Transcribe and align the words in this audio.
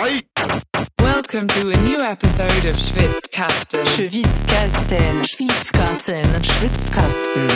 Welcome 0.00 1.46
to 1.48 1.68
a 1.68 1.76
new 1.82 1.98
episode 1.98 2.64
of 2.64 2.74
Schwitzkasten. 2.74 3.84
Schwitzkasten, 3.84 5.22
Schwitzkasten, 5.26 6.24
Schwitzkasten. 6.40 7.48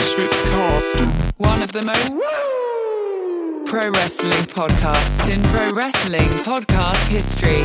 One 1.37 1.63
of 1.63 1.71
the 1.71 1.81
most 1.81 2.15
pro 3.65 3.89
wrestling 3.89 4.45
podcasts 4.45 5.27
in 5.33 5.41
pro 5.41 5.71
wrestling 5.71 6.29
podcast 6.43 7.07
history. 7.07 7.63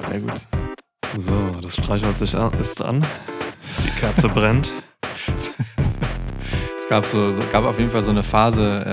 Sehr 0.00 0.20
gut. 0.20 0.46
So, 1.18 1.60
das 1.60 1.74
Streichholz 1.74 2.20
ist 2.20 2.80
an. 2.80 3.04
Die 3.84 3.90
Kerze 3.98 4.28
brennt. 4.28 4.70
Es 6.84 6.90
gab 6.90 7.06
so, 7.06 7.32
so 7.32 7.40
gab 7.50 7.64
auf 7.64 7.78
jeden 7.78 7.88
Fall 7.88 8.02
so 8.02 8.10
eine 8.10 8.22
Phase, 8.22 8.84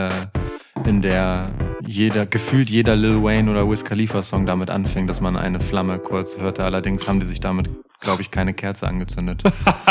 äh, 0.85 0.89
in 0.89 1.01
der 1.01 1.51
jeder, 1.85 2.25
gefühlt 2.25 2.69
jeder 2.69 2.95
Lil 2.95 3.21
Wayne 3.21 3.51
oder 3.51 3.69
Wiz 3.69 3.83
Khalifa 3.83 4.21
Song 4.21 4.45
damit 4.45 4.69
anfing, 4.69 5.07
dass 5.07 5.19
man 5.19 5.35
eine 5.35 5.59
Flamme 5.59 5.99
kurz 5.99 6.37
hörte. 6.37 6.63
Allerdings 6.63 7.05
haben 7.05 7.19
die 7.19 7.25
sich 7.25 7.41
damit, 7.41 7.69
glaube 7.99 8.21
ich, 8.21 8.31
keine 8.31 8.53
Kerze 8.53 8.87
angezündet, 8.87 9.43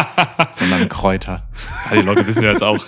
sondern 0.50 0.88
Kräuter. 0.88 1.46
Ja, 1.90 1.96
die 1.98 2.02
Leute 2.06 2.26
wissen 2.26 2.42
ja 2.42 2.52
jetzt 2.52 2.62
auch 2.62 2.82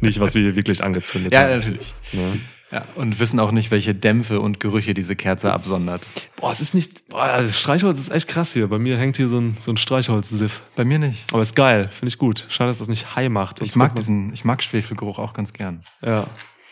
nicht, 0.00 0.18
was 0.18 0.34
wir 0.34 0.40
hier 0.40 0.56
wirklich 0.56 0.82
angezündet 0.82 1.34
Ja, 1.34 1.40
haben. 1.42 1.58
natürlich. 1.58 1.94
Ne? 2.14 2.40
Ja, 2.74 2.84
und 2.96 3.20
wissen 3.20 3.38
auch 3.38 3.52
nicht, 3.52 3.70
welche 3.70 3.94
Dämpfe 3.94 4.40
und 4.40 4.58
Gerüche 4.58 4.94
diese 4.94 5.14
Kerze 5.14 5.52
absondert. 5.52 6.04
Boah, 6.34 6.50
es 6.50 6.60
ist 6.60 6.74
nicht. 6.74 7.08
Boah, 7.08 7.40
das 7.40 7.56
Streichholz 7.56 8.00
ist 8.00 8.10
echt 8.10 8.26
krass 8.26 8.52
hier. 8.52 8.66
Bei 8.66 8.80
mir 8.80 8.98
hängt 8.98 9.16
hier 9.16 9.28
so 9.28 9.38
ein, 9.38 9.56
so 9.60 9.70
ein 9.70 9.76
Streichholz-Siff. 9.76 10.60
Bei 10.74 10.84
mir 10.84 10.98
nicht. 10.98 11.32
Aber 11.32 11.40
ist 11.40 11.54
geil, 11.54 11.88
finde 11.92 12.08
ich 12.08 12.18
gut. 12.18 12.46
Schade, 12.48 12.70
dass 12.70 12.78
das 12.78 12.88
nicht 12.88 13.14
high 13.14 13.28
macht. 13.28 13.60
Ich 13.60 13.76
mag 13.76 13.94
diesen, 13.94 14.32
ich 14.32 14.44
mag 14.44 14.60
Schwefelgeruch 14.60 15.20
auch 15.20 15.34
ganz 15.34 15.52
gern. 15.52 15.84
Ja. 16.04 16.26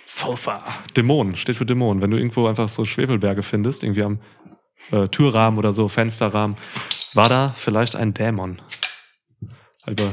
Sulfur. 0.04 0.60
Dämon, 0.96 1.36
steht 1.36 1.54
für 1.54 1.66
Dämon. 1.66 2.00
Wenn 2.00 2.10
du 2.10 2.16
irgendwo 2.16 2.48
einfach 2.48 2.68
so 2.68 2.84
Schwefelberge 2.84 3.44
findest, 3.44 3.84
irgendwie 3.84 4.02
am 4.02 4.18
äh, 4.90 5.06
Türrahmen 5.06 5.56
oder 5.56 5.72
so, 5.72 5.86
Fensterrahmen, 5.86 6.56
war 7.14 7.28
da 7.28 7.54
vielleicht 7.56 7.94
ein 7.94 8.12
Dämon. 8.12 8.60
Über 9.86 10.10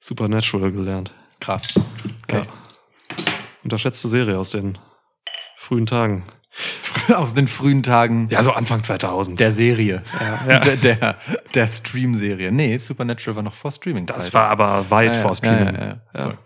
Supernatural 0.00 0.72
gelernt. 0.72 1.12
Krass. 1.38 1.72
Ja. 2.28 2.42
Unterschätzte 3.62 4.08
Serie 4.08 4.36
aus 4.36 4.50
den 4.50 4.76
frühen 5.60 5.84
Tagen. 5.86 6.24
Aus 7.14 7.34
den 7.34 7.46
frühen 7.46 7.82
Tagen 7.82 8.26
Ja, 8.30 8.42
so 8.42 8.52
Anfang 8.52 8.82
2000. 8.82 9.38
der 9.38 9.52
Serie. 9.52 10.02
ja. 10.48 10.58
Der, 10.64 10.76
der, 10.76 11.16
der 11.54 11.66
Stream-Serie. 11.68 12.50
Nee, 12.50 12.76
Supernatural 12.78 13.36
war 13.36 13.42
noch 13.42 13.52
vor 13.54 13.70
Streaming. 13.70 14.06
das 14.06 14.32
war 14.34 14.48
aber 14.48 14.90
weit 14.90 15.16
vor 15.16 15.34
Streaming. 15.34 15.74
Ja, 15.74 15.80
ja, 15.80 16.00
ja. 16.14 16.20
Ja. 16.20 16.38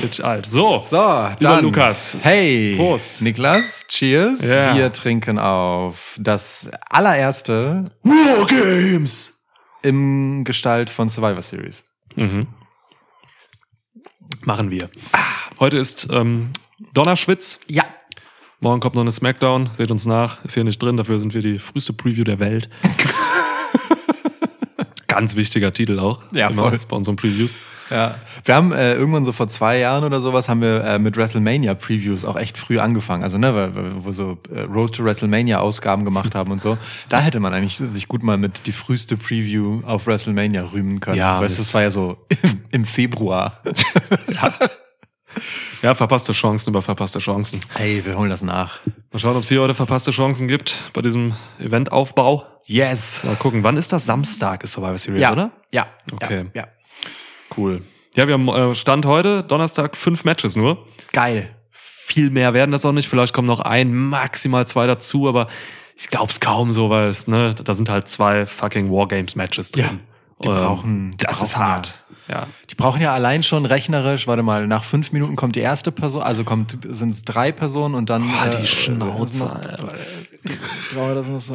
Bitch 0.00 0.20
alt. 0.20 0.46
So. 0.46 0.80
So, 0.80 0.96
Lieber 0.96 1.36
dann. 1.40 1.64
Lukas. 1.64 2.16
Hey. 2.22 2.74
Prost. 2.76 3.20
Niklas, 3.20 3.86
cheers. 3.88 4.40
Ja. 4.46 4.74
Wir 4.76 4.92
trinken 4.92 5.38
auf 5.38 6.16
das 6.20 6.70
allererste 6.88 7.90
Wargames. 8.04 9.34
im 9.82 10.44
Gestalt 10.44 10.88
von 10.90 11.08
Survivor 11.08 11.42
Series. 11.42 11.84
Mhm. 12.14 12.46
Machen 14.44 14.70
wir. 14.70 14.88
Heute 15.58 15.76
ist 15.78 16.08
ähm, 16.12 16.50
Donnerschwitz. 16.94 17.60
Ja. 17.66 17.84
Morgen 18.60 18.80
kommt 18.80 18.94
noch 18.96 19.02
eine 19.02 19.12
Smackdown. 19.12 19.68
Seht 19.72 19.90
uns 19.90 20.04
nach. 20.06 20.44
Ist 20.44 20.54
hier 20.54 20.64
nicht 20.64 20.82
drin. 20.82 20.96
Dafür 20.96 21.20
sind 21.20 21.32
wir 21.34 21.42
die 21.42 21.58
früheste 21.58 21.92
Preview 21.92 22.24
der 22.24 22.38
Welt. 22.40 22.68
Ganz 25.06 25.36
wichtiger 25.36 25.72
Titel 25.72 25.98
auch. 25.98 26.22
Ja, 26.32 26.48
Immer 26.48 26.68
voll. 26.70 26.78
Bei 26.88 26.96
unseren 26.96 27.16
Previews. 27.16 27.54
Ja. 27.90 28.16
Wir 28.44 28.54
haben 28.54 28.72
äh, 28.72 28.94
irgendwann 28.94 29.24
so 29.24 29.32
vor 29.32 29.48
zwei 29.48 29.78
Jahren 29.78 30.04
oder 30.04 30.20
sowas 30.20 30.48
haben 30.48 30.60
wir 30.60 30.84
äh, 30.84 30.98
mit 30.98 31.16
WrestleMania 31.16 31.74
Previews 31.74 32.24
auch 32.26 32.36
echt 32.36 32.58
früh 32.58 32.78
angefangen. 32.78 33.22
Also 33.22 33.38
ne, 33.38 33.54
weil- 33.54 33.74
weil- 33.74 33.94
wo 33.96 34.04
wir 34.06 34.12
so 34.12 34.38
äh, 34.54 34.60
Road 34.60 34.94
to 34.94 35.04
WrestleMania 35.04 35.58
Ausgaben 35.60 36.04
gemacht 36.04 36.34
haben 36.34 36.52
und 36.52 36.60
so. 36.60 36.76
Da 37.08 37.20
hätte 37.20 37.40
man 37.40 37.54
eigentlich 37.54 37.78
sich 37.78 38.06
gut 38.08 38.22
mal 38.22 38.36
mit 38.36 38.66
die 38.66 38.72
früheste 38.72 39.16
Preview 39.16 39.80
auf 39.86 40.06
WrestleMania 40.06 40.64
rühmen 40.72 41.00
können. 41.00 41.16
Ja, 41.16 41.40
weißt 41.40 41.58
das 41.58 41.72
war 41.72 41.82
ja 41.82 41.90
so 41.90 42.18
im, 42.42 42.60
im 42.70 42.84
Februar. 42.84 43.56
Ja, 44.30 44.52
verpasste 45.80 46.32
Chancen 46.32 46.70
über 46.70 46.82
verpasste 46.82 47.18
Chancen. 47.18 47.60
Hey, 47.74 48.04
wir 48.04 48.16
holen 48.18 48.30
das 48.30 48.42
nach. 48.42 48.80
Mal 49.12 49.18
schauen, 49.18 49.36
ob 49.36 49.42
es 49.42 49.48
hier 49.48 49.60
heute 49.60 49.74
verpasste 49.74 50.10
Chancen 50.10 50.48
gibt 50.48 50.76
bei 50.92 51.02
diesem 51.02 51.34
Eventaufbau. 51.58 52.44
Yes. 52.64 53.22
Mal 53.24 53.36
gucken, 53.36 53.62
wann 53.64 53.76
ist 53.76 53.92
das? 53.92 54.04
Samstag 54.06 54.64
ist 54.64 54.72
Survivor 54.72 54.98
Series, 54.98 55.22
Ja. 55.22 55.32
oder? 55.32 55.50
Ja. 55.72 55.86
Okay. 56.12 56.46
Ja. 56.54 56.62
ja. 56.62 56.68
Cool. 57.56 57.82
Ja, 58.14 58.26
wir 58.26 58.34
haben 58.34 58.48
äh, 58.48 58.74
Stand 58.74 59.06
heute, 59.06 59.42
Donnerstag, 59.44 59.96
fünf 59.96 60.24
Matches 60.24 60.56
nur. 60.56 60.84
Geil. 61.12 61.54
Viel 61.70 62.30
mehr 62.30 62.54
werden 62.54 62.72
das 62.72 62.84
auch 62.84 62.92
nicht. 62.92 63.08
Vielleicht 63.08 63.32
kommen 63.34 63.46
noch 63.48 63.60
ein, 63.60 63.94
maximal 63.94 64.66
zwei 64.66 64.86
dazu, 64.86 65.28
aber 65.28 65.48
ich 65.96 66.08
glaube 66.08 66.30
es 66.30 66.40
kaum 66.40 66.72
so, 66.72 66.90
weil 66.90 67.08
es, 67.08 67.26
ne, 67.28 67.54
da 67.54 67.74
sind 67.74 67.88
halt 67.88 68.08
zwei 68.08 68.46
fucking 68.46 68.90
Wargames-Matches 68.90 69.72
drin. 69.72 69.84
Ja, 69.84 69.90
die 70.42 70.48
Ähm, 70.48 70.54
brauchen- 70.54 71.10
die 71.12 71.16
das 71.18 71.42
ist 71.42 71.52
brauchen 71.54 71.60
ja- 71.62 71.68
hart. 71.68 72.04
Ja. 72.07 72.07
Die 72.70 72.74
brauchen 72.74 73.00
ja 73.00 73.12
allein 73.14 73.42
schon 73.42 73.64
rechnerisch, 73.64 74.26
warte 74.26 74.42
mal, 74.42 74.66
nach 74.66 74.84
fünf 74.84 75.12
Minuten 75.12 75.36
kommt 75.36 75.56
die 75.56 75.60
erste 75.60 75.90
Person, 75.92 76.22
also 76.22 76.44
kommt 76.44 76.78
sind 76.88 77.10
es 77.10 77.24
drei 77.24 77.52
Personen 77.52 77.94
und 77.94 78.10
dann 78.10 78.22
Boah, 78.22 78.48
die 78.50 78.62
äh, 78.62 78.66
Schnauze, 78.66 79.38
noch- 79.44 79.60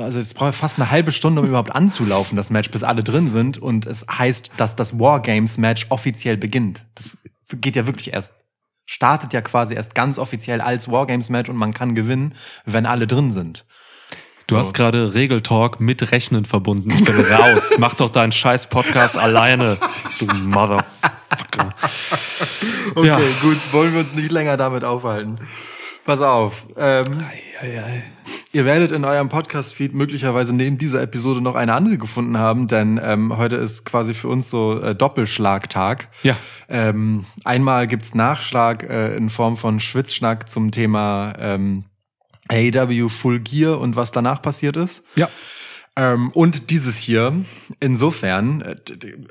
Also 0.03 0.19
es 0.19 0.33
braucht 0.33 0.55
fast 0.55 0.79
eine 0.79 0.91
halbe 0.91 1.11
Stunde, 1.11 1.41
um 1.41 1.47
überhaupt 1.47 1.73
anzulaufen, 1.75 2.35
das 2.35 2.49
Match, 2.49 2.69
bis 2.71 2.83
alle 2.83 3.03
drin 3.03 3.29
sind. 3.29 3.57
Und 3.57 3.85
es 3.85 4.05
heißt, 4.11 4.51
dass 4.57 4.75
das 4.75 4.99
Wargames-Match 4.99 5.87
offiziell 5.89 6.37
beginnt. 6.37 6.85
Das 6.95 7.17
geht 7.55 7.75
ja 7.75 7.85
wirklich 7.85 8.13
erst, 8.13 8.45
startet 8.85 9.33
ja 9.33 9.41
quasi 9.41 9.75
erst 9.75 9.95
ganz 9.95 10.17
offiziell 10.19 10.59
als 10.61 10.91
Wargames-Match 10.91 11.49
und 11.49 11.55
man 11.55 11.73
kann 11.73 11.95
gewinnen, 11.95 12.33
wenn 12.65 12.85
alle 12.85 13.07
drin 13.07 13.31
sind. 13.31 13.65
Du 14.47 14.55
So. 14.55 14.59
hast 14.59 14.73
gerade 14.73 15.13
Regeltalk 15.13 15.79
mit 15.79 16.11
Rechnen 16.11 16.45
verbunden. 16.45 16.89
Ich 16.91 17.03
bin 17.03 17.15
raus. 17.21 17.75
Mach 17.79 17.95
doch 17.95 18.09
deinen 18.09 18.31
scheiß 18.31 18.67
Podcast 18.67 19.17
alleine, 19.17 19.77
du 20.19 20.25
Motherfucker. 20.25 21.73
Okay, 22.95 23.07
Ja. 23.07 23.19
gut, 23.41 23.57
wollen 23.71 23.93
wir 23.93 24.01
uns 24.01 24.13
nicht 24.13 24.31
länger 24.31 24.57
damit 24.57 24.83
aufhalten. 24.83 25.39
Pass 26.05 26.19
auf. 26.21 26.65
Ähm, 26.77 27.23
Ihr 28.51 28.65
werdet 28.65 28.91
in 28.91 29.03
eurem 29.05 29.29
Podcast-Feed 29.29 29.93
möglicherweise 29.95 30.53
neben 30.53 30.77
dieser 30.77 31.01
Episode 31.01 31.41
noch 31.41 31.55
eine 31.55 31.73
andere 31.73 31.97
gefunden 31.97 32.37
haben, 32.37 32.67
denn 32.67 32.99
ähm, 33.03 33.35
heute 33.37 33.55
ist 33.55 33.85
quasi 33.85 34.13
für 34.13 34.27
uns 34.27 34.49
so 34.49 34.79
äh, 34.81 34.93
Doppelschlagtag. 34.93 36.09
Ja. 36.21 36.35
Ähm, 36.69 37.25
einmal 37.45 37.87
gibt's 37.87 38.13
Nachschlag 38.13 38.83
äh, 38.83 39.15
in 39.15 39.29
Form 39.29 39.55
von 39.57 39.79
Schwitzschnack 39.79 40.49
zum 40.49 40.69
Thema 40.71 41.33
ähm, 41.39 41.85
AEW 42.49 43.09
Full 43.09 43.39
Gear 43.39 43.79
und 43.79 43.95
was 43.95 44.11
danach 44.11 44.41
passiert 44.41 44.77
ist. 44.77 45.03
Ja. 45.15 45.29
Ähm, 45.95 46.31
und 46.31 46.71
dieses 46.71 46.97
hier, 46.97 47.33
insofern, 47.79 48.61
äh, 48.61 48.75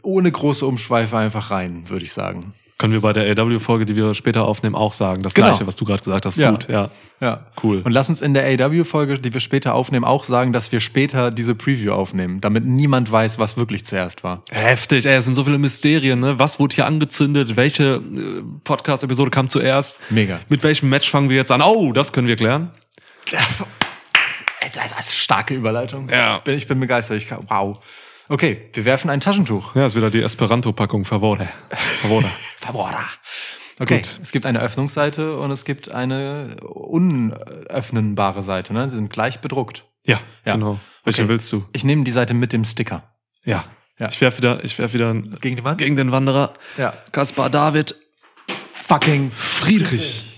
ohne 0.03 0.31
große 0.31 0.65
Umschweife 0.65 1.17
einfach 1.17 1.51
rein, 1.51 1.85
würde 1.89 2.05
ich 2.05 2.13
sagen. 2.13 2.53
Können 2.79 2.93
wir 2.95 3.01
bei 3.01 3.13
der 3.13 3.39
AW-Folge, 3.39 3.85
die 3.87 3.95
wir 3.95 4.13
später 4.15 4.45
aufnehmen, 4.45 4.75
auch 4.75 4.93
sagen. 4.93 5.23
Das 5.23 5.35
Genau. 5.35 5.49
Gleiche, 5.49 5.69
was 5.69 5.77
du 5.77 5.85
gerade 5.85 6.01
gesagt 6.01 6.27
hast. 6.27 6.37
Ja. 6.37 6.51
Gut, 6.51 6.69
ja. 6.69 6.91
Ja. 7.21 7.47
Cool. 7.63 7.81
Und 7.85 7.93
lass 7.93 8.09
uns 8.09 8.23
in 8.23 8.35
der 8.35 8.45
AW-Folge, 8.45 9.21
die 9.21 9.33
wir 9.33 9.41
später 9.41 9.75
aufnehmen, 9.75 10.05
auch 10.05 10.25
sagen, 10.25 10.53
dass 10.53 10.73
wir 10.73 10.81
später 10.81 11.31
diese 11.31 11.55
Preview 11.55 11.93
aufnehmen, 11.93 12.41
damit 12.41 12.65
niemand 12.65 13.11
weiß, 13.13 13.39
was 13.39 13.57
wirklich 13.57 13.85
zuerst 13.85 14.25
war. 14.25 14.43
Heftig, 14.51 15.07
ey, 15.07 15.15
es 15.15 15.25
sind 15.27 15.37
so 15.37 15.45
viele 15.45 15.59
Mysterien, 15.59 16.19
ne? 16.19 16.41
Was 16.41 16.59
wurde 16.59 16.75
hier 16.75 16.87
angezündet? 16.87 17.55
Welche 17.55 17.95
äh, 18.03 18.43
Podcast-Episode 18.65 19.31
kam 19.31 19.49
zuerst? 19.49 20.01
Mega. 20.11 20.41
Mit 20.49 20.65
welchem 20.65 20.89
Match 20.89 21.09
fangen 21.09 21.29
wir 21.31 21.37
jetzt 21.37 21.53
an? 21.53 21.63
Oh, 21.63 21.93
das 21.93 22.13
können 22.13 22.27
wir 22.27 22.35
klären. 22.37 22.73
Ey, 23.31 24.71
Das 24.75 24.87
ist 24.87 24.93
eine 24.95 25.03
starke 25.05 25.55
Überleitung. 25.55 26.09
Ja. 26.09 26.37
Ich 26.37 26.43
bin, 26.43 26.59
ich 26.59 26.67
bin 26.67 26.81
begeistert. 26.81 27.17
Ich 27.17 27.29
kann, 27.29 27.47
wow. 27.49 27.79
Okay, 28.29 28.71
wir 28.73 28.85
werfen 28.85 29.11
ein 29.11 29.21
Taschentuch. 29.21 29.75
Ja, 29.75 29.85
ist 29.87 29.95
wieder 29.97 30.11
die 30.11 30.23
Esperanto-Packung 30.23 31.05
Favore. 31.05 31.49
Favore. 32.01 32.25
Favora. 32.59 33.05
Okay, 33.81 33.97
Gut. 33.99 34.21
es 34.23 34.33
gibt 34.33 34.47
eine 34.47 34.61
Öffnungsseite 34.61 35.37
und 35.39 35.51
es 35.51 35.65
gibt 35.65 35.91
eine 35.91 36.57
unöffnenbare 36.63 38.43
Seite. 38.43 38.73
Ne? 38.75 38.89
Sie 38.89 38.95
sind 38.97 39.11
gleich 39.11 39.41
bedruckt. 39.41 39.85
ja, 40.05 40.21
Ja. 40.45 40.55
genau. 40.55 40.79
Welche 41.05 41.23
Okay. 41.23 41.29
willst 41.31 41.51
du? 41.53 41.65
Ich 41.73 41.83
nehme 41.85 42.05
die 42.05 42.13
Seite 42.13 42.33
mit 42.33 42.53
dem 42.53 42.65
Sticker. 42.65 43.03
Ja. 43.45 43.65
Ja. 43.99 44.09
Ich 44.09 44.21
werf 44.21 44.39
wieder, 44.39 44.63
ich 44.65 44.79
werf 44.79 44.95
wieder 44.95 45.13
Gegen 45.15 45.77
gegen 45.77 45.97
den 45.97 46.13
Wanderer. 46.13 46.55
Ja. 46.79 46.93
Kaspar 47.11 47.51
David 47.51 47.97
Fucking 48.73 49.31
Friedrich. 49.35 50.32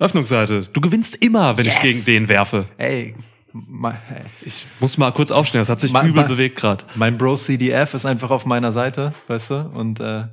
Öffnungsseite. 0.00 0.62
Du 0.72 0.80
gewinnst 0.80 1.16
immer, 1.24 1.56
wenn 1.56 1.66
ich 1.66 1.74
Yes. 1.74 1.82
gegen 1.82 2.04
den 2.04 2.28
werfe. 2.28 2.66
Ey, 2.78 3.14
ma- 3.52 3.90
ey, 3.90 4.22
Ich 4.44 4.66
muss 4.80 4.96
mal 4.98 5.10
kurz 5.12 5.30
aufstehen, 5.30 5.60
das 5.60 5.68
hat 5.68 5.80
sich 5.80 5.92
Ma- 5.92 6.02
übel 6.02 6.22
ma- 6.22 6.28
bewegt 6.28 6.56
gerade. 6.56 6.84
mein 6.94 7.18
Bro 7.18 7.36
CDF 7.36 7.94
ist 7.94 8.06
einfach 8.06 8.30
auf 8.30 8.46
meiner 8.46 8.72
Seite, 8.72 9.12
weißt 9.26 9.50
du, 9.50 9.54
und 9.74 10.00
äh, 10.00 10.24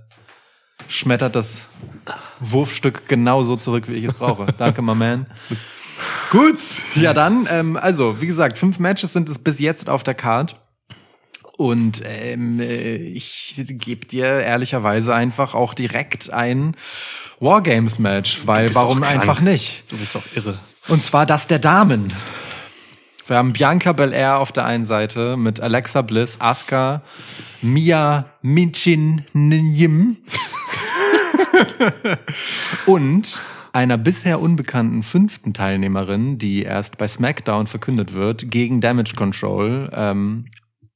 schmettert 0.88 1.36
das 1.36 1.66
Wurfstück 2.40 3.08
genauso 3.08 3.56
zurück, 3.56 3.86
wie 3.88 3.96
ich 3.96 4.06
es 4.06 4.14
brauche. 4.14 4.48
Danke, 4.58 4.82
my 4.82 4.94
man. 4.94 5.26
Gut, 6.30 6.60
ja 6.96 7.14
dann, 7.14 7.48
ähm, 7.50 7.78
also 7.78 8.20
wie 8.22 8.28
gesagt, 8.28 8.58
fünf 8.58 8.80
Matches 8.80 9.14
sind 9.14 9.30
es 9.30 9.40
bis 9.40 9.60
jetzt 9.60 9.90
auf 9.90 10.04
der 10.04 10.14
Card. 10.14 10.58
Und 11.58 12.02
ähm, 12.06 12.60
äh, 12.60 12.96
ich 12.96 13.56
gebe 13.58 14.06
dir 14.06 14.26
ehrlicherweise 14.26 15.16
einfach 15.16 15.54
auch 15.56 15.74
direkt 15.74 16.32
ein 16.32 16.76
Wargames-Match, 17.40 18.42
weil 18.46 18.74
warum 18.76 19.04
einfach 19.04 19.40
nicht? 19.42 19.84
Du 19.90 19.98
bist 19.98 20.16
doch 20.16 20.24
irre. 20.36 20.60
Und 20.88 21.02
zwar 21.02 21.26
das 21.26 21.48
der 21.48 21.60
Damen. 21.60 22.14
Wir 23.28 23.38
haben 23.38 23.54
Bianca 23.54 23.92
Belair 23.94 24.38
auf 24.38 24.52
der 24.52 24.66
einen 24.66 24.86
Seite 24.86 25.36
mit 25.36 25.60
Alexa 25.60 26.04
Bliss, 26.04 26.40
Asuka, 26.40 27.02
Mia 27.62 28.26
Minchin 28.44 29.24
Nyim 29.34 30.18
und 32.86 33.42
einer 33.74 33.98
bisher 33.98 34.40
unbekannten 34.40 35.02
fünften 35.02 35.54
Teilnehmerin, 35.54 36.38
die 36.38 36.64
erst 36.64 36.98
bei 36.98 37.08
SmackDown 37.08 37.66
verkündet 37.66 38.14
wird, 38.14 38.52
gegen 38.52 38.80
Damage 38.80 39.16
Control, 39.16 39.90
ähm, 39.94 40.46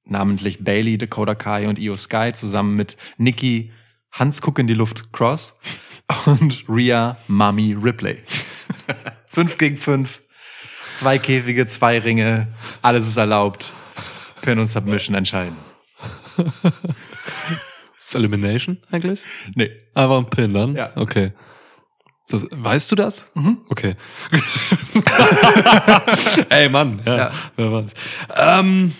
namentlich 0.09 0.63
Bailey, 0.63 0.97
Dakota 0.97 1.35
Kai 1.35 1.67
und 1.67 1.79
Io 1.79 1.95
Sky 1.97 2.31
zusammen 2.33 2.75
mit 2.75 2.97
Nikki 3.17 3.71
Hans 4.11 4.41
Guck 4.41 4.59
in 4.59 4.67
die 4.67 4.73
Luft 4.73 5.11
Cross 5.13 5.53
und 6.25 6.65
Rhea 6.67 7.17
Mami 7.27 7.73
Ripley. 7.81 8.19
fünf 9.27 9.57
gegen 9.57 9.77
fünf, 9.77 10.21
zwei 10.91 11.17
Käfige, 11.19 11.65
zwei 11.65 11.99
Ringe, 11.99 12.47
alles 12.81 13.07
ist 13.07 13.17
erlaubt. 13.17 13.71
Pin 14.41 14.57
und 14.59 14.67
Submission 14.67 15.15
entscheiden. 15.15 15.57
Ist 17.99 18.15
Elimination 18.15 18.77
eigentlich? 18.89 19.21
Nee. 19.55 19.69
Einfach 19.93 20.17
ein 20.17 20.29
Pin 20.29 20.53
dann? 20.53 20.75
Ja. 20.75 20.91
Okay. 20.95 21.33
Das, 22.29 22.47
weißt 22.49 22.89
du 22.91 22.95
das? 22.95 23.25
Mhm. 23.33 23.57
Okay. 23.67 23.95
Ey, 26.49 26.69
Mann. 26.69 27.01
Ja, 27.05 27.17
Ja. 27.17 27.31
wer 27.57 27.71
weiß. 27.71 27.93
Ähm, 28.37 28.93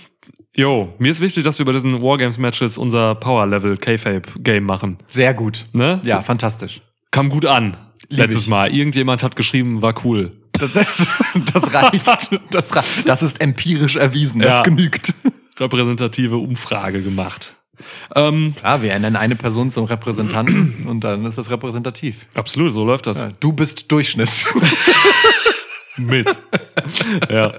jo, 0.55 0.93
mir 0.99 1.11
ist 1.11 1.19
wichtig, 1.21 1.43
dass 1.43 1.57
wir 1.59 1.65
bei 1.65 1.71
diesen 1.73 2.01
Wargames-Matches 2.01 2.77
unser 2.77 3.15
Power-Level 3.15 3.77
K-Fape-Game 3.77 4.63
machen. 4.63 4.97
Sehr 5.07 5.33
gut. 5.33 5.65
Ne? 5.73 5.99
Ja, 6.03 6.21
fantastisch. 6.21 6.81
Kam 7.11 7.29
gut 7.29 7.45
an. 7.45 7.77
Lieb 8.09 8.19
letztes 8.19 8.43
ich. 8.43 8.47
Mal. 8.49 8.73
Irgendjemand 8.73 9.23
hat 9.23 9.35
geschrieben, 9.35 9.81
war 9.81 9.93
cool. 10.03 10.31
Das, 10.53 10.73
das 10.73 11.73
reicht. 11.73 12.31
Das, 12.51 12.71
das 13.05 13.23
ist 13.23 13.39
empirisch 13.39 13.95
erwiesen. 13.95 14.41
Das 14.41 14.57
Ja. 14.57 14.63
genügt. 14.63 15.13
Repräsentative 15.57 16.37
Umfrage 16.37 17.01
gemacht. 17.01 17.55
Ähm, 18.15 18.55
Ja, 18.61 18.81
wir 18.81 18.97
nennen 18.99 19.15
eine 19.15 19.35
Person 19.37 19.69
zum 19.71 19.85
Repräsentanten 19.85 20.85
und 20.87 21.01
dann 21.03 21.25
ist 21.25 21.37
das 21.37 21.49
repräsentativ. 21.49 22.25
absolut, 22.35 22.73
so 22.73 22.83
läuft 22.83 23.07
das. 23.07 23.21
Ja, 23.21 23.31
du 23.39 23.53
bist 23.53 23.89
Durchschnitt. 23.91 24.29
mit. 25.97 26.27
ja. 27.29 27.53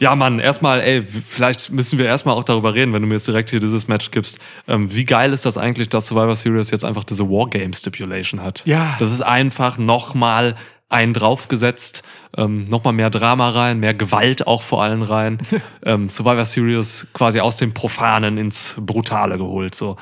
Ja, 0.00 0.14
Mann, 0.16 0.38
erstmal, 0.38 0.80
ey, 0.80 1.02
vielleicht 1.02 1.70
müssen 1.70 1.98
wir 1.98 2.06
erstmal 2.06 2.34
auch 2.34 2.44
darüber 2.44 2.74
reden, 2.74 2.92
wenn 2.92 3.02
du 3.02 3.08
mir 3.08 3.14
jetzt 3.14 3.28
direkt 3.28 3.50
hier 3.50 3.60
dieses 3.60 3.86
Match 3.88 4.10
gibst. 4.10 4.38
Ähm, 4.66 4.92
wie 4.92 5.04
geil 5.04 5.32
ist 5.32 5.46
das 5.46 5.56
eigentlich, 5.56 5.88
dass 5.88 6.08
Survivor 6.08 6.34
Series 6.34 6.70
jetzt 6.70 6.84
einfach 6.84 7.04
diese 7.04 7.28
Wargame 7.28 7.74
Stipulation 7.74 8.42
hat? 8.42 8.62
Ja. 8.64 8.96
Das 8.98 9.12
ist 9.12 9.22
einfach 9.22 9.78
nochmal 9.78 10.56
einen 10.94 11.12
draufgesetzt, 11.12 12.02
ähm, 12.36 12.64
nochmal 12.66 12.92
mehr 12.92 13.10
Drama 13.10 13.50
rein, 13.50 13.80
mehr 13.80 13.94
Gewalt 13.94 14.46
auch 14.46 14.62
vor 14.62 14.82
allem 14.82 15.02
rein. 15.02 15.38
ähm, 15.84 16.08
Survivor 16.08 16.44
Series 16.44 17.06
quasi 17.12 17.40
aus 17.40 17.56
dem 17.56 17.74
Profanen 17.74 18.38
ins 18.38 18.74
Brutale 18.78 19.38
geholt, 19.38 19.74
so. 19.74 19.96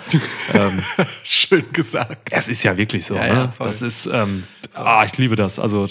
ähm, 0.53 0.83
Schön 1.25 1.65
gesagt. 1.73 2.29
es 2.31 2.49
ist 2.49 2.63
ja 2.63 2.77
wirklich 2.77 3.07
so. 3.07 3.15
Ja, 3.15 3.23
ne? 3.23 3.29
ja, 3.29 3.53
das 3.59 3.81
ist, 3.81 4.07
ähm, 4.07 4.45
ah, 4.75 5.05
ich 5.07 5.17
liebe 5.17 5.37
das. 5.37 5.59
Also 5.59 5.87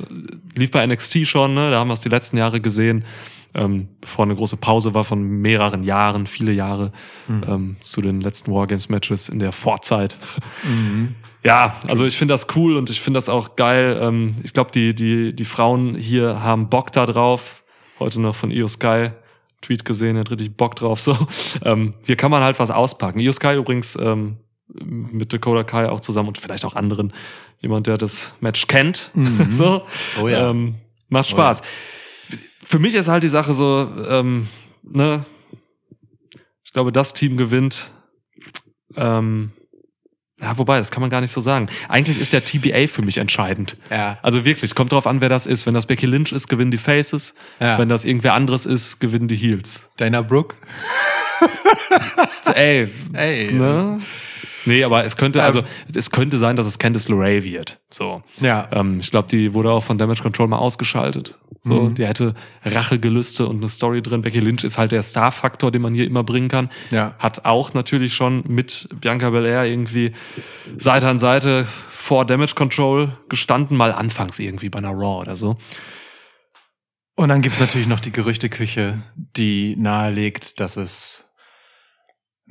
lief 0.56 0.72
bei 0.72 0.86
NXT 0.86 1.26
schon, 1.26 1.54
ne? 1.56 1.72
da 1.72 1.80
haben 1.80 1.88
wir 1.88 1.96
es 1.96 2.02
die 2.02 2.10
letzten 2.10 2.38
Jahre 2.38 2.62
gesehen, 2.62 3.06
ähm, 3.54 3.88
bevor 4.00 4.26
eine 4.26 4.36
große 4.36 4.58
Pause 4.58 4.94
war 4.94 5.04
von 5.04 5.22
mehreren 5.24 5.84
Jahren, 5.84 6.28
viele 6.28 6.52
Jahre 6.52 6.92
Mhm. 7.28 7.44
ähm, 7.48 7.76
zu 7.82 8.02
den 8.02 8.22
letzten 8.22 8.52
Wargames-Matches 8.52 9.30
in 9.30 9.40
der 9.40 9.52
Vorzeit. 9.52 10.18
Ja, 11.44 11.76
also 11.88 12.06
ich 12.06 12.18
finde 12.18 12.36
das 12.36 12.46
cool 12.56 12.78
und 12.78 12.92
ich 12.92 13.02
finde 13.02 13.18
das 13.18 13.28
auch 13.28 13.56
geil. 13.56 13.98
Ähm, 14.00 14.34
ich 14.44 14.54
glaube, 14.54 14.70
die, 14.72 14.94
die, 14.94 15.36
die 15.36 15.46
Frauen 15.46 15.96
hier 15.96 16.44
haben 16.44 16.70
Bock 16.70 16.92
da 16.92 17.08
drauf. 17.08 17.64
Heute 18.00 18.22
noch 18.22 18.36
von 18.36 18.52
Io 18.52 18.68
Sky 18.68 19.10
Tweet 19.62 19.84
gesehen, 19.86 20.18
hat 20.20 20.30
richtig 20.30 20.56
Bock 20.56 20.76
drauf. 20.76 21.00
So, 21.00 21.18
ähm, 21.66 21.96
hier 22.04 22.16
kann 22.16 22.30
man 22.30 22.44
halt 22.44 22.60
was 22.60 22.70
auspacken. 22.70 23.20
Io 23.20 23.32
Sky 23.32 23.56
übrigens 23.56 23.96
ähm, 23.96 24.38
mit 24.68 25.34
Dakota 25.34 25.64
Kai 25.64 25.90
auch 25.90 26.00
zusammen 26.00 26.28
und 26.30 26.38
vielleicht 26.38 26.64
auch 26.64 26.76
anderen. 26.76 27.12
Jemand, 27.60 27.88
der 27.88 27.98
das 27.98 28.34
Match 28.40 28.68
kennt. 28.68 29.10
so, 29.50 29.82
Oh 30.22 30.28
ja. 30.28 30.52
ähm, 30.52 30.76
macht 31.10 31.28
Spaß. 31.30 31.62
Für 32.66 32.80
mich 32.80 32.96
ist 32.96 33.08
halt 33.08 33.24
die 33.24 33.30
Sache 33.30 33.54
so, 33.54 33.90
ähm, 34.08 34.48
ne, 34.84 35.26
ich 36.64 36.74
glaube, 36.74 36.92
das 36.92 37.14
Team 37.14 37.38
gewinnt. 37.38 37.92
Ähm, 38.96 39.52
ja, 40.42 40.58
wobei, 40.58 40.80
das 40.80 40.90
kann 40.90 41.02
man 41.02 41.10
gar 41.10 41.22
nicht 41.22 41.32
so 41.32 41.40
sagen. 41.40 41.68
Eigentlich 41.88 42.20
ist 42.20 42.34
der 42.34 42.44
TBA 42.44 42.88
für 42.88 43.04
mich 43.04 43.20
entscheidend. 43.20 43.78
Ja. 43.92 44.18
Also 44.24 44.44
wirklich, 44.44 44.74
kommt 44.74 44.92
drauf 44.92 45.06
an, 45.06 45.22
wer 45.22 45.30
das 45.30 45.46
ist. 45.46 45.68
Wenn 45.68 45.76
das 45.76 45.86
Becky 45.86 46.08
Lynch 46.08 46.32
ist, 46.32 46.48
gewinnen 46.48 46.72
die 46.72 46.80
Faces. 46.80 47.36
Ja. 47.60 47.78
Wenn 47.78 47.90
das 47.90 48.06
irgendwer 48.06 48.34
anderes 48.34 48.66
ist, 48.66 49.00
gewinnen 49.00 49.28
die 49.28 49.36
Heels. 49.36 49.90
Dana 49.98 50.22
Brooke. 50.22 50.56
Ey, 52.56 52.90
Ey. 53.14 53.52
ne? 53.52 54.00
Nee, 54.66 54.84
aber 54.84 55.04
es 55.06 55.18
könnte, 55.18 55.40
Ähm. 55.40 55.46
also, 55.46 55.64
es 55.96 56.12
könnte 56.12 56.38
sein, 56.38 56.56
dass 56.56 56.66
es 56.66 56.78
Candice 56.80 57.10
LeRae 57.10 57.44
wird. 57.44 57.80
So. 57.90 58.22
Ja. 58.40 58.68
Ähm, 58.72 59.00
ich 59.00 59.12
glaube, 59.12 59.28
die 59.30 59.54
wurde 59.54 59.72
auch 59.72 59.84
von 59.84 59.98
Damage 59.98 60.22
Control 60.22 60.48
mal 60.48 60.58
ausgeschaltet. 60.58 61.38
So, 61.64 61.74
Mhm. 61.90 61.96
die 61.96 62.08
hätte 62.08 62.34
Rachegelüste 62.66 63.48
und 63.48 63.58
eine 63.58 63.70
Story 63.70 64.02
drin. 64.02 64.22
Becky 64.24 64.40
Lynch 64.40 64.64
ist 64.64 64.78
halt 64.80 64.92
der 64.92 65.04
Star-Faktor, 65.04 65.72
den 65.72 65.82
man 65.84 65.94
hier 65.94 66.06
immer 66.08 66.24
bringen 66.24 66.48
kann. 66.48 66.70
Ja. 66.90 67.14
Hat 67.20 67.46
auch 67.46 67.74
natürlich 67.76 68.16
schon 68.16 68.44
mit 68.48 68.90
Bianca 69.00 69.30
Belair 69.30 69.66
irgendwie 69.66 70.14
Seite 70.78 71.08
an 71.08 71.20
Seite 71.20 71.66
vor 71.90 72.26
Damage 72.26 72.56
Control 72.56 73.16
gestanden, 73.30 73.78
mal 73.78 73.92
anfangs 73.92 74.40
irgendwie 74.40 74.70
bei 74.70 74.80
einer 74.80 74.90
Raw 74.92 75.22
oder 75.22 75.36
so. 75.36 75.58
Und 77.16 77.30
dann 77.30 77.42
gibt's 77.42 77.60
natürlich 77.60 77.88
noch 77.88 78.00
die 78.00 78.12
Gerüchteküche, 78.12 79.04
die 79.16 79.76
nahelegt, 79.76 80.60
dass 80.60 80.78
es 80.78 81.26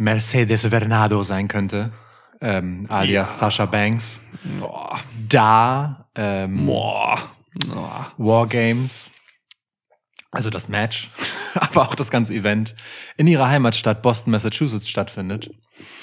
Mercedes 0.01 0.63
Vernado 0.63 1.23
sein 1.23 1.47
könnte, 1.47 1.93
ähm, 2.41 2.87
alias 2.89 3.39
Sasha 3.39 3.67
Banks. 3.67 4.23
Boah. 4.59 4.99
Da 5.29 6.09
ähm, 6.15 6.65
Boah. 6.65 7.19
Boah. 7.67 8.11
Wargames, 8.17 9.11
also 10.31 10.49
das 10.49 10.71
Match, 10.71 11.11
aber 11.55 11.83
auch 11.83 11.95
das 11.95 12.11
ganze 12.11 12.33
Event 12.33 12.75
in 13.19 13.27
ihrer 13.27 13.49
Heimatstadt 13.49 14.01
Boston, 14.01 14.31
Massachusetts 14.31 14.89
stattfindet. 14.89 15.51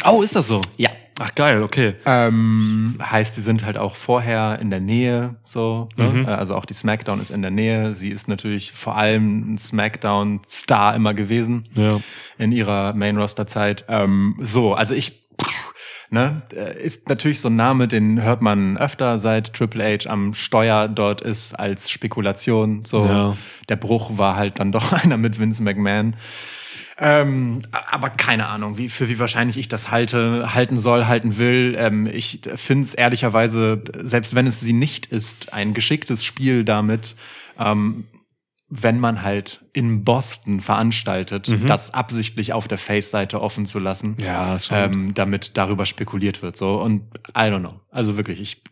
Oh, 0.06 0.22
ist 0.22 0.36
das 0.36 0.46
so? 0.46 0.62
Ja. 0.78 0.92
Ach 1.20 1.34
geil, 1.34 1.64
okay. 1.64 1.96
Ähm, 2.06 3.00
heißt, 3.02 3.36
die 3.38 3.42
sind 3.42 3.66
halt 3.66 3.76
auch 3.78 3.96
vorher 3.96 4.60
in 4.60 4.70
der 4.70 4.80
Nähe, 4.80 5.36
so. 5.44 5.90
Ne? 5.98 6.06
Mhm. 6.10 6.26
Äh, 6.26 6.28
Also 6.28 6.54
auch 6.56 6.66
die 6.66 6.76
SmackDown 6.76 7.20
ist 7.20 7.32
in 7.32 7.42
der 7.42 7.50
Nähe. 7.50 7.96
Sie 7.96 8.10
ist 8.10 8.28
natürlich 8.28 8.72
vor 8.72 8.96
allem 8.98 9.54
ein 9.54 9.58
SmackDown-Star 9.58 10.96
immer 10.96 11.14
gewesen 11.16 11.68
Ja. 11.74 12.00
in 12.38 12.52
ihrer 12.52 12.94
Main-Roster-Zeit. 12.94 13.86
Ähm, 13.88 14.36
so, 14.42 14.76
also 14.76 14.94
ich, 14.94 15.28
pff, 15.42 15.74
ne, 16.12 16.44
äh, 16.56 16.80
ist 16.84 17.10
natürlich 17.10 17.42
so 17.42 17.50
ein 17.50 17.56
Name, 17.56 17.88
den 17.88 18.22
hört 18.22 18.44
man 18.44 18.78
öfter, 18.78 19.18
seit 19.18 19.54
Triple 19.54 19.84
H 19.84 20.08
am 20.10 20.36
Steuer 20.36 20.88
dort 20.88 21.22
ist, 21.22 21.54
als 21.58 21.90
Spekulation. 21.90 22.86
So, 22.86 23.04
Ja. 23.06 23.38
der 23.70 23.76
Bruch 23.78 24.20
war 24.20 24.36
halt 24.36 24.60
dann 24.60 24.72
doch 24.72 24.92
einer 25.04 25.18
mit 25.18 25.40
Vince 25.40 25.64
McMahon. 25.64 26.16
Ähm, 27.00 27.60
aber 27.72 28.10
keine 28.10 28.48
Ahnung, 28.48 28.78
wie, 28.80 28.90
für 28.90 29.08
wie 29.08 29.20
wahrscheinlich 29.20 29.58
ich 29.58 29.68
das 29.68 29.92
halte, 29.92 30.56
halten 30.56 30.78
soll, 30.78 31.06
halten 31.06 31.38
will. 31.38 31.76
Ähm, 31.78 32.08
ich 32.08 32.42
finde 32.56 32.84
es 32.84 32.94
ehrlicherweise, 32.96 33.84
selbst 34.02 34.34
wenn 34.34 34.48
es 34.48 34.60
sie 34.62 34.74
nicht 34.74 35.06
ist, 35.06 35.54
ein 35.54 35.74
geschicktes 35.76 36.26
Spiel 36.26 36.64
damit, 36.64 37.16
ähm, 37.60 38.06
wenn 38.70 39.00
man 39.00 39.22
halt 39.22 39.64
in 39.74 40.04
Boston 40.04 40.60
veranstaltet, 40.60 41.48
Mhm. 41.48 41.68
das 41.68 41.94
absichtlich 41.94 42.52
auf 42.52 42.68
der 42.68 42.78
Face-Seite 42.78 43.42
offen 43.42 43.66
zu 43.66 43.80
lassen, 43.80 44.18
Ja, 44.20 44.58
ähm, 44.72 45.14
damit 45.14 45.56
darüber 45.56 45.86
spekuliert 45.86 46.42
wird. 46.42 46.58
So 46.58 46.82
und 46.82 47.04
I 47.30 47.42
don't 47.52 47.60
know. 47.60 47.80
Also 47.92 48.18
wirklich, 48.18 48.42
ich, 48.42 48.64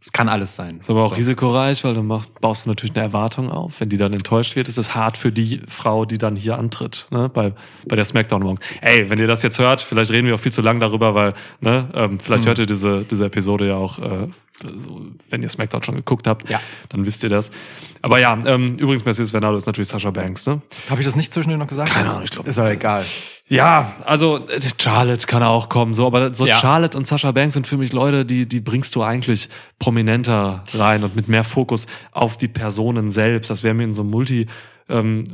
es 0.00 0.12
kann 0.12 0.28
alles 0.28 0.54
sein. 0.54 0.78
Ist 0.80 0.90
aber 0.90 1.02
auch 1.04 1.10
so. 1.10 1.14
risikoreich, 1.14 1.82
weil 1.84 1.94
du 1.94 2.02
machst, 2.02 2.28
baust 2.40 2.66
du 2.66 2.70
natürlich 2.70 2.94
eine 2.94 3.04
Erwartung 3.04 3.50
auf. 3.50 3.80
Wenn 3.80 3.88
die 3.88 3.96
dann 3.96 4.12
enttäuscht 4.12 4.54
wird, 4.56 4.68
ist 4.68 4.76
es 4.76 4.94
hart 4.94 5.16
für 5.16 5.32
die 5.32 5.62
Frau, 5.68 6.04
die 6.04 6.18
dann 6.18 6.36
hier 6.36 6.58
antritt, 6.58 7.06
ne? 7.10 7.28
bei, 7.32 7.52
bei 7.86 7.96
der 7.96 8.04
Smackdown 8.04 8.42
morgen. 8.42 8.58
Ey, 8.82 9.08
wenn 9.08 9.18
ihr 9.18 9.26
das 9.26 9.42
jetzt 9.42 9.58
hört, 9.58 9.80
vielleicht 9.80 10.10
reden 10.10 10.26
wir 10.26 10.34
auch 10.34 10.40
viel 10.40 10.52
zu 10.52 10.60
lang 10.62 10.78
darüber, 10.80 11.14
weil, 11.14 11.34
ne, 11.60 11.88
ähm, 11.94 12.20
vielleicht 12.20 12.44
Mhm. 12.44 12.48
hört 12.48 12.58
ihr 12.58 12.66
diese, 12.66 13.04
diese 13.04 13.26
Episode 13.26 13.68
ja 13.68 13.76
auch, 13.76 13.98
äh, 13.98 14.28
wenn 15.30 15.42
ihr 15.42 15.48
Smackdown 15.48 15.82
schon 15.82 15.94
geguckt 15.96 16.26
habt, 16.26 16.48
Ja. 16.50 16.60
dann 16.88 17.06
wisst 17.06 17.22
ihr 17.22 17.28
das. 17.30 17.50
Aber 18.02 18.18
ja, 18.18 18.38
ähm, 18.46 18.76
übrigens, 18.78 19.04
Mercedes 19.04 19.30
Vernado 19.30 19.56
ist 19.56 19.66
natürlich 19.66 19.88
Sasha 19.88 20.10
Banks, 20.10 20.46
ne? 20.46 20.60
Habe 20.90 21.00
ich 21.00 21.06
das 21.06 21.16
nicht 21.16 21.32
zwischendurch 21.32 21.58
noch 21.60 21.68
gesagt? 21.68 21.90
Keine 21.90 22.10
Ahnung, 22.10 22.22
ich 22.24 22.30
glaub- 22.30 22.46
Ist 22.46 22.58
aber 22.58 22.72
egal. 22.72 23.04
Ja, 23.46 23.96
also 24.04 24.46
äh, 24.48 24.60
Charlotte 24.78 25.26
kann 25.26 25.42
auch 25.42 25.68
kommen, 25.68 25.94
so, 25.94 26.06
aber 26.06 26.34
so 26.34 26.46
Ja. 26.46 26.54
Charlotte 26.54 26.96
und 26.98 27.06
Sasha 27.06 27.32
Banks 27.32 27.54
sind 27.54 27.66
für 27.66 27.76
mich 27.78 27.92
Leute, 27.92 28.26
die 28.26 28.46
die 28.46 28.60
bringst 28.60 28.94
du 28.94 29.02
eigentlich 29.02 29.48
prominenter 29.78 30.64
rein 30.74 31.02
und 31.02 31.16
mit 31.16 31.28
mehr 31.28 31.44
Fokus 31.44 31.86
auf 32.12 32.36
die 32.36 32.48
Personen 32.48 33.10
selbst. 33.10 33.50
Das 33.50 33.62
wäre 33.62 33.74
mir 33.74 33.84
in 33.84 33.94
so 33.94 34.02
einem 34.02 34.10
Multi 34.10 34.46
ähm, 34.90 35.24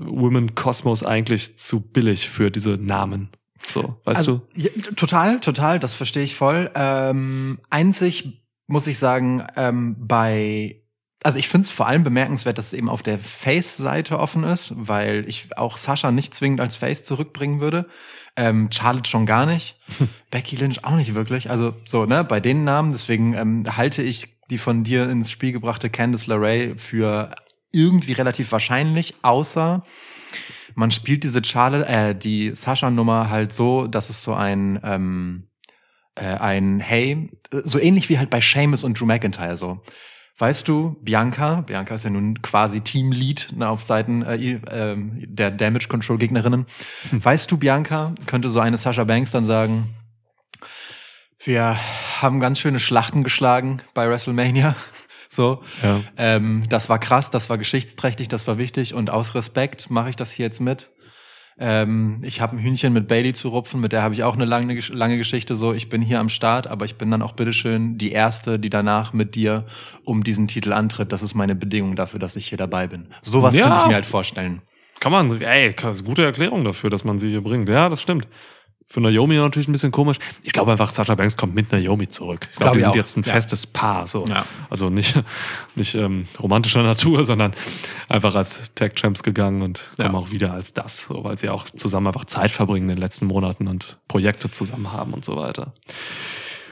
eigentlich 1.05 1.59
zu 1.59 1.81
billig 1.81 2.29
für 2.29 2.51
diese 2.51 2.71
Namen. 2.71 3.29
So, 3.67 3.97
weißt 4.05 4.19
also, 4.19 4.43
du? 4.55 4.61
Ja, 4.61 4.71
total, 4.97 5.41
total, 5.41 5.79
das 5.79 5.95
verstehe 5.95 6.23
ich 6.23 6.35
voll. 6.35 6.71
Ähm, 6.75 7.59
einzig 7.71 8.44
muss 8.67 8.87
ich 8.87 8.99
sagen, 8.99 9.47
ähm, 9.57 9.97
bei 9.99 10.81
also 11.25 11.39
ich 11.39 11.49
finde 11.49 11.65
es 11.65 11.71
vor 11.71 11.87
allem 11.87 12.05
bemerkenswert, 12.05 12.59
dass 12.59 12.67
es 12.67 12.73
eben 12.75 12.91
auf 12.91 13.03
der 13.03 13.19
Face-Seite 13.19 14.19
offen 14.19 14.45
ist, 14.45 14.75
weil 14.77 15.27
ich 15.27 15.57
auch 15.57 15.79
Sascha 15.79 16.13
nicht 16.13 16.35
zwingend 16.35 16.61
als 16.61 16.77
Face 16.77 17.03
zurückbringen 17.03 17.61
würde. 17.61 17.87
Ähm, 18.37 18.69
Charlotte 18.71 19.09
schon 19.09 19.25
gar 19.25 19.47
nicht. 19.47 19.79
Becky 20.31 20.57
Lynch 20.57 20.85
auch 20.85 20.97
nicht 20.97 21.15
wirklich. 21.15 21.49
Also 21.49 21.75
so, 21.87 22.05
ne, 22.05 22.25
bei 22.25 22.41
den 22.41 22.65
Namen, 22.65 22.93
deswegen 22.93 23.33
ähm, 23.33 23.65
halte 23.75 24.03
ich 24.03 24.37
die 24.51 24.59
von 24.59 24.85
dir 24.85 25.09
ins 25.09 25.31
Spiel 25.31 25.53
gebrachte 25.53 25.89
Candice 25.89 26.27
LeRae 26.27 26.75
für 26.77 27.35
irgendwie 27.73 28.13
relativ 28.13 28.53
wahrscheinlich, 28.53 29.15
außer 29.23 29.83
man 30.75 30.91
spielt 30.91 31.25
diese 31.25 31.43
Charlotte, 31.43 31.89
äh, 31.89 32.15
die 32.15 32.55
Sascha-Nummer 32.55 33.31
halt 33.31 33.53
so, 33.53 33.87
dass 33.87 34.11
es 34.11 34.23
so 34.23 34.35
ein 34.35 34.79
ähm, 34.83 35.49
äh, 36.15 36.25
ein 36.25 36.81
Hey, 36.81 37.31
so 37.63 37.79
ähnlich 37.79 38.09
wie 38.09 38.19
halt 38.19 38.31
bei 38.31 38.41
Seamus 38.41 38.85
und 38.85 38.99
Drew 38.99 39.07
McIntyre 39.07 39.57
so. 39.57 39.81
Weißt 40.37 40.67
du, 40.67 40.97
Bianca, 41.01 41.61
Bianca 41.61 41.95
ist 41.95 42.05
ja 42.05 42.11
nun 42.11 42.43
quasi 42.43 42.81
Teamlead 42.81 43.51
ne, 43.55 43.69
auf 43.69 43.85
Seiten 43.85 44.23
äh, 44.23 44.35
äh, 44.35 44.97
der 44.97 45.53
Damage 45.53 45.87
Control 45.87 46.19
Gegnerinnen. 46.19 46.67
Hm. 47.11 47.25
Weißt 47.25 47.51
du, 47.51 47.57
Bianca, 47.57 48.15
könnte 48.27 48.49
so 48.49 48.59
eine 48.59 48.77
Sasha 48.77 49.05
Banks 49.05 49.31
dann 49.31 49.47
sagen, 49.47 49.95
wir 51.39 51.79
haben 52.21 52.41
ganz 52.41 52.59
schöne 52.59 52.81
Schlachten 52.81 53.23
geschlagen 53.23 53.81
bei 53.95 54.09
WrestleMania. 54.09 54.75
So, 55.27 55.65
ja. 55.83 56.01
ähm, 56.17 56.65
das 56.69 56.89
war 56.89 57.01
krass, 57.01 57.29
das 57.29 57.51
war 57.51 57.59
geschichtsträchtig, 57.59 58.29
das 58.29 58.47
war 58.47 58.57
wichtig 58.57 58.95
und 58.95 59.11
aus 59.11 59.35
Respekt 59.35 59.91
mache 59.91 60.09
ich 60.11 60.15
das 60.15 60.31
hier 60.31 60.47
jetzt 60.47 60.61
mit. 60.61 60.91
Ähm, 61.59 62.21
ich 62.23 62.41
habe 62.41 62.57
ein 62.57 62.59
Hühnchen 62.59 62.93
mit 62.93 63.07
Bailey 63.07 63.33
zu 63.33 63.49
rupfen, 63.49 63.81
mit 63.81 63.93
der 63.93 64.03
habe 64.03 64.15
ich 64.15 64.25
auch 64.25 64.35
eine 64.35 64.45
lange, 64.45 64.79
lange 64.91 65.17
Geschichte. 65.17 65.55
So, 65.55 65.73
ich 65.73 65.89
bin 65.89 66.03
hier 66.03 66.19
am 66.21 66.29
Start, 66.29 66.67
aber 66.67 66.85
ich 66.85 66.97
bin 66.97 67.11
dann 67.11 67.23
auch 67.23 67.33
bitteschön 67.33 67.97
die 67.97 68.13
erste, 68.13 68.59
die 68.59 68.71
danach 68.71 69.13
mit 69.13 69.35
dir 69.35 69.65
um 70.05 70.25
diesen 70.25 70.49
Titel 70.49 70.73
antritt. 70.73 71.13
Das 71.13 71.23
ist 71.23 71.35
meine 71.35 71.55
Bedingung 71.55 71.97
dafür, 71.97 72.19
dass 72.19 72.37
ich 72.37 72.49
hier 72.49 72.59
dabei 72.59 72.89
bin. 72.89 73.07
Sowas 73.23 73.55
ja. 73.55 73.67
könnte 73.67 73.81
ich 73.83 73.87
mir 73.87 73.95
halt 73.95 74.07
vorstellen. 74.07 74.63
Kann 75.01 75.13
man, 75.13 75.41
ey, 75.41 75.75
gute 76.05 76.25
Erklärung 76.25 76.65
dafür, 76.65 76.91
dass 76.91 77.05
man 77.05 77.19
sie 77.19 77.29
hier 77.29 77.43
bringt. 77.43 77.69
Ja, 77.69 77.89
das 77.89 78.01
stimmt. 78.01 78.27
Für 78.87 79.01
Naomi 79.01 79.37
natürlich 79.37 79.67
ein 79.67 79.73
bisschen 79.73 79.91
komisch. 79.91 80.19
Ich 80.43 80.53
glaube 80.53 80.71
einfach, 80.71 80.91
Sasha 80.91 81.15
Banks 81.15 81.37
kommt 81.37 81.55
mit 81.55 81.73
Naomi 81.73 82.07
zurück. 82.09 82.47
Ich 82.51 82.57
glaube, 82.57 82.65
glaub 82.65 82.75
die 82.75 82.81
sind 82.81 82.91
auch. 82.91 82.95
jetzt 82.95 83.17
ein 83.17 83.25
ja. 83.25 83.33
festes 83.33 83.67
Paar. 83.67 84.07
So. 84.07 84.25
Ja. 84.27 84.45
Also 84.71 84.91
nicht, 84.91 85.21
nicht 85.75 85.95
ähm, 85.95 86.29
romantischer 86.41 86.83
Natur, 86.83 87.25
sondern 87.25 87.55
einfach 88.09 88.35
als 88.35 88.73
Tag 88.75 88.95
Champs 88.97 89.23
gegangen 89.23 89.63
und 89.63 89.91
ja. 89.99 90.05
kommen 90.05 90.17
auch 90.17 90.31
wieder 90.31 90.53
als 90.53 90.75
das, 90.75 91.03
so, 91.09 91.25
weil 91.25 91.39
sie 91.39 91.49
auch 91.49 91.69
zusammen 91.71 92.07
einfach 92.09 92.27
Zeit 92.27 92.51
verbringen 92.51 92.91
in 92.91 92.97
den 92.97 92.99
letzten 92.99 93.27
Monaten 93.27 93.67
und 93.67 93.99
Projekte 94.07 94.51
zusammen 94.51 94.93
haben 94.93 95.13
und 95.13 95.25
so 95.25 95.37
weiter. 95.37 95.73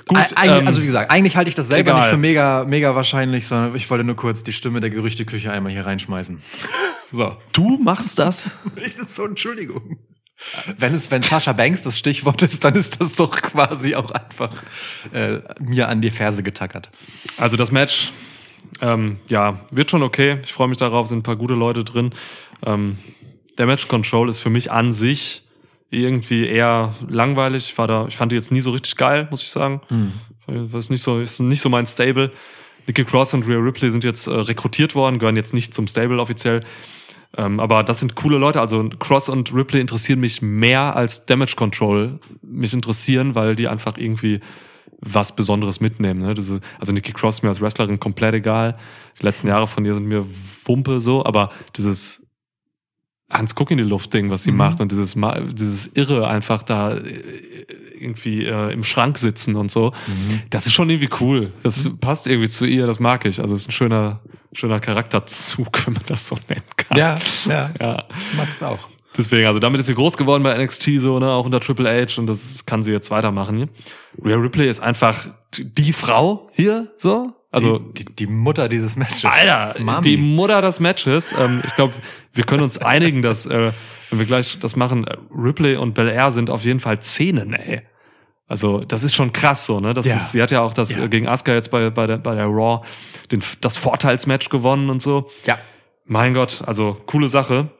Gut, 0.06 0.18
ähm, 0.42 0.66
also 0.66 0.82
wie 0.82 0.86
gesagt, 0.86 1.10
eigentlich 1.10 1.36
halte 1.36 1.48
ich 1.48 1.54
das 1.54 1.68
selber 1.68 1.92
egal. 1.92 2.00
nicht 2.02 2.10
für 2.10 2.16
mega, 2.16 2.64
mega 2.68 2.94
wahrscheinlich, 2.94 3.46
sondern 3.46 3.74
ich 3.74 3.88
wollte 3.88 4.04
nur 4.04 4.16
kurz 4.16 4.42
die 4.42 4.52
Stimme 4.52 4.80
der 4.80 4.90
Gerüchteküche 4.90 5.50
einmal 5.50 5.72
hier 5.72 5.86
reinschmeißen. 5.86 6.42
So. 7.12 7.36
Du 7.52 7.78
machst 7.78 8.18
das? 8.18 8.50
Ich 8.84 8.96
das 8.96 9.14
so, 9.14 9.24
Entschuldigung. 9.24 9.98
Wenn 10.78 10.94
es, 10.94 11.10
wenn 11.10 11.22
Sascha 11.22 11.52
Banks 11.52 11.82
das 11.82 11.98
Stichwort 11.98 12.42
ist, 12.42 12.64
dann 12.64 12.74
ist 12.74 13.00
das 13.00 13.14
doch 13.14 13.30
quasi 13.30 13.94
auch 13.94 14.10
einfach 14.10 14.52
äh, 15.12 15.38
mir 15.60 15.88
an 15.88 16.00
die 16.00 16.10
Ferse 16.10 16.42
getackert. 16.42 16.90
Also 17.36 17.56
das 17.56 17.72
Match, 17.72 18.12
ähm, 18.80 19.18
ja, 19.28 19.60
wird 19.70 19.90
schon 19.90 20.02
okay. 20.02 20.38
Ich 20.44 20.52
freue 20.52 20.68
mich 20.68 20.78
darauf, 20.78 21.08
sind 21.08 21.18
ein 21.18 21.22
paar 21.22 21.36
gute 21.36 21.54
Leute 21.54 21.84
drin. 21.84 22.12
Ähm, 22.64 22.98
der 23.58 23.66
Match 23.66 23.88
Control 23.88 24.28
ist 24.28 24.38
für 24.38 24.50
mich 24.50 24.70
an 24.70 24.92
sich 24.92 25.42
irgendwie 25.90 26.46
eher 26.46 26.94
langweilig. 27.08 27.70
Ich, 27.70 27.78
war 27.78 27.86
da, 27.86 28.06
ich 28.08 28.16
fand 28.16 28.32
die 28.32 28.36
jetzt 28.36 28.50
nie 28.50 28.60
so 28.60 28.70
richtig 28.70 28.96
geil, 28.96 29.28
muss 29.30 29.42
ich 29.42 29.50
sagen. 29.50 29.80
Mhm. 29.90 30.12
Das 30.46 30.86
ist 30.86 30.90
nicht 30.90 31.02
so, 31.02 31.20
ist 31.20 31.38
nicht 31.40 31.60
so 31.60 31.68
mein 31.68 31.86
Stable. 31.86 32.30
Nikki 32.86 33.04
Cross 33.04 33.34
und 33.34 33.46
Rhea 33.46 33.58
Ripley 33.58 33.90
sind 33.90 34.02
jetzt 34.02 34.26
äh, 34.26 34.32
rekrutiert 34.32 34.94
worden, 34.94 35.18
gehören 35.18 35.36
jetzt 35.36 35.54
nicht 35.54 35.72
zum 35.74 35.86
Stable 35.86 36.18
offiziell. 36.18 36.64
Ähm, 37.36 37.60
aber 37.60 37.82
das 37.82 38.00
sind 38.00 38.14
coole 38.14 38.38
Leute. 38.38 38.60
Also 38.60 38.88
Cross 38.98 39.28
und 39.28 39.54
Ripley 39.54 39.80
interessieren 39.80 40.20
mich 40.20 40.42
mehr 40.42 40.96
als 40.96 41.26
Damage 41.26 41.54
Control 41.56 42.20
mich 42.42 42.74
interessieren, 42.74 43.34
weil 43.34 43.56
die 43.56 43.68
einfach 43.68 43.96
irgendwie 43.96 44.40
was 45.00 45.34
Besonderes 45.34 45.80
mitnehmen. 45.80 46.20
Ne? 46.20 46.34
Diese, 46.34 46.60
also 46.78 46.92
Nikki 46.92 47.12
Cross 47.12 47.42
mir 47.42 47.48
als 47.48 47.60
Wrestlerin 47.60 47.98
komplett 47.98 48.34
egal. 48.34 48.76
Die 49.18 49.24
letzten 49.24 49.48
Jahre 49.48 49.66
von 49.66 49.84
ihr 49.84 49.94
sind 49.94 50.06
mir 50.06 50.26
Wumpe 50.64 51.00
so, 51.00 51.24
aber 51.24 51.50
dieses 51.76 52.22
Hans 53.28 53.54
Guck 53.54 53.70
in 53.70 53.78
die 53.78 53.84
Luft 53.84 54.12
Ding, 54.12 54.30
was 54.30 54.44
sie 54.44 54.52
mhm. 54.52 54.58
macht 54.58 54.80
und 54.80 54.92
dieses 54.92 55.16
dieses 55.52 55.86
irre 55.88 56.28
einfach 56.28 56.62
da 56.62 56.92
äh, 56.94 57.64
irgendwie 58.02 58.44
äh, 58.44 58.72
im 58.72 58.84
Schrank 58.84 59.18
sitzen 59.18 59.56
und 59.56 59.70
so, 59.70 59.92
mhm. 60.06 60.42
das 60.50 60.66
ist 60.66 60.72
schon 60.72 60.90
irgendwie 60.90 61.14
cool. 61.20 61.52
Das 61.62 61.84
mhm. 61.84 61.98
passt 61.98 62.26
irgendwie 62.26 62.48
zu 62.48 62.66
ihr, 62.66 62.86
das 62.86 63.00
mag 63.00 63.24
ich. 63.24 63.40
Also 63.40 63.54
es 63.54 63.62
ist 63.62 63.68
ein 63.68 63.72
schöner 63.72 64.20
schöner 64.52 64.80
Charakterzug, 64.80 65.86
wenn 65.86 65.94
man 65.94 66.04
das 66.06 66.26
so 66.28 66.38
nennen 66.48 66.62
kann. 66.76 66.98
Ja, 66.98 67.18
ja. 67.48 67.70
ja. 67.80 68.04
Ich 68.10 68.36
mag 68.36 68.48
es 68.50 68.62
auch. 68.62 68.88
Deswegen, 69.16 69.46
also 69.46 69.58
damit 69.58 69.78
ist 69.78 69.86
sie 69.86 69.94
groß 69.94 70.16
geworden 70.16 70.42
bei 70.42 70.56
NXT, 70.56 70.92
so, 70.98 71.18
ne, 71.18 71.30
auch 71.30 71.44
unter 71.44 71.60
Triple 71.60 71.88
H 71.88 72.18
und 72.18 72.26
das 72.26 72.64
kann 72.64 72.82
sie 72.82 72.92
jetzt 72.92 73.10
weitermachen. 73.10 73.68
Rhea 74.24 74.36
Ripley 74.36 74.68
ist 74.68 74.80
einfach 74.80 75.28
die 75.54 75.92
Frau 75.92 76.50
hier, 76.54 76.90
so. 76.96 77.32
Also 77.50 77.78
die, 77.78 78.06
die, 78.06 78.16
die 78.16 78.26
Mutter 78.26 78.70
dieses 78.70 78.96
Matches. 78.96 79.26
Alter, 79.26 80.00
die 80.00 80.16
Mutter 80.16 80.62
des 80.62 80.80
Matches. 80.80 81.34
Ähm, 81.38 81.62
ich 81.66 81.74
glaube, 81.74 81.92
wir 82.32 82.44
können 82.44 82.62
uns 82.62 82.78
einigen, 82.78 83.20
dass, 83.20 83.44
äh, 83.44 83.72
wenn 84.08 84.18
wir 84.18 84.24
gleich 84.24 84.58
das 84.58 84.76
machen, 84.76 85.04
Ripley 85.30 85.76
und 85.76 85.92
Bel 85.92 86.08
Air 86.08 86.32
sind 86.32 86.48
auf 86.48 86.64
jeden 86.64 86.80
Fall 86.80 87.02
Szenen, 87.02 87.52
ey. 87.52 87.82
Also 88.46 88.80
das 88.80 89.02
ist 89.02 89.14
schon 89.14 89.32
krass 89.32 89.66
so, 89.66 89.80
ne? 89.80 89.94
Das 89.94 90.06
ja. 90.06 90.16
ist, 90.16 90.32
sie 90.32 90.42
hat 90.42 90.50
ja 90.50 90.60
auch 90.60 90.74
das 90.74 90.94
ja. 90.94 91.06
gegen 91.06 91.26
Asuka 91.26 91.54
jetzt 91.54 91.70
bei, 91.70 91.90
bei, 91.90 92.06
der, 92.06 92.18
bei 92.18 92.34
der 92.34 92.46
Raw 92.46 92.84
den, 93.30 93.42
das 93.60 93.76
Vorteilsmatch 93.76 94.50
gewonnen 94.50 94.90
und 94.90 95.00
so. 95.00 95.30
Ja. 95.46 95.58
Mein 96.04 96.34
Gott, 96.34 96.62
also 96.66 97.00
coole 97.06 97.28
Sache. 97.28 97.70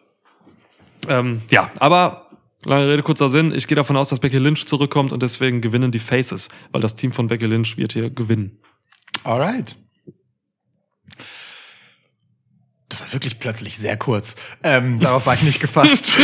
Ähm, 1.08 1.42
ja, 1.50 1.70
aber 1.78 2.30
lange 2.64 2.88
Rede, 2.88 3.02
kurzer 3.02 3.28
Sinn. 3.28 3.52
Ich 3.52 3.66
gehe 3.66 3.76
davon 3.76 3.96
aus, 3.96 4.08
dass 4.08 4.20
Becky 4.20 4.38
Lynch 4.38 4.66
zurückkommt 4.66 5.12
und 5.12 5.22
deswegen 5.22 5.60
gewinnen 5.60 5.92
die 5.92 5.98
Faces, 5.98 6.48
weil 6.70 6.80
das 6.80 6.96
Team 6.96 7.12
von 7.12 7.26
Becky 7.26 7.46
Lynch 7.46 7.76
wird 7.76 7.92
hier 7.92 8.10
gewinnen. 8.10 8.58
Alright. 9.24 9.76
Das 12.88 13.00
war 13.00 13.12
wirklich 13.12 13.38
plötzlich 13.38 13.78
sehr 13.78 13.96
kurz. 13.96 14.34
Ähm, 14.62 15.00
darauf 15.00 15.26
war 15.26 15.34
ich 15.34 15.42
nicht 15.42 15.60
gefasst. 15.60 16.12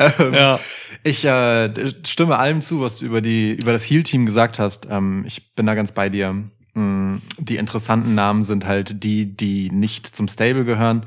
ähm, 0.18 0.34
ja. 0.34 0.58
Ich 1.04 1.24
äh, 1.24 1.72
stimme 2.06 2.38
allem 2.38 2.62
zu, 2.62 2.80
was 2.80 2.98
du 2.98 3.06
über 3.06 3.20
die 3.20 3.52
über 3.52 3.72
das 3.72 3.82
Heal-Team 3.82 4.26
gesagt 4.26 4.58
hast. 4.58 4.86
Ähm, 4.90 5.24
ich 5.26 5.54
bin 5.54 5.66
da 5.66 5.74
ganz 5.74 5.92
bei 5.92 6.08
dir. 6.08 6.44
Mm, 6.74 7.16
die 7.38 7.56
interessanten 7.56 8.14
Namen 8.14 8.42
sind 8.42 8.66
halt 8.66 9.02
die, 9.02 9.26
die 9.36 9.70
nicht 9.70 10.14
zum 10.14 10.28
Stable 10.28 10.64
gehören. 10.64 11.06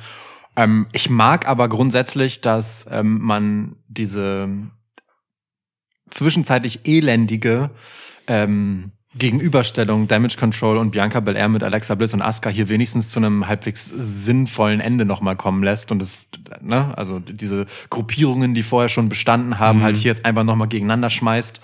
Ähm, 0.56 0.88
ich 0.92 1.10
mag 1.10 1.48
aber 1.48 1.70
grundsätzlich, 1.70 2.42
dass 2.42 2.86
ähm, 2.92 3.20
man 3.22 3.78
diese 3.88 4.50
zwischenzeitlich 6.10 6.86
elendige 6.86 7.72
ähm, 8.28 8.92
Gegenüberstellung 9.18 10.08
Damage 10.08 10.36
Control 10.38 10.78
und 10.78 10.92
Bianca 10.92 11.22
Belair 11.22 11.48
mit 11.48 11.64
Alexa 11.64 11.96
Bliss 11.96 12.14
und 12.14 12.22
Asuka 12.22 12.50
hier 12.50 12.68
wenigstens 12.68 13.10
zu 13.10 13.20
einem 13.20 13.48
halbwegs 13.48 13.86
sinnvollen 13.86 14.82
Ende 14.82 15.06
nochmal 15.06 15.38
kommen 15.38 15.64
lässt 15.64 15.92
und 15.92 16.02
es, 16.02 16.20
ne, 16.62 16.98
also 16.98 17.20
diese 17.20 17.66
Gruppierungen, 17.90 18.54
die 18.54 18.64
vorher 18.64 18.90
schon 18.90 19.08
bestanden 19.08 19.58
haben, 19.58 19.80
mhm. 19.80 19.84
halt 19.84 19.98
hier 19.98 20.12
jetzt 20.12 20.26
einfach 20.26 20.44
nochmal 20.44 20.68
gegeneinander 20.68 21.10
schmeißt. 21.10 21.62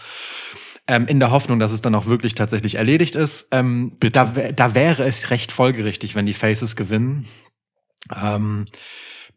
Ähm, 0.87 1.07
in 1.07 1.19
der 1.19 1.31
Hoffnung, 1.31 1.59
dass 1.59 1.71
es 1.71 1.81
dann 1.81 1.93
auch 1.93 2.07
wirklich 2.07 2.35
tatsächlich 2.35 2.75
erledigt 2.75 3.15
ist. 3.15 3.47
Ähm, 3.51 3.93
da, 3.99 4.25
da 4.25 4.73
wäre 4.73 5.03
es 5.03 5.29
recht 5.29 5.51
folgerichtig, 5.51 6.15
wenn 6.15 6.25
die 6.25 6.33
Faces 6.33 6.75
gewinnen. 6.75 7.27
Ähm, 8.15 8.65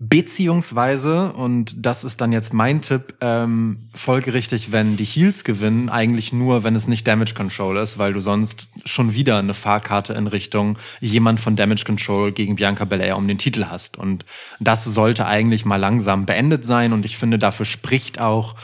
Beziehungsweise, 0.00 1.32
und 1.32 1.74
das 1.78 2.02
ist 2.02 2.20
dann 2.20 2.32
jetzt 2.32 2.52
mein 2.52 2.82
Tipp, 2.82 3.14
ähm, 3.20 3.88
folgerichtig, 3.94 4.72
wenn 4.72 4.96
die 4.96 5.04
Heels 5.04 5.44
gewinnen, 5.44 5.88
eigentlich 5.88 6.32
nur, 6.32 6.64
wenn 6.64 6.74
es 6.74 6.88
nicht 6.88 7.06
Damage 7.06 7.34
Control 7.34 7.76
ist, 7.76 7.96
weil 7.96 8.12
du 8.12 8.20
sonst 8.20 8.68
schon 8.84 9.14
wieder 9.14 9.38
eine 9.38 9.54
Fahrkarte 9.54 10.12
in 10.14 10.26
Richtung 10.26 10.78
jemand 11.00 11.38
von 11.38 11.54
Damage 11.54 11.84
Control 11.84 12.32
gegen 12.32 12.56
Bianca 12.56 12.84
Belair 12.84 13.16
um 13.16 13.28
den 13.28 13.38
Titel 13.38 13.66
hast. 13.70 13.96
Und 13.96 14.24
das 14.58 14.84
sollte 14.84 15.26
eigentlich 15.26 15.64
mal 15.64 15.76
langsam 15.76 16.26
beendet 16.26 16.64
sein. 16.64 16.92
Und 16.92 17.04
ich 17.04 17.16
finde, 17.16 17.38
dafür 17.38 17.66
spricht 17.66 18.20
auch 18.20 18.56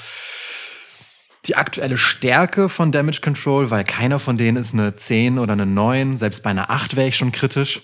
die 1.47 1.55
aktuelle 1.55 1.97
Stärke 1.97 2.69
von 2.69 2.91
Damage 2.91 3.21
Control, 3.21 3.71
weil 3.71 3.85
keiner 3.85 4.19
von 4.19 4.37
denen 4.37 4.57
ist 4.57 4.75
eine 4.75 4.97
10 4.97 5.39
oder 5.39 5.53
eine 5.53 5.67
9. 5.67 6.17
Selbst 6.17 6.43
bei 6.43 6.51
einer 6.51 6.71
8 6.71 6.97
wäre 6.97 7.09
ich 7.09 7.17
schon 7.17 7.31
kritisch. 7.31 7.83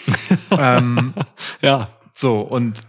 ähm, 0.50 1.14
ja. 1.62 1.88
So, 2.14 2.40
und 2.40 2.86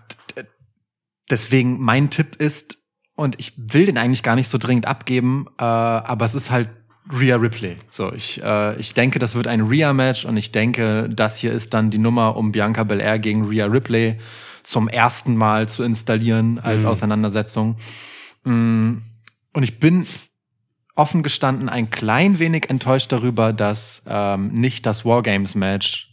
deswegen 1.30 1.80
mein 1.80 2.10
Tipp 2.10 2.36
ist, 2.36 2.77
und 3.15 3.39
ich 3.39 3.53
will 3.58 3.86
den 3.86 3.98
eigentlich 3.98 4.24
gar 4.24 4.36
nicht 4.36 4.50
so 4.50 4.58
dringend 4.58 4.88
abgeben, 4.88 5.46
äh, 5.60 5.63
aber 5.63 6.25
es 6.25 6.34
ist 6.36 6.51
halt 6.51 6.70
Rhea 7.12 7.36
Ripley. 7.36 7.77
So, 7.89 8.12
ich, 8.13 8.42
äh, 8.42 8.75
ich 8.77 8.94
denke, 8.94 9.20
das 9.20 9.36
wird 9.36 9.48
ein 9.48 9.62
Rhea-Match 9.62 10.25
und 10.25 10.38
ich 10.38 10.51
denke, 10.51 11.10
das 11.10 11.38
hier 11.38 11.51
ist 11.51 11.74
dann 11.74 11.92
die 11.92 11.98
Nummer, 11.98 12.36
um 12.38 12.51
Bianca 12.51 12.84
Belair 12.84 13.20
gegen 13.20 13.48
Rhea 13.48 13.65
Ripley 13.65 14.18
zum 14.63 14.88
ersten 14.88 15.36
Mal 15.36 15.68
zu 15.68 15.84
installieren 15.84 16.60
als 16.60 16.84
Mhm. 16.84 16.89
Auseinandersetzung. 16.89 17.75
Mm, 18.46 18.98
Und 19.56 19.63
ich 19.63 19.80
bin 19.80 20.08
offen 20.96 21.22
gestanden 21.24 21.70
ein 21.70 21.89
klein 21.89 22.39
wenig 22.39 22.70
enttäuscht 22.70 23.12
darüber, 23.12 23.53
dass 23.53 24.01
ähm, 24.08 24.48
nicht 24.53 24.86
das 24.86 25.06
Wargames-Match 25.06 26.10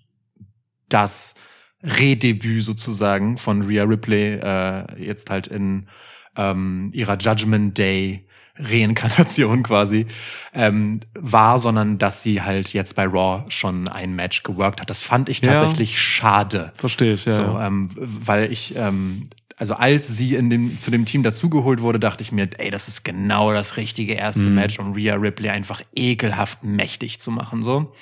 das 0.89 1.35
Redebüt 1.83 2.63
sozusagen 2.65 3.37
von 3.39 3.63
Rhea 3.63 3.85
Ripley 3.85 4.35
äh, 4.35 5.03
jetzt 5.03 5.31
halt 5.31 5.47
in 5.47 5.87
ähm, 6.37 6.91
ihrer 6.93 7.17
Judgment 7.19 7.77
Day 7.79 8.27
Reinkarnation 8.57 9.63
quasi 9.65 10.07
ähm, 10.55 11.01
war, 11.15 11.59
sondern 11.59 11.99
dass 11.99 12.23
sie 12.23 12.43
halt 12.43 12.73
jetzt 12.73 12.95
bei 12.97 13.07
Raw 13.07 13.45
schon 13.49 13.89
ein 13.89 14.15
Match 14.15 14.43
geworkt 14.43 14.81
hat. 14.81 14.91
Das 14.91 15.03
fand 15.03 15.29
ich 15.29 15.41
Ja. 15.41 15.55
tatsächlich 15.55 15.99
schade. 16.01 16.73
Verstehe 16.77 17.15
ich, 17.15 17.25
ja. 17.25 17.33
so, 17.33 17.43
ja. 17.43 17.67
ähm, 17.67 17.91
weil 17.97 18.53
ich, 18.53 18.75
ähm, 18.77 19.31
also 19.57 19.75
als 19.75 20.09
sie 20.15 20.35
in 20.35 20.51
dem, 20.51 20.79
zu 20.79 20.91
dem 20.91 21.05
Team 21.05 21.23
dazugeholt 21.23 21.81
wurde, 21.83 22.01
dachte 22.01 22.23
ich 22.23 22.33
mir, 22.33 22.49
ey, 22.59 22.71
das 22.71 22.89
ist 22.89 23.05
genau 23.05 23.53
das 23.53 23.77
richtige 23.77 24.15
erste 24.15 24.43
Mhm. 24.45 24.55
Match, 24.55 24.79
um 24.79 24.93
Rhea 24.93 25.15
Ripley 25.17 25.51
einfach 25.51 25.83
ekelhaft 25.95 26.63
mächtig 26.65 27.21
zu 27.21 27.31
machen. 27.31 27.63
So, 27.63 27.93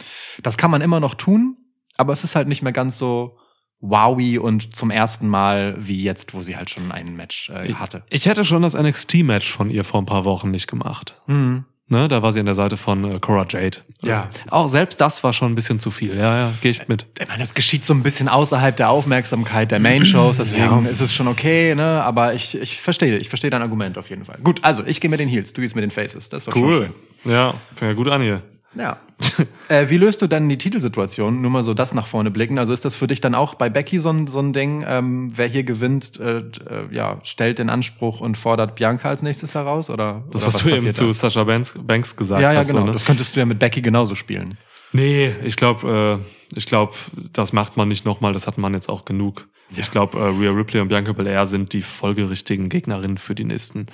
das 0.43 0.57
kann 0.57 0.71
man 0.71 0.81
immer 0.83 1.01
noch 1.01 1.15
tun, 1.15 1.57
aber 1.97 2.13
es 2.13 2.25
ist 2.25 2.35
halt 2.37 2.49
nicht 2.49 2.63
mehr 2.63 2.73
ganz 2.73 2.99
so 2.99 3.39
wowy 3.81 4.39
und 4.39 4.75
zum 4.75 4.91
ersten 4.91 5.29
Mal 5.29 5.75
wie 5.79 6.03
jetzt, 6.03 6.35
wo 6.35 6.43
sie 6.43 6.57
halt 6.57 6.69
schon 6.71 6.91
ein 6.91 7.15
Match 7.17 7.51
äh, 7.51 7.73
hatte. 7.75 8.03
Ich 8.11 8.27
hätte 8.27 8.45
schon 8.45 8.63
das 8.63 8.75
NXT-Match 8.75 9.53
von 9.53 9.71
ihr 9.71 9.85
vor 9.85 10.03
ein 10.03 10.07
paar 10.07 10.25
Wochen 10.25 10.51
nicht 10.51 10.67
gemacht. 10.67 11.21
Mhm. 11.27 11.65
Ne, 11.91 12.07
da 12.07 12.21
war 12.21 12.35
sie 12.35 12.41
an 12.41 12.45
der 12.45 12.55
Seite 12.55 12.77
von 12.77 13.03
äh, 13.17 13.19
Cora 13.19 13.47
Jade. 13.49 13.79
Ja. 14.03 14.29
auch 14.51 14.69
selbst 14.69 15.01
das 15.01 15.25
war 15.25 15.33
schon 15.33 15.51
ein 15.53 15.55
bisschen 15.55 15.81
zu 15.81 15.91
viel. 15.91 16.15
Ja, 16.15 16.37
ja, 16.39 16.53
gehe 16.61 16.71
ich 16.71 16.87
mit. 16.87 17.07
Ich 17.19 17.27
meine, 17.29 17.41
das 17.41 17.55
geschieht 17.55 17.83
so 17.83 17.95
ein 17.95 18.03
bisschen 18.03 18.29
außerhalb 18.29 18.77
der 18.77 18.91
Aufmerksamkeit 18.91 19.71
der 19.71 19.81
Main-Shows, 19.81 20.37
deswegen 20.39 20.85
Ja. 20.85 20.91
ist 20.91 21.01
es 21.01 21.15
schon 21.15 21.29
okay, 21.29 21.75
ne? 21.75 22.03
Aber 22.05 22.35
ich, 22.35 22.55
ich 22.59 22.79
verstehe, 22.79 23.17
ich 23.17 23.31
verstehe 23.31 23.49
dein 23.49 23.63
Argument 23.63 23.97
auf 23.97 24.11
jeden 24.11 24.27
Fall. 24.27 24.39
Gut, 24.45 24.63
also 24.65 24.85
ich 24.85 25.01
gehe 25.01 25.09
mit 25.09 25.19
den 25.19 25.31
Heels, 25.31 25.55
du 25.55 25.63
gehst 25.63 25.75
mit 25.75 25.83
den 25.83 25.91
Faces. 25.91 26.29
Das 26.29 26.41
ist 26.47 26.49
doch 26.49 26.53
schon 26.59 26.73
schön. 26.75 26.93
Ja, 27.25 27.55
fängt 27.75 27.93
ja 27.93 27.95
gut 27.95 28.09
an 28.09 28.21
hier. 28.21 28.43
Ja. 28.75 28.99
äh, 29.69 29.89
wie 29.89 29.97
löst 29.97 30.23
du 30.23 30.27
dann 30.27 30.49
die 30.49 30.59
Titelsituation? 30.59 31.41
Nur 31.41 31.51
mal 31.51 31.65
so 31.65 31.75
das 31.75 31.95
nach 31.95 32.07
vorne 32.07 32.31
blicken. 32.31 32.59
Also 32.59 32.73
ist 32.73 32.85
das 32.85 32.95
für 32.95 33.07
dich 33.07 33.21
dann 33.21 33.35
auch 33.35 33.55
bei 33.55 33.69
Becky 33.69 33.99
so 33.99 34.11
ein, 34.11 34.27
so 34.27 34.39
ein 34.39 34.53
Ding, 34.53 34.85
ähm, 34.87 35.29
wer 35.35 35.47
hier 35.47 35.65
gewinnt, 35.65 36.21
äh, 36.21 36.39
äh, 36.39 36.45
ja, 36.93 37.19
stellt 37.25 37.59
den 37.59 37.71
Anspruch 37.71 38.21
und 38.21 38.37
fordert 38.39 38.77
Bianca 38.77 39.09
als 39.09 39.23
nächstes 39.23 39.55
heraus? 39.55 39.91
Oder, 39.91 40.25
Das, 40.31 40.43
oder 40.43 40.55
was, 40.55 40.63
du 40.63 40.69
eben 40.69 40.93
zu? 40.93 41.13
Sascha 41.13 41.45
Banks, 41.45 41.75
Banks 41.83 42.15
gesagt 42.15 42.43
Ja, 42.43 42.53
ja, 42.53 42.59
hast. 42.61 42.69
genau. 42.69 42.81
So, 42.81 42.87
ne? 42.87 42.93
Das 42.93 43.05
könntest 43.05 43.35
du 43.35 43.41
ja 43.41 43.47
mit 43.47 43.59
Becky 43.59 43.83
genauso 43.83 44.15
spielen. 44.15 44.59
Nee, 44.93 45.35
ich 45.45 45.57
glaube, 45.57 46.23
äh, 46.23 46.57
ich 46.57 46.67
glaube, 46.67 46.95
das 47.33 47.53
macht 47.53 47.77
man 47.77 47.89
nicht 47.89 48.05
nochmal. 48.05 48.33
Das 48.33 48.47
hat 48.47 48.59
man 48.59 48.73
jetzt 48.75 48.89
auch 48.89 49.05
genug. 49.05 49.49
Ich 49.77 49.91
glaube, 49.91 50.19
äh, 50.19 50.23
Rhea 50.29 50.53
Ripley 50.53 50.81
und 50.81 50.89
Bianca 50.89 51.13
Belair 51.13 51.45
sind 51.47 51.73
die 51.73 51.83
folgerichtigen 51.83 52.69
Gegnerinnen 52.69 53.19
für 53.19 53.35
die 53.35 53.45
nächsten 53.45 53.87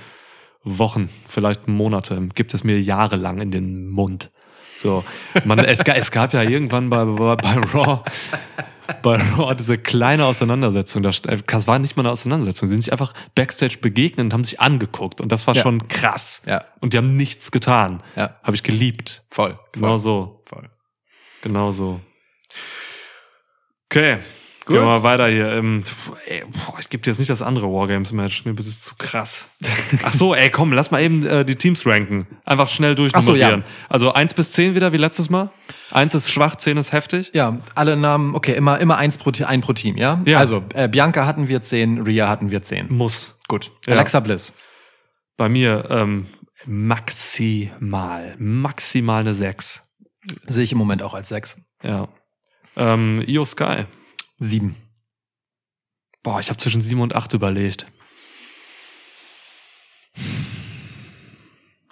Wochen, 0.63 1.11
vielleicht 1.27 1.69
Monate. 1.69 2.29
Gibt 2.35 2.55
es 2.55 2.65
mir 2.65 2.81
jahrelang 2.81 3.41
in 3.41 3.51
den 3.51 3.89
Mund. 3.89 4.31
So, 4.77 5.05
man, 5.45 5.59
es, 5.61 5.81
es 5.81 6.11
gab 6.11 6.33
ja 6.35 6.43
irgendwann 6.43 6.91
bei, 6.91 7.05
bei, 7.05 7.37
bei 7.37 7.55
Raw, 7.73 8.03
bei 9.03 9.17
Raw 9.17 9.55
diese 9.55 9.79
kleine 9.79 10.25
Auseinandersetzung. 10.27 11.03
Das, 11.03 11.23
das 11.23 11.67
war 11.67 11.79
nicht 11.79 11.97
mal 11.97 12.03
eine 12.03 12.11
Auseinandersetzung. 12.11 12.69
Sie 12.69 12.73
sind 12.75 12.83
sich 12.83 12.93
einfach 12.93 13.15
backstage 13.35 13.79
begegnet 13.81 14.25
und 14.27 14.33
haben 14.33 14.45
sich 14.45 14.61
angeguckt. 14.61 15.21
Und 15.21 15.31
das 15.33 15.47
war 15.47 15.55
Ja. 15.55 15.63
schon 15.63 15.89
krass. 15.89 16.43
Ja. 16.47 16.65
Und 16.81 16.93
die 16.93 16.99
haben 16.99 17.17
nichts 17.17 17.51
getan. 17.51 18.03
Ja. 18.17 18.37
Habe 18.43 18.57
ich 18.57 18.63
geliebt. 18.63 19.23
Voll. 19.31 19.59
Genau 19.73 19.97
so. 19.97 20.43
Voll. 20.47 20.69
Genau 21.43 21.73
so. 21.73 22.01
Okay. 23.91 24.19
Gut. 24.67 24.77
Gehen 24.77 24.85
wir 24.85 24.89
mal 24.93 25.03
weiter 25.03 25.29
hier. 25.29 25.53
Ähm, 25.53 25.83
ey, 26.27 26.43
boah, 26.47 26.79
ich 26.81 26.89
gebe 26.89 27.03
dir 27.03 27.11
jetzt 27.11 27.19
nicht 27.19 27.29
das 27.29 27.43
andere 27.43 27.67
Wargames-Match. 27.67 28.47
Mir 28.47 28.59
ist 28.59 28.67
es 28.67 28.81
zu 28.81 28.95
krass. 28.97 29.47
Ach 30.03 30.13
so, 30.13 30.35
ey, 30.35 30.49
komm, 30.51 30.73
lass 30.73 30.91
mal 30.91 31.03
eben 31.03 31.25
äh, 31.27 31.45
die 31.45 31.57
Teams 31.57 31.85
ranken. 31.87 32.27
Einfach 32.47 32.69
schnell 32.71 32.95
durchnummerieren. 32.95 33.63
So, 33.63 33.69
Also 33.91 34.13
eins 34.15 34.33
bis 34.33 34.53
zehn 34.53 34.75
wieder 34.75 34.93
wie 34.95 34.97
letztes 34.97 35.29
Mal. 35.29 35.51
Eins 35.91 36.15
ist 36.15 36.31
schwach, 36.31 36.57
zehn 36.57 36.79
ist 36.79 36.93
heftig. 36.93 37.31
Ja, 37.35 37.59
alle 37.75 37.97
Namen, 37.97 38.35
okay, 38.35 38.55
immer, 38.55 38.81
immer 38.81 38.97
eins 38.97 39.19
pro, 39.19 39.33
ein 39.45 39.61
pro 39.61 39.75
Team, 39.75 39.99
ja? 39.99 40.23
Ja. 40.25 40.39
Also, 40.39 40.65
äh, 40.75 40.89
Bianca 40.89 41.27
hatten 41.27 41.49
wir 41.49 41.63
zehn, 41.63 42.01
Rhea 42.01 42.29
hatten 42.29 42.51
wir 42.51 42.63
zehn. 42.63 42.91
Muss. 42.91 43.37
Gut. 43.49 43.71
Ja. 43.87 43.93
Alexa 43.95 44.21
Bliss. 44.21 44.55
Bei 45.37 45.51
mir 45.51 45.87
ähm, 45.91 46.29
maximal, 46.65 48.35
maximal 48.39 49.21
eine 49.21 49.35
sechs. 49.35 49.83
Sehe 50.47 50.65
ich 50.65 50.73
im 50.73 50.79
Moment 50.79 51.03
auch 51.03 51.13
als 51.13 51.29
sechs. 51.29 51.57
Ja. 51.83 52.09
Ähm, 52.77 53.23
Io 53.27 53.45
Sky. 53.45 53.85
Sieben. 54.45 54.77
Boah, 56.23 56.41
ich 56.41 56.49
habe 56.49 56.59
zwischen 56.59 56.83
sieben 56.83 57.01
und 57.01 57.15
acht 57.15 57.33
überlegt. 57.33 57.87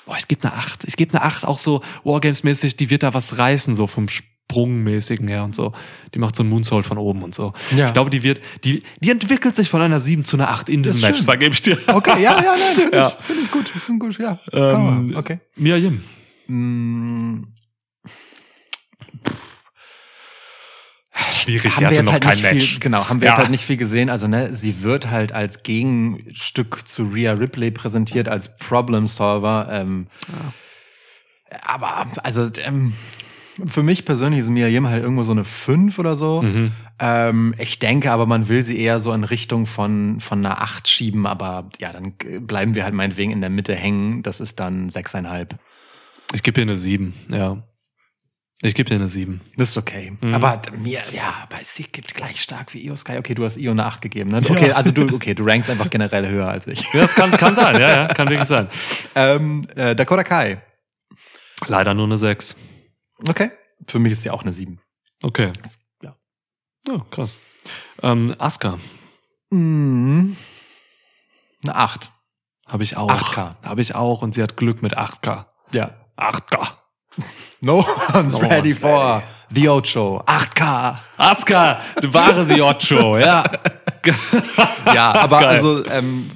Boah, 0.07 0.17
ich 0.19 0.27
gebe 0.29 0.43
eine 0.49 0.57
acht. 0.57 0.85
Ich 0.85 0.97
gebe 0.97 1.13
eine 1.15 1.23
acht, 1.23 1.45
auch 1.45 1.59
so 1.59 1.83
Wargames-mäßig, 2.05 2.77
die 2.77 2.91
wird 2.91 3.03
da 3.03 3.15
was 3.15 3.39
reißen, 3.39 3.75
so 3.75 3.87
vom 3.87 4.09
Sprungmäßigen 4.09 5.29
her 5.29 5.45
und 5.45 5.55
so. 5.55 5.73
Die 6.15 6.19
macht 6.19 6.35
so 6.37 6.43
einen 6.43 6.51
Moonsault 6.51 6.85
von 6.85 6.99
oben 6.99 7.23
und 7.23 7.35
so. 7.35 7.53
Ja. 7.77 7.87
Ich 7.87 7.93
glaube, 7.93 8.11
die 8.11 8.23
wird, 8.23 8.41
die, 8.65 8.83
die 9.01 9.11
entwickelt 9.11 9.55
sich 9.55 9.69
von 9.69 9.81
einer 9.81 10.01
sieben 10.01 10.25
zu 10.25 10.37
einer 10.37 10.51
acht 10.51 10.69
in 10.69 10.83
diesem 10.83 11.01
Match, 11.01 11.25
gebe 11.27 11.55
ich 11.55 11.63
dir. 11.63 11.79
Okay, 11.87 12.23
ja, 12.23 12.43
ja, 12.43 12.57
nein, 12.57 12.75
finde 12.75 12.97
Ja. 12.97 13.09
ich, 13.09 13.25
finde 13.25 13.43
ich 13.45 13.51
gut. 13.51 13.75
Ist 13.75 13.89
ein 13.89 13.99
gut, 13.99 14.19
ja. 14.19 14.39
Ähm, 14.53 15.15
okay. 15.17 15.41
Mia 15.57 15.77
Yim. 15.77 16.03
Mm, 16.49 17.45
Schwierig, 21.35 21.73
haben 21.77 21.81
die 21.81 21.87
hatte 21.87 22.03
noch 22.03 22.13
halt 22.13 22.23
kein 22.25 22.41
Match. 22.43 22.71
viel, 22.73 22.79
genau, 22.81 23.09
haben 23.09 23.21
wir 23.21 23.27
Ja. 23.27 23.33
jetzt 23.35 23.41
halt 23.41 23.51
nicht 23.51 23.65
viel 23.65 23.77
gesehen. 23.77 24.11
Also, 24.11 24.29
ne, 24.29 24.53
sie 24.55 24.83
wird 24.83 25.11
halt 25.11 25.33
als 25.33 25.63
Gegenstück 25.63 26.87
zu 26.87 27.05
Rhea 27.05 27.33
Ripley 27.33 27.71
präsentiert, 27.71 28.29
als 28.29 28.57
Problem 28.57 29.07
Solver. 29.09 29.69
Ähm, 29.71 30.07
Aber, 31.67 32.07
also, 32.23 32.49
ähm, 32.65 32.95
für 33.67 33.83
mich 33.83 34.05
persönlich 34.07 34.41
ist 34.41 34.49
Mia 34.49 34.67
Yim 34.69 34.87
halt 34.89 35.03
irgendwo 35.03 35.25
so 35.25 35.33
eine 35.33 35.45
5 35.45 35.99
oder 35.99 36.17
so. 36.17 36.41
Mhm. 36.43 36.73
Ähm, 36.99 37.55
ich 37.59 37.79
denke 37.79 38.11
aber, 38.11 38.25
man 38.27 38.49
will 38.49 38.63
sie 38.63 38.79
eher 38.79 39.01
so 39.01 39.13
in 39.13 39.25
Richtung 39.25 39.67
von, 39.67 40.21
von 40.21 40.39
einer 40.45 40.63
8 40.63 40.89
schieben, 40.89 41.27
aber 41.27 41.69
ja, 41.79 41.93
dann 41.93 42.15
bleiben 42.47 42.75
wir 42.75 42.85
halt 42.85 42.95
meinetwegen 42.95 43.31
in 43.33 43.41
der 43.43 43.51
Mitte 43.51 43.75
hängen. 43.75 44.23
Das 44.23 44.41
ist 44.41 44.61
dann 44.61 44.89
6,5. 44.89 45.49
Ich 46.33 46.43
gebe 46.43 46.61
ihr 46.61 46.63
eine 46.63 46.77
sieben, 46.77 47.13
ja. 47.29 47.63
Ich 48.65 48.77
gebe 48.77 48.91
ihr 48.91 48.97
eine 48.97 49.09
sieben. 49.09 49.41
Das 49.57 49.71
ist 49.71 49.77
okay. 49.77 50.17
Mhm. 50.21 50.35
Aber 50.35 50.63
mir, 50.77 51.03
ja, 51.13 51.35
aber 51.43 51.57
sie 51.63 51.83
gibt 51.83 52.15
gleich 52.15 52.41
stark 52.41 52.73
wie 52.75 52.87
Io 52.87 52.95
Sky. 52.95 53.19
Okay, 53.19 53.35
du 53.35 53.45
hast 53.45 53.57
Io 53.57 53.73
eine 53.73 53.85
8 53.85 54.01
gegeben, 54.01 54.31
ne? 54.31 54.41
Okay, 54.49 54.71
also 54.71 54.93
du, 54.93 55.13
okay, 55.13 55.35
du 55.35 55.45
rankst 55.45 55.69
einfach 55.69 55.91
generell 55.91 56.29
höher 56.29 56.47
als 56.47 56.69
ich. 56.69 56.81
Ja, 56.95 57.03
das 57.03 57.15
kann, 57.17 57.33
kann 57.33 57.57
sein, 57.57 57.81
ja, 57.81 57.91
ja, 57.91 58.07
kann 58.07 58.29
wirklich 58.29 58.47
sein. 58.47 58.69
ähm, 59.17 59.67
äh, 59.75 59.97
Dakota 59.97 60.23
Kai. 60.23 60.63
Leider 61.67 61.93
nur 61.95 62.07
eine 62.07 62.19
sechs. 62.19 62.57
Okay. 63.29 63.51
Für 63.89 63.99
mich 63.99 64.13
ist 64.13 64.23
sie 64.23 64.31
auch 64.31 64.43
eine 64.43 64.53
7. 64.53 64.81
Okay. 65.25 65.51
Ja. 66.01 66.17
Ja, 66.89 67.05
krass. 67.11 67.39
Ähm, 68.01 68.35
Asuka 68.39 68.79
Mhm. 69.51 70.37
Eine 71.65 71.75
8. 71.75 72.13
habe 72.69 72.85
ich 72.85 72.97
auch. 72.97 73.11
8K. 73.11 73.57
Habe 73.65 73.81
ich 73.81 73.97
auch 73.97 74.23
und 74.23 74.35
sie 74.35 74.43
hat 74.43 74.57
Glück 74.57 74.83
mit 74.83 74.97
8K. 74.97 75.47
Ja. 75.75 76.07
8K. 76.17 76.82
No 77.61 77.85
one's 78.15 78.33
No 78.35 78.41
ready 78.41 78.71
one's 78.71 78.79
for 78.79 79.15
ready. 79.17 79.27
The 79.55 79.69
Ocho. 79.69 80.23
8K. 80.27 80.97
Asuka, 81.19 81.81
du 82.01 82.13
wahre 82.13 82.45
Sioccio, 82.45 83.19
ja. 83.19 83.45
Ja, 84.93 85.13
aber 85.13 85.39
Geil. 85.41 85.49
also 85.49 85.87
ähm, 85.87 86.31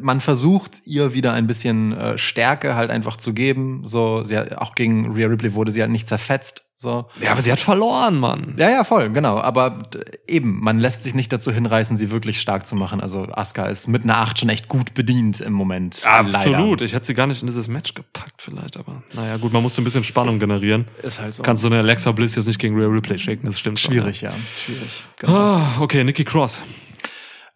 man 0.00 0.20
versucht 0.22 0.80
ihr 0.86 1.12
wieder 1.12 1.34
ein 1.34 1.46
bisschen 1.46 1.94
äh, 1.94 2.16
Stärke 2.16 2.76
halt 2.76 2.90
einfach 2.90 3.18
zu 3.18 3.34
geben. 3.34 3.82
So, 3.84 4.22
sie 4.24 4.38
hat, 4.38 4.56
auch 4.56 4.74
gegen 4.74 5.12
Rhea 5.12 5.26
Ripley 5.26 5.54
wurde 5.54 5.70
sie 5.70 5.82
halt 5.82 5.90
nicht 5.90 6.08
zerfetzt. 6.08 6.62
So. 6.82 7.04
Ja, 7.20 7.32
aber 7.32 7.42
sie 7.42 7.52
hat 7.52 7.60
verloren, 7.60 8.18
Mann. 8.18 8.54
Ja, 8.56 8.70
ja, 8.70 8.84
voll, 8.84 9.10
genau. 9.10 9.38
Aber 9.38 9.82
eben, 10.26 10.60
man 10.60 10.78
lässt 10.78 11.02
sich 11.02 11.14
nicht 11.14 11.30
dazu 11.30 11.52
hinreißen, 11.52 11.98
sie 11.98 12.10
wirklich 12.10 12.40
stark 12.40 12.66
zu 12.66 12.74
machen. 12.74 13.02
Also 13.02 13.28
Asuka 13.30 13.66
ist 13.66 13.86
mit 13.86 14.04
einer 14.04 14.16
8 14.16 14.38
schon 14.38 14.48
echt 14.48 14.66
gut 14.68 14.94
bedient 14.94 15.42
im 15.42 15.52
Moment. 15.52 16.00
Absolut. 16.06 16.80
Leider. 16.80 16.84
Ich 16.86 16.94
hätte 16.94 17.04
sie 17.04 17.12
gar 17.12 17.26
nicht 17.26 17.42
in 17.42 17.48
dieses 17.48 17.68
Match 17.68 17.92
gepackt, 17.92 18.40
vielleicht, 18.40 18.78
aber 18.78 19.02
naja, 19.12 19.36
gut, 19.36 19.52
man 19.52 19.62
musste 19.62 19.82
ein 19.82 19.84
bisschen 19.84 20.04
Spannung 20.04 20.38
generieren. 20.38 20.88
Ist 21.02 21.20
halt 21.20 21.34
so. 21.34 21.42
Kannst 21.42 21.64
du 21.64 21.68
eine 21.68 21.80
Alexa 21.80 22.12
Bliss 22.12 22.34
jetzt 22.36 22.46
nicht 22.46 22.58
gegen 22.58 22.74
Rhea 22.74 22.88
Ripley 22.88 23.18
schicken, 23.18 23.44
das 23.44 23.60
stimmt 23.60 23.78
schon. 23.78 23.92
schwierig, 23.92 24.22
ja. 24.22 24.32
Schwierig. 24.64 25.04
Genau. 25.18 25.34
Ah, 25.34 25.60
okay, 25.80 26.02
Nikki 26.02 26.24
Cross. 26.24 26.62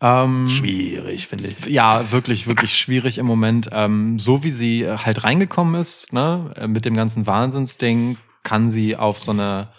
Ähm, 0.02 0.50
Schwierig, 0.50 1.28
finde 1.28 1.48
ich. 1.48 1.64
Ja, 1.64 2.12
wirklich, 2.12 2.46
wirklich 2.46 2.76
schwierig 2.76 3.16
im 3.16 3.24
Moment. 3.24 3.70
Ähm, 3.72 4.18
so 4.18 4.44
wie 4.44 4.50
sie 4.50 4.82
äh, 4.82 4.98
halt 4.98 5.24
reingekommen 5.24 5.80
ist, 5.80 6.12
ne, 6.12 6.52
äh, 6.56 6.68
mit 6.68 6.84
dem 6.84 6.92
ganzen 6.92 7.26
Wahnsinnsding, 7.26 8.18
kann 8.44 8.70
sie 8.70 8.96
auf 8.96 9.18
so 9.18 9.32
eine, 9.32 9.72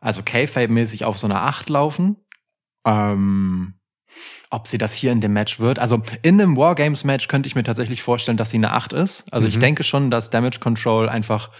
also 0.00 0.22
K-Fape-mäßig 0.22 1.04
auf 1.04 1.18
so 1.18 1.26
eine 1.26 1.40
8 1.40 1.68
laufen. 1.68 2.16
Ähm, 2.86 3.74
ob 4.50 4.66
sie 4.66 4.78
das 4.78 4.94
hier 4.94 5.12
in 5.12 5.20
dem 5.20 5.32
Match 5.34 5.60
wird. 5.60 5.78
Also 5.78 6.00
in 6.22 6.40
einem 6.40 6.56
Wargames-Match 6.56 7.28
könnte 7.28 7.46
ich 7.46 7.54
mir 7.54 7.64
tatsächlich 7.64 8.02
vorstellen, 8.02 8.38
dass 8.38 8.50
sie 8.50 8.56
eine 8.56 8.72
8 8.72 8.92
ist. 8.94 9.30
Also 9.32 9.46
ich 9.46 9.56
Mhm. 9.56 9.60
denke 9.60 9.84
schon, 9.84 10.10
dass 10.10 10.30
Damage 10.30 10.60
Control 10.60 11.08
einfach 11.08 11.50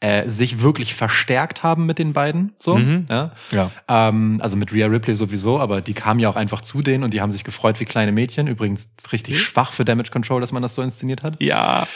äh, 0.00 0.28
sich 0.28 0.60
wirklich 0.60 0.94
verstärkt 0.94 1.62
haben 1.62 1.86
mit 1.86 1.98
den 1.98 2.12
beiden. 2.12 2.52
So, 2.58 2.76
Mhm. 2.76 3.06
ja. 3.08 3.32
Ja. 3.50 3.70
Ähm, 3.88 4.38
also 4.42 4.54
mit 4.54 4.70
Rhea 4.72 4.86
Ripley 4.88 5.16
sowieso, 5.16 5.58
aber 5.58 5.80
die 5.80 5.94
kamen 5.94 6.20
ja 6.20 6.28
auch 6.28 6.36
einfach 6.36 6.60
zu 6.60 6.82
denen 6.82 7.02
und 7.02 7.14
die 7.14 7.22
haben 7.22 7.32
sich 7.32 7.44
gefreut 7.44 7.80
wie 7.80 7.86
kleine 7.86 8.12
Mädchen. 8.12 8.46
Übrigens 8.46 8.92
richtig 9.10 9.40
schwach 9.42 9.72
für 9.72 9.86
Damage 9.86 10.10
Control, 10.10 10.42
dass 10.42 10.52
man 10.52 10.60
das 10.62 10.74
so 10.74 10.82
inszeniert 10.82 11.22
hat. 11.22 11.40
Ja. 11.40 11.88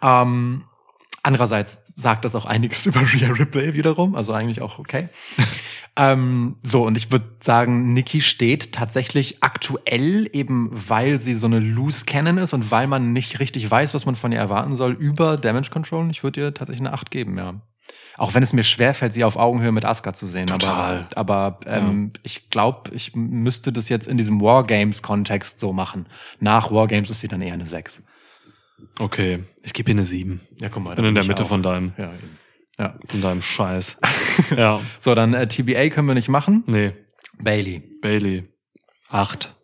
Ähm, 0.00 0.64
andererseits 1.22 1.82
sagt 1.84 2.24
das 2.24 2.34
auch 2.34 2.44
einiges 2.44 2.86
über 2.86 3.00
Rhea 3.00 3.30
Ripley 3.30 3.74
wiederum, 3.74 4.14
also 4.14 4.32
eigentlich 4.32 4.62
auch 4.62 4.78
okay. 4.78 5.08
ähm, 5.96 6.56
so, 6.62 6.84
und 6.84 6.96
ich 6.96 7.10
würde 7.10 7.26
sagen, 7.40 7.92
Nikki 7.92 8.20
steht 8.20 8.72
tatsächlich 8.72 9.42
aktuell, 9.42 10.28
eben 10.32 10.70
weil 10.72 11.18
sie 11.18 11.34
so 11.34 11.46
eine 11.46 11.60
loose 11.60 12.04
Cannon 12.04 12.38
ist 12.38 12.52
und 12.52 12.70
weil 12.70 12.86
man 12.86 13.12
nicht 13.12 13.40
richtig 13.40 13.70
weiß, 13.70 13.94
was 13.94 14.06
man 14.06 14.16
von 14.16 14.32
ihr 14.32 14.38
erwarten 14.38 14.76
soll, 14.76 14.92
über 14.92 15.36
Damage 15.36 15.70
Control. 15.70 16.10
Ich 16.10 16.22
würde 16.22 16.40
ihr 16.40 16.54
tatsächlich 16.54 16.86
eine 16.86 16.92
8 16.92 17.10
geben, 17.10 17.38
ja. 17.38 17.54
Auch 18.16 18.34
wenn 18.34 18.42
es 18.42 18.52
mir 18.52 18.64
schwerfällt, 18.64 19.12
sie 19.12 19.24
auf 19.24 19.36
Augenhöhe 19.36 19.70
mit 19.70 19.84
Asuka 19.84 20.12
zu 20.12 20.26
sehen. 20.26 20.48
Total. 20.48 21.06
Aber, 21.14 21.56
aber 21.56 21.60
ähm, 21.66 22.12
ich 22.24 22.50
glaube, 22.50 22.90
ich 22.92 23.14
müsste 23.14 23.72
das 23.72 23.88
jetzt 23.88 24.08
in 24.08 24.16
diesem 24.16 24.40
Wargames-Kontext 24.40 25.60
so 25.60 25.72
machen. 25.72 26.06
Nach 26.40 26.72
Wargames 26.72 27.10
ist 27.10 27.20
sie 27.20 27.28
dann 27.28 27.40
eher 27.40 27.54
eine 27.54 27.66
6. 27.66 28.02
Okay. 28.98 29.44
Ich 29.62 29.72
gebe 29.72 29.90
ihr 29.90 29.94
eine 29.96 30.04
7. 30.04 30.40
Ja, 30.60 30.68
guck 30.68 30.82
mal. 30.82 30.94
Bin 30.96 31.04
in 31.04 31.14
der 31.14 31.24
Mitte 31.24 31.44
von 31.44 31.62
deinem, 31.62 31.92
Ja, 31.98 32.12
eben. 32.12 32.38
ja. 32.78 32.98
von 33.06 33.20
deinem 33.20 33.42
Scheiß. 33.42 33.96
ja. 34.56 34.80
So, 34.98 35.14
dann 35.14 35.34
äh, 35.34 35.46
TBA 35.46 35.88
können 35.90 36.08
wir 36.08 36.14
nicht 36.14 36.28
machen. 36.28 36.64
Nee. 36.66 36.92
Bailey. 37.40 37.82
Bailey. 38.02 38.48
8. 39.10 39.54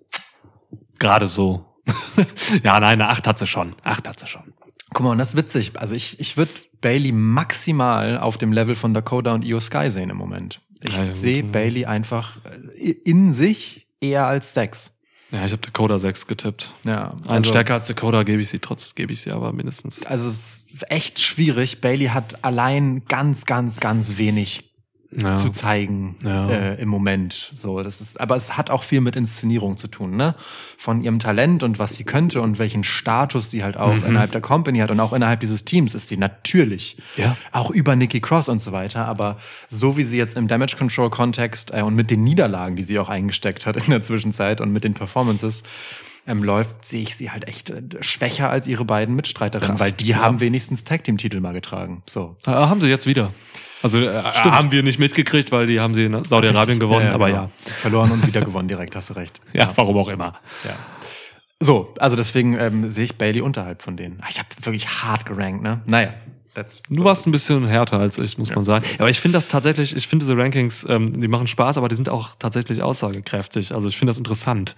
Gerade 0.98 1.28
so. 1.28 1.66
ja, 2.62 2.80
nein, 2.80 3.00
eine 3.00 3.08
8 3.08 3.26
hat 3.26 3.38
sie 3.38 3.46
schon. 3.46 3.74
8 3.82 4.08
hat 4.08 4.20
sie 4.20 4.26
schon. 4.26 4.54
Guck 4.92 5.04
mal, 5.04 5.10
und 5.10 5.18
das 5.18 5.30
ist 5.30 5.36
witzig. 5.36 5.72
Also 5.78 5.94
ich, 5.94 6.20
ich 6.20 6.36
würde 6.36 6.52
Bailey 6.80 7.12
maximal 7.12 8.18
auf 8.18 8.38
dem 8.38 8.52
Level 8.52 8.74
von 8.76 8.94
Dakota 8.94 9.34
und 9.34 9.44
Io 9.44 9.58
Sky 9.60 9.90
sehen 9.90 10.10
im 10.10 10.16
Moment. 10.16 10.60
Ich 10.86 10.96
Ja, 10.96 11.12
sehe 11.12 11.42
ja. 11.42 11.50
Bailey 11.50 11.84
einfach 11.86 12.38
äh, 12.76 12.90
in 12.90 13.34
sich 13.34 13.88
eher 14.00 14.26
als 14.26 14.54
Sex. 14.54 14.93
Ja, 15.34 15.44
ich 15.44 15.52
habe 15.52 15.62
Dakota 15.62 15.98
6 15.98 16.28
getippt. 16.28 16.72
Ja, 16.84 17.12
Ein 17.26 17.42
stärker 17.42 17.74
als 17.74 17.88
Dakota 17.88 18.22
gebe 18.22 18.40
ich 18.40 18.50
sie 18.50 18.60
trotz, 18.60 18.94
gebe 18.94 19.12
ich 19.12 19.20
sie 19.20 19.32
aber 19.32 19.52
mindestens. 19.52 20.06
Also 20.06 20.28
es 20.28 20.68
ist 20.72 20.90
echt 20.92 21.18
schwierig. 21.18 21.80
Bailey 21.80 22.06
hat 22.06 22.44
allein 22.44 23.02
ganz, 23.08 23.44
ganz, 23.44 23.80
ganz 23.80 24.16
wenig 24.16 24.70
Ja. 25.22 25.36
zu 25.36 25.50
zeigen 25.50 26.16
Ja. 26.24 26.48
äh, 26.50 26.74
im 26.82 26.88
Moment. 26.88 27.50
So, 27.54 27.82
das 27.82 28.00
ist, 28.00 28.20
aber 28.20 28.36
es 28.36 28.56
hat 28.56 28.70
auch 28.70 28.82
viel 28.82 29.00
mit 29.00 29.16
Inszenierung 29.16 29.76
zu 29.76 29.86
tun, 29.88 30.16
ne? 30.16 30.34
Von 30.76 31.02
ihrem 31.02 31.18
Talent 31.18 31.62
und 31.62 31.78
was 31.78 31.94
sie 31.94 32.04
könnte 32.04 32.40
und 32.42 32.58
welchen 32.58 32.84
Status 32.84 33.50
sie 33.50 33.62
halt 33.62 33.76
auch 33.76 33.94
Mhm. 33.94 34.04
innerhalb 34.06 34.32
der 34.32 34.40
Company 34.40 34.78
hat 34.80 34.90
und 34.90 35.00
auch 35.00 35.12
innerhalb 35.12 35.40
dieses 35.40 35.64
Teams 35.64 35.94
ist 35.94 36.08
sie 36.08 36.16
natürlich 36.16 36.96
Ja. 37.16 37.36
auch 37.52 37.70
über 37.70 37.96
Nikki 37.96 38.20
Cross 38.20 38.48
und 38.48 38.58
so 38.60 38.72
weiter. 38.72 39.06
Aber 39.06 39.36
so 39.70 39.96
wie 39.96 40.02
sie 40.04 40.16
jetzt 40.16 40.36
im 40.36 40.48
Damage 40.48 40.76
Control 40.76 41.10
Kontext 41.10 41.70
äh, 41.72 41.82
und 41.82 41.94
mit 41.94 42.10
den 42.10 42.24
Niederlagen, 42.24 42.76
die 42.76 42.84
sie 42.84 42.98
auch 42.98 43.08
eingesteckt 43.08 43.66
hat 43.66 43.76
in 43.84 43.90
der 43.90 44.00
Zwischenzeit 44.02 44.60
und 44.60 44.72
mit 44.72 44.84
den 44.84 44.94
Performances 44.94 45.62
ähm, 46.26 46.42
läuft, 46.42 46.86
sehe 46.86 47.02
ich 47.02 47.16
sie 47.16 47.30
halt 47.30 47.46
echt 47.48 47.68
äh, 47.70 47.82
schwächer 48.00 48.48
als 48.48 48.66
ihre 48.66 48.84
beiden 48.84 49.14
Mitstreiterinnen, 49.14 49.76
Krass. 49.76 49.80
weil 49.86 49.92
die 49.92 50.06
Ja. 50.06 50.18
haben 50.20 50.40
wenigstens 50.40 50.82
Tag 50.82 51.04
Team 51.04 51.18
Titel 51.18 51.38
mal 51.40 51.52
getragen. 51.52 52.02
So. 52.06 52.36
Äh, 52.46 52.50
haben 52.50 52.80
sie 52.80 52.88
jetzt 52.88 53.06
wieder. 53.06 53.30
Also 53.84 54.00
äh, 54.00 54.22
haben 54.22 54.72
wir 54.72 54.82
nicht 54.82 54.98
mitgekriegt, 54.98 55.52
weil 55.52 55.66
die 55.66 55.78
haben 55.78 55.94
sie 55.94 56.06
in 56.06 56.24
Saudi-Arabien 56.24 56.78
gewonnen, 56.78 57.12
aber 57.12 57.26
genau. 57.26 57.42
ja. 57.42 57.72
Verloren 57.74 58.10
und 58.12 58.26
wieder 58.26 58.40
gewonnen 58.40 58.66
direkt, 58.66 58.96
hast 58.96 59.10
du 59.10 59.12
recht. 59.12 59.42
Ja, 59.52 59.70
warum 59.76 59.98
auch 59.98 60.08
immer. 60.08 60.40
Ja. 60.64 60.74
So, 61.60 61.92
also 62.00 62.16
deswegen 62.16 62.58
ähm, 62.58 62.88
sehe 62.88 63.04
ich 63.04 63.16
Bailey 63.16 63.42
unterhalb 63.42 63.82
von 63.82 63.98
denen. 63.98 64.20
Ah, 64.22 64.28
Ich 64.30 64.38
habe 64.38 64.48
wirklich 64.62 64.88
hart 64.88 65.26
gerankt, 65.26 65.62
ne? 65.62 65.82
Naja. 65.84 66.14
That's 66.54 66.80
Du 66.88 67.04
warst 67.04 67.26
ein 67.26 67.30
bisschen 67.30 67.66
härter 67.66 67.98
als 67.98 68.16
ich, 68.16 68.38
muss 68.38 68.54
man 68.54 68.64
sagen. 68.64 68.86
Aber 68.98 69.10
ich 69.10 69.20
finde 69.20 69.36
das 69.36 69.48
tatsächlich, 69.48 69.94
ich 69.94 70.08
finde 70.08 70.24
diese 70.24 70.36
Rankings, 70.38 70.86
ähm, 70.88 71.20
die 71.20 71.28
machen 71.28 71.46
Spaß, 71.46 71.76
aber 71.76 71.88
die 71.88 71.96
sind 71.96 72.08
auch 72.08 72.36
tatsächlich 72.38 72.82
aussagekräftig. 72.82 73.74
Also 73.74 73.88
ich 73.88 73.98
finde 73.98 74.10
das 74.10 74.18
interessant. 74.18 74.76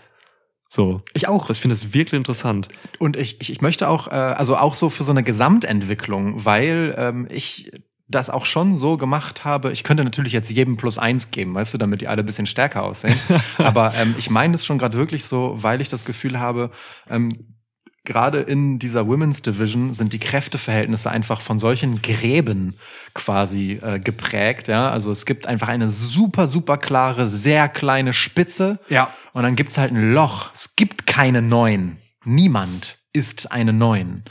So. 0.69 1.03
ich 1.12 1.29
auch. 1.29 1.49
Ich 1.49 1.61
finde 1.61 1.77
das 1.77 1.95
wirklich 1.95 2.14
interessant. 2.14 2.69
Und 2.99 3.16
ich, 3.16 3.40
ich, 3.40 3.53
ich 3.53 3.61
möchte 3.61 3.88
auch, 3.88 4.09
äh, 4.09 4.11
also 4.11 4.57
auch 4.57 4.75
so 4.75 4.90
für 4.90 5.05
so 5.05 5.12
eine 5.12 5.23
Gesamtentwicklung, 5.23 6.45
weil 6.45 6.92
ähm, 6.99 7.29
ich 7.31 7.71
das 8.09 8.31
auch 8.31 8.47
schon 8.47 8.77
so 8.77 8.97
gemacht 8.97 9.45
habe, 9.45 9.73
ich 9.73 9.83
könnte 9.83 10.05
natürlich 10.05 10.33
jetzt 10.33 10.51
jedem 10.51 10.77
plus 10.77 10.97
eins 10.97 11.31
geben, 11.31 11.55
weißt 11.55 11.75
du, 11.75 11.79
damit 11.79 12.01
die 12.01 12.09
alle 12.09 12.23
ein 12.23 12.27
bisschen 12.27 12.47
stärker 12.47 12.85
aussehen. 12.85 13.19
Aber 13.59 13.92
ähm, 13.97 14.14
ich 14.16 14.31
meine 14.31 14.55
es 14.55 14.64
schon 14.64 14.79
gerade 14.79 14.97
wirklich 14.97 15.25
so, 15.25 15.55
weil 15.57 15.81
ich 15.81 15.88
das 15.88 16.05
Gefühl 16.05 16.38
habe, 16.38 16.71
ähm, 17.11 17.57
gerade 18.05 18.38
in 18.38 18.79
dieser 18.79 19.07
Women's 19.07 19.42
Division 19.42 19.92
sind 19.92 20.12
die 20.12 20.21
Kräfteverhältnisse 20.21 21.11
einfach 21.11 21.40
von 21.40 21.59
solchen 21.59 22.01
Gräben 22.01 22.77
quasi 23.12 23.81
äh, 23.83 23.99
geprägt. 23.99 24.69
Ja, 24.69 24.90
also 24.90 25.11
es 25.11 25.27
gibt 25.27 25.47
einfach 25.47 25.69
eine 25.69 25.90
super, 25.90 26.47
super 26.47 26.79
klare, 26.79 27.27
sehr 27.27 27.69
kleine 27.69 28.14
Spitze. 28.14 28.79
Ja. 28.88 29.12
Und 29.33 29.42
dann 29.42 29.57
gibt's 29.57 29.77
halt 29.77 29.92
ein 29.92 30.12
Loch. 30.12 30.51
Es 30.55 30.77
gibt 30.77 31.07
keine 31.07 31.42
Neun. 31.42 31.99
Niemand 32.25 32.99
ist 33.12 33.53
eine 33.53 33.73
Neun. 33.73 34.23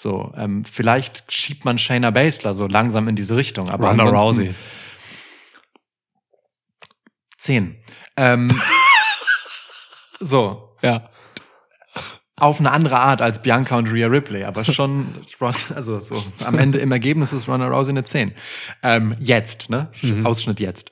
So, 0.00 0.32
ähm, 0.34 0.64
vielleicht 0.64 1.30
schiebt 1.30 1.66
man 1.66 1.78
Shayna 1.78 2.10
Baszler 2.10 2.54
so 2.54 2.66
langsam 2.66 3.06
in 3.06 3.16
diese 3.16 3.36
Richtung. 3.36 3.68
Aber 3.68 3.88
Ronda 3.88 4.04
Rousey. 4.04 4.54
Zehn. 7.36 7.76
Ähm, 8.16 8.50
so, 10.20 10.74
Ja. 10.80 11.10
auf 12.36 12.60
eine 12.60 12.70
andere 12.72 12.98
Art 12.98 13.20
als 13.20 13.42
Bianca 13.42 13.76
und 13.76 13.88
Rhea 13.88 14.06
Ripley, 14.06 14.44
aber 14.44 14.64
schon, 14.64 15.26
also 15.74 16.00
so, 16.00 16.24
am 16.46 16.56
Ende 16.56 16.78
im 16.78 16.90
Ergebnis 16.92 17.34
ist 17.34 17.46
Ronda 17.46 17.68
Rousey 17.68 17.90
eine 17.90 18.02
10. 18.04 18.32
Ähm, 18.82 19.14
jetzt, 19.20 19.68
ne? 19.68 19.92
Mhm. 20.00 20.24
Ausschnitt 20.24 20.60
jetzt. 20.60 20.90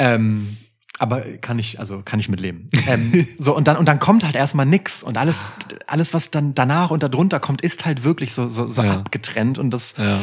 Ähm, 0.00 0.56
aber 1.00 1.22
kann 1.22 1.58
ich, 1.58 1.80
also 1.80 2.02
kann 2.04 2.20
ich 2.20 2.28
mitleben. 2.28 2.68
Ähm, 2.86 3.26
so, 3.38 3.56
und 3.56 3.66
dann, 3.68 3.76
und 3.78 3.86
dann 3.86 3.98
kommt 3.98 4.22
halt 4.22 4.34
erstmal 4.34 4.66
nix 4.66 5.02
und 5.02 5.16
alles, 5.16 5.44
alles, 5.86 6.12
was 6.12 6.30
dann 6.30 6.54
danach 6.54 6.90
und 6.90 7.02
darunter 7.02 7.40
kommt, 7.40 7.62
ist 7.62 7.84
halt 7.86 8.04
wirklich 8.04 8.32
so, 8.32 8.48
so, 8.48 8.66
so 8.66 8.82
Ja. 8.82 8.92
abgetrennt 9.00 9.58
und 9.58 9.70
das 9.70 9.94
Ja. 9.96 10.22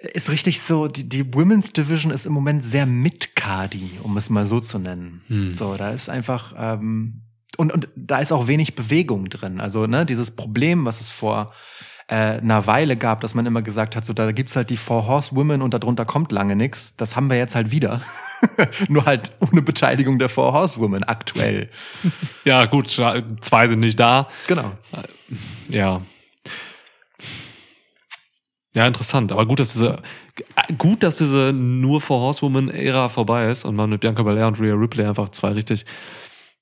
ist 0.00 0.28
richtig 0.30 0.60
so, 0.60 0.88
die, 0.88 1.08
die 1.08 1.32
Women's 1.34 1.72
Division 1.72 2.10
ist 2.12 2.26
im 2.26 2.32
Moment 2.32 2.64
sehr 2.64 2.86
mitcardi, 2.86 3.98
um 4.02 4.16
es 4.16 4.28
mal 4.28 4.46
so 4.46 4.58
zu 4.60 4.78
nennen. 4.78 5.22
Hm. 5.28 5.54
So, 5.54 5.76
da 5.76 5.90
ist 5.90 6.08
einfach, 6.08 6.52
ähm, 6.58 7.22
und, 7.56 7.72
und 7.72 7.88
da 7.96 8.18
ist 8.18 8.32
auch 8.32 8.46
wenig 8.48 8.74
Bewegung 8.74 9.28
drin. 9.30 9.60
Also, 9.60 9.86
ne, 9.86 10.04
dieses 10.04 10.32
Problem, 10.32 10.84
was 10.84 11.00
es 11.00 11.10
vor 11.10 11.52
äh, 12.08 12.38
einer 12.38 12.66
Weile 12.66 12.96
gab, 12.96 13.20
dass 13.20 13.34
man 13.34 13.44
immer 13.44 13.60
gesagt 13.60 13.94
hat, 13.94 14.04
so 14.04 14.14
da 14.14 14.32
gibt's 14.32 14.56
halt 14.56 14.70
die 14.70 14.78
Four 14.78 15.06
Horsewomen 15.06 15.60
und 15.60 15.74
darunter 15.74 16.06
kommt 16.06 16.32
lange 16.32 16.56
nix. 16.56 16.96
Das 16.96 17.16
haben 17.16 17.28
wir 17.28 17.36
jetzt 17.36 17.54
halt 17.54 17.70
wieder. 17.70 18.00
Nur 18.88 19.04
halt 19.04 19.30
ohne 19.40 19.60
Beteiligung 19.60 20.18
der 20.18 20.30
Four 20.30 20.54
Horsewomen 20.54 21.04
aktuell. 21.04 21.68
Ja, 22.44 22.64
gut, 22.64 22.88
zwei 22.88 23.66
sind 23.66 23.80
nicht 23.80 24.00
da. 24.00 24.28
Genau. 24.46 24.72
Ja. 25.68 26.00
Ja, 28.74 28.86
interessant. 28.86 29.30
Aber 29.32 29.44
gut, 29.44 29.60
dass 29.60 29.72
diese, 29.72 29.96
gut, 30.78 31.02
dass 31.02 31.18
diese 31.18 31.52
nur 31.52 32.00
for 32.00 32.20
Horsewoman-Ära 32.20 33.08
vorbei 33.10 33.50
ist 33.50 33.64
und 33.64 33.76
man 33.76 33.90
mit 33.90 34.00
Bianca 34.00 34.22
Belair 34.22 34.46
und 34.46 34.60
Rhea 34.60 34.74
Ripley 34.74 35.04
einfach 35.04 35.28
zwei 35.30 35.50
richtig 35.50 35.84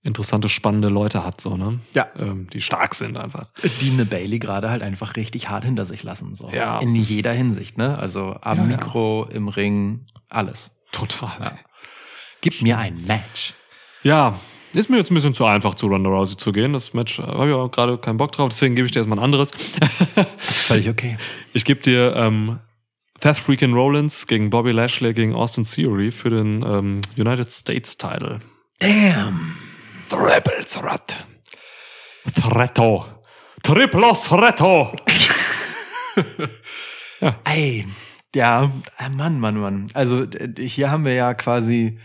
interessante, 0.07 0.49
spannende 0.49 0.89
Leute 0.89 1.25
hat, 1.25 1.41
so, 1.41 1.57
ne? 1.57 1.81
Ja. 1.93 2.07
Ähm, 2.19 2.49
die 2.53 2.61
stark 2.61 2.95
sind 2.95 3.17
einfach. 3.17 3.47
Die 3.81 3.91
eine 3.91 4.05
Bailey 4.05 4.39
gerade 4.39 4.71
halt 4.71 4.83
einfach 4.83 5.17
richtig 5.17 5.49
hart 5.49 5.65
hinter 5.65 5.85
sich 5.85 6.03
lassen. 6.03 6.35
So. 6.35 6.51
Ja. 6.51 6.79
In 6.79 6.95
jeder 6.95 7.33
Hinsicht, 7.33 7.77
ne? 7.77 7.99
Also 7.99 8.37
am 8.41 8.59
Ja, 8.59 8.65
ja. 8.65 8.69
Mikro, 8.71 9.29
im 9.31 9.49
Ring, 9.49 10.07
alles. 10.29 10.71
Total. 10.93 11.37
Ja. 11.41 11.59
Gib 12.41 12.63
mir 12.63 12.79
ein 12.79 13.03
Match. 13.07 13.55
Ja, 14.03 14.39
ist 14.73 14.91
mir 14.91 14.99
jetzt 14.99 15.11
ein 15.11 15.15
bisschen 15.15 15.35
zu 15.35 15.45
einfach, 15.45 15.75
zu 15.75 15.87
Ronda 15.87 16.11
Rousey 16.11 16.37
zu 16.37 16.53
gehen. 16.53 16.73
Das 16.73 16.95
Match 16.95 17.19
äh, 17.19 17.23
habe 17.23 17.49
ich 17.49 17.55
auch 17.55 17.71
gerade 17.71 17.99
keinen 17.99 18.19
Bock 18.19 18.33
drauf, 18.33 18.51
deswegen 18.51 18.75
gebe 18.75 18.87
ich 18.87 18.93
dir 18.93 19.01
erstmal 19.01 19.19
ein 19.19 19.25
anderes. 19.25 19.51
Völlig 20.39 20.89
okay. 20.89 21.19
Ich 21.53 21.65
gebe 21.65 21.81
dir 21.81 22.15
ähm, 22.15 22.59
Seth 23.21 23.39
Freakin' 23.39 23.73
Rollins 23.73 24.27
gegen 24.27 24.51
Bobby 24.51 24.73
Lashley 24.73 25.15
gegen 25.15 25.35
Austin 25.35 25.65
Theory 25.65 26.11
für 26.11 26.31
den 26.31 26.63
ähm, 26.63 27.01
United 27.17 27.51
States 27.51 27.97
Title. 27.97 28.41
Damn. 28.79 29.57
Triple 30.09 30.65
Threat. 30.65 31.17
Threto. 32.35 33.07
Triplo 33.63 34.13
Threto. 34.15 34.93
Ey, 37.45 37.87
ja, 38.35 38.71
äh, 38.99 39.09
Mann, 39.11 39.41
Mann, 39.41 39.59
Mann. 39.59 39.87
Also 39.95 40.27
hier 40.59 40.91
haben 40.91 41.05
wir 41.05 41.15
ja 41.15 41.35
quasi. 41.35 41.99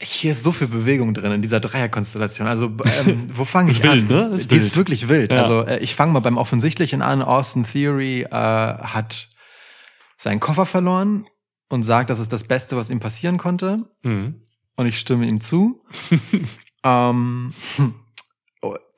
Hier 0.00 0.32
ist 0.32 0.42
so 0.42 0.52
viel 0.52 0.66
Bewegung 0.66 1.14
drin 1.14 1.32
in 1.32 1.42
dieser 1.42 1.60
Dreierkonstellation. 1.60 2.46
Also, 2.46 2.66
ähm, 3.06 3.28
wo 3.32 3.44
fange 3.44 3.70
ich 3.70 3.78
Ist 3.78 3.82
wild, 3.84 4.10
an? 4.10 4.30
ne? 4.30 4.36
Ist 4.36 4.50
Die 4.50 4.56
wild. 4.56 4.66
ist 4.66 4.76
wirklich 4.76 5.08
wild. 5.08 5.32
Ja. 5.32 5.38
Also, 5.42 5.64
äh, 5.66 5.78
ich 5.78 5.94
fange 5.94 6.12
mal 6.12 6.20
beim 6.20 6.36
Offensichtlichen 6.38 7.02
an. 7.02 7.22
Austin 7.22 7.64
Theory 7.64 8.22
äh, 8.22 8.28
hat 8.30 9.28
seinen 10.18 10.40
Koffer 10.40 10.66
verloren 10.66 11.26
und 11.68 11.82
sagt, 11.84 12.10
das 12.10 12.18
ist 12.18 12.32
das 12.32 12.44
Beste, 12.44 12.76
was 12.76 12.90
ihm 12.90 13.00
passieren 13.00 13.38
konnte. 13.38 13.84
Mhm. 14.02 14.42
Und 14.76 14.86
ich 14.86 14.98
stimme 14.98 15.26
ihm 15.26 15.40
zu. 15.40 15.82
ähm, 16.84 17.54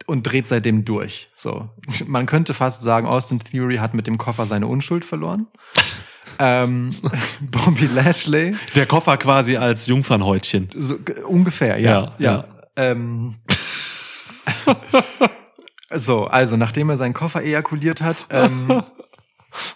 und 0.09 0.23
dreht 0.23 0.47
seitdem 0.47 0.85
durch. 0.87 1.29
So, 1.35 1.69
man 2.07 2.27
könnte 2.27 2.55
fast 2.55 2.81
sagen, 2.83 3.07
Austin 3.07 3.41
Theory 3.41 3.77
hat 3.77 3.93
mit 3.93 4.07
dem 4.07 4.17
Koffer 4.17 4.47
seine 4.47 4.67
Unschuld 4.67 5.05
verloren. 5.05 5.47
ähm, 6.39 6.95
Bobby 7.41 7.87
Lashley, 7.87 8.57
Der 8.75 8.87
Koffer 8.87 9.19
quasi 9.19 9.57
als 9.57 9.87
Jungfernhäutchen. 9.87 10.71
so 10.75 10.99
ungefähr, 11.27 11.79
ja. 11.79 12.15
Ja, 12.19 12.43
ja. 12.43 12.45
Ähm, 12.77 13.37
so, 15.95 16.27
also 16.27 16.57
nachdem 16.57 16.89
er 16.89 16.97
seinen 16.97 17.15
Koffer 17.15 17.43
ejakuliert 17.43 18.01
hat, 18.01 18.27
ähm, 18.31 18.83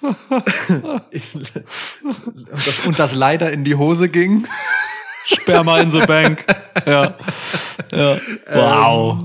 und, 0.01 1.47
das, 2.51 2.81
und 2.81 2.99
das 2.99 3.15
leider 3.15 3.53
in 3.53 3.65
die 3.65 3.75
Hose 3.75 4.09
ging. 4.09 4.47
Sperma 5.35 5.81
in 5.81 5.91
the 5.91 6.01
Bank. 6.01 6.45
Ja. 6.87 7.15
ja. 7.93 8.17
Wow. 8.53 9.19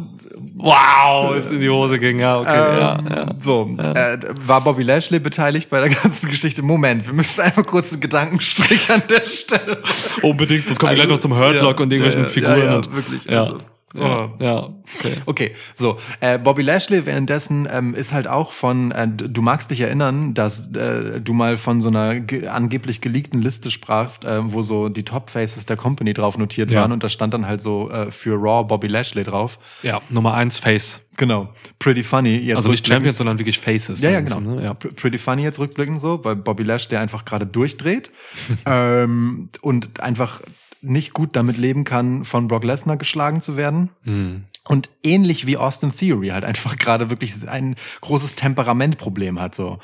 Wow, 0.59 1.35
ist 1.35 1.51
in 1.51 1.61
die 1.61 1.69
Hose 1.69 1.99
ging, 1.99 2.19
ja, 2.19 2.39
okay. 2.39 2.49
ja, 2.55 2.97
Ähm, 2.97 3.07
ja. 3.09 3.25
So, 3.39 3.69
Äh, 3.77 4.17
war 4.45 4.61
Bobby 4.61 4.81
Lashley 4.81 5.19
beteiligt 5.19 5.69
bei 5.69 5.79
der 5.81 5.89
ganzen 5.89 6.29
Geschichte? 6.29 6.63
Moment, 6.63 7.05
wir 7.05 7.13
müssen 7.13 7.41
einfach 7.41 7.63
kurz 7.63 7.91
einen 7.91 8.01
Gedankenstrich 8.01 8.89
an 8.91 9.03
der 9.07 9.27
Stelle. 9.27 9.77
Unbedingt, 10.23 10.65
sonst 10.65 10.79
kommen 10.79 10.91
wir 10.93 10.95
gleich 10.95 11.09
noch 11.09 11.19
zum 11.19 11.35
Hurtlock 11.35 11.77
Ja, 11.77 11.83
und 11.83 11.93
irgendwelchen 11.93 12.23
ja, 12.23 12.27
Figuren. 12.29 12.57
Ja, 12.57 12.65
ja, 12.65 12.75
und, 12.77 12.95
wirklich. 12.95 13.25
ja. 13.25 13.43
Also, 13.43 13.59
ja, 13.93 14.25
oh. 14.25 14.43
ja, 14.43 14.57
okay. 14.99 15.13
Okay, 15.25 15.51
so 15.73 15.97
äh, 16.19 16.37
Bobby 16.37 16.61
Lashley 16.61 17.05
währenddessen 17.05 17.67
ähm, 17.71 17.95
ist 17.95 18.11
halt 18.11 18.27
auch 18.27 18.51
von. 18.51 18.91
Äh, 18.91 19.07
du 19.07 19.41
magst 19.41 19.71
dich 19.71 19.79
erinnern, 19.79 20.33
dass 20.33 20.67
äh, 20.75 21.21
du 21.21 21.33
mal 21.33 21.57
von 21.57 21.79
so 21.79 21.87
einer 21.87 22.19
ge 22.19 22.47
angeblich 22.47 22.99
geleakten 22.99 23.41
Liste 23.41 23.71
sprachst, 23.71 24.25
äh, 24.25 24.51
wo 24.51 24.61
so 24.61 24.89
die 24.89 25.03
Top 25.03 25.29
Faces 25.29 25.65
der 25.65 25.77
Company 25.77 26.13
drauf 26.13 26.37
notiert 26.37 26.69
Ja. 26.69 26.81
waren 26.81 26.91
und 26.91 27.03
da 27.03 27.09
stand 27.09 27.33
dann 27.33 27.47
halt 27.47 27.61
so 27.61 27.89
äh, 27.89 28.11
für 28.11 28.35
Raw 28.35 28.65
Bobby 28.67 28.87
Lashley 28.87 29.23
drauf. 29.23 29.57
Ja, 29.83 30.01
Nummer 30.09 30.33
eins 30.33 30.59
Face. 30.59 31.01
Genau, 31.15 31.49
pretty 31.79 32.03
funny. 32.03 32.35
Jetzt 32.37 32.57
Also 32.57 32.69
nicht 32.69 32.85
Champions, 32.85 33.17
sondern 33.17 33.39
wirklich 33.39 33.57
Faces. 33.57 34.01
Ja, 34.01 34.11
ja, 34.11 34.21
genau. 34.21 34.35
so, 34.35 34.39
ne? 34.41 34.63
ja. 34.63 34.73
Pretty 34.73 35.17
funny 35.17 35.43
jetzt 35.43 35.59
rückblickend 35.59 35.99
so, 35.99 36.23
weil 36.23 36.35
Bobby 36.35 36.63
Lashley 36.63 36.97
einfach 36.97 37.25
gerade 37.25 37.47
durchdreht 37.47 38.11
ähm, 38.65 39.49
und 39.61 39.99
einfach 40.01 40.41
nicht 40.87 41.13
gut 41.13 41.35
damit 41.35 41.57
leben 41.57 41.83
kann, 41.83 42.23
von 42.25 42.47
Brock 42.47 42.63
Lesnar 42.63 42.97
geschlagen 42.97 43.41
zu 43.41 43.57
werden. 43.57 43.89
Hm. 44.03 44.45
Und 44.67 44.89
ähnlich 45.03 45.47
wie 45.47 45.57
Austin 45.57 45.95
Theory 45.95 46.29
halt 46.29 46.43
einfach 46.43 46.75
gerade 46.79 47.09
wirklich 47.09 47.47
ein 47.47 47.75
großes 48.01 48.35
Temperamentproblem 48.35 49.39
hat 49.39 49.55
so. 49.55 49.79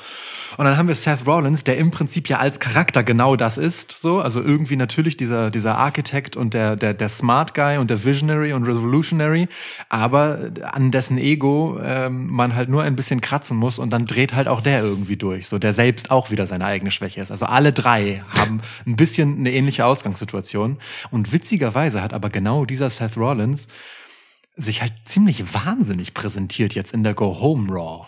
Und 0.56 0.64
dann 0.64 0.76
haben 0.76 0.88
wir 0.88 0.94
Seth 0.94 1.26
Rollins, 1.26 1.64
der 1.64 1.78
im 1.78 1.90
Prinzip 1.90 2.28
ja 2.28 2.38
als 2.38 2.60
Charakter 2.60 3.02
genau 3.02 3.36
das 3.36 3.58
ist, 3.58 3.92
so, 3.92 4.20
also 4.20 4.42
irgendwie 4.42 4.76
natürlich 4.76 5.16
dieser 5.16 5.50
dieser 5.50 5.76
Architekt 5.78 6.36
und 6.36 6.54
der 6.54 6.76
der 6.76 6.94
der 6.94 7.08
Smart 7.08 7.54
Guy 7.54 7.78
und 7.78 7.90
der 7.90 8.04
Visionary 8.04 8.52
und 8.52 8.64
Revolutionary, 8.64 9.48
aber 9.88 10.50
an 10.62 10.90
dessen 10.90 11.18
Ego 11.18 11.78
ähm, 11.82 12.28
man 12.28 12.54
halt 12.54 12.68
nur 12.68 12.82
ein 12.82 12.96
bisschen 12.96 13.20
kratzen 13.20 13.56
muss 13.56 13.78
und 13.78 13.90
dann 13.90 14.06
dreht 14.06 14.34
halt 14.34 14.48
auch 14.48 14.60
der 14.60 14.82
irgendwie 14.82 15.16
durch, 15.16 15.48
so 15.48 15.58
der 15.58 15.72
selbst 15.72 16.10
auch 16.10 16.30
wieder 16.30 16.46
seine 16.46 16.66
eigene 16.66 16.90
Schwäche 16.90 17.20
ist. 17.20 17.30
Also 17.30 17.46
alle 17.46 17.72
drei 17.72 18.22
haben 18.38 18.60
ein 18.86 18.96
bisschen 18.96 19.38
eine 19.38 19.52
ähnliche 19.52 19.86
Ausgangssituation 19.86 20.78
und 21.10 21.32
witzigerweise 21.32 22.02
hat 22.02 22.12
aber 22.12 22.30
genau 22.30 22.64
dieser 22.64 22.90
Seth 22.90 23.16
Rollins 23.16 23.66
sich 24.56 24.82
halt 24.82 24.92
ziemlich 25.04 25.54
wahnsinnig 25.54 26.14
präsentiert 26.14 26.74
jetzt 26.74 26.92
in 26.92 27.02
der 27.02 27.14
Go 27.14 27.40
Home 27.40 27.72
Raw. 27.72 28.06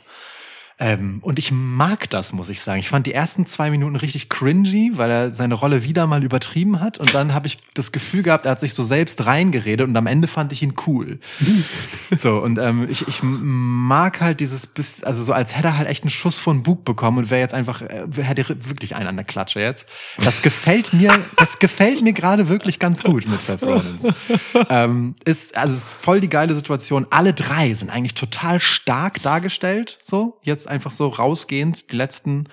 Ähm, 0.79 1.21
und 1.23 1.39
ich 1.39 1.53
mag 1.53 2.11
das, 2.11 2.35
muss 2.35 2.51
ich 2.51 2.61
sagen. 2.61 2.79
Ich 2.79 2.91
fand 2.91 3.07
die 3.07 3.15
ersten 3.15 3.47
zwei 3.47 3.71
Minuten 3.71 3.97
richtig 3.97 4.29
cringy, 4.29 4.93
weil 4.95 5.11
er 5.11 5.33
seine 5.33 5.55
Rolle 5.55 5.85
wieder 5.85 6.07
mal 6.07 6.23
übertrieben 6.23 6.81
hat. 6.81 6.99
Und 6.99 7.15
dann 7.15 7.33
habe 7.33 7.47
ich 7.47 7.57
das 7.73 7.93
Gefühl 7.93 8.23
gehabt, 8.23 8.45
er 8.45 8.53
hat 8.53 8.61
sich 8.61 8.75
so 8.75 8.85
selbst 8.85 9.25
reingeredet 9.25 9.89
und 9.89 9.97
am 9.97 10.07
Ende 10.07 10.29
fand 10.29 10.53
ich 10.53 10.63
ihn 10.63 10.75
cool. 10.87 11.19
so, 12.19 12.39
und 12.39 12.59
ähm, 12.59 12.87
ich, 12.91 13.09
ich 13.09 13.21
mag 13.23 14.21
halt 14.21 14.41
dieses, 14.41 14.67
bis, 14.67 15.03
also 15.03 15.23
so 15.23 15.33
als 15.33 15.57
hätte 15.57 15.69
er 15.69 15.79
halt 15.79 15.89
echt 15.89 16.05
einen 16.05 16.11
Schuss 16.11 16.37
von 16.37 16.63
Bug 16.63 16.85
bekommen 16.85 17.19
und 17.19 17.31
wäre 17.31 17.41
jetzt 17.41 17.55
einfach, 17.55 17.81
äh, 17.81 18.07
hätte 18.21 18.47
wirklich 18.69 18.95
einen 18.95 19.07
an 19.07 19.17
der 19.17 19.25
Klatsche 19.25 19.61
jetzt. 19.61 19.89
Das 20.23 20.43
gefällt 20.43 20.93
mir, 20.93 21.13
das 21.37 21.59
gefällt 21.59 22.03
mir 22.03 22.13
gerade 22.13 22.49
wirklich 22.49 22.79
ganz 22.79 23.03
gut 23.03 23.25
Seth 23.39 23.63
Rollins. 23.63 24.03
ähm, 24.69 25.15
ist, 25.25 25.57
also 25.57 25.75
ist 25.75 25.91
voll 25.91 26.21
die 26.21 26.29
geile 26.29 26.55
Situation. 26.55 27.07
Alle 27.09 27.33
drei 27.33 27.73
sind 27.73 27.89
eigentlich 27.89 28.15
total 28.15 28.61
stark 28.61 29.23
dargestellt, 29.23 29.99
so, 30.03 30.39
jetzt 30.43 30.66
einfach 30.69 30.93
so 30.93 31.09
rausgehend, 31.09 31.91
die 31.91 31.97
letzten, 31.97 32.49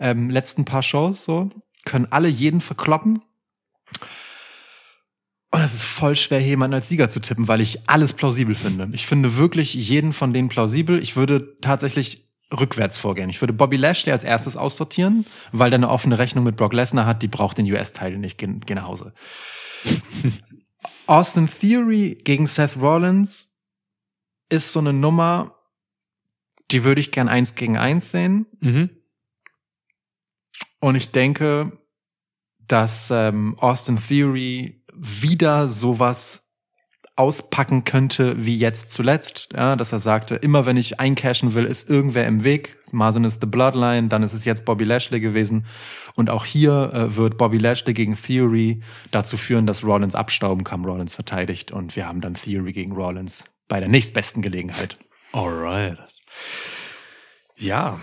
ähm, 0.00 0.30
letzten 0.30 0.64
paar 0.64 0.82
Shows, 0.82 1.24
so, 1.24 1.50
können 1.84 2.08
alle 2.10 2.28
jeden 2.28 2.60
verkloppen. 2.60 3.22
Und 5.50 5.60
es 5.62 5.72
ist 5.72 5.84
voll 5.84 6.14
schwer, 6.14 6.40
jemanden 6.40 6.74
als 6.74 6.88
Sieger 6.88 7.08
zu 7.08 7.20
tippen, 7.20 7.48
weil 7.48 7.62
ich 7.62 7.88
alles 7.88 8.12
plausibel 8.12 8.54
finde. 8.54 8.90
Ich 8.92 9.06
finde 9.06 9.36
wirklich 9.36 9.72
jeden 9.72 10.12
von 10.12 10.34
denen 10.34 10.50
plausibel. 10.50 11.02
Ich 11.02 11.16
würde 11.16 11.56
tatsächlich 11.62 12.28
rückwärts 12.52 12.98
vorgehen. 12.98 13.30
Ich 13.30 13.40
würde 13.40 13.52
Bobby 13.52 13.76
Lashley 13.76 14.12
als 14.12 14.24
erstes 14.24 14.56
aussortieren, 14.56 15.26
weil 15.52 15.70
der 15.70 15.78
eine 15.78 15.90
offene 15.90 16.18
Rechnung 16.18 16.44
mit 16.44 16.56
Brock 16.56 16.72
Lesnar 16.72 17.06
hat, 17.06 17.22
die 17.22 17.28
braucht 17.28 17.58
den 17.58 17.70
US-Teil 17.70 18.18
nicht, 18.18 18.38
geh, 18.38 18.46
geh 18.64 18.74
nach 18.74 18.86
Hause. 18.86 19.12
Austin 21.06 21.48
Theory 21.48 22.18
gegen 22.22 22.46
Seth 22.46 22.76
Rollins 22.76 23.54
ist 24.50 24.72
so 24.72 24.80
eine 24.80 24.92
Nummer, 24.92 25.57
die 26.70 26.84
würde 26.84 27.00
ich 27.00 27.10
gern 27.10 27.28
eins 27.28 27.54
gegen 27.54 27.76
eins 27.76 28.10
sehen. 28.10 28.46
Mhm. 28.60 28.90
Und 30.80 30.94
ich 30.94 31.10
denke, 31.10 31.72
dass 32.66 33.10
ähm, 33.10 33.56
Austin 33.58 33.98
Theory 33.98 34.82
wieder 34.94 35.68
sowas 35.68 36.48
auspacken 37.18 37.82
könnte 37.82 38.46
wie 38.46 38.56
jetzt 38.56 38.92
zuletzt, 38.92 39.48
ja, 39.52 39.74
dass 39.74 39.90
er 39.90 39.98
sagte, 39.98 40.36
immer 40.36 40.66
wenn 40.66 40.76
ich 40.76 41.00
eincashen 41.00 41.52
will, 41.54 41.64
ist 41.64 41.90
irgendwer 41.90 42.26
im 42.26 42.44
Weg. 42.44 42.78
Sind 42.84 43.24
es 43.24 43.38
The 43.40 43.46
Bloodline, 43.46 44.06
dann 44.06 44.22
ist 44.22 44.34
es 44.34 44.44
jetzt 44.44 44.64
Bobby 44.64 44.84
Lashley 44.84 45.18
gewesen. 45.18 45.66
Und 46.14 46.30
auch 46.30 46.44
hier 46.44 46.92
äh, 46.94 47.16
wird 47.16 47.36
Bobby 47.36 47.58
Lashley 47.58 47.92
gegen 47.92 48.14
Theory 48.14 48.82
dazu 49.10 49.36
führen, 49.36 49.66
dass 49.66 49.82
Rollins 49.82 50.14
abstauben 50.14 50.62
kann, 50.62 50.84
Rollins 50.84 51.16
verteidigt. 51.16 51.72
Und 51.72 51.96
wir 51.96 52.06
haben 52.06 52.20
dann 52.20 52.34
Theory 52.34 52.72
gegen 52.72 52.92
Rollins 52.92 53.44
bei 53.66 53.80
der 53.80 53.88
nächstbesten 53.88 54.40
Gelegenheit. 54.40 54.94
Alright. 55.32 55.98
Ja. 57.56 58.00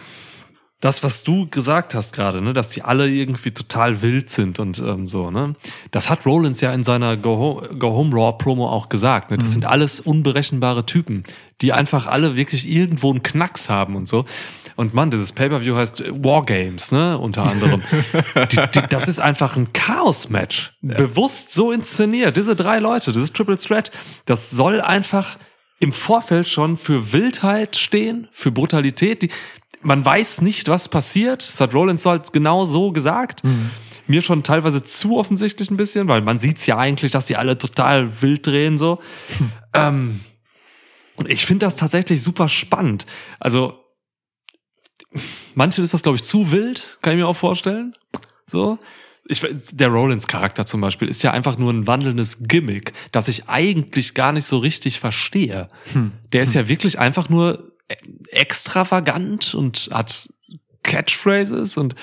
Das, 0.82 1.04
was 1.04 1.24
du 1.24 1.48
gesagt 1.50 1.96
hast 1.96 2.14
gerade, 2.14 2.42
ne, 2.42 2.54
dass 2.54 2.70
die 2.70 2.84
alle 2.84 3.10
irgendwie 3.10 3.52
total 3.52 4.04
wild 4.04 4.30
sind 4.30 4.60
und 4.60 4.78
ähm, 4.80 5.08
so, 5.08 5.32
ne, 5.32 5.54
das 5.90 6.10
hat 6.12 6.26
Rollins 6.28 6.62
ja 6.62 6.74
in 6.74 6.84
seiner 6.84 7.18
Go 7.18 7.38
Home, 7.38 7.80
Go 7.80 7.90
Home 7.92 8.16
Raw 8.16 8.38
Promo 8.38 8.68
auch 8.68 8.90
gesagt. 8.90 9.32
Ne? 9.32 9.38
Das 9.38 9.54
sind 9.54 9.66
alles 9.66 10.00
unberechenbare 10.00 10.86
Typen, 10.86 11.24
die 11.62 11.74
einfach 11.74 12.06
alle 12.06 12.36
wirklich 12.36 12.70
irgendwo 12.70 13.10
einen 13.10 13.24
Knacks 13.24 13.70
haben 13.70 13.96
und 13.96 14.08
so. 14.08 14.26
Und 14.76 14.94
Mann, 14.94 15.10
dieses 15.10 15.32
Pay-per-View 15.32 15.76
heißt 15.76 16.04
Wargames, 16.24 16.92
ne, 16.92 17.18
unter 17.18 17.48
anderem. 17.48 17.82
die, 18.52 18.58
die, 18.58 18.88
das 18.90 19.08
ist 19.08 19.20
einfach 19.20 19.56
ein 19.56 19.72
Chaos-Match, 19.72 20.74
bewusst 20.82 21.52
so 21.52 21.72
inszeniert. 21.72 22.36
Diese 22.36 22.56
drei 22.56 22.80
Leute, 22.80 23.14
dieses 23.14 23.32
Triple 23.32 23.58
Threat, 23.58 23.92
das 24.26 24.52
soll 24.52 24.82
einfach 24.82 25.38
im 25.80 25.92
Vorfeld 25.92 26.48
schon 26.48 26.78
für 26.78 27.12
Wildheit 27.12 27.76
stehen, 27.76 28.28
für 28.32 28.52
Brutalität. 28.52 29.22
Die, 29.22 29.30
man 29.82 30.04
weiß 30.04 30.42
nicht, 30.42 30.68
was 30.68 30.90
passiert. 30.90 31.42
Das 31.42 31.60
hat 31.60 31.74
Rollins 31.74 32.06
halt 32.06 32.34
genau 32.34 32.66
so 32.66 32.92
gesagt. 32.92 33.42
Mir 34.08 34.22
schon 34.22 34.44
teilweise 34.44 34.84
zu 34.84 35.18
offensichtlich 35.18 35.70
ein 35.70 35.78
bisschen, 35.78 36.08
weil 36.08 36.22
man 36.22 36.40
sieht's 36.40 36.66
ja 36.66 36.78
eigentlich, 36.78 37.12
dass 37.12 37.26
die 37.26 37.38
alle 37.38 37.58
total 37.58 38.22
wild 38.22 38.46
drehen 38.48 38.78
so. 38.78 39.00
Ähm, 39.74 40.22
ich 41.28 41.46
finde 41.46 41.66
das 41.66 41.76
tatsächlich 41.76 42.24
super 42.24 42.48
spannend. 42.48 43.06
Also 43.40 43.84
manchen 45.54 45.84
ist 45.84 45.94
das 45.94 46.04
glaube 46.04 46.16
ich 46.16 46.24
zu 46.24 46.52
wild, 46.52 46.98
kann 47.02 47.14
ich 47.14 47.20
mir 47.20 47.28
auch 47.28 47.36
vorstellen. 47.36 47.94
So. 48.48 48.80
Ich, 49.28 49.44
der 49.72 49.88
Rollins-Charakter 49.90 50.66
zum 50.66 50.82
Beispiel 50.82 51.08
ist 51.08 51.24
ja 51.24 51.32
einfach 51.32 51.58
nur 51.58 51.74
ein 51.74 51.88
wandelndes 51.88 52.40
Gimmick, 52.42 52.94
das 53.12 53.28
ich 53.28 53.50
eigentlich 53.50 54.14
gar 54.14 54.32
nicht 54.32 54.46
so 54.46 54.60
richtig 54.60 55.00
verstehe. 55.00 55.68
Der 56.32 56.44
ist 56.44 56.54
ja 56.54 56.68
wirklich 56.68 57.00
einfach 57.00 57.28
nur 57.30 57.72
e- 57.90 57.96
extravagant 58.30 59.56
und 59.56 59.90
hat 59.92 60.30
Catchphrases 60.84 61.78
und 61.78 61.96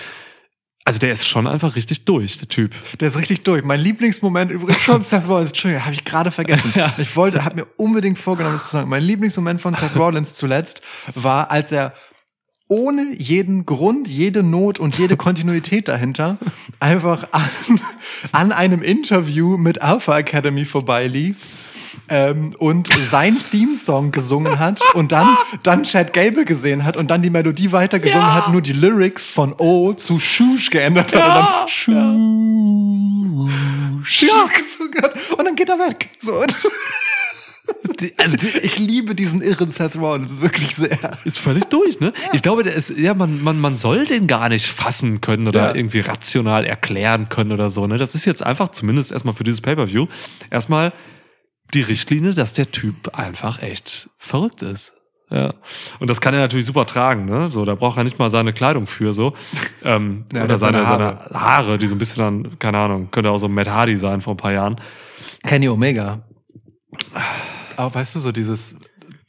also 0.85 0.99
der 0.99 1.13
ist 1.13 1.29
schon 1.29 1.47
einfach 1.47 1.77
richtig 1.77 2.05
durch, 2.07 2.39
der 2.39 2.49
Typ. 2.49 2.75
Der 2.99 3.07
ist 3.07 3.17
richtig 3.17 3.45
durch. 3.45 3.63
Mein 3.63 3.79
Lieblingsmoment 3.79 4.51
übrigens 4.51 4.83
von 4.83 5.01
Seth 5.03 5.29
Rollins, 5.29 5.51
Entschuldigung, 5.51 5.85
habe 5.85 5.95
ich 5.95 6.03
gerade 6.05 6.33
vergessen. 6.33 6.73
Ich 6.99 7.15
wollte, 7.15 7.45
habe 7.45 7.55
mir 7.55 7.67
unbedingt 7.77 8.19
vorgenommen, 8.19 8.57
das 8.57 8.65
zu 8.65 8.71
sagen. 8.73 8.91
Mein 8.91 9.05
Lieblingsmoment 9.05 9.61
von 9.61 9.75
Seth 9.75 9.95
Rollins 9.95 10.35
zuletzt 10.35 10.83
war, 11.15 11.53
als 11.53 11.71
er 11.71 11.93
ohne 12.73 13.15
jeden 13.19 13.67
Grund, 13.67 14.09
jede 14.09 14.43
Not 14.43 14.79
und 14.81 14.97
jede 14.97 15.19
Kontinuität 15.19 15.89
dahinter 15.89 16.39
einfach 16.81 17.25
an, 17.33 17.51
an 18.33 18.51
einem 18.53 18.81
Interview 18.83 19.59
mit 19.59 19.83
Alpha 19.83 20.17
Academy 20.19 20.65
vorbeilief. 20.65 21.37
Ähm, 22.09 22.55
und 22.59 22.89
sein 22.99 23.37
Theme-Song 23.51 24.13
gesungen 24.13 24.59
hat 24.59 24.81
und 24.95 25.13
dann, 25.13 25.37
dann 25.63 25.83
Chad 25.83 26.15
Gable 26.15 26.47
gesehen 26.47 26.85
hat 26.87 26.97
und 26.97 27.11
dann 27.11 27.21
die 27.21 27.29
Melodie 27.29 27.71
weitergesungen 27.71 28.27
Ja. 28.27 28.35
hat, 28.35 28.51
nur 28.51 28.63
die 28.63 28.73
Lyrics 28.73 29.27
von 29.27 29.53
O 29.59 29.93
zu 29.93 30.19
Shush 30.19 30.71
geändert 30.71 31.15
hat 31.15 31.23
und 31.23 31.35
dann 31.35 31.69
Shush 34.05 34.31
gesungen 34.59 35.03
hat 35.03 35.15
und 35.37 35.45
dann 35.45 35.55
geht 35.55 35.69
er 35.69 35.79
weg. 35.79 36.09
So. 36.19 36.43
Also 38.19 38.37
ich 38.63 38.79
liebe 38.79 39.15
diesen 39.15 39.43
irren 39.43 39.71
Seth 39.71 39.97
Rollins 39.97 40.41
wirklich 40.41 40.75
sehr. 40.75 40.99
Ist 41.25 41.39
völlig 41.39 41.65
durch, 41.67 42.01
ne? 42.01 42.13
Ich 42.33 42.43
glaube, 42.43 42.63
der 42.63 42.75
ist, 42.75 42.91
ja, 42.99 43.15
man, 43.15 43.43
man, 43.43 43.61
man 43.61 43.77
soll 43.77 44.07
den 44.07 44.27
gar 44.27 44.49
nicht 44.49 44.67
fassen 44.67 45.21
können 45.21 45.47
oder 45.49 45.69
Ja. 45.71 45.75
irgendwie 45.75 46.01
rational 46.01 46.65
erklären 46.65 47.29
können 47.29 47.53
oder 47.53 47.71
so, 47.71 47.87
ne? 47.87 47.99
Das 47.99 48.15
ist 48.15 48.25
jetzt 48.25 48.45
einfach, 48.45 48.71
zumindest 48.71 49.13
erstmal 49.13 49.35
für 49.35 49.45
dieses 49.45 49.61
Pay-Per-View, 49.61 50.07
erstmal 50.51 50.93
die 51.75 51.81
Richtlinie, 51.83 52.35
dass 52.35 52.53
der 52.53 52.71
Typ 52.71 53.17
einfach 53.19 53.63
echt 53.63 54.11
verrückt 54.19 54.63
ist. 54.63 54.93
Ja. 55.31 55.55
Und 55.99 56.11
das 56.11 56.21
kann 56.21 56.35
er 56.35 56.41
natürlich 56.41 56.67
super 56.67 56.85
tragen, 56.85 57.25
ne? 57.25 57.51
So, 57.51 57.65
da 57.65 57.75
braucht 57.75 57.97
er 57.97 58.05
nicht 58.05 58.19
mal 58.19 58.29
seine 58.31 58.53
Kleidung 58.53 58.87
für, 58.87 59.13
so. 59.13 59.35
Ähm, 59.85 60.27
Ja, 60.33 60.45
oder 60.45 60.59
seine, 60.59 60.85
seine 60.85 61.19
seine 61.29 61.41
Haare, 61.41 61.79
die 61.79 61.87
so 61.89 61.95
ein 61.95 61.99
bisschen 61.99 62.23
dann, 62.23 62.59
keine 62.59 62.79
Ahnung, 62.79 63.09
könnte 63.11 63.31
auch 63.31 63.39
so 63.39 63.49
Matt 63.49 63.69
Hardy 63.69 63.97
sein 63.97 64.21
vor 64.21 64.35
ein 64.35 64.37
paar 64.37 64.53
Jahren. 64.53 64.81
Kenny 65.45 65.69
Omega. 65.69 66.23
Aber 67.77 67.95
weißt 67.95 68.15
du, 68.15 68.19
so 68.21 68.33
dieses 68.33 68.77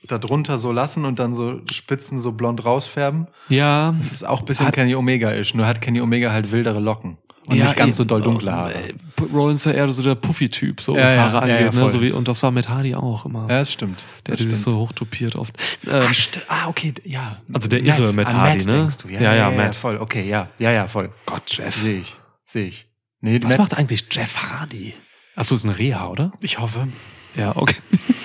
da 0.08 0.18
drunter 0.18 0.58
so 0.60 0.72
lassen 0.72 1.06
und 1.06 1.20
dann 1.20 1.34
so 1.34 1.62
Spitzen 1.72 2.20
so 2.20 2.34
blond 2.34 2.66
rausfärben. 2.66 3.28
Ja, 3.50 3.94
Das 3.98 4.12
ist 4.12 4.28
auch 4.28 4.40
ein 4.42 4.46
bisschen 4.46 4.70
Kenny 4.72 4.96
Omega-isch. 4.96 5.54
Nur 5.54 5.66
hat 5.66 5.82
Kenny 5.82 6.02
Omega 6.02 6.32
halt 6.32 6.52
wildere 6.52 6.80
Locken. 6.80 7.18
Und 7.48 7.58
nicht 7.60 7.76
ganz 7.76 7.98
so 7.98 8.06
doll 8.06 8.22
dunkle 8.22 8.54
Haare. 8.54 8.74
Äh, 8.74 8.94
Rollins 9.34 9.62
ist 9.62 9.66
ja 9.66 9.72
eher 9.74 9.92
so 9.92 10.02
der 10.02 10.16
Puffy-Typ, 10.16 10.80
so 10.80 10.96
Ja, 10.96 11.04
was 11.04 11.12
ja, 11.12 11.18
Haare 11.18 11.34
ja, 11.50 11.56
angeht, 11.58 11.74
ja, 11.74 11.82
ne? 11.84 11.90
so 11.90 12.02
wie, 12.02 12.12
und 12.12 12.28
das 12.28 12.42
war 12.42 12.52
mit 12.52 12.70
Hardy 12.70 12.96
auch 12.96 13.26
immer. 13.26 13.42
Ja, 13.50 13.60
das 13.60 13.72
stimmt. 13.74 14.02
der 14.26 14.36
das 14.36 14.42
hatte 14.46 14.50
sich 14.56 14.64
so 14.64 14.78
hochtopiert 14.78 15.36
oft. 15.36 15.54
Ähm, 15.86 16.04
Ah, 16.08 16.12
ah, 16.48 16.68
okay, 16.70 16.94
ja. 17.04 17.42
Also 17.54 17.68
der 17.68 17.82
irre 17.84 18.14
Matt 18.14 18.28
an 18.28 18.38
Hardy, 18.38 18.66
ne? 18.66 18.72
denkst 18.74 18.98
du. 19.00 19.10
Ja, 19.10 19.16
Ja, 19.20 19.22
ja, 19.22 19.36
ja, 19.36 19.52
ja, 19.52 19.58
Matt. 19.58 19.76
voll. 19.76 19.98
Okay, 19.98 20.28
ja, 20.28 20.48
ja, 20.58 20.72
ja, 20.72 20.88
voll. 20.88 21.12
Gott, 21.26 21.44
Jeff. 21.48 21.76
Sehe 21.76 22.00
ich, 22.00 22.16
sehe 22.46 22.68
ich. 22.68 22.88
Nee, 23.20 23.42
Was 23.42 23.50
Matt, 23.52 23.60
macht 23.60 23.78
eigentlich 23.78 24.06
Jeff 24.10 24.38
Hardy? 24.38 24.94
Achso, 25.36 25.56
ist 25.56 25.66
ein 25.66 25.70
Reha, 25.72 26.08
oder? 26.08 26.32
ich 26.42 26.60
hoffe. 26.60 26.88
Ja, 27.36 27.54
okay. 27.56 27.76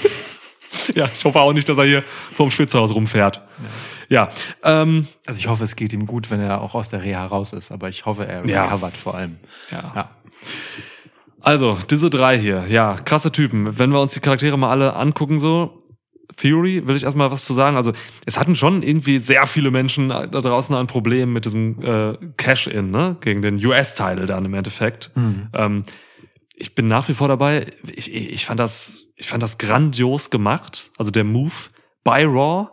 ja, 0.94 1.08
ich 1.12 1.24
hoffe 1.24 1.40
auch 1.40 1.52
nicht, 1.52 1.68
dass 1.68 1.78
er 1.78 1.84
hier 1.84 2.02
vorm 2.02 2.50
Schwitzhaus 2.50 2.94
rumfährt. 2.94 3.42
Ja, 4.08 4.28
ähm, 4.64 5.06
Also 5.26 5.38
ich 5.38 5.48
hoffe, 5.48 5.64
es 5.64 5.76
geht 5.76 5.92
ihm 5.92 6.06
gut, 6.06 6.30
wenn 6.30 6.40
er 6.40 6.60
auch 6.62 6.74
aus 6.74 6.88
der 6.88 7.02
Reha 7.02 7.26
raus 7.26 7.52
ist. 7.52 7.70
Aber 7.70 7.88
ich 7.88 8.06
hoffe, 8.06 8.26
er 8.26 8.46
Ja. 8.46 8.64
recovert 8.64 8.96
vor 8.96 9.14
allem. 9.14 9.36
ja. 9.70 9.92
Ja. 9.94 10.10
Also, 11.40 11.78
diese 11.88 12.10
drei 12.10 12.36
hier, 12.38 12.64
ja, 12.68 12.94
krasse 13.04 13.30
Typen. 13.30 13.78
Wenn 13.78 13.90
wir 13.90 14.00
uns 14.00 14.12
die 14.12 14.20
Charaktere 14.20 14.58
mal 14.58 14.70
alle 14.70 14.96
angucken, 14.96 15.38
so, 15.38 15.78
Theory, 16.36 16.86
will 16.86 16.96
ich 16.96 17.04
erstmal 17.04 17.30
was 17.30 17.44
zu 17.44 17.52
sagen. 17.52 17.76
Also, 17.76 17.92
es 18.26 18.38
hatten 18.38 18.54
schon 18.56 18.82
irgendwie 18.82 19.18
sehr 19.18 19.46
viele 19.46 19.70
Menschen 19.70 20.08
da 20.08 20.26
draußen 20.26 20.74
ein 20.74 20.86
Problem 20.88 21.32
mit 21.32 21.44
diesem 21.44 21.80
äh, 21.82 22.14
Cash-In, 22.36 22.90
ne? 22.90 23.16
Gegen 23.20 23.42
den 23.42 23.64
US-Title 23.64 24.26
dann 24.26 24.44
im 24.44 24.54
Endeffekt. 24.54 25.10
Mhm. 25.14 25.48
Ähm, 25.54 25.84
ich 26.60 26.74
bin 26.74 26.88
nach 26.88 27.08
wie 27.08 27.14
vor 27.14 27.28
dabei. 27.28 27.72
Ich, 27.94 28.12
ich, 28.12 28.44
fand 28.44 28.58
das, 28.58 29.06
ich 29.16 29.28
fand 29.28 29.42
das 29.42 29.58
grandios 29.58 30.30
gemacht. 30.30 30.90
Also 30.98 31.10
der 31.10 31.24
Move 31.24 31.54
bei 32.02 32.26
Raw 32.26 32.68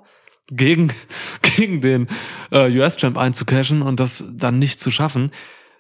gegen, 0.50 0.92
gegen 1.42 1.82
den 1.82 2.08
äh, 2.52 2.72
US-Champ 2.78 3.18
einzucashen 3.18 3.82
und 3.82 4.00
das 4.00 4.24
dann 4.32 4.58
nicht 4.58 4.80
zu 4.80 4.90
schaffen. 4.90 5.32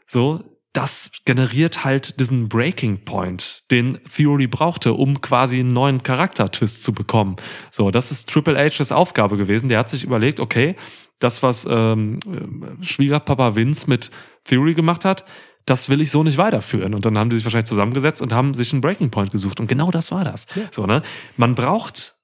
So, 0.07 0.43
das 0.71 1.09
generiert 1.23 1.83
halt 1.83 2.19
diesen 2.19 2.47
Breaking 2.47 3.05
Point, 3.05 3.63
den 3.71 3.99
Theory 4.13 4.47
brauchte, 4.47 4.93
um 4.93 5.21
quasi 5.21 5.59
einen 5.59 5.73
neuen 5.73 6.03
Charakter-Twist 6.03 6.83
zu 6.83 6.93
bekommen. 6.93 7.37
So, 7.71 7.91
das 7.91 8.11
ist 8.11 8.29
Triple 8.29 8.57
H's 8.57 8.91
Aufgabe 8.91 9.37
gewesen. 9.37 9.69
Der 9.69 9.79
hat 9.79 9.89
sich 9.89 10.03
überlegt, 10.03 10.39
okay, 10.39 10.75
das, 11.19 11.41
was 11.41 11.65
ähm, 11.69 12.19
äh, 12.27 12.85
Schwiegerpapa 12.85 13.55
Vince 13.55 13.89
mit 13.89 14.11
Theory 14.43 14.73
gemacht 14.73 15.05
hat, 15.05 15.25
das 15.65 15.89
will 15.89 16.01
ich 16.01 16.11
so 16.11 16.23
nicht 16.23 16.37
weiterführen. 16.37 16.93
Und 16.93 17.05
dann 17.05 17.17
haben 17.17 17.29
die 17.29 17.35
sich 17.35 17.45
wahrscheinlich 17.45 17.67
zusammengesetzt 17.67 18.21
und 18.21 18.33
haben 18.33 18.53
sich 18.53 18.71
einen 18.71 18.81
Breaking 18.81 19.09
Point 19.09 19.31
gesucht. 19.31 19.59
Und 19.59 19.67
genau 19.67 19.91
das 19.91 20.11
war 20.11 20.23
das. 20.23 20.45
So, 20.71 20.85
ne? 20.85 21.01
Man 21.37 21.55
braucht 21.55 22.15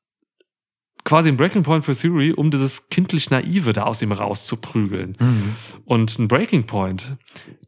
quasi 1.04 1.30
einen 1.30 1.38
Breaking 1.38 1.63
Point 1.63 1.84
für 1.84 1.95
Theory, 1.95 2.32
um 2.34 2.51
dieses 2.51 2.89
kindlich 2.89 3.32
Naive 3.32 3.73
da 3.73 3.84
aus 3.84 4.01
ihm 4.01 4.12
rauszuprügeln. 4.12 5.17
Mhm. 5.19 5.56
Und 5.86 6.19
ein 6.19 6.27
Breaking 6.27 6.65
Point, 6.65 7.17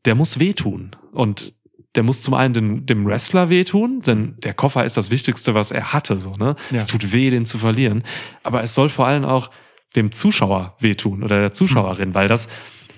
der 0.05 0.15
muss 0.15 0.39
wehtun. 0.39 0.95
Und 1.11 1.55
der 1.95 2.03
muss 2.03 2.21
zum 2.21 2.33
einen 2.33 2.53
dem, 2.53 2.85
dem 2.85 3.05
Wrestler 3.05 3.49
wehtun, 3.49 4.01
denn 4.01 4.35
der 4.43 4.53
Koffer 4.53 4.83
ist 4.83 4.97
das 4.97 5.11
Wichtigste, 5.11 5.53
was 5.53 5.71
er 5.71 5.93
hatte. 5.93 6.17
So, 6.17 6.31
ne? 6.31 6.55
Ja. 6.71 6.77
Es 6.77 6.87
tut 6.87 7.11
weh, 7.11 7.29
den 7.29 7.45
zu 7.45 7.57
verlieren. 7.57 8.03
Aber 8.41 8.63
es 8.63 8.73
soll 8.73 8.89
vor 8.89 9.07
allem 9.07 9.25
auch 9.25 9.51
dem 9.95 10.11
Zuschauer 10.11 10.75
wehtun 10.79 11.23
oder 11.23 11.39
der 11.39 11.53
Zuschauerin, 11.53 12.15
weil 12.15 12.27
das, 12.27 12.47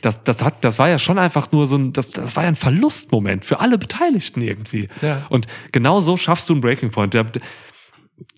das, 0.05 0.23
das 0.23 0.43
hat, 0.43 0.63
das 0.63 0.77
war 0.77 0.87
ja 0.87 0.99
schon 0.99 1.17
einfach 1.17 1.51
nur 1.51 1.65
so 1.65 1.77
ein, 1.77 1.91
das, 1.91 2.11
das 2.11 2.35
war 2.35 2.43
ja 2.43 2.49
ein 2.49 2.55
Verlustmoment 2.55 3.43
für 3.43 3.59
alle 3.59 3.77
Beteiligten 3.77 4.41
irgendwie. 4.41 4.87
Ja. 5.01 5.25
Und 5.29 5.47
genau 5.71 5.99
so 5.99 6.15
schaffst 6.15 6.47
du 6.47 6.53
einen 6.53 6.61
Breaking 6.61 6.91
Point. 6.91 7.15
Der, 7.15 7.25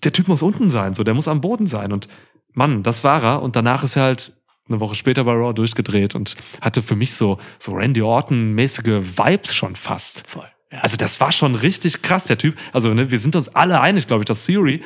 der 0.02 0.12
Typ 0.12 0.28
muss 0.28 0.42
unten 0.42 0.70
sein, 0.70 0.94
so, 0.94 1.04
der 1.04 1.14
muss 1.14 1.28
am 1.28 1.42
Boden 1.42 1.66
sein. 1.66 1.92
Und 1.92 2.08
Mann, 2.54 2.82
das 2.82 3.04
war 3.04 3.22
er. 3.22 3.42
Und 3.42 3.54
danach 3.54 3.84
ist 3.84 3.96
er 3.96 4.04
halt 4.04 4.32
eine 4.68 4.80
Woche 4.80 4.94
später 4.94 5.24
bei 5.24 5.32
Raw 5.32 5.52
durchgedreht 5.52 6.14
und 6.14 6.36
hatte 6.60 6.82
für 6.82 6.96
mich 6.96 7.14
so, 7.14 7.38
so 7.58 7.72
Randy 7.72 8.00
Orton-mäßige 8.02 9.18
Vibes 9.18 9.54
schon 9.54 9.76
fast. 9.76 10.26
Voll. 10.26 10.48
Ja. 10.72 10.80
Also 10.80 10.96
das 10.96 11.20
war 11.20 11.32
schon 11.32 11.54
richtig 11.54 12.02
krass, 12.02 12.24
der 12.24 12.38
Typ. 12.38 12.56
Also 12.72 12.92
ne, 12.94 13.10
wir 13.10 13.18
sind 13.18 13.36
uns 13.36 13.48
alle 13.48 13.80
einig, 13.80 14.06
glaube 14.06 14.22
ich, 14.22 14.26
dass 14.26 14.44
Theory 14.46 14.82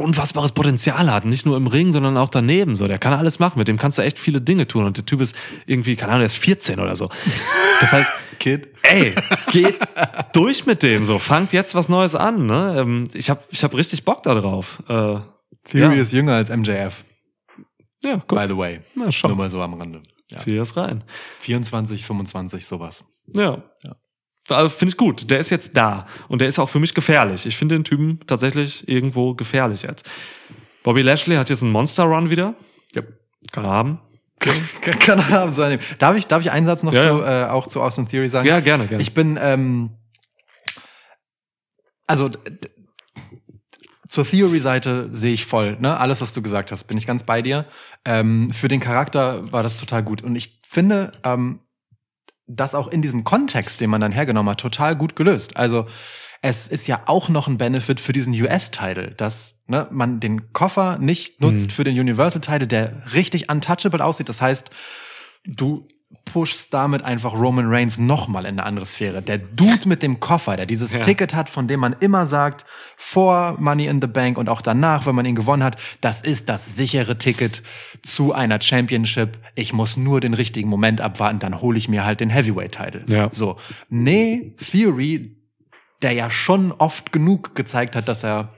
unfassbares 0.00 0.52
Potenzial 0.52 1.10
hat. 1.12 1.24
Nicht 1.24 1.44
nur 1.46 1.56
im 1.56 1.66
Ring, 1.66 1.92
sondern 1.92 2.16
auch 2.16 2.28
daneben. 2.30 2.76
So, 2.76 2.86
der 2.86 2.98
kann 2.98 3.12
alles 3.12 3.38
machen. 3.38 3.58
Mit 3.58 3.68
dem 3.68 3.78
kannst 3.78 3.98
du 3.98 4.02
echt 4.02 4.18
viele 4.18 4.40
Dinge 4.40 4.66
tun. 4.66 4.84
Und 4.84 4.96
der 4.96 5.06
Typ 5.06 5.20
ist 5.20 5.34
irgendwie, 5.66 5.96
keine 5.96 6.12
Ahnung, 6.12 6.20
der 6.20 6.26
ist 6.26 6.36
14 6.38 6.80
oder 6.80 6.96
so. 6.96 7.08
Das 7.80 7.92
heißt, 7.92 8.10
Kid. 8.38 8.68
ey, 8.82 9.14
geht 9.50 9.78
durch 10.32 10.64
mit 10.66 10.82
dem. 10.82 11.04
So, 11.04 11.18
fangt 11.18 11.52
jetzt 11.52 11.74
was 11.74 11.88
Neues 11.88 12.14
an. 12.14 12.46
Ne? 12.46 12.76
Ähm, 12.78 13.04
Ich 13.14 13.30
habe 13.30 13.42
ich 13.50 13.64
hab 13.64 13.74
richtig 13.74 14.04
Bock 14.04 14.22
da 14.22 14.34
drauf. 14.34 14.82
Äh, 14.88 15.18
Theory 15.64 15.96
Ja. 15.96 16.02
ist 16.02 16.12
jünger 16.12 16.34
als 16.34 16.48
MJF, 16.50 17.04
ja, 18.02 18.22
guck, 18.26 18.38
by 18.38 18.46
the 18.48 18.56
way. 18.56 18.80
na 18.94 19.10
schau. 19.10 19.28
Nur 19.28 19.36
mal 19.36 19.50
so 19.50 19.60
am 19.60 19.74
Rande. 19.74 20.00
Ja. 20.30 20.36
Zieh 20.38 20.56
das 20.56 20.76
rein. 20.76 21.02
24, 21.40 22.04
25, 22.06 22.66
sowas. 22.66 23.02
Ja. 23.34 23.62
Ja. 23.82 23.96
Also 24.48 24.68
finde 24.70 24.90
ich 24.92 24.96
gut. 24.96 25.30
Der 25.30 25.38
ist 25.40 25.50
jetzt 25.50 25.76
da. 25.76 26.06
Und 26.28 26.40
der 26.40 26.48
ist 26.48 26.58
auch 26.58 26.68
für 26.68 26.80
mich 26.80 26.94
gefährlich. 26.94 27.46
Ich 27.46 27.56
finde 27.56 27.74
den 27.76 27.84
Typen 27.84 28.20
tatsächlich 28.26 28.88
irgendwo 28.88 29.34
gefährlich 29.34 29.82
jetzt. 29.82 30.04
Bobby 30.82 31.02
Lashley 31.02 31.36
hat 31.36 31.50
jetzt 31.50 31.62
einen 31.62 31.72
Monster-Run 31.72 32.30
wieder. 32.30 32.54
Ja. 32.94 33.02
Kann 33.52 33.64
er 33.64 33.70
haben. 33.70 34.00
Kann, 34.38 34.54
kann 35.00 35.18
er 35.18 35.28
haben, 35.30 35.52
so 35.52 35.62
eine- 35.62 35.78
Darf 35.98 36.16
ich, 36.16 36.26
darf 36.26 36.40
ich 36.42 36.50
einen 36.50 36.64
Satz 36.64 36.82
noch 36.82 36.92
Ja, 36.92 37.08
zu, 37.08 37.22
äh, 37.22 37.44
auch 37.50 37.66
zu 37.66 37.82
Austin 37.82 38.08
Theory 38.08 38.28
sagen? 38.28 38.46
Ja, 38.46 38.60
gerne, 38.60 38.86
gerne. 38.86 39.02
Ich 39.02 39.12
bin, 39.12 39.38
ähm, 39.40 39.90
also 42.06 42.30
zur 44.08 44.24
Theory-Seite 44.24 45.08
sehe 45.12 45.34
ich 45.34 45.44
voll, 45.44 45.76
ne? 45.80 45.98
Alles, 45.98 46.20
was 46.22 46.32
du 46.32 46.40
gesagt 46.40 46.72
hast, 46.72 46.84
bin 46.84 46.96
ich 46.96 47.06
ganz 47.06 47.24
bei 47.24 47.42
dir. 47.42 47.66
Ähm, 48.06 48.50
für 48.52 48.68
den 48.68 48.80
Charakter 48.80 49.52
war 49.52 49.62
das 49.62 49.76
total 49.76 50.02
gut. 50.02 50.22
Und 50.22 50.34
ich 50.36 50.60
finde, 50.66 51.12
ähm, 51.24 51.60
das 52.48 52.74
auch 52.74 52.88
in 52.88 53.02
diesem 53.02 53.24
Kontext, 53.24 53.80
den 53.80 53.90
man 53.90 54.00
dann 54.00 54.12
hergenommen 54.12 54.50
hat, 54.50 54.60
total 54.60 54.96
gut 54.96 55.14
gelöst. 55.16 55.56
Also 55.56 55.86
es 56.40 56.66
ist 56.68 56.86
ja 56.86 57.02
auch 57.06 57.28
noch 57.28 57.48
ein 57.48 57.58
Benefit 57.58 58.00
für 58.00 58.12
diesen 58.12 58.32
US-Title, 58.32 59.12
dass 59.16 59.56
ne, 59.66 59.86
man 59.90 60.20
den 60.20 60.52
Koffer 60.52 60.98
nicht 60.98 61.40
nutzt 61.40 61.66
Mhm. 61.66 61.70
für 61.70 61.84
den 61.84 61.98
Universal-Title, 61.98 62.66
der 62.66 63.12
richtig 63.12 63.50
untouchable 63.50 64.04
aussieht. 64.04 64.28
Das 64.28 64.40
heißt, 64.40 64.70
du 65.44 65.86
pushst 66.24 66.72
damit 66.74 67.02
einfach 67.02 67.34
Roman 67.34 67.66
Reigns 67.68 67.98
nochmal 67.98 68.44
in 68.44 68.58
eine 68.58 68.64
andere 68.64 68.86
Sphäre. 68.86 69.22
Der 69.22 69.38
Dude 69.38 69.88
mit 69.88 70.02
dem 70.02 70.20
Koffer, 70.20 70.56
der 70.56 70.66
dieses 70.66 70.94
Ja. 70.94 71.00
Ticket 71.00 71.34
hat, 71.34 71.48
von 71.48 71.68
dem 71.68 71.80
man 71.80 71.96
immer 72.00 72.26
sagt, 72.26 72.64
vor 72.96 73.56
Money 73.58 73.86
in 73.86 74.00
the 74.00 74.06
Bank 74.06 74.38
und 74.38 74.48
auch 74.48 74.60
danach, 74.60 75.06
wenn 75.06 75.14
man 75.14 75.26
ihn 75.26 75.34
gewonnen 75.34 75.62
hat, 75.62 75.76
das 76.00 76.22
ist 76.22 76.48
das 76.48 76.76
sichere 76.76 77.18
Ticket 77.18 77.62
zu 78.02 78.32
einer 78.32 78.60
Championship. 78.60 79.38
Ich 79.54 79.72
muss 79.72 79.96
nur 79.96 80.20
den 80.20 80.34
richtigen 80.34 80.68
Moment 80.68 81.00
abwarten, 81.00 81.38
dann 81.38 81.60
hole 81.60 81.78
ich 81.78 81.88
mir 81.88 82.04
halt 82.04 82.20
den 82.20 82.30
Heavyweight-Title. 82.30 83.04
Ja. 83.06 83.28
So. 83.32 83.56
Nee, 83.88 84.54
Theory, 84.70 85.36
der 86.02 86.12
ja 86.12 86.30
schon 86.30 86.72
oft 86.72 87.12
genug 87.12 87.54
gezeigt 87.54 87.96
hat, 87.96 88.08
dass 88.08 88.22
er 88.24 88.50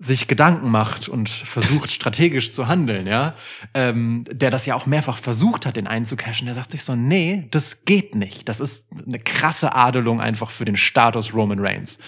sich 0.00 0.28
Gedanken 0.28 0.70
macht 0.70 1.08
und 1.08 1.28
versucht 1.28 1.90
strategisch 1.90 2.52
zu 2.52 2.68
handeln, 2.68 3.06
ja, 3.06 3.34
ähm, 3.74 4.24
der 4.30 4.50
das 4.50 4.64
ja 4.64 4.76
auch 4.76 4.86
mehrfach 4.86 5.18
versucht 5.18 5.66
hat, 5.66 5.76
den 5.76 5.88
einzucashen, 5.88 6.46
der 6.46 6.54
sagt 6.54 6.70
sich 6.70 6.84
so, 6.84 6.94
nee, 6.94 7.48
das 7.50 7.84
geht 7.84 8.14
nicht. 8.14 8.48
Das 8.48 8.60
ist 8.60 8.88
eine 9.06 9.18
krasse 9.18 9.74
Adelung 9.74 10.20
einfach 10.20 10.50
für 10.50 10.64
den 10.64 10.76
Status 10.76 11.34
Roman 11.34 11.58
Reigns. 11.58 11.98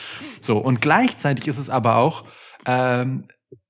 So, 0.41 0.59
und 0.59 0.81
gleichzeitig 0.81 1.49
ist 1.49 1.59
es 1.59 1.69
aber 1.69 1.97
auch 1.97 2.25
ähm, 2.65 3.25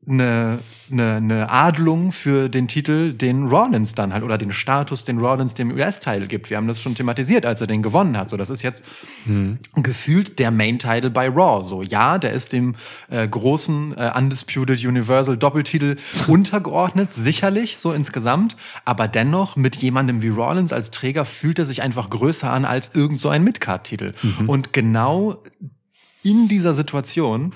eine, 0.06 0.60
eine, 0.90 1.16
eine 1.16 1.50
Adelung 1.50 2.12
für 2.12 2.48
den 2.48 2.68
Titel, 2.68 3.14
den 3.14 3.48
Rollins 3.48 3.94
dann 3.94 4.12
halt, 4.12 4.22
oder 4.22 4.38
den 4.38 4.52
Status, 4.52 5.04
den 5.04 5.18
Rollins 5.18 5.54
dem 5.54 5.70
US-Title 5.70 6.26
gibt. 6.26 6.50
Wir 6.50 6.56
haben 6.56 6.66
das 6.66 6.80
schon 6.80 6.94
thematisiert, 6.94 7.46
als 7.46 7.60
er 7.60 7.66
den 7.66 7.82
gewonnen 7.82 8.16
hat. 8.16 8.30
So, 8.30 8.36
das 8.36 8.50
ist 8.50 8.62
jetzt 8.62 8.84
gefühlt 9.76 10.38
der 10.38 10.50
Main-Title 10.50 11.10
bei 11.10 11.28
Raw. 11.28 11.66
So, 11.66 11.82
ja, 11.82 12.18
der 12.18 12.32
ist 12.32 12.52
dem 12.52 12.74
äh, 13.08 13.26
großen 13.26 13.96
äh, 13.96 14.12
Undisputed 14.16 14.84
Universal 14.84 15.36
Doppeltitel 15.36 15.96
untergeordnet, 16.28 17.14
sicherlich, 17.14 17.78
so 17.78 17.92
insgesamt. 17.92 18.56
Aber 18.84 19.08
dennoch, 19.08 19.56
mit 19.56 19.76
jemandem 19.76 20.22
wie 20.22 20.28
Rollins 20.28 20.72
als 20.72 20.90
Träger 20.90 21.24
fühlt 21.24 21.58
er 21.58 21.66
sich 21.66 21.82
einfach 21.82 22.10
größer 22.10 22.50
an 22.50 22.64
als 22.64 22.92
irgend 22.94 23.20
so 23.20 23.28
ein 23.28 23.44
Midcard-Titel. 23.44 24.14
Und 24.46 24.72
genau 24.72 25.42
in 26.22 26.48
dieser 26.48 26.74
Situation 26.74 27.54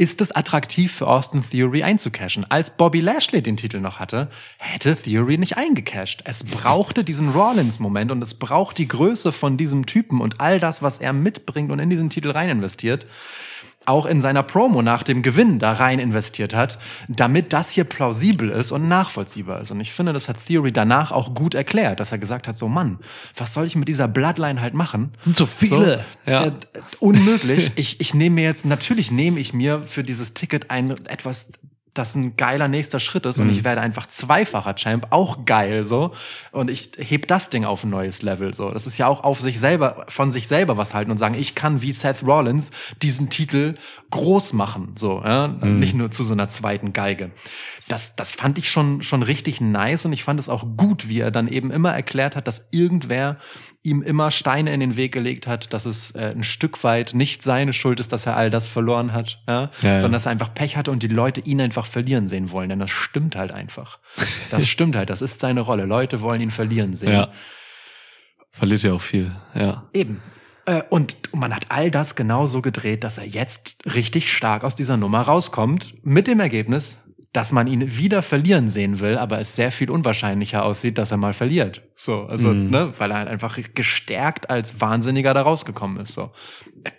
ist 0.00 0.22
es 0.22 0.32
attraktiv 0.32 0.94
für 0.94 1.08
Austin 1.08 1.44
Theory 1.46 1.82
einzucashen. 1.82 2.46
Als 2.48 2.70
Bobby 2.70 3.00
Lashley 3.00 3.42
den 3.42 3.58
Titel 3.58 3.80
noch 3.80 3.98
hatte, 3.98 4.30
hätte 4.56 4.96
Theory 4.96 5.36
nicht 5.36 5.58
eingecashed. 5.58 6.22
Es 6.24 6.42
brauchte 6.42 7.04
diesen 7.04 7.32
Rollins-Moment 7.32 8.10
und 8.10 8.22
es 8.22 8.32
braucht 8.32 8.78
die 8.78 8.88
Größe 8.88 9.30
von 9.30 9.58
diesem 9.58 9.84
Typen 9.84 10.22
und 10.22 10.40
all 10.40 10.58
das, 10.58 10.80
was 10.80 11.00
er 11.00 11.12
mitbringt 11.12 11.70
und 11.70 11.80
in 11.80 11.90
diesen 11.90 12.08
Titel 12.08 12.30
rein 12.30 12.48
investiert 12.48 13.04
auch 13.90 14.06
in 14.06 14.20
seiner 14.20 14.42
Promo 14.42 14.80
nach 14.82 15.02
dem 15.02 15.22
Gewinn 15.22 15.58
da 15.58 15.72
rein 15.72 15.98
investiert 15.98 16.54
hat, 16.54 16.78
damit 17.08 17.52
das 17.52 17.70
hier 17.70 17.84
plausibel 17.84 18.48
ist 18.50 18.72
und 18.72 18.88
nachvollziehbar 18.88 19.60
ist. 19.60 19.70
Und 19.70 19.80
ich 19.80 19.92
finde, 19.92 20.12
das 20.12 20.28
hat 20.28 20.36
Theory 20.46 20.72
danach 20.72 21.12
auch 21.12 21.34
gut 21.34 21.54
erklärt, 21.54 22.00
dass 22.00 22.12
er 22.12 22.18
gesagt 22.18 22.48
hat, 22.48 22.56
so 22.56 22.68
Mann, 22.68 22.98
was 23.36 23.52
soll 23.52 23.66
ich 23.66 23.76
mit 23.76 23.88
dieser 23.88 24.08
Bloodline 24.08 24.60
halt 24.60 24.74
machen? 24.74 25.12
Sind 25.22 25.36
so 25.36 25.46
viele. 25.46 26.04
So, 26.24 26.30
Ja. 26.30 26.44
äh, 26.46 26.52
unmöglich. 27.00 27.72
ich, 27.76 28.00
ich 28.00 28.14
nehme 28.14 28.36
mir 28.36 28.44
jetzt, 28.44 28.64
natürlich 28.64 29.10
nehme 29.10 29.40
ich 29.40 29.52
mir 29.52 29.82
für 29.82 30.04
dieses 30.04 30.34
Ticket 30.34 30.70
ein 30.70 30.90
etwas 31.06 31.50
das 31.94 32.14
ein 32.14 32.36
geiler 32.36 32.68
nächster 32.68 33.00
Schritt 33.00 33.26
ist 33.26 33.38
und 33.38 33.46
Mhm. 33.46 33.52
ich 33.52 33.64
werde 33.64 33.80
einfach 33.80 34.06
zweifacher 34.06 34.74
Champ, 34.76 35.08
auch 35.10 35.44
geil 35.44 35.82
so 35.82 36.12
und 36.52 36.70
ich 36.70 36.90
heb 36.98 37.26
das 37.26 37.50
Ding 37.50 37.64
auf 37.64 37.82
ein 37.84 37.90
neues 37.90 38.22
Level 38.22 38.54
so. 38.54 38.70
Das 38.70 38.86
ist 38.86 38.96
ja 38.98 39.06
auch 39.08 39.24
auf 39.24 39.40
sich 39.40 39.58
selber 39.58 40.04
von 40.08 40.30
sich 40.30 40.46
selber 40.46 40.76
was 40.76 40.94
halten 40.94 41.10
und 41.10 41.18
sagen, 41.18 41.34
ich 41.36 41.54
kann 41.54 41.82
wie 41.82 41.92
Seth 41.92 42.22
Rollins 42.22 42.70
diesen 43.02 43.28
Titel 43.28 43.74
groß 44.10 44.52
machen 44.52 44.92
so, 44.96 45.20
ja? 45.24 45.48
Mhm. 45.48 45.78
nicht 45.80 45.94
nur 45.94 46.10
zu 46.10 46.24
so 46.24 46.32
einer 46.32 46.48
zweiten 46.48 46.92
Geige. 46.92 47.30
Das 47.90 48.14
das 48.16 48.32
fand 48.32 48.58
ich 48.58 48.70
schon 48.70 49.02
schon 49.02 49.22
richtig 49.22 49.60
nice 49.60 50.04
und 50.04 50.12
ich 50.12 50.22
fand 50.24 50.38
es 50.38 50.48
auch 50.48 50.64
gut, 50.76 51.08
wie 51.08 51.20
er 51.20 51.30
dann 51.30 51.48
eben 51.48 51.70
immer 51.70 51.92
erklärt 51.92 52.36
hat, 52.36 52.46
dass 52.46 52.68
irgendwer 52.70 53.38
ihm 53.82 54.02
immer 54.02 54.30
Steine 54.30 54.72
in 54.72 54.80
den 54.80 54.96
Weg 54.96 55.12
gelegt 55.12 55.46
hat, 55.46 55.72
dass 55.72 55.86
es 55.86 56.10
äh, 56.12 56.32
ein 56.34 56.44
Stück 56.44 56.84
weit 56.84 57.14
nicht 57.14 57.42
seine 57.42 57.72
Schuld 57.72 57.98
ist, 57.98 58.12
dass 58.12 58.26
er 58.26 58.36
all 58.36 58.50
das 58.50 58.68
verloren 58.68 59.12
hat, 59.12 59.42
ja? 59.48 59.70
Ja, 59.82 59.88
ja. 59.88 60.00
sondern 60.00 60.12
dass 60.12 60.26
er 60.26 60.32
einfach 60.32 60.54
Pech 60.54 60.76
hatte 60.76 60.90
und 60.90 61.02
die 61.02 61.08
Leute 61.08 61.40
ihn 61.40 61.60
einfach 61.60 61.86
verlieren 61.86 62.28
sehen 62.28 62.50
wollen. 62.50 62.68
Denn 62.68 62.78
das 62.78 62.90
stimmt 62.90 63.36
halt 63.36 63.50
einfach. 63.50 63.98
Das 64.50 64.68
stimmt 64.74 64.96
halt. 64.96 65.10
Das 65.10 65.22
ist 65.22 65.40
seine 65.40 65.62
Rolle. 65.62 65.86
Leute 65.86 66.20
wollen 66.20 66.40
ihn 66.40 66.50
verlieren 66.50 66.94
sehen. 66.94 67.12
Ja. 67.12 67.30
Verliert 68.50 68.82
ja 68.82 68.92
auch 68.92 69.00
viel. 69.00 69.32
Ja. 69.54 69.88
Eben. 69.92 70.22
Äh, 70.66 70.82
Und 70.90 71.16
man 71.34 71.54
hat 71.54 71.66
all 71.70 71.90
das 71.90 72.14
genauso 72.14 72.62
gedreht, 72.62 73.04
dass 73.04 73.18
er 73.18 73.26
jetzt 73.26 73.76
richtig 73.94 74.32
stark 74.32 74.64
aus 74.64 74.74
dieser 74.74 74.96
Nummer 74.96 75.22
rauskommt. 75.22 75.94
Mit 76.04 76.26
dem 76.26 76.40
Ergebnis, 76.40 76.98
dass 77.32 77.52
man 77.52 77.68
ihn 77.68 77.96
wieder 77.96 78.22
verlieren 78.22 78.68
sehen 78.68 78.98
will, 78.98 79.16
aber 79.16 79.38
es 79.38 79.54
sehr 79.54 79.70
viel 79.70 79.88
unwahrscheinlicher 79.88 80.64
aussieht, 80.64 80.98
dass 80.98 81.12
er 81.12 81.16
mal 81.16 81.32
verliert. 81.32 81.80
So, 81.94 82.22
also, 82.24 82.48
Mhm. 82.48 82.70
ne, 82.70 82.92
weil 82.98 83.12
er 83.12 83.18
halt 83.18 83.28
einfach 83.28 83.56
gestärkt 83.74 84.50
als 84.50 84.80
Wahnsinniger 84.80 85.32
da 85.32 85.42
rausgekommen 85.42 85.98
ist. 86.00 86.12
So. 86.14 86.30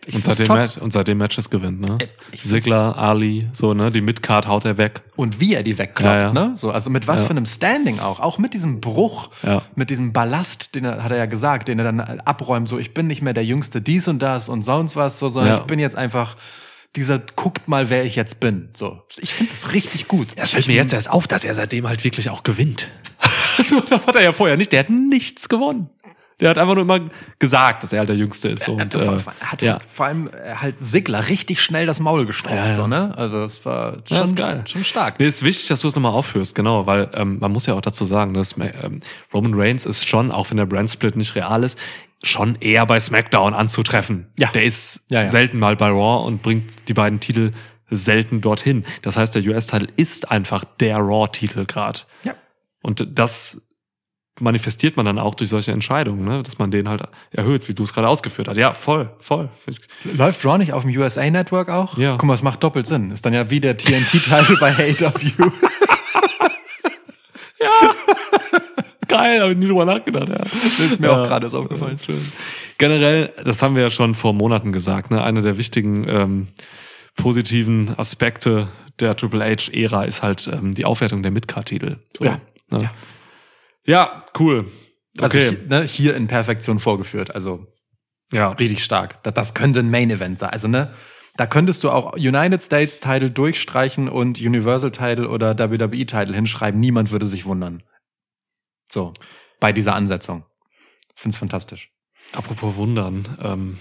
Ich 0.06 0.16
Und 0.16 0.24
top. 0.24 0.48
Match, 0.56 0.78
und 0.78 0.94
seitdem 0.94 1.18
Matches 1.18 1.50
gewinnt, 1.50 1.82
ne? 1.82 1.98
Äh, 2.00 2.08
Sigler, 2.38 2.98
Ali, 2.98 3.50
so, 3.52 3.74
ne? 3.74 3.92
Die 3.92 4.00
Midcard 4.00 4.48
haut 4.48 4.64
er 4.64 4.78
weg. 4.78 5.02
und 5.18 5.40
wie 5.42 5.54
er 5.54 5.64
die 5.64 5.78
wegkloppt, 5.78 6.06
Ja, 6.16 6.20
ja. 6.28 6.34
ne? 6.34 6.54
So, 6.56 6.72
also 6.72 6.90
mit 6.90 7.08
was 7.08 7.22
Ja. 7.22 7.26
für 7.26 7.32
einem 7.32 7.46
Standing 7.46 8.00
auch, 8.00 8.20
auch 8.22 8.38
mit 8.38 8.54
diesem 8.54 8.80
Bruch, 8.80 9.32
mit 9.76 9.90
diesem 9.90 10.14
Ballast, 10.14 10.76
den 10.76 10.86
er 10.86 11.04
hat 11.04 11.12
er 11.12 11.18
ja 11.18 11.26
gesagt, 11.26 11.68
den 11.68 11.78
er 11.80 11.86
dann 11.86 12.00
abräumt, 12.00 12.70
so 12.70 12.78
ich 12.80 12.94
bin 12.94 13.08
nicht 13.08 13.22
mehr 13.22 13.34
der 13.34 13.44
Jüngste 13.46 13.82
dies 13.82 14.08
und 14.08 14.20
das 14.20 14.48
und 14.50 14.64
sonst 14.64 14.96
was, 14.96 15.20
so, 15.20 15.28
sondern 15.30 15.58
ich 15.60 15.64
bin 15.68 15.78
jetzt 15.80 15.98
einfach 15.98 16.36
dieser 16.96 17.20
guckt 17.20 17.68
mal, 17.68 17.90
wer 17.90 18.04
ich 18.04 18.16
jetzt 18.16 18.40
bin. 18.40 18.70
So, 18.74 19.02
ich 19.18 19.34
finde 19.34 19.52
es 19.54 19.72
richtig 19.74 20.08
gut. 20.08 20.30
Es 20.36 20.52
fällt 20.52 20.68
mir 20.68 20.76
jetzt 20.76 20.94
erst 20.94 21.10
auf, 21.10 21.28
dass 21.28 21.44
er 21.44 21.56
seitdem 21.56 21.88
halt 21.88 22.04
wirklich 22.04 22.30
auch 22.30 22.44
gewinnt. 22.44 22.88
Das 23.90 24.08
hat 24.08 24.16
er 24.16 24.24
ja 24.24 24.32
vorher 24.32 24.58
nicht. 24.58 24.72
Der 24.72 24.80
hat 24.80 24.90
nichts 24.90 25.48
gewonnen. 25.50 25.90
Der 26.40 26.50
hat 26.50 26.58
einfach 26.58 26.74
nur 26.74 26.82
immer 26.84 27.00
gesagt, 27.38 27.84
dass 27.84 27.94
er 27.94 28.00
halt 28.00 28.10
der 28.10 28.16
Jüngste 28.16 28.50
ist. 28.50 28.64
So, 28.64 28.74
und, 28.74 28.96
Er 28.96 29.02
äh, 29.02 29.20
hat 29.42 29.62
ja. 29.62 29.74
halt 29.74 29.84
vor 29.84 30.08
allem 30.08 30.28
äh, 30.30 30.56
halt 30.56 30.76
Sigler 30.80 31.28
richtig 31.30 31.62
schnell 31.62 31.86
das 31.86 32.00
Maul 32.00 32.26
gestopft, 32.26 32.56
Ja, 32.56 32.68
ja. 32.68 32.74
so, 32.74 32.88
ne? 32.88 33.14
Also 33.16 33.42
das 33.42 33.64
war 33.64 33.98
schon, 34.08 34.18
Ja, 34.18 34.24
ist 34.24 34.36
geil. 34.36 34.64
schon 34.66 34.84
stark. 34.84 35.20
Nee, 35.20 35.28
ist 35.28 35.44
wichtig, 35.44 35.68
dass 35.68 35.82
du 35.82 35.88
es 35.90 35.94
nochmal 35.96 36.14
aufführst, 36.14 36.56
genau, 36.56 36.88
weil 36.88 37.12
ähm, 37.14 37.38
man 37.40 37.52
muss 37.52 37.68
ja 37.68 37.76
auch 37.76 37.82
dazu 37.82 38.06
sagen, 38.06 38.34
dass 38.34 38.56
ähm, 38.58 39.02
Roman 39.32 39.54
Reigns 39.54 39.86
ist 39.86 40.08
schon, 40.08 40.32
auch 40.32 40.50
wenn 40.50 40.58
der 40.58 40.66
Brand-Split 40.66 41.16
nicht 41.16 41.36
real 41.36 41.64
ist, 41.64 41.78
schon 42.24 42.56
eher 42.60 42.86
bei 42.86 43.00
SmackDown 43.00 43.54
anzutreffen. 43.54 44.28
Ja. 44.38 44.50
Der 44.52 44.64
ist 44.64 45.04
Ja, 45.10 45.22
ja. 45.22 45.28
selten 45.28 45.60
mal 45.60 45.76
bei 45.76 45.88
Raw 45.90 46.26
und 46.26 46.42
bringt 46.42 46.88
die 46.88 46.94
beiden 46.94 47.20
Titel 47.20 47.52
selten 47.90 48.42
dorthin. 48.42 48.86
Das 49.02 49.18
heißt, 49.18 49.36
der 49.36 49.44
US-Titel 49.44 49.88
ist 49.98 50.32
einfach 50.32 50.64
der 50.80 50.98
Raw-Titel 50.98 51.66
gerade. 51.66 52.02
Ja. 52.24 52.36
Und 52.82 53.06
das 53.18 53.62
manifestiert 54.40 54.98
man 54.98 55.06
dann 55.06 55.20
auch 55.20 55.36
durch 55.36 55.50
solche 55.50 55.72
Entscheidungen, 55.72 56.24
ne? 56.24 56.42
dass 56.42 56.58
man 56.58 56.72
den 56.72 56.88
halt 56.88 57.04
erhöht, 57.32 57.68
wie 57.68 57.74
du 57.74 57.84
es 57.84 57.94
gerade 57.94 58.08
ausgeführt 58.08 58.48
hast. 58.48 58.58
Ja, 58.58 58.74
voll, 58.74 59.12
voll. 59.20 59.50
Läuft 60.04 60.46
Raw 60.46 60.58
nicht 60.58 60.74
auf 60.74 60.84
dem 60.84 60.96
USA 60.98 61.30
Network 61.30 61.70
auch? 61.70 61.98
Ja. 61.98 62.16
Guck 62.18 62.26
mal, 62.26 62.34
es 62.34 62.42
macht 62.42 62.64
doppelt 62.64 62.88
Sinn. 62.88 63.12
Ist 63.12 63.26
dann 63.26 63.34
ja 63.34 63.50
wie 63.50 63.60
der 63.60 63.78
TNT-Titel 63.78 64.58
bei 64.60 64.72
AW. 64.72 65.32
Geil, 69.12 69.42
habe 69.42 69.52
ich 69.52 69.58
nie 69.58 69.68
drüber 69.68 69.86
nachgedacht. 69.86 70.30
Ja. 70.30 70.38
Das 70.38 70.80
ist 70.80 71.00
mir 71.00 71.12
auch 71.12 71.28
gerade 71.28 71.50
so 71.50 71.60
aufgefallen. 71.60 72.00
Schön. 72.00 72.22
Generell, 72.78 73.34
das 73.44 73.62
haben 73.62 73.76
wir 73.76 73.84
ja 73.84 73.90
schon 73.90 74.16
vor 74.16 74.34
Monaten 74.34 74.72
gesagt, 74.72 75.12
ne? 75.12 75.24
einer 75.24 75.42
der 75.42 75.58
wichtigen 75.58 76.08
ähm, 76.08 76.48
positiven 77.16 77.94
Aspekte 77.98 78.70
der 79.00 79.16
Triple 79.16 79.44
H-Ära 79.44 80.04
ist 80.04 80.24
halt 80.24 80.50
ähm, 80.52 80.74
die 80.74 80.86
Aufwertung 80.86 81.24
der 81.24 81.32
Midcard-Titel. 81.32 81.98
So, 82.18 82.26
Ja. 82.26 82.40
Ne? 82.70 82.90
ja, 83.86 84.26
cool. 84.40 84.66
Also 85.20 85.38
Okay, 85.38 85.50
hier, 85.50 85.68
ne, 85.68 85.84
hier 85.84 86.16
in 86.16 86.28
Perfektion 86.28 86.80
vorgeführt. 86.80 87.36
Also 87.36 87.68
ja. 88.32 88.50
richtig 88.52 88.84
stark. 88.84 89.22
Das, 89.24 89.34
das 89.34 89.54
könnte 89.54 89.82
ein 89.82 89.92
Main 89.92 90.10
Event 90.10 90.40
sein. 90.40 90.52
Also 90.52 90.70
ne, 90.70 90.94
da 91.36 91.46
könntest 91.48 91.84
du 91.84 91.90
auch 91.90 92.14
United 92.14 92.62
States 92.62 93.00
Title 93.00 93.30
durchstreichen 93.30 94.08
und 94.08 94.40
Universal 94.40 94.92
Title 94.92 95.28
oder 95.28 95.58
WWE 95.58 96.06
Title 96.06 96.34
hinschreiben. 96.34 96.80
Niemand 96.80 97.12
würde 97.12 97.28
sich 97.28 97.46
wundern. 97.46 97.84
So 98.92 99.14
bei 99.60 99.72
dieser 99.72 99.96
Ansetzung. 99.96 100.46
Find's 101.16 101.38
fantastisch. 101.38 101.92
Apropos 102.34 102.76
Wundern, 102.76 103.38
ähm, 103.42 103.78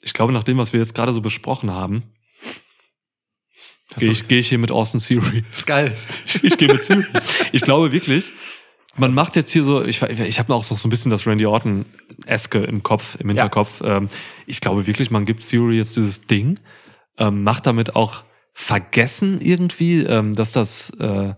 ich 0.00 0.12
glaube, 0.12 0.32
nach 0.32 0.44
dem, 0.44 0.58
was 0.58 0.72
wir 0.72 0.80
jetzt 0.80 0.94
gerade 0.94 1.12
so 1.12 1.20
besprochen 1.20 1.70
haben, 1.72 2.14
gehe 3.96 4.10
ich, 4.10 4.28
geh 4.28 4.38
ich 4.38 4.48
hier 4.48 4.58
mit 4.58 4.70
Austin 4.70 5.00
Theory. 5.00 5.44
Ist 5.52 5.66
geil. 5.66 5.96
Ich, 6.26 6.44
ich 6.44 6.56
gehe 6.56 6.68
mit 6.68 6.84
Theory. 6.84 7.04
Ich 7.52 7.62
glaube 7.62 7.92
wirklich, 7.92 8.32
man 8.96 9.14
macht 9.14 9.36
jetzt 9.36 9.50
hier 9.52 9.64
so, 9.64 9.84
ich, 9.84 10.02
ich 10.02 10.38
habe 10.38 10.54
auch 10.54 10.64
so 10.64 10.76
ein 10.76 10.90
bisschen 10.90 11.10
das 11.10 11.26
Randy 11.26 11.46
Orton-eske 11.46 12.58
im 12.58 12.82
Kopf, 12.82 13.16
im 13.18 13.28
Hinterkopf. 13.28 13.80
Ähm, 13.82 14.08
ich 14.46 14.60
glaube 14.60 14.86
wirklich, 14.86 15.10
man 15.10 15.24
gibt 15.24 15.48
Theory 15.48 15.76
jetzt 15.78 15.96
dieses 15.96 16.26
Ding, 16.26 16.60
ähm, 17.16 17.42
macht 17.42 17.66
damit 17.66 17.96
auch 17.96 18.22
vergessen 18.54 19.40
irgendwie, 19.40 20.02
ähm, 20.02 20.34
dass 20.34 20.52
das 20.52 20.90
äh, 20.98 21.34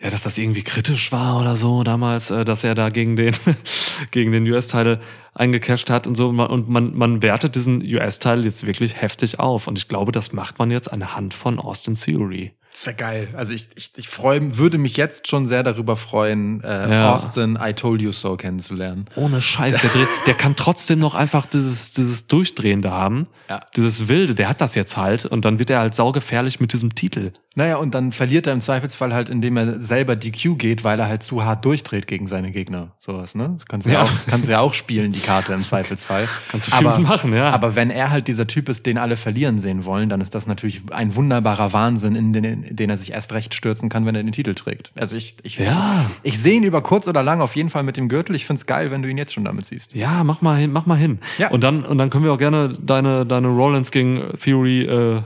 ja, 0.00 0.10
dass 0.10 0.22
das 0.22 0.38
irgendwie 0.38 0.62
kritisch 0.62 1.10
war 1.10 1.40
oder 1.40 1.56
so 1.56 1.82
damals, 1.82 2.30
äh, 2.30 2.44
dass 2.44 2.64
er 2.64 2.74
da 2.74 2.88
gegen 2.88 3.16
den 3.16 3.34
gegen 4.10 4.32
den 4.32 4.48
US-Teil 4.50 5.00
eingecasht 5.34 5.90
hat 5.90 6.06
und 6.06 6.14
so 6.14 6.28
und 6.28 6.68
man 6.68 6.96
man 6.96 7.22
wertet 7.22 7.54
diesen 7.54 7.82
US-Teil 7.82 8.44
jetzt 8.44 8.66
wirklich 8.66 9.00
heftig 9.00 9.38
auf 9.40 9.66
und 9.66 9.78
ich 9.78 9.88
glaube, 9.88 10.12
das 10.12 10.32
macht 10.32 10.58
man 10.58 10.70
jetzt 10.70 10.92
anhand 10.92 11.34
von 11.34 11.58
Austin 11.58 11.94
Theory. 11.94 12.52
Das 12.70 12.86
wäre 12.86 12.96
geil. 12.96 13.28
Also 13.34 13.54
ich, 13.54 13.70
ich, 13.74 13.90
ich 13.96 14.08
freu, 14.08 14.38
würde 14.40 14.78
mich 14.78 14.96
jetzt 14.96 15.26
schon 15.26 15.48
sehr 15.48 15.64
darüber 15.64 15.96
freuen, 15.96 16.62
äh, 16.62 16.92
Ja. 16.92 17.12
Austin 17.12 17.58
I 17.60 17.72
Told 17.72 18.00
You 18.00 18.12
So 18.12 18.36
kennenzulernen. 18.36 19.06
Ohne 19.16 19.42
Scheiß, 19.42 19.80
der, 19.80 19.90
dreht, 19.90 20.06
der 20.26 20.34
kann 20.34 20.54
trotzdem 20.54 21.00
noch 21.00 21.16
einfach 21.16 21.46
dieses, 21.46 21.92
dieses 21.92 22.28
Durchdrehende 22.28 22.92
haben. 22.92 23.26
Ja. 23.48 23.62
Dieses 23.74 24.06
Wilde, 24.06 24.36
der 24.36 24.48
hat 24.48 24.60
das 24.60 24.76
jetzt 24.76 24.96
halt 24.96 25.26
und 25.26 25.44
dann 25.44 25.58
wird 25.58 25.70
er 25.70 25.80
halt 25.80 25.96
saugefährlich 25.96 26.60
mit 26.60 26.72
diesem 26.72 26.94
Titel. 26.94 27.32
Naja, 27.58 27.76
und 27.78 27.92
dann 27.92 28.12
verliert 28.12 28.46
er 28.46 28.52
im 28.52 28.60
Zweifelsfall 28.60 29.12
halt, 29.12 29.28
indem 29.28 29.56
er 29.56 29.80
selber 29.80 30.14
DQ 30.14 30.54
geht, 30.58 30.84
weil 30.84 31.00
er 31.00 31.08
halt 31.08 31.24
zu 31.24 31.44
hart 31.44 31.64
durchdreht 31.64 32.06
gegen 32.06 32.28
seine 32.28 32.52
Gegner. 32.52 32.92
Sowas, 33.00 33.34
ne? 33.34 33.54
Das 33.58 33.66
kannst 33.66 33.88
du 33.88 33.90
ja, 33.90 33.98
Ja. 33.98 34.04
auch, 34.04 34.10
kannst 34.28 34.46
du 34.46 34.52
ja 34.52 34.60
auch 34.60 34.74
spielen, 34.74 35.10
die 35.10 35.18
Karte 35.18 35.54
im 35.54 35.64
Zweifelsfall. 35.64 36.28
Kannst 36.52 36.68
du 36.68 36.76
viel 36.76 36.86
aber, 36.86 36.98
mitmachen, 37.00 37.34
ja. 37.34 37.50
Aber 37.50 37.74
wenn 37.74 37.90
er 37.90 38.10
halt 38.12 38.28
dieser 38.28 38.46
Typ 38.46 38.68
ist, 38.68 38.86
den 38.86 38.96
alle 38.96 39.16
verlieren 39.16 39.58
sehen 39.58 39.84
wollen, 39.84 40.08
dann 40.08 40.20
ist 40.20 40.36
das 40.36 40.46
natürlich 40.46 40.82
ein 40.92 41.16
wunderbarer 41.16 41.72
Wahnsinn, 41.72 42.14
in 42.14 42.32
den, 42.32 42.44
in 42.44 42.76
den 42.76 42.90
er 42.90 42.96
sich 42.96 43.10
erst 43.10 43.32
recht 43.32 43.52
stürzen 43.54 43.88
kann, 43.88 44.06
wenn 44.06 44.14
er 44.14 44.22
den 44.22 44.30
Titel 44.30 44.54
trägt. 44.54 44.92
Also 44.94 45.16
ich, 45.16 45.34
ich, 45.42 45.58
Ja. 45.58 46.06
ich, 46.22 46.34
ich 46.34 46.38
sehe 46.38 46.54
ihn 46.58 46.62
über 46.62 46.80
kurz 46.80 47.08
oder 47.08 47.24
lang 47.24 47.40
auf 47.40 47.56
jeden 47.56 47.70
Fall 47.70 47.82
mit 47.82 47.96
dem 47.96 48.08
Gürtel. 48.08 48.36
Ich 48.36 48.46
find's 48.46 48.66
geil, 48.66 48.92
wenn 48.92 49.02
du 49.02 49.08
ihn 49.08 49.18
jetzt 49.18 49.34
schon 49.34 49.44
damit 49.44 49.64
siehst. 49.66 49.96
Ja, 49.96 50.22
mach 50.22 50.42
mal 50.42 50.56
hin, 50.56 50.70
mach 50.70 50.86
mal 50.86 50.96
hin. 50.96 51.18
Ja. 51.38 51.48
Und 51.50 51.64
dann, 51.64 51.84
und 51.84 51.98
dann 51.98 52.08
können 52.08 52.22
wir 52.22 52.32
auch 52.32 52.38
gerne 52.38 52.72
deine, 52.80 53.26
deine 53.26 53.48
Rollins 53.48 53.90
gegen 53.90 54.22
Theory, 54.40 54.82
äh, 54.84 55.22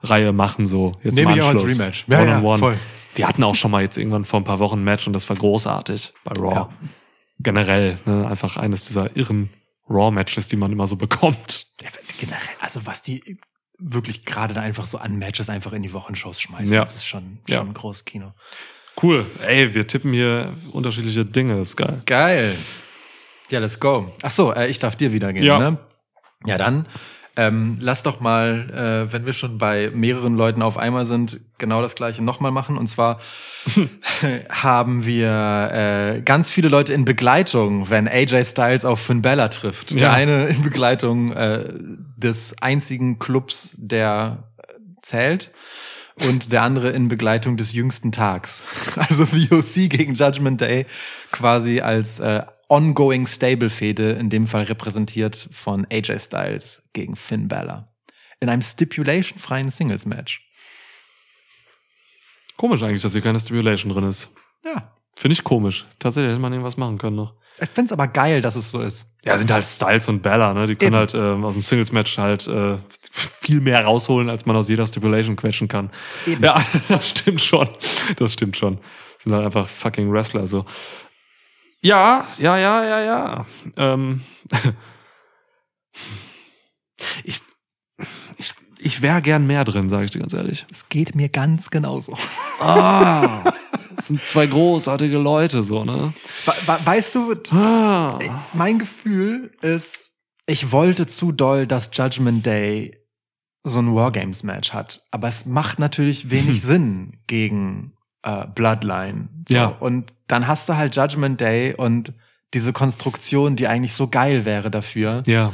Reihe 0.00 0.32
machen, 0.32 0.66
so. 0.66 0.92
Jetzt 1.02 1.16
Nehme 1.16 1.32
im 1.32 1.38
ich 1.38 1.42
auch 1.42 1.48
als. 1.48 1.62
Rematch. 1.64 2.04
Ja, 2.08 2.20
one 2.20 2.28
ja, 2.30 2.38
on 2.38 2.44
one. 2.44 2.58
voll. 2.58 2.78
Die 3.16 3.24
hatten 3.24 3.42
auch 3.42 3.54
schon 3.54 3.70
mal 3.70 3.82
jetzt 3.82 3.98
irgendwann 3.98 4.24
vor 4.24 4.40
ein 4.40 4.44
paar 4.44 4.58
Wochen 4.60 4.78
ein 4.80 4.84
Match 4.84 5.06
und 5.06 5.12
das 5.12 5.28
war 5.28 5.36
großartig 5.36 6.12
bei 6.24 6.32
Raw. 6.40 6.54
Ja. 6.54 6.68
Generell, 7.40 7.98
ne, 8.06 8.26
einfach 8.28 8.56
eines 8.56 8.84
dieser 8.84 9.16
irren 9.16 9.50
Raw-Matches, 9.88 10.48
die 10.48 10.56
man 10.56 10.70
immer 10.72 10.86
so 10.86 10.96
bekommt. 10.96 11.66
Ja, 11.82 11.88
generell, 12.18 12.40
also 12.60 12.86
was 12.86 13.02
die 13.02 13.38
wirklich 13.78 14.24
gerade 14.24 14.54
da 14.54 14.60
einfach 14.60 14.86
so 14.86 14.98
an 14.98 15.16
Matches 15.18 15.48
einfach 15.48 15.72
in 15.72 15.82
die 15.82 15.92
Wochenshows 15.92 16.40
schmeißen, 16.40 16.72
Ja. 16.74 16.80
das 16.82 16.96
ist 16.96 17.06
schon, 17.06 17.38
schon 17.48 17.68
ein 17.68 17.74
großes 17.74 18.04
Kino. 18.04 18.32
Cool. 19.00 19.26
Ey, 19.46 19.72
wir 19.74 19.86
tippen 19.86 20.12
hier 20.12 20.52
unterschiedliche 20.72 21.24
Dinge, 21.24 21.56
das 21.56 21.70
ist 21.70 21.76
geil. 21.76 22.02
Geil. 22.06 22.56
Ja, 23.50 23.60
let's 23.60 23.78
go. 23.78 24.12
Ach 24.22 24.30
so, 24.30 24.52
äh, 24.52 24.66
ich 24.66 24.78
darf 24.80 24.96
dir 24.96 25.12
wieder 25.12 25.32
gehen, 25.32 25.44
Ja. 25.44 25.58
ne? 25.58 25.78
Ja, 26.44 26.58
dann 26.58 26.86
Ähm, 27.40 27.76
lass 27.80 28.02
doch 28.02 28.18
mal, 28.18 29.06
äh, 29.06 29.12
wenn 29.12 29.24
wir 29.24 29.32
schon 29.32 29.58
bei 29.58 29.92
mehreren 29.94 30.34
Leuten 30.34 30.60
auf 30.60 30.76
einmal 30.76 31.06
sind, 31.06 31.38
genau 31.56 31.82
das 31.82 31.94
gleiche 31.94 32.24
nochmal 32.24 32.50
machen. 32.50 32.76
Und 32.76 32.88
zwar 32.88 33.20
haben 34.50 35.06
wir 35.06 35.70
äh, 36.16 36.20
ganz 36.22 36.50
viele 36.50 36.68
Leute 36.68 36.92
in 36.94 37.04
Begleitung, 37.04 37.90
wenn 37.90 38.08
AJ 38.08 38.44
Styles 38.44 38.84
auf 38.84 38.98
Finn 38.98 39.22
Bella 39.22 39.46
trifft. 39.50 39.94
Der 39.94 40.08
Ja. 40.08 40.12
eine 40.14 40.46
in 40.48 40.62
Begleitung 40.62 41.30
äh, 41.30 41.72
des 42.16 42.56
einzigen 42.60 43.20
Clubs, 43.20 43.72
der 43.76 44.42
äh, 44.56 44.72
zählt. 45.02 45.52
Und 46.26 46.52
der 46.52 46.62
andere 46.62 46.90
in 46.90 47.08
Begleitung 47.08 47.56
des 47.56 47.72
jüngsten 47.72 48.12
Tags. 48.12 48.62
Also 48.96 49.26
VOC 49.26 49.88
gegen 49.88 50.14
Judgment 50.14 50.60
Day 50.60 50.86
quasi 51.30 51.80
als 51.80 52.18
äh, 52.20 52.42
ongoing 52.68 53.26
Stable-Fehde, 53.26 54.12
in 54.12 54.28
dem 54.28 54.46
Fall 54.46 54.64
repräsentiert 54.64 55.48
von 55.52 55.86
AJ 55.90 56.18
Styles 56.18 56.82
gegen 56.92 57.16
Finn 57.16 57.48
Balor. 57.48 57.86
In 58.40 58.48
einem 58.48 58.62
stipulation-freien 58.62 59.70
Singles-Match. 59.70 60.42
Komisch 62.56 62.82
eigentlich, 62.82 63.02
dass 63.02 63.12
hier 63.12 63.22
keine 63.22 63.40
Stimulation 63.40 63.92
drin 63.92 64.08
ist. 64.08 64.28
Ja. 64.64 64.97
Finde 65.18 65.32
ich 65.32 65.42
komisch. 65.42 65.84
Tatsächlich 65.98 66.30
hätte 66.30 66.40
man 66.40 66.52
irgendwas 66.52 66.76
machen 66.76 66.96
können 66.96 67.16
noch. 67.16 67.34
Ich 67.60 67.68
find's 67.70 67.90
aber 67.90 68.06
geil, 68.06 68.40
dass 68.40 68.54
es 68.54 68.70
so 68.70 68.80
ist. 68.80 69.04
Ja, 69.24 69.36
sind 69.36 69.50
halt 69.50 69.64
Styles 69.64 70.08
und 70.08 70.22
Bella, 70.22 70.54
ne? 70.54 70.66
Die 70.66 70.76
können 70.76 70.94
Eben. 70.94 70.98
halt 70.98 71.14
ähm, 71.14 71.44
aus 71.44 71.54
dem 71.54 71.64
Singles-Match 71.64 72.18
halt 72.18 72.46
äh, 72.46 72.78
viel 73.10 73.60
mehr 73.60 73.84
rausholen, 73.84 74.30
als 74.30 74.46
man 74.46 74.54
aus 74.54 74.68
jeder 74.68 74.86
Stipulation 74.86 75.34
quetschen 75.34 75.66
kann. 75.66 75.90
Eben. 76.24 76.44
Ja, 76.44 76.64
das 76.88 77.08
stimmt 77.08 77.40
schon. 77.40 77.68
Das 78.14 78.34
stimmt 78.34 78.56
schon. 78.56 78.78
Sind 79.18 79.34
halt 79.34 79.44
einfach 79.44 79.68
fucking 79.68 80.12
Wrestler, 80.12 80.46
so. 80.46 80.64
Ja, 81.82 82.24
ja, 82.38 82.56
ja, 82.56 82.84
ja, 82.84 83.00
ja. 83.00 83.46
Ähm, 83.76 84.22
ich 87.24 87.40
ich, 88.36 88.54
ich 88.78 89.02
wäre 89.02 89.20
gern 89.20 89.48
mehr 89.48 89.64
drin, 89.64 89.88
sage 89.88 90.04
ich 90.04 90.12
dir 90.12 90.20
ganz 90.20 90.32
ehrlich. 90.32 90.64
Es 90.70 90.88
geht 90.88 91.16
mir 91.16 91.28
ganz 91.28 91.70
genauso. 91.70 92.16
Ah, 92.60 93.52
das 93.98 94.06
sind 94.08 94.20
zwei 94.22 94.46
großartige 94.46 95.18
Leute, 95.18 95.62
so, 95.62 95.84
ne? 95.84 96.14
We 96.46 96.52
we 96.66 96.78
weißt 96.86 97.14
du, 97.14 97.34
Ah. 97.50 98.18
mein 98.54 98.78
Gefühl 98.78 99.52
ist, 99.60 100.14
ich 100.46 100.72
wollte 100.72 101.06
zu 101.06 101.32
doll, 101.32 101.66
dass 101.66 101.90
Judgment 101.92 102.46
Day 102.46 102.96
so 103.64 103.80
ein 103.80 103.94
Wargames-Match 103.94 104.72
hat. 104.72 105.02
Aber 105.10 105.28
es 105.28 105.44
macht 105.44 105.78
natürlich 105.78 106.30
wenig 106.30 106.62
Sinn 106.62 107.18
gegen 107.26 107.92
äh, 108.22 108.46
Bloodline. 108.46 109.28
So. 109.46 109.54
Ja. 109.54 109.66
Und 109.66 110.14
dann 110.26 110.46
hast 110.46 110.68
du 110.70 110.76
halt 110.76 110.96
Judgment 110.96 111.40
Day 111.40 111.74
und 111.74 112.14
diese 112.54 112.72
Konstruktion, 112.72 113.56
die 113.56 113.68
eigentlich 113.68 113.92
so 113.92 114.08
geil 114.08 114.46
wäre 114.46 114.70
dafür. 114.70 115.22
Ja. 115.26 115.52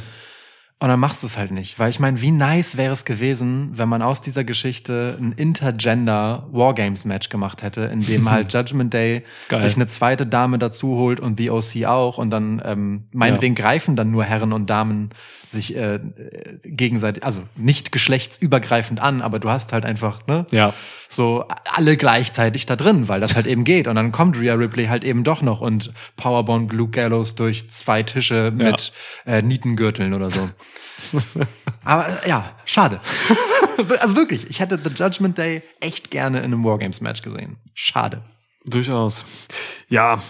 Und 0.85 0.91
dann 0.91 1.01
machst 1.01 1.23
du 1.23 1.27
es 1.27 1.39
halt 1.39 1.51
nicht. 1.51 1.79
Weil 1.79 1.89
ich 1.89 1.99
meine, 1.99 2.21
wie 2.21 2.31
nice 2.31 2.77
wäre 2.77 2.93
es 2.93 3.07
gewesen, 3.07 3.71
wenn 3.73 3.89
man 3.89 4.03
aus 4.03 4.21
dieser 4.21 4.45
Geschichte 4.45 5.17
ein 5.19 5.33
Intergender 5.33 6.47
Wargames-Match 6.53 7.31
gemacht 7.31 7.63
hätte, 7.63 7.85
in 7.85 8.05
dem 8.05 8.31
halt 8.31 8.53
Judgment 8.53 8.93
Day 8.93 9.23
Geil. 9.49 9.63
sich 9.63 9.77
eine 9.77 9.87
zweite 9.87 10.27
Dame 10.27 10.59
dazu 10.59 10.89
holt 10.97 11.21
und 11.21 11.41
The 11.41 11.49
OC 11.49 11.87
auch. 11.87 12.19
Und 12.19 12.29
dann, 12.29 12.61
ähm, 12.63 13.05
meinetwegen 13.13 13.55
greifen 13.55 13.97
dann 13.97 14.11
nur 14.11 14.25
Herren 14.25 14.53
und 14.53 14.69
Damen 14.69 15.09
sich 15.55 15.75
äh, 15.75 15.99
gegenseitig, 16.63 17.25
also 17.25 17.43
nicht 17.57 17.91
geschlechtsübergreifend 17.93 19.01
an, 19.01 19.23
aber 19.23 19.39
du 19.39 19.49
hast 19.49 19.73
halt 19.73 19.87
einfach, 19.87 20.27
ne? 20.27 20.47
Ja. 20.51 20.75
so 21.09 21.47
alle 21.73 21.97
gleichzeitig 21.97 22.67
da 22.67 22.77
drin, 22.77 23.09
weil 23.09 23.21
das 23.21 23.35
halt 23.35 23.47
eben 23.47 23.65
geht. 23.65 23.89
Und 23.89 23.95
dann 23.95 24.13
kommt 24.13 24.39
Rhea 24.39 24.55
Ripley 24.55 24.87
halt 24.87 25.05
eben 25.05 25.25
doch 25.25 25.41
noch 25.41 25.61
und 25.61 25.93
Powerbomb 26.17 26.73
Luke 26.73 26.91
Gallows 26.91 27.35
durch 27.35 27.71
zwei 27.71 28.03
Tische 28.03 28.53
mit 28.55 28.93
äh, 29.27 29.41
Nietengürteln 29.41 30.13
oder 30.13 30.31
so. 30.31 30.51
Aber 31.85 32.09
äh, 32.09 32.29
ja, 32.29 32.51
schade. 32.65 33.01
also 34.01 34.17
wirklich, 34.17 34.51
ich 34.51 34.61
hätte 34.61 34.79
The 34.83 34.91
Judgment 34.91 35.39
Day 35.39 35.63
echt 35.81 36.11
gerne 36.11 36.39
in 36.39 36.45
einem 36.45 36.65
Wargames-Match 36.65 37.23
gesehen. 37.23 37.57
Schade. 37.75 38.23
Durchaus. 38.67 39.25
Ja, 39.89 40.23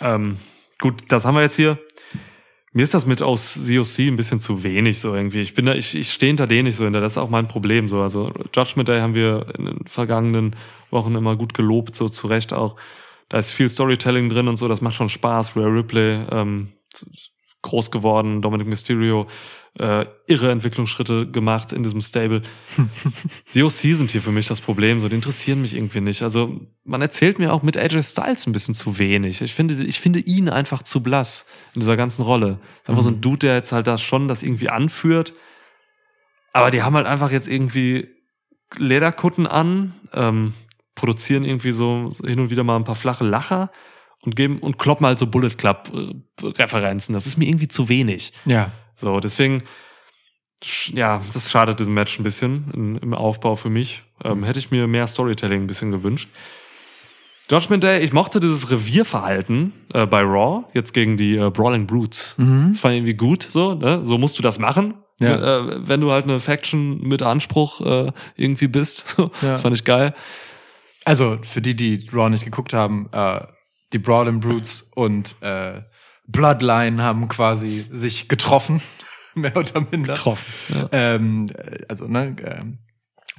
ähm, 0.00 0.38
gut, 0.78 1.04
das 1.08 1.24
haben 1.24 1.34
wir 1.34 1.42
jetzt 1.42 1.56
hier. 1.56 1.78
Mir 2.72 2.82
ist 2.82 2.94
das 2.94 3.06
mit 3.06 3.22
aus 3.22 3.66
COC 3.66 4.08
ein 4.08 4.16
bisschen 4.16 4.40
zu 4.40 4.62
wenig 4.62 5.00
so 5.00 5.14
irgendwie. 5.14 5.40
Ich 5.40 5.54
bin 5.54 5.66
da, 5.66 5.74
ich, 5.74 5.94
ich 5.94 6.12
stehe 6.12 6.28
hinter 6.28 6.46
denen 6.46 6.64
nicht 6.64 6.76
so 6.76 6.84
hinter. 6.84 7.00
Das 7.00 7.12
ist 7.12 7.18
auch 7.18 7.30
mein 7.30 7.48
Problem 7.48 7.88
so. 7.88 8.02
Also 8.02 8.32
Judgment 8.54 8.88
Day 8.88 9.00
haben 9.00 9.14
wir 9.14 9.46
in 9.56 9.64
den 9.64 9.86
vergangenen 9.86 10.54
Wochen 10.90 11.14
immer 11.14 11.36
gut 11.36 11.54
gelobt, 11.54 11.96
so 11.96 12.08
zu 12.08 12.26
Recht 12.26 12.52
auch. 12.52 12.76
Da 13.28 13.38
ist 13.38 13.52
viel 13.52 13.68
Storytelling 13.68 14.28
drin 14.28 14.48
und 14.48 14.56
so. 14.56 14.68
Das 14.68 14.80
macht 14.80 14.94
schon 14.94 15.08
Spaß. 15.08 15.56
Rhea 15.56 15.66
Ripley 15.66 16.26
ähm, 16.30 16.72
groß 17.62 17.90
geworden, 17.90 18.40
Dominic 18.40 18.68
Mysterio 18.68 19.26
äh, 19.78 20.06
irre 20.26 20.50
Entwicklungsschritte 20.50 21.30
gemacht 21.30 21.72
in 21.72 21.82
diesem 21.82 22.00
Stable. 22.00 22.42
Die 23.54 23.62
OC 23.62 23.72
sind 23.72 24.10
hier 24.10 24.22
für 24.22 24.30
mich 24.30 24.46
das 24.46 24.60
Problem, 24.60 25.00
so 25.00 25.08
die 25.08 25.14
interessieren 25.14 25.62
mich 25.62 25.74
irgendwie 25.74 26.00
nicht. 26.00 26.22
Also 26.22 26.60
man 26.84 27.02
erzählt 27.02 27.38
mir 27.38 27.52
auch 27.52 27.62
mit 27.62 27.76
AJ 27.76 28.02
Styles 28.02 28.46
ein 28.46 28.52
bisschen 28.52 28.74
zu 28.74 28.98
wenig. 28.98 29.40
Ich 29.42 29.54
finde, 29.54 29.74
ich 29.74 30.00
finde 30.00 30.20
ihn 30.20 30.48
einfach 30.48 30.82
zu 30.82 31.02
blass 31.02 31.46
in 31.74 31.80
dieser 31.80 31.96
ganzen 31.96 32.22
Rolle. 32.22 32.58
Ist 32.82 32.90
einfach 32.90 33.02
so 33.02 33.10
ein 33.10 33.20
Dude, 33.20 33.38
der 33.38 33.54
jetzt 33.56 33.72
halt 33.72 33.86
da 33.86 33.98
schon 33.98 34.28
das 34.28 34.42
irgendwie 34.42 34.68
anführt. 34.68 35.32
Aber 36.52 36.70
die 36.70 36.82
haben 36.82 36.96
halt 36.96 37.06
einfach 37.06 37.30
jetzt 37.30 37.48
irgendwie 37.48 38.08
Lederkutten 38.76 39.46
an, 39.46 39.94
ähm, 40.12 40.54
produzieren 40.94 41.44
irgendwie 41.44 41.72
so 41.72 42.10
hin 42.24 42.40
und 42.40 42.50
wieder 42.50 42.64
mal 42.64 42.76
ein 42.76 42.84
paar 42.84 42.96
flache 42.96 43.24
Lacher 43.24 43.70
und 44.24 44.36
geben 44.36 44.58
und 44.58 44.78
kloppen 44.78 45.06
halt 45.06 45.18
so 45.18 45.26
Bullet 45.26 45.50
Club 45.50 45.92
äh, 45.94 46.46
Referenzen. 46.46 47.12
Das 47.12 47.26
ist 47.26 47.36
mir 47.36 47.48
irgendwie 47.48 47.68
zu 47.68 47.88
wenig. 47.88 48.32
Ja. 48.44 48.70
So, 48.96 49.20
deswegen, 49.20 49.62
ja, 50.92 51.22
das 51.32 51.50
schadet 51.50 51.78
diesem 51.78 51.94
Match 51.94 52.18
ein 52.18 52.24
bisschen 52.24 52.70
in, 52.74 52.96
im 52.96 53.14
Aufbau 53.14 53.56
für 53.56 53.70
mich. 53.70 54.02
Ähm, 54.24 54.42
hätte 54.44 54.58
ich 54.58 54.70
mir 54.70 54.86
mehr 54.86 55.06
Storytelling 55.06 55.62
ein 55.62 55.66
bisschen 55.66 55.90
gewünscht. 55.90 56.28
Judgment 57.50 57.82
Day, 57.82 58.02
ich 58.02 58.12
mochte 58.12 58.40
dieses 58.40 58.70
Revierverhalten 58.70 59.72
äh, 59.94 60.04
bei 60.04 60.20
Raw, 60.20 60.64
jetzt 60.74 60.92
gegen 60.92 61.16
die 61.16 61.36
äh, 61.36 61.50
Brawling 61.50 61.86
Brutes. 61.86 62.34
Mhm. 62.36 62.70
Das 62.72 62.80
fand 62.80 62.92
ich 62.92 62.98
irgendwie 62.98 63.14
gut, 63.14 63.42
so, 63.42 63.74
ne? 63.74 64.02
So 64.04 64.18
musst 64.18 64.38
du 64.38 64.42
das 64.42 64.58
machen. 64.58 64.94
Ja. 65.20 65.58
Äh, 65.58 65.88
wenn 65.88 66.00
du 66.00 66.10
halt 66.12 66.24
eine 66.24 66.40
Faction 66.40 67.00
mit 67.00 67.22
Anspruch 67.22 67.80
äh, 67.80 68.12
irgendwie 68.36 68.68
bist. 68.68 69.16
Ja. 69.18 69.50
Das 69.52 69.62
fand 69.62 69.74
ich 69.74 69.84
geil. 69.84 70.14
Also 71.04 71.38
für 71.42 71.62
die, 71.62 71.74
die 71.74 72.08
Raw 72.12 72.28
nicht 72.28 72.44
geguckt 72.44 72.74
haben, 72.74 73.08
äh, 73.12 73.40
die 73.92 73.98
Brawling 73.98 74.40
Brutes 74.40 74.86
und 74.94 75.36
äh, 75.40 75.82
Bloodline 76.26 77.02
haben 77.02 77.28
quasi 77.28 77.86
sich 77.90 78.28
getroffen, 78.28 78.80
mehr 79.34 79.56
oder 79.56 79.80
minder. 79.80 80.14
Getroffen. 80.14 80.52
Ja. 80.74 80.88
Ähm, 80.92 81.46
äh, 81.56 81.84
also 81.88 82.06
ne, 82.06 82.36
ähm, 82.44 82.78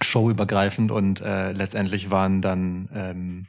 showübergreifend 0.01 0.91
und 0.91 1.21
äh, 1.21 1.51
letztendlich 1.51 2.09
waren 2.09 2.41
dann 2.41 2.89
ähm, 2.93 3.47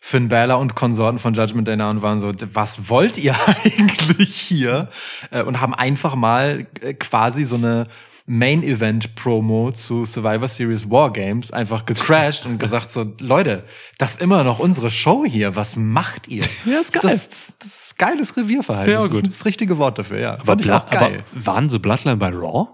Finn 0.00 0.28
Balor 0.28 0.58
und 0.58 0.74
Konsorten 0.74 1.20
von 1.20 1.32
Judgment 1.32 1.68
Day 1.68 1.76
nah 1.76 1.90
und 1.90 2.02
waren 2.02 2.18
so, 2.18 2.32
was 2.54 2.88
wollt 2.88 3.18
ihr 3.18 3.36
eigentlich 3.64 4.34
hier? 4.34 4.88
Äh, 5.30 5.42
und 5.42 5.60
haben 5.60 5.74
einfach 5.74 6.16
mal 6.16 6.66
äh, 6.80 6.94
quasi 6.94 7.44
so 7.44 7.54
eine 7.54 7.86
Main 8.26 8.62
Event 8.62 9.14
Promo 9.14 9.72
zu 9.72 10.04
Survivor 10.04 10.46
Series 10.48 10.88
Wargames 10.90 11.50
einfach 11.50 11.84
gecrashed 11.86 12.46
und 12.46 12.58
gesagt 12.58 12.90
so, 12.90 13.12
Leute, 13.20 13.64
das 13.98 14.12
ist 14.12 14.20
immer 14.20 14.44
noch 14.44 14.58
unsere 14.58 14.90
Show 14.90 15.24
hier. 15.26 15.56
Was 15.56 15.76
macht 15.76 16.28
ihr? 16.28 16.44
Ja, 16.64 16.78
ist 16.80 16.92
geil. 16.92 17.02
Das, 17.02 17.28
das, 17.28 17.58
das 17.58 17.84
ist 17.86 17.98
geiles 17.98 18.36
Revierverhalten. 18.36 18.92
Ja, 18.92 19.00
das 19.00 19.12
ist 19.12 19.26
das 19.26 19.44
richtige 19.44 19.78
Wort 19.78 19.98
dafür, 19.98 20.20
ja. 20.20 20.34
Aber, 20.34 20.44
Fand 20.44 20.64
ich 20.64 20.70
auch 20.70 20.88
geil. 20.88 21.24
aber 21.32 21.44
waren 21.46 21.68
sie 21.68 21.78
Bloodline 21.78 22.16
bei 22.16 22.28
Raw? 22.28 22.68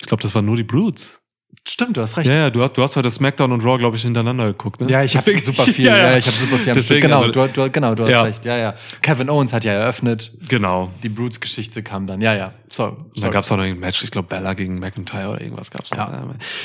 Ich 0.00 0.06
glaube, 0.06 0.22
das 0.22 0.34
waren 0.34 0.44
nur 0.44 0.56
die 0.56 0.64
Brutes. 0.64 1.21
Stimmt, 1.66 1.96
du 1.96 2.00
hast 2.00 2.16
recht. 2.16 2.28
Ja, 2.28 2.36
ja, 2.36 2.50
du 2.50 2.60
hast, 2.60 2.72
du 2.72 2.82
hast 2.82 2.96
heute 2.96 3.08
SmackDown 3.08 3.52
und 3.52 3.64
Raw, 3.64 3.78
glaube 3.78 3.96
ich, 3.96 4.02
hintereinander 4.02 4.46
geguckt, 4.46 4.80
ne? 4.80 4.90
Ja, 4.90 5.04
ich 5.04 5.16
habe 5.16 5.38
super 5.40 5.62
viel. 5.62 5.86
Ja, 5.86 6.16
ich 6.16 6.26
habe 6.26 6.36
super 6.36 6.58
viel. 6.58 6.72
Deswegen, 6.72 7.02
genau, 7.02 7.20
also, 7.20 7.30
du, 7.30 7.46
du, 7.46 7.70
genau, 7.70 7.94
du 7.94 8.02
hast 8.02 8.10
Ja. 8.10 8.22
recht. 8.22 8.44
Ja, 8.44 8.56
ja. 8.56 8.74
Kevin 9.00 9.30
Owens 9.30 9.52
hat 9.52 9.62
ja 9.62 9.72
eröffnet. 9.72 10.32
genau. 10.48 10.90
Die 11.04 11.08
Brutes-Geschichte 11.08 11.84
kam 11.84 12.08
dann. 12.08 12.20
Ja, 12.20 12.34
ja. 12.34 12.52
So, 12.68 12.96
dann 13.16 13.30
gab 13.30 13.44
es 13.44 13.52
auch 13.52 13.56
noch 13.58 13.64
ein 13.64 13.78
Match, 13.78 14.02
ich 14.02 14.10
glaube 14.10 14.26
Bella 14.28 14.54
gegen 14.54 14.80
McIntyre 14.80 15.28
oder 15.28 15.40
irgendwas 15.40 15.70
gab's 15.70 15.92
noch. 15.92 15.98
Ja. 15.98 16.24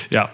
ja. 0.10 0.30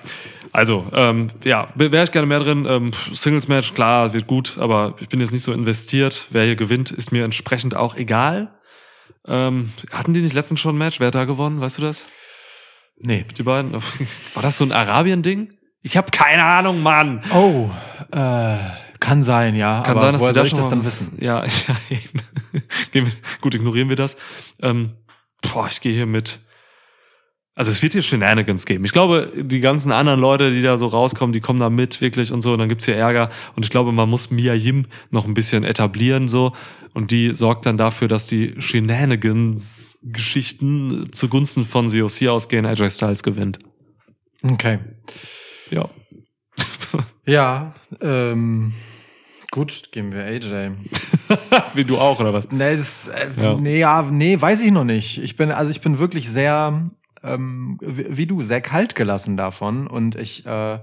Also, 0.54 0.86
ähm, 0.94 1.28
ja, 1.44 1.68
wäre 1.76 2.04
ich 2.06 2.12
gerne 2.12 2.28
mehr 2.28 2.40
drin. 2.40 2.66
Ähm, 2.70 2.92
Singles-Match, 3.12 3.74
klar, 3.74 4.14
wird 4.14 4.28
gut, 4.28 4.58
aber 4.60 4.94
ich 5.00 5.10
bin 5.10 5.20
jetzt 5.20 5.34
nicht 5.34 5.44
so 5.44 5.52
investiert. 5.52 6.28
Wer 6.30 6.46
hier 6.46 6.56
gewinnt, 6.56 6.90
ist 6.92 7.12
mir 7.12 7.26
entsprechend 7.26 7.76
auch 7.76 7.98
egal. 7.98 8.54
Ähm, 9.28 9.74
hatten 9.92 10.14
die 10.14 10.22
nicht 10.22 10.34
letztens 10.34 10.60
schon 10.62 10.76
ein 10.76 10.78
Match? 10.78 11.00
Wer 11.00 11.08
hat 11.08 11.16
da 11.16 11.26
gewonnen? 11.26 11.60
Weißt 11.60 11.80
du 11.80 11.82
das? 11.82 12.06
Nee. 12.98 13.26
Die 13.38 13.44
beiden? 13.44 13.74
War 14.34 14.44
das 14.44 14.58
so 14.58 14.66
ein 14.66 14.72
Arabien-Ding? 14.72 15.54
Ich 15.82 15.98
habe 15.98 16.12
keine 16.12 16.46
Ahnung, 16.46 16.82
Mann. 16.82 17.22
Oh, 17.34 17.70
äh, 18.12 18.58
kann 19.00 19.22
sein, 19.22 19.56
ja. 19.56 19.82
Kann 19.82 20.00
sein, 20.00 20.14
dass 20.14 20.22
woher 20.22 20.34
soll 20.34 20.48
ich 20.48 20.54
das 20.54 20.70
dann 20.70 20.86
wissen? 20.86 21.18
Ja, 21.20 21.44
ja 21.68 21.78
eben. 22.94 23.12
Gut, 23.42 23.54
ignorieren 23.54 23.90
wir 23.90 23.98
das. 23.98 24.16
Ähm, 24.62 24.94
boah, 25.42 25.68
ich 25.70 25.82
gehe 25.82 25.94
hier 25.94 26.06
mit 26.06 26.40
Also 27.56 27.70
es 27.70 27.84
wird 27.84 27.94
hier 27.94 28.02
Shenanigans 28.02 28.66
geben. 28.66 28.84
Ich 28.84 28.92
glaube, 28.92 29.32
die 29.36 29.60
ganzen 29.60 29.92
anderen 29.92 30.20
Leute, 30.20 30.52
die 30.52 30.64
da 30.64 30.80
so 30.80 30.88
rauskommen, 30.88 31.34
die 31.34 31.40
kommen 31.42 31.60
da 31.60 31.70
mit 31.70 32.02
wirklich 32.02 32.32
und 32.32 32.42
so. 32.42 32.54
Und 32.54 32.58
dann 32.60 32.68
gibt's 32.70 32.86
hier 32.86 32.96
Ärger. 32.96 33.30
Und 33.56 33.64
ich 33.64 33.70
glaube, 33.70 33.92
man 33.92 34.10
muss 34.10 34.32
Mia 34.32 34.56
Yim 34.56 34.88
noch 35.12 35.26
ein 35.26 35.36
bisschen 35.36 35.64
etablieren 35.64 36.28
so. 36.28 36.54
Und 36.96 37.12
die 37.12 37.34
sorgt 37.36 37.66
dann 37.68 37.78
dafür, 37.78 38.08
dass 38.08 38.26
die 38.28 38.56
Shenanigans-Geschichten 38.60 41.10
zugunsten 41.12 41.66
von 41.66 41.90
COC 41.92 42.28
ausgehen. 42.30 42.66
AJ 42.66 42.90
Styles 42.92 43.22
gewinnt. 43.24 43.60
Okay. 44.44 44.80
Ja. 45.70 45.90
Ja, 47.26 47.74
ähm, 48.02 48.74
gut, 49.50 49.92
geben 49.94 50.12
wir 50.12 50.26
AJ. 50.26 50.72
Wie 51.74 51.86
du 51.86 51.98
auch, 51.98 52.20
oder 52.20 52.34
was? 52.34 52.52
Nee, 52.52 52.76
das, 52.76 53.08
äh, 53.08 53.30
Ja. 53.40 53.54
nee, 53.56 53.80
ja, 53.80 54.02
nee, 54.12 54.40
weiß 54.40 54.62
ich 54.62 54.72
noch 54.72 54.84
nicht. 54.84 55.20
Ich 55.24 55.38
bin, 55.38 55.50
also 55.52 55.72
ich 55.72 55.80
bin 55.80 56.00
wirklich 56.00 56.30
sehr, 56.30 56.86
ähm, 57.24 57.78
wie, 57.82 58.18
wie 58.18 58.26
du, 58.28 58.44
sehr 58.44 58.62
kalt 58.62 58.96
gelassen 58.96 59.38
davon 59.38 59.88
und 59.88 60.16
ich, 60.16 60.46
äh, 60.46 60.80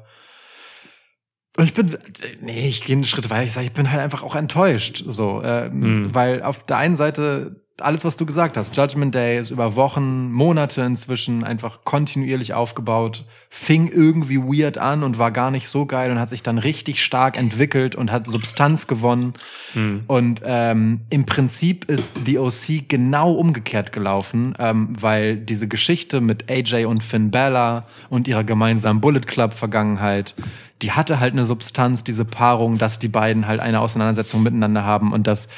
und 1.56 1.64
ich 1.64 1.74
bin, 1.74 1.96
nee, 2.40 2.68
ich 2.68 2.84
gehe 2.84 2.94
einen 2.94 3.04
Schritt 3.04 3.28
weiter. 3.28 3.42
Ich 3.42 3.52
sage, 3.52 3.66
ich 3.66 3.72
bin 3.72 3.90
halt 3.90 4.00
einfach 4.00 4.22
auch 4.22 4.36
enttäuscht, 4.36 5.02
so, 5.06 5.42
ähm, 5.44 6.04
Mhm. 6.04 6.14
weil 6.14 6.42
auf 6.42 6.64
der 6.64 6.76
einen 6.76 6.96
Seite 6.96 7.64
alles, 7.82 8.04
was 8.04 8.16
du 8.16 8.26
gesagt 8.26 8.56
hast, 8.56 8.76
Judgment 8.76 9.14
Day 9.14 9.38
ist 9.38 9.50
über 9.50 9.74
Wochen, 9.76 10.30
Monate 10.32 10.82
inzwischen 10.82 11.44
einfach 11.44 11.80
kontinuierlich 11.84 12.54
aufgebaut, 12.54 13.24
fing 13.48 13.88
irgendwie 13.88 14.38
weird 14.38 14.78
an 14.78 15.02
und 15.02 15.18
war 15.18 15.30
gar 15.30 15.50
nicht 15.50 15.68
so 15.68 15.86
geil 15.86 16.10
und 16.10 16.18
hat 16.18 16.28
sich 16.28 16.42
dann 16.42 16.58
richtig 16.58 17.02
stark 17.02 17.36
entwickelt 17.36 17.94
und 17.94 18.12
hat 18.12 18.26
Substanz 18.26 18.86
gewonnen. 18.86 19.34
Hm. 19.72 20.04
Und 20.06 20.42
ähm, 20.44 21.00
im 21.10 21.26
Prinzip 21.26 21.84
ist 21.86 22.16
die 22.26 22.38
OC 22.38 22.88
genau 22.88 23.32
umgekehrt 23.32 23.92
gelaufen, 23.92 24.54
ähm, 24.58 24.94
weil 25.00 25.36
diese 25.36 25.68
Geschichte 25.68 26.20
mit 26.20 26.50
AJ 26.50 26.84
und 26.84 27.02
Finn 27.02 27.30
Bella 27.30 27.86
und 28.08 28.28
ihrer 28.28 28.44
gemeinsamen 28.44 29.00
Bullet 29.00 29.20
Club 29.20 29.54
Vergangenheit, 29.54 30.34
die 30.82 30.92
hatte 30.92 31.20
halt 31.20 31.32
eine 31.32 31.46
Substanz, 31.46 32.04
diese 32.04 32.24
Paarung, 32.24 32.78
dass 32.78 32.98
die 32.98 33.08
beiden 33.08 33.46
halt 33.46 33.60
eine 33.60 33.80
Auseinandersetzung 33.80 34.42
miteinander 34.42 34.84
haben 34.84 35.12
und 35.12 35.26
dass 35.26 35.48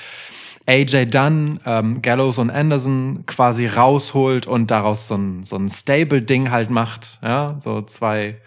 AJ 0.66 1.06
dann 1.06 1.58
ähm, 1.66 2.02
Gallows 2.02 2.38
und 2.38 2.50
Anderson 2.50 3.24
quasi 3.26 3.66
rausholt 3.66 4.46
und 4.46 4.70
daraus 4.70 5.08
so 5.08 5.16
ein, 5.16 5.44
so 5.44 5.56
ein 5.56 5.68
Stable-Ding 5.68 6.50
halt 6.50 6.70
macht, 6.70 7.18
ja, 7.22 7.56
so 7.58 7.82
zwei 7.82 8.40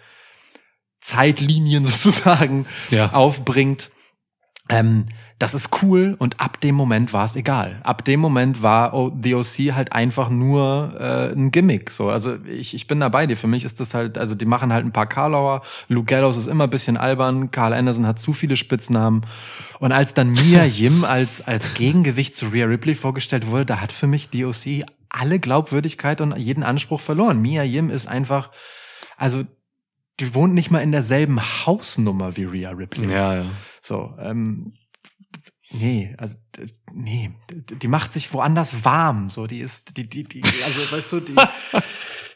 Zeitlinien 1.00 1.84
sozusagen 1.86 2.66
Ja. 2.90 3.12
aufbringt. 3.12 3.90
Ähm, 4.68 5.04
das 5.38 5.54
ist 5.54 5.82
cool 5.82 6.16
und 6.18 6.40
ab 6.40 6.60
dem 6.60 6.74
Moment 6.74 7.12
war 7.12 7.24
es 7.24 7.36
egal. 7.36 7.78
Ab 7.84 8.04
dem 8.04 8.18
Moment 8.18 8.62
war 8.62 8.94
O- 8.94 9.12
The 9.22 9.34
OC 9.36 9.74
halt 9.74 9.92
einfach 9.92 10.28
nur 10.28 10.96
äh, 10.98 11.32
ein 11.32 11.50
Gimmick. 11.52 11.90
So, 11.90 12.08
also 12.10 12.36
ich, 12.44 12.74
ich 12.74 12.86
bin 12.88 12.98
da 12.98 13.08
bei 13.08 13.26
dir. 13.26 13.36
Für 13.36 13.46
mich 13.46 13.64
ist 13.64 13.78
das 13.78 13.94
halt, 13.94 14.18
also 14.18 14.34
die 14.34 14.46
machen 14.46 14.72
halt 14.72 14.84
ein 14.84 14.92
paar 14.92 15.06
Karlauer. 15.06 15.60
Luke 15.88 16.06
Gallows 16.06 16.36
ist 16.36 16.48
immer 16.48 16.64
ein 16.64 16.70
bisschen 16.70 16.96
albern. 16.96 17.50
Carl 17.52 17.74
Anderson 17.74 18.06
hat 18.06 18.18
zu 18.18 18.32
viele 18.32 18.56
Spitznamen. 18.56 19.24
Und 19.78 19.92
als 19.92 20.14
dann 20.14 20.32
Mia 20.32 20.64
Yim 20.64 21.04
als 21.04 21.46
als 21.46 21.74
Gegengewicht 21.74 22.34
zu 22.34 22.46
Rhea 22.46 22.66
Ripley 22.66 22.94
vorgestellt 22.96 23.46
wurde, 23.46 23.66
da 23.66 23.80
hat 23.80 23.92
für 23.92 24.06
mich 24.08 24.30
The 24.32 24.46
OC 24.46 24.84
alle 25.10 25.38
Glaubwürdigkeit 25.38 26.20
und 26.20 26.36
jeden 26.36 26.64
Anspruch 26.64 27.00
verloren. 27.00 27.40
Mia 27.40 27.62
Yim 27.62 27.90
ist 27.90 28.08
einfach, 28.08 28.50
also 29.16 29.44
die 30.20 30.34
wohnt 30.34 30.54
nicht 30.54 30.70
mal 30.70 30.80
in 30.80 30.92
derselben 30.92 31.40
Hausnummer 31.40 32.36
wie 32.36 32.44
Rhea 32.44 32.70
Ripley. 32.70 33.10
Ja, 33.10 33.34
ja. 33.34 33.50
So, 33.82 34.14
ähm, 34.18 34.74
nee, 35.70 36.14
also 36.18 36.36
nee, 36.92 37.32
die 37.50 37.88
macht 37.88 38.12
sich 38.12 38.32
woanders 38.32 38.84
warm. 38.84 39.30
So, 39.30 39.46
die 39.46 39.60
ist, 39.60 39.96
die, 39.96 40.08
die, 40.08 40.24
die, 40.24 40.42
also 40.64 40.92
weißt 40.92 41.12
du, 41.12 41.20
die. 41.20 41.34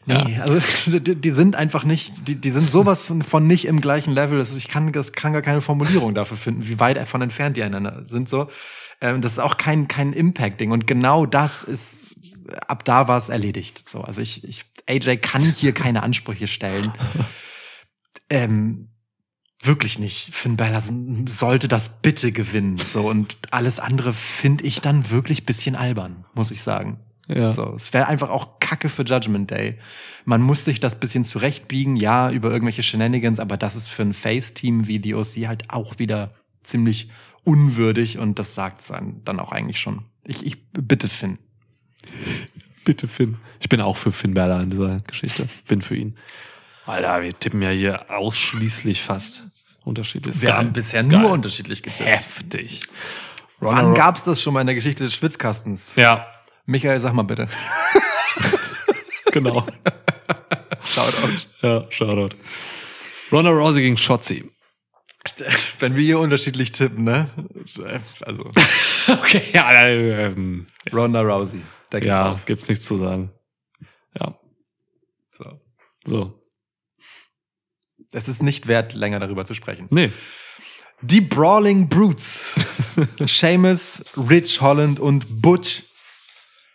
Nee, 0.06 0.40
also 0.40 0.98
die, 0.98 1.14
die 1.14 1.30
sind 1.30 1.56
einfach 1.56 1.84
nicht, 1.84 2.26
die, 2.26 2.34
die 2.34 2.50
sind 2.50 2.70
sowas 2.70 3.02
von, 3.02 3.20
von 3.20 3.46
nicht 3.46 3.66
im 3.66 3.82
gleichen 3.82 4.12
Level. 4.12 4.38
Das 4.38 4.50
ist, 4.50 4.56
ich 4.56 4.68
kann, 4.68 4.92
das 4.92 5.12
kann 5.12 5.34
gar 5.34 5.42
keine 5.42 5.60
Formulierung 5.60 6.14
dafür 6.14 6.38
finden, 6.38 6.66
wie 6.66 6.80
weit 6.80 7.06
von 7.06 7.20
entfernt 7.20 7.58
die 7.58 7.62
einander 7.62 8.06
sind. 8.06 8.26
So, 8.26 8.48
ähm, 9.02 9.20
das 9.20 9.32
ist 9.32 9.38
auch 9.40 9.58
kein 9.58 9.88
kein 9.88 10.14
Impact-Ding. 10.14 10.70
Und 10.70 10.86
genau 10.86 11.26
das 11.26 11.64
ist, 11.64 12.16
ab 12.66 12.84
da 12.84 13.08
war 13.08 13.18
es 13.18 13.28
erledigt. 13.28 13.86
So, 13.86 14.00
also 14.00 14.22
ich, 14.22 14.42
ich, 14.42 14.64
AJ 14.88 15.18
kann 15.18 15.42
hier 15.42 15.72
keine 15.72 16.02
Ansprüche 16.02 16.46
stellen. 16.46 16.92
Ähm, 18.28 18.88
wirklich 19.62 19.98
nicht. 19.98 20.34
Finn 20.34 20.56
Balor 20.56 20.82
sollte 21.26 21.68
das 21.68 22.00
bitte 22.00 22.32
gewinnen. 22.32 22.78
So 22.78 23.08
und 23.08 23.36
alles 23.50 23.78
andere 23.78 24.12
finde 24.12 24.64
ich 24.64 24.80
dann 24.80 25.10
wirklich 25.10 25.44
bisschen 25.44 25.76
albern, 25.76 26.24
muss 26.34 26.50
ich 26.50 26.62
sagen. 26.62 26.98
Ja. 27.28 27.52
So, 27.52 27.74
es 27.74 27.92
wäre 27.92 28.08
einfach 28.08 28.30
auch 28.30 28.58
Kacke 28.58 28.88
für 28.88 29.02
Judgment 29.02 29.50
Day. 29.50 29.78
Man 30.24 30.42
muss 30.42 30.64
sich 30.64 30.80
das 30.80 30.98
bisschen 30.98 31.24
zurechtbiegen, 31.24 31.96
ja, 31.96 32.30
über 32.30 32.50
irgendwelche 32.50 32.82
Shenanigans, 32.82 33.38
aber 33.38 33.56
das 33.56 33.76
ist 33.76 33.88
für 33.88 34.02
ein 34.02 34.12
Face-Team 34.12 34.86
wie 34.86 34.98
die 34.98 35.14
OC 35.14 35.46
halt 35.46 35.70
auch 35.70 35.98
wieder 35.98 36.34
ziemlich 36.62 37.08
unwürdig 37.44 38.18
und 38.18 38.38
das 38.38 38.54
sagt's 38.54 38.88
dann, 38.88 39.22
dann 39.24 39.40
auch 39.40 39.52
eigentlich 39.52 39.80
schon. 39.80 40.04
Ich, 40.26 40.44
ich 40.44 40.70
bitte 40.72 41.08
Finn. 41.08 41.38
Bitte 42.84 43.08
Finn. 43.08 43.36
Ich 43.60 43.68
bin 43.68 43.80
auch 43.80 43.96
für 43.96 44.12
Finn 44.12 44.34
Balor 44.34 44.60
in 44.60 44.70
dieser 44.70 45.00
Geschichte. 45.00 45.46
Bin 45.68 45.82
für 45.82 45.96
ihn. 45.96 46.16
Alter, 46.90 47.22
wir 47.22 47.38
tippen 47.38 47.62
ja 47.62 47.70
hier 47.70 48.10
ausschließlich 48.10 49.00
fast 49.02 49.44
unterschiedlich. 49.84 50.40
Wir 50.40 50.48
geil. 50.48 50.58
haben 50.58 50.72
bisher 50.72 51.02
nur 51.02 51.22
geil. 51.22 51.30
unterschiedlich 51.32 51.82
getippt. 51.82 52.08
heftig. 52.08 52.80
Wann 53.60 53.94
gab's 53.94 54.24
das 54.24 54.40
schon 54.42 54.54
mal 54.54 54.62
in 54.62 54.66
der 54.66 54.74
Geschichte 54.74 55.04
des 55.04 55.14
Schwitzkastens? 55.14 55.94
Ja, 55.96 56.26
Michael, 56.66 56.98
sag 57.00 57.12
mal 57.12 57.22
bitte. 57.22 57.48
genau. 59.32 59.66
Shoutout. 60.84 61.46
ja, 61.62 61.82
Shoutout. 61.90 62.34
Ronda 63.30 63.50
Rousey 63.50 63.82
gegen 63.82 63.96
Shotzi. 63.96 64.50
Wenn 65.78 65.96
wir 65.96 66.02
hier 66.02 66.18
unterschiedlich 66.18 66.72
tippen, 66.72 67.04
ne? 67.04 67.30
Also, 68.22 68.50
Okay, 69.08 69.42
ja, 69.52 69.86
ähm, 69.86 70.66
Ronda 70.92 71.20
Rousey. 71.20 71.60
Ja, 72.02 72.32
auf. 72.32 72.44
gibt's 72.46 72.68
nichts 72.68 72.86
zu 72.86 72.96
sagen. 72.96 73.30
Ja, 74.18 74.38
So. 75.36 75.60
so. 76.04 76.39
Es 78.12 78.28
ist 78.28 78.42
nicht 78.42 78.66
wert, 78.66 78.92
länger 78.94 79.20
darüber 79.20 79.44
zu 79.44 79.54
sprechen. 79.54 79.86
Nee. 79.90 80.10
Die 81.00 81.20
Brawling 81.20 81.88
Brutes. 81.88 82.52
Seamus, 83.26 84.02
Rich 84.16 84.60
Holland 84.60 84.98
und 84.98 85.40
Butch. 85.40 85.84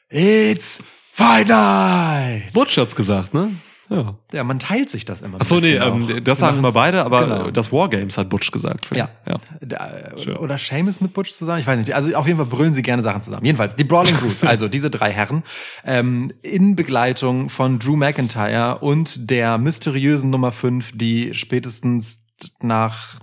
It's 0.09 0.81
Fight 1.11 1.47
Night! 1.47 2.53
Butch 2.53 2.77
hat's 2.77 2.95
gesagt, 2.95 3.33
ne? 3.33 3.51
Ja. 3.89 4.15
Ja, 4.31 4.43
man 4.43 4.59
teilt 4.59 4.89
sich 4.89 5.05
das 5.05 5.21
immer. 5.21 5.37
Ach 5.39 5.45
so, 5.45 5.59
nee, 5.59 5.75
ähm, 5.75 6.23
das 6.23 6.39
sagen 6.39 6.61
wir 6.61 6.71
beide, 6.71 7.03
aber 7.05 7.21
Genau. 7.21 7.51
das 7.51 7.71
Wargames 7.71 8.17
hat 8.17 8.29
Butch 8.29 8.51
gesagt. 8.51 8.89
Ja. 8.95 9.09
ja. 9.27 9.37
Der, 9.61 10.17
äh. 10.17 10.31
Oder 10.37 10.57
Seamus 10.57 11.01
mit 11.01 11.13
Butch 11.13 11.31
zusammen? 11.33 11.59
Ich 11.59 11.67
weiß 11.67 11.77
nicht. 11.77 11.93
Also 11.93 12.15
auf 12.15 12.25
jeden 12.25 12.37
Fall 12.37 12.47
brüllen 12.47 12.73
sie 12.73 12.81
gerne 12.81 13.03
Sachen 13.03 13.21
zusammen. 13.21 13.45
Jedenfalls, 13.45 13.75
die 13.75 13.83
Brawling 13.83 14.15
Brutes, 14.15 14.43
also 14.43 14.67
diese 14.67 14.89
drei 14.89 15.11
Herren, 15.11 15.43
ähm, 15.85 16.31
in 16.41 16.75
Begleitung 16.75 17.49
von 17.49 17.77
Drew 17.79 17.95
McIntyre 17.95 18.79
und 18.79 19.29
der 19.29 19.57
mysteriösen 19.57 20.29
Nummer 20.29 20.51
5, 20.51 20.93
die 20.95 21.33
spätestens 21.33 22.25
nach 22.61 23.15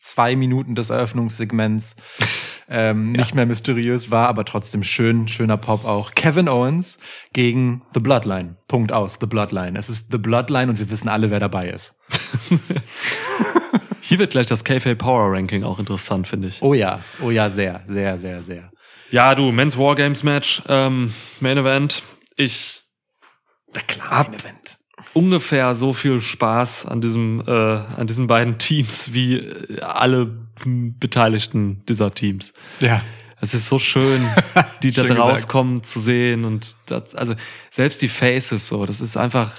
zwei 0.00 0.34
Minuten 0.34 0.74
des 0.74 0.90
Eröffnungssegments 0.90 1.94
ähm, 2.68 3.12
nicht 3.12 3.34
mehr 3.34 3.46
mysteriös 3.46 4.10
war, 4.10 4.28
aber 4.28 4.44
trotzdem 4.44 4.82
schön, 4.82 5.28
schöner 5.28 5.56
Pop 5.56 5.84
auch. 5.84 6.12
Kevin 6.14 6.48
Owens 6.48 6.98
gegen 7.32 7.82
The 7.94 8.00
Bloodline. 8.00 8.56
Punkt 8.66 8.92
aus, 8.92 9.18
The 9.20 9.26
Bloodline. 9.26 9.78
Es 9.78 9.88
ist 9.88 10.08
The 10.10 10.18
Bloodline 10.18 10.70
und 10.70 10.78
wir 10.78 10.90
wissen 10.90 11.08
alle, 11.08 11.30
wer 11.30 11.40
dabei 11.40 11.68
ist. 11.68 11.94
Hier 14.00 14.18
wird 14.18 14.30
gleich 14.30 14.46
das 14.46 14.64
KFA 14.64 14.94
Power 14.94 15.32
Ranking 15.32 15.62
auch 15.62 15.78
interessant, 15.78 16.26
finde 16.26 16.48
ich. 16.48 16.62
Oh 16.62 16.74
ja, 16.74 17.00
oh 17.22 17.30
ja, 17.30 17.50
sehr, 17.50 17.82
sehr, 17.86 18.18
sehr, 18.18 18.42
sehr. 18.42 18.70
Ja, 19.10 19.34
du, 19.34 19.52
Men's 19.52 19.76
Wargames 19.76 20.22
Match, 20.22 20.62
ähm, 20.68 21.12
Main 21.40 21.58
Event. 21.58 22.02
Ich 22.36 22.82
Na 23.74 23.82
klar, 23.82 24.26
ein 24.26 24.34
Event. 24.34 24.79
Ungefähr 25.14 25.74
so 25.74 25.92
viel 25.92 26.20
Spaß 26.20 26.86
an 26.86 27.00
diesem, 27.00 27.42
äh, 27.46 27.50
an 27.50 28.06
diesen 28.06 28.26
beiden 28.26 28.58
Teams 28.58 29.12
wie 29.12 29.48
alle 29.80 30.30
Beteiligten 30.64 31.82
dieser 31.88 32.14
Teams. 32.14 32.52
Ja. 32.80 33.02
Es 33.40 33.54
ist 33.54 33.68
so 33.68 33.78
schön, 33.78 34.28
die 34.82 34.92
da 34.92 35.02
Schön 35.02 35.16
gesagt. 35.16 35.30
rauskommen 35.30 35.82
zu 35.82 35.98
sehen 36.00 36.44
und 36.44 36.76
das, 36.86 37.14
also 37.14 37.34
selbst 37.70 38.02
die 38.02 38.08
Faces 38.08 38.68
so, 38.68 38.84
das 38.84 39.00
ist 39.00 39.16
einfach, 39.16 39.50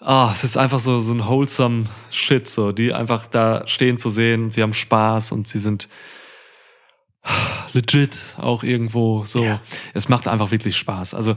ah, 0.00 0.30
es 0.34 0.44
ist 0.44 0.58
einfach 0.58 0.80
so 0.80 1.00
so 1.00 1.12
ein 1.12 1.26
wholesome 1.26 1.86
Shit 2.10 2.46
so, 2.46 2.72
die 2.72 2.92
einfach 2.92 3.26
da 3.26 3.66
stehen 3.66 3.98
zu 3.98 4.10
sehen, 4.10 4.50
sie 4.50 4.62
haben 4.62 4.74
Spaß 4.74 5.32
und 5.32 5.48
sie 5.48 5.58
sind 5.58 5.88
legit 7.72 8.18
auch 8.36 8.62
irgendwo 8.62 9.24
so. 9.24 9.44
Ja. 9.44 9.60
Es 9.94 10.08
macht 10.08 10.28
einfach 10.28 10.50
wirklich 10.50 10.76
Spaß. 10.76 11.14
Also 11.14 11.34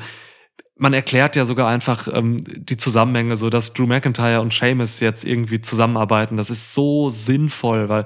man 0.80 0.94
erklärt 0.94 1.36
ja 1.36 1.46
sogar 1.46 1.68
einfach 1.68 2.08
ähm, 2.12 2.44
die 2.46 2.78
Zusammenhänge, 2.78 3.36
so 3.36 3.50
dass 3.50 3.74
Drew 3.74 3.86
McIntyre 3.86 4.42
und 4.42 4.54
Sheamus 4.54 5.00
jetzt 5.00 5.26
irgendwie 5.26 5.62
zusammenarbeiten. 5.62 6.38
Das 6.38 6.50
ist 6.50 6.74
so 6.74 7.10
sinnvoll, 7.10 7.90
weil 7.90 8.06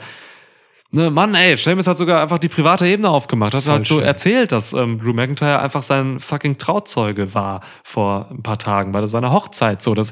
Ne, 0.96 1.10
Mann, 1.10 1.34
ey, 1.34 1.58
Sheamus 1.58 1.88
hat 1.88 1.98
sogar 1.98 2.22
einfach 2.22 2.38
die 2.38 2.50
private 2.50 2.86
Ebene 2.86 3.10
aufgemacht. 3.10 3.56
Hat 3.56 3.64
Voll 3.64 3.74
halt 3.74 3.88
so 3.88 3.96
schön. 3.98 4.04
erzählt, 4.06 4.52
dass 4.52 4.74
ähm, 4.74 5.00
Drew 5.00 5.12
McIntyre 5.12 5.60
einfach 5.60 5.82
sein 5.82 6.20
fucking 6.20 6.60
Trauzeuge 6.60 7.34
war 7.34 7.62
vor 7.84 8.28
ein 8.30 8.44
paar 8.44 8.60
Tagen 8.60 8.92
bei 8.92 9.06
seiner 9.08 9.32
Hochzeit. 9.34 9.82
So, 9.82 9.96
das, 9.96 10.12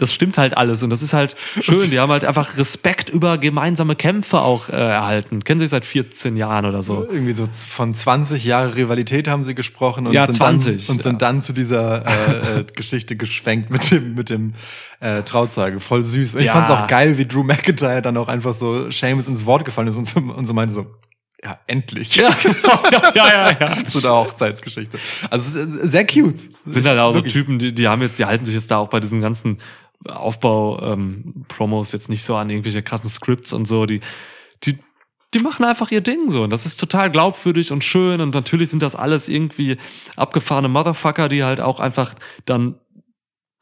das 0.00 0.12
stimmt 0.12 0.38
halt 0.38 0.56
alles 0.56 0.82
und 0.82 0.90
das 0.90 1.02
ist 1.02 1.12
halt 1.12 1.36
schön. 1.60 1.90
Die 1.90 1.98
haben 1.98 2.10
halt 2.10 2.24
einfach 2.24 2.56
Respekt 2.56 3.10
über 3.10 3.38
gemeinsame 3.38 3.96
Kämpfe 3.96 4.40
auch 4.40 4.68
äh, 4.68 4.72
erhalten. 4.72 5.44
Kennen 5.44 5.60
sich 5.60 5.70
seit 5.70 5.84
14 5.84 6.36
Jahren 6.36 6.66
oder 6.66 6.82
so. 6.82 7.06
Irgendwie 7.10 7.32
so 7.32 7.44
von 7.68 7.94
20 7.94 8.44
Jahre 8.44 8.76
Rivalität 8.76 9.28
haben 9.28 9.44
sie 9.44 9.54
gesprochen 9.54 10.06
und 10.06 10.12
Ja, 10.12 10.24
sind 10.24 10.34
20, 10.34 10.86
dann, 10.86 10.94
und 10.96 11.02
sind 11.02 11.12
ja. 11.12 11.18
dann 11.18 11.40
zu 11.40 11.52
dieser 11.52 12.04
äh, 12.06 12.60
äh, 12.60 12.64
Geschichte 12.74 13.16
geschwenkt 13.16 13.70
mit 13.70 13.90
dem 13.90 14.14
mit 14.14 14.30
dem 14.30 14.54
äh, 15.00 15.22
Trauzeuge. 15.22 15.80
Voll 15.80 16.02
süß. 16.02 16.34
Und 16.34 16.40
ich 16.40 16.46
Ja. 16.46 16.52
fand's 16.54 16.70
auch 16.70 16.86
geil, 16.86 17.18
wie 17.18 17.26
Drew 17.26 17.42
McIntyre 17.42 18.02
dann 18.02 18.16
auch 18.16 18.28
einfach 18.28 18.54
so 18.54 18.90
Seamus 18.90 19.28
ins 19.28 19.46
Wort 19.46 19.64
gefallen 19.64 19.88
ist 19.88 19.96
und 19.96 20.06
so, 20.06 20.20
und 20.20 20.46
so 20.46 20.52
meinte 20.54 20.74
so, 20.74 20.86
ja, 21.42 21.58
endlich. 21.66 22.16
Ja, 22.16 22.28
ja, 23.14 23.28
ja, 23.28 23.56
ja. 23.58 23.84
zu 23.84 24.00
der 24.02 24.12
Hochzeitsgeschichte. 24.12 24.98
Also 25.30 25.58
es 25.60 25.68
ist 25.74 25.90
sehr 25.90 26.06
cute. 26.06 26.38
Sind 26.66 26.86
halt 26.86 26.98
auch 26.98 27.14
Wirklich. 27.14 27.32
so 27.32 27.38
Typen, 27.40 27.58
die, 27.58 27.74
die 27.74 27.88
haben 27.88 28.02
jetzt, 28.02 28.18
die 28.18 28.26
halten 28.26 28.44
sich 28.44 28.54
jetzt 28.54 28.70
da 28.70 28.76
auch 28.76 28.88
bei 28.88 29.00
diesen 29.00 29.22
ganzen 29.22 29.56
Aufbau-Promos 30.06 31.92
jetzt 31.92 32.08
nicht 32.08 32.24
so 32.24 32.36
an 32.36 32.50
irgendwelche 32.50 32.82
krassen 32.82 33.10
Scripts 33.10 33.52
und 33.52 33.66
so. 33.66 33.86
Die, 33.86 34.00
die, 34.64 34.78
die 35.34 35.38
machen 35.40 35.64
einfach 35.64 35.90
ihr 35.90 36.00
Ding 36.00 36.30
so. 36.30 36.42
Und 36.42 36.50
das 36.50 36.66
ist 36.66 36.78
total 36.78 37.10
glaubwürdig 37.10 37.72
und 37.72 37.84
schön. 37.84 38.20
Und 38.20 38.34
natürlich 38.34 38.70
sind 38.70 38.82
das 38.82 38.94
alles 38.94 39.28
irgendwie 39.28 39.76
abgefahrene 40.16 40.68
Motherfucker, 40.68 41.28
die 41.28 41.44
halt 41.44 41.60
auch 41.60 41.80
einfach 41.80 42.14
dann 42.46 42.76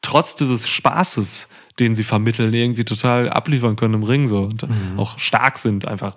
trotz 0.01 0.35
dieses 0.35 0.67
Spaßes, 0.67 1.49
den 1.79 1.95
sie 1.95 2.03
vermitteln, 2.03 2.53
irgendwie 2.53 2.85
total 2.85 3.29
abliefern 3.29 3.75
können 3.75 3.95
im 3.95 4.03
Ring 4.03 4.27
so 4.27 4.43
und 4.43 4.65
auch 4.97 5.19
stark 5.19 5.57
sind 5.57 5.87
einfach. 5.87 6.15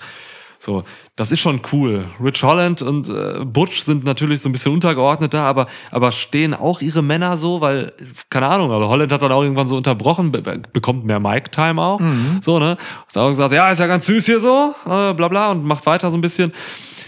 So, 0.64 0.84
das 1.16 1.32
ist 1.32 1.40
schon 1.40 1.60
cool. 1.72 2.04
Rich 2.22 2.44
Holland 2.44 2.82
und 2.82 3.08
äh, 3.08 3.44
Butch 3.44 3.82
sind 3.82 4.04
natürlich 4.04 4.42
so 4.42 4.48
ein 4.48 4.52
bisschen 4.52 4.72
untergeordnet 4.72 5.34
da, 5.34 5.44
aber 5.44 5.66
aber 5.90 6.12
stehen 6.12 6.54
auch 6.54 6.80
ihre 6.80 7.02
Männer 7.02 7.36
so, 7.36 7.60
weil 7.60 7.92
keine 8.30 8.46
Ahnung, 8.46 8.70
also 8.70 8.88
Holland 8.88 9.10
hat 9.12 9.22
dann 9.22 9.32
auch 9.32 9.42
irgendwann 9.42 9.66
so 9.66 9.76
unterbrochen, 9.76 10.30
be 10.30 10.40
be- 10.40 10.62
bekommt 10.72 11.04
mehr 11.04 11.18
Mic 11.18 11.50
Time 11.50 11.82
auch, 11.82 12.00
so 12.42 12.60
ne, 12.60 12.76
hat 13.08 13.16
auch 13.16 13.28
gesagt, 13.30 13.52
ja 13.52 13.72
ist 13.72 13.80
ja 13.80 13.88
ganz 13.88 14.06
süß 14.06 14.24
hier 14.24 14.38
so, 14.38 14.72
äh, 14.86 15.12
bla 15.14 15.26
bla 15.26 15.50
und 15.50 15.64
macht 15.64 15.84
weiter 15.86 16.12
so 16.12 16.16
ein 16.16 16.20
bisschen. 16.20 16.52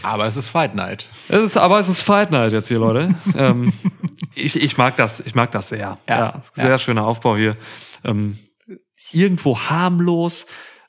Aber 0.03 0.27
es 0.27 0.37
ist 0.37 0.49
Fight 0.49 0.75
Night. 0.75 1.07
Es 1.29 1.41
ist, 1.45 1.57
aber 1.57 1.79
es 1.79 1.89
ist 1.89 2.03
Fight 2.03 2.33
Night 2.33 2.51
jetzt 2.51 2.67
hier, 2.67 2.81
Leute. 2.81 3.15
ähm, 3.37 3.73
ich, 4.35 4.61
ich 4.61 4.77
mag 4.77 4.97
das, 4.97 5.21
ich 5.21 5.37
mag 5.37 5.53
das 5.53 5.69
sehr. 5.69 5.97
Ja, 6.09 6.43
sehr 6.55 6.69
ja. 6.71 6.77
schöner 6.79 7.07
Aufbau 7.07 7.37
hier. 7.37 7.57
Ähm, 8.05 8.37
irgendwo 9.13 9.57
harmlos, 9.57 10.45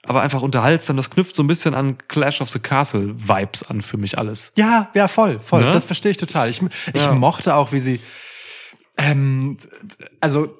aber 0.08 0.22
einfach 0.22 0.42
unterhaltsam. 0.42 0.98
Das 0.98 1.10
knüpft 1.10 1.36
so 1.36 1.44
ein 1.44 1.48
bisschen 1.48 1.74
an 1.74 1.98
Clash 2.08 2.42
of 2.42 2.50
the 2.50 2.60
Castle 2.60 3.14
Vibes 3.16 3.64
an 3.64 3.82
für 3.82 3.98
mich 3.98 4.18
alles. 4.18 4.52
Ja, 4.56 4.90
ja, 4.94 5.08
voll, 5.08 5.40
voll. 5.40 5.64
Ne? 5.64 5.72
Das 5.72 5.86
verstehe 5.86 6.12
ich 6.12 6.18
total. 6.18 6.50
Ich, 6.50 6.62
ich 6.94 7.02
Ja. 7.04 7.14
mochte 7.14 7.56
auch, 7.56 7.72
wie 7.72 7.80
sie, 7.80 8.00
ähm, 8.98 9.58
also, 10.22 10.58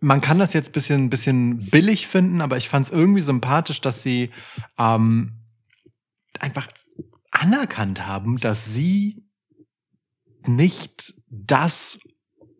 man 0.00 0.20
kann 0.20 0.38
das 0.38 0.52
jetzt 0.52 0.72
bisschen, 0.72 1.10
bisschen 1.10 1.70
billig 1.70 2.06
finden, 2.08 2.40
aber 2.40 2.56
ich 2.56 2.68
fand 2.68 2.86
es 2.86 2.92
irgendwie 2.92 3.20
sympathisch, 3.20 3.80
dass 3.80 4.02
sie 4.02 4.30
ähm, 4.78 5.38
einfach 6.40 6.68
anerkannt 7.30 8.06
haben, 8.06 8.38
dass 8.40 8.66
sie 8.66 9.24
nicht 10.44 11.14
das 11.28 12.00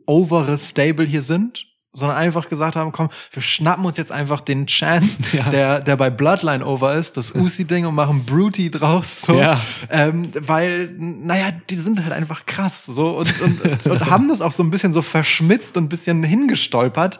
overe 0.06 0.56
Stable 0.56 1.04
hier 1.04 1.22
sind, 1.22 1.66
sondern 1.92 2.16
einfach 2.16 2.48
gesagt 2.48 2.76
haben, 2.76 2.90
komm, 2.92 3.10
wir 3.32 3.42
schnappen 3.42 3.84
uns 3.84 3.96
jetzt 3.96 4.12
einfach 4.12 4.40
den 4.40 4.66
Chant, 4.66 5.10
Ja. 5.32 5.48
der, 5.50 5.80
der 5.80 5.96
bei 5.96 6.10
Bloodline 6.10 6.64
over 6.64 6.94
ist, 6.94 7.16
das 7.16 7.34
Usi-Ding 7.34 7.86
und 7.86 7.94
machen 7.94 8.24
Bruty 8.24 8.70
draus, 8.70 9.22
so. 9.22 9.38
Ja. 9.38 9.60
Ähm, 9.90 10.30
weil, 10.38 10.92
naja, 10.98 11.52
die 11.68 11.74
sind 11.76 12.02
halt 12.02 12.12
einfach 12.12 12.46
krass, 12.46 12.86
so, 12.86 13.16
und, 13.18 13.40
und, 13.42 13.60
und, 13.62 13.86
und 13.86 14.10
haben 14.10 14.28
das 14.28 14.40
auch 14.40 14.52
so 14.52 14.62
ein 14.62 14.70
bisschen 14.70 14.92
so 14.92 15.02
verschmitzt 15.02 15.76
und 15.76 15.84
ein 15.84 15.88
bisschen 15.88 16.22
hingestolpert. 16.24 17.18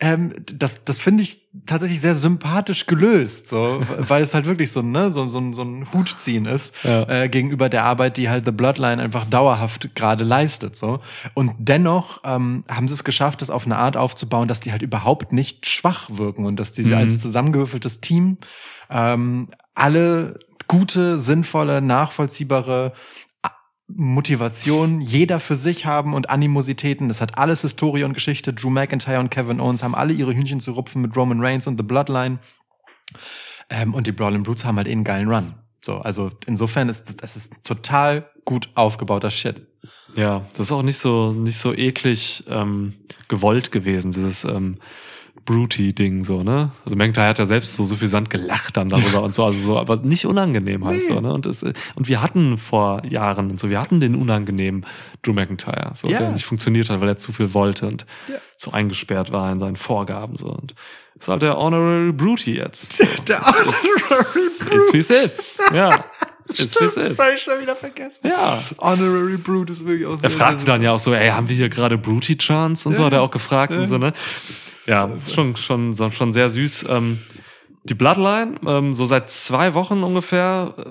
Ähm, 0.00 0.32
das 0.52 0.84
das 0.84 0.98
finde 0.98 1.22
ich 1.22 1.42
tatsächlich 1.66 2.00
sehr 2.00 2.16
sympathisch 2.16 2.86
gelöst, 2.86 3.46
so, 3.46 3.80
weil 3.98 4.22
es 4.24 4.34
halt 4.34 4.44
wirklich 4.46 4.72
so, 4.72 4.82
ne, 4.82 5.12
so, 5.12 5.24
so, 5.28 5.38
ein- 5.38 5.54
so 5.54 5.62
ein 5.62 5.86
Hutziehen 5.92 6.46
ist 6.46 6.74
Ja. 6.82 7.08
äh, 7.08 7.28
gegenüber 7.28 7.68
der 7.68 7.84
Arbeit, 7.84 8.16
die 8.16 8.28
halt 8.28 8.44
The 8.44 8.50
Bloodline 8.50 9.00
einfach 9.00 9.24
dauerhaft 9.24 9.94
gerade 9.94 10.24
leistet, 10.24 10.74
so. 10.74 10.98
Und 11.34 11.52
dennoch 11.58 12.20
ähm, 12.24 12.64
haben 12.68 12.88
sie 12.88 12.94
es 12.94 13.04
geschafft, 13.04 13.40
das 13.40 13.50
auf 13.50 13.66
eine 13.66 13.76
Art 13.76 13.96
aufzubauen, 13.96 14.48
dass 14.48 14.60
die 14.60 14.72
halt 14.72 14.82
überhaupt 14.82 15.32
nicht 15.32 15.66
schwach 15.66 16.10
wirken 16.12 16.44
und 16.44 16.56
dass 16.56 16.72
die 16.72 16.82
Mhm. 16.82 16.94
als 16.94 17.16
zusammengewürfeltes 17.18 18.00
Team 18.00 18.38
ähm, 18.90 19.48
alle 19.76 20.40
gute, 20.66 21.20
sinnvolle, 21.20 21.80
nachvollziehbare 21.82 22.92
Motivation 23.96 25.00
jeder 25.00 25.40
für 25.40 25.56
sich 25.56 25.86
haben 25.86 26.14
und 26.14 26.30
Animositäten. 26.30 27.08
Das 27.08 27.20
hat 27.20 27.38
alles 27.38 27.62
Historie 27.62 28.04
und 28.04 28.14
Geschichte. 28.14 28.52
Drew 28.52 28.70
McIntyre 28.70 29.20
und 29.20 29.30
Kevin 29.30 29.60
Owens 29.60 29.82
haben 29.82 29.94
alle 29.94 30.12
ihre 30.12 30.34
Hühnchen 30.34 30.60
zu 30.60 30.72
rupfen 30.72 31.02
mit 31.02 31.16
Roman 31.16 31.40
Reigns 31.40 31.66
und 31.66 31.76
The 31.76 31.84
Bloodline. 31.84 32.38
Ähm, 33.70 33.94
und 33.94 34.06
die 34.06 34.12
Brawling 34.12 34.42
Brutes 34.42 34.64
haben 34.64 34.76
halt 34.76 34.88
eh 34.88 34.92
einen 34.92 35.04
geilen 35.04 35.28
Run. 35.28 35.54
So, 35.80 35.98
also 35.98 36.30
insofern 36.46 36.88
ist 36.88 37.08
das, 37.08 37.16
das 37.16 37.36
ist 37.36 37.62
total 37.62 38.30
gut 38.44 38.68
aufgebauter 38.74 39.30
Shit. 39.30 39.66
Ja, 40.16 40.46
das 40.50 40.66
ist 40.66 40.72
auch 40.72 40.82
nicht 40.82 40.98
so 40.98 41.32
nicht 41.32 41.58
so 41.58 41.74
eklig 41.74 42.44
ähm, 42.48 42.94
gewollt 43.28 43.72
gewesen, 43.72 44.12
dieses 44.12 44.44
ähm, 44.44 44.78
Bruty-Ding 45.44 46.24
so, 46.24 46.42
ne? 46.42 46.70
Also 46.84 46.96
McIntyre 46.96 47.26
hat 47.28 47.38
ja 47.38 47.46
selbst 47.46 47.74
so 47.74 47.84
suffisant 47.84 48.30
gelacht 48.30 48.76
dann 48.76 48.88
darüber 48.88 49.22
und 49.22 49.34
so, 49.34 49.44
also 49.44 49.58
so, 49.58 49.78
aber 49.78 49.96
nicht 49.96 50.26
unangenehm 50.26 50.84
halt 50.84 51.04
so, 51.04 51.20
ne? 51.20 51.32
Und 51.32 51.46
es, 51.46 51.62
und 51.62 52.08
wir 52.08 52.22
hatten 52.22 52.56
vor 52.58 53.02
Jahren 53.06 53.50
und 53.50 53.60
so, 53.60 53.68
wir 53.70 53.80
hatten 53.80 54.00
den 54.00 54.14
unangenehmen 54.14 54.86
Drew 55.22 55.32
McIntyre, 55.32 55.90
so, 55.94 56.08
Ja. 56.08 56.18
der 56.18 56.30
nicht 56.30 56.44
funktioniert 56.46 56.88
hat, 56.90 57.00
weil 57.00 57.08
er 57.08 57.18
zu 57.18 57.32
viel 57.32 57.52
wollte 57.54 57.86
und 57.86 58.06
Ja. 58.28 58.34
so 58.56 58.72
eingesperrt 58.72 59.32
war 59.32 59.50
in 59.52 59.58
seinen 59.60 59.76
Vorgaben 59.76 60.36
so 60.36 60.46
und 60.46 60.74
ist 61.18 61.28
halt 61.28 61.42
der 61.42 61.56
Honorary 61.56 62.12
Bruty 62.12 62.56
jetzt. 62.56 62.98
Der 63.28 63.40
ist, 63.68 64.66
ist 64.66 64.92
wie 64.92 64.98
es 64.98 65.10
ist. 65.10 65.62
Ja. 65.72 66.04
Es 66.48 66.58
ist 66.60 66.80
wie 66.80 66.84
es 66.84 66.96
ist. 66.96 67.18
hab 67.18 67.32
ich 67.34 67.40
schon 67.40 67.58
wieder 67.60 67.74
vergessen. 67.76 68.26
Ja. 68.28 68.58
Honorary 68.78 69.36
Brute 69.38 69.72
ist 69.72 69.86
wirklich 69.86 70.06
aus 70.06 70.22
Er 70.22 70.28
fragte 70.30 70.64
dann 70.66 70.82
ja 70.82 70.92
auch 70.92 70.98
so, 70.98 71.14
ey, 71.14 71.30
haben 71.30 71.48
wir 71.48 71.56
hier 71.56 71.68
gerade 71.70 71.96
Bruty 71.96 72.36
Chance 72.36 72.88
und 72.88 72.96
so, 72.96 73.02
Ja. 73.02 73.06
hat 73.06 73.12
er 73.14 73.22
auch 73.22 73.30
gefragt 73.30 73.72
Ja. 73.72 73.80
und 73.80 73.86
so, 73.86 73.96
ne? 73.96 74.12
Ja, 74.86 75.10
schon, 75.32 75.56
schon, 75.56 75.94
schon 76.12 76.32
sehr 76.32 76.50
süß. 76.50 76.86
Ähm, 76.88 77.18
die 77.84 77.94
Bloodline, 77.94 78.54
ähm, 78.66 78.94
so 78.94 79.06
seit 79.06 79.30
zwei 79.30 79.74
Wochen 79.74 80.02
ungefähr, 80.02 80.74
äh, 80.78 80.82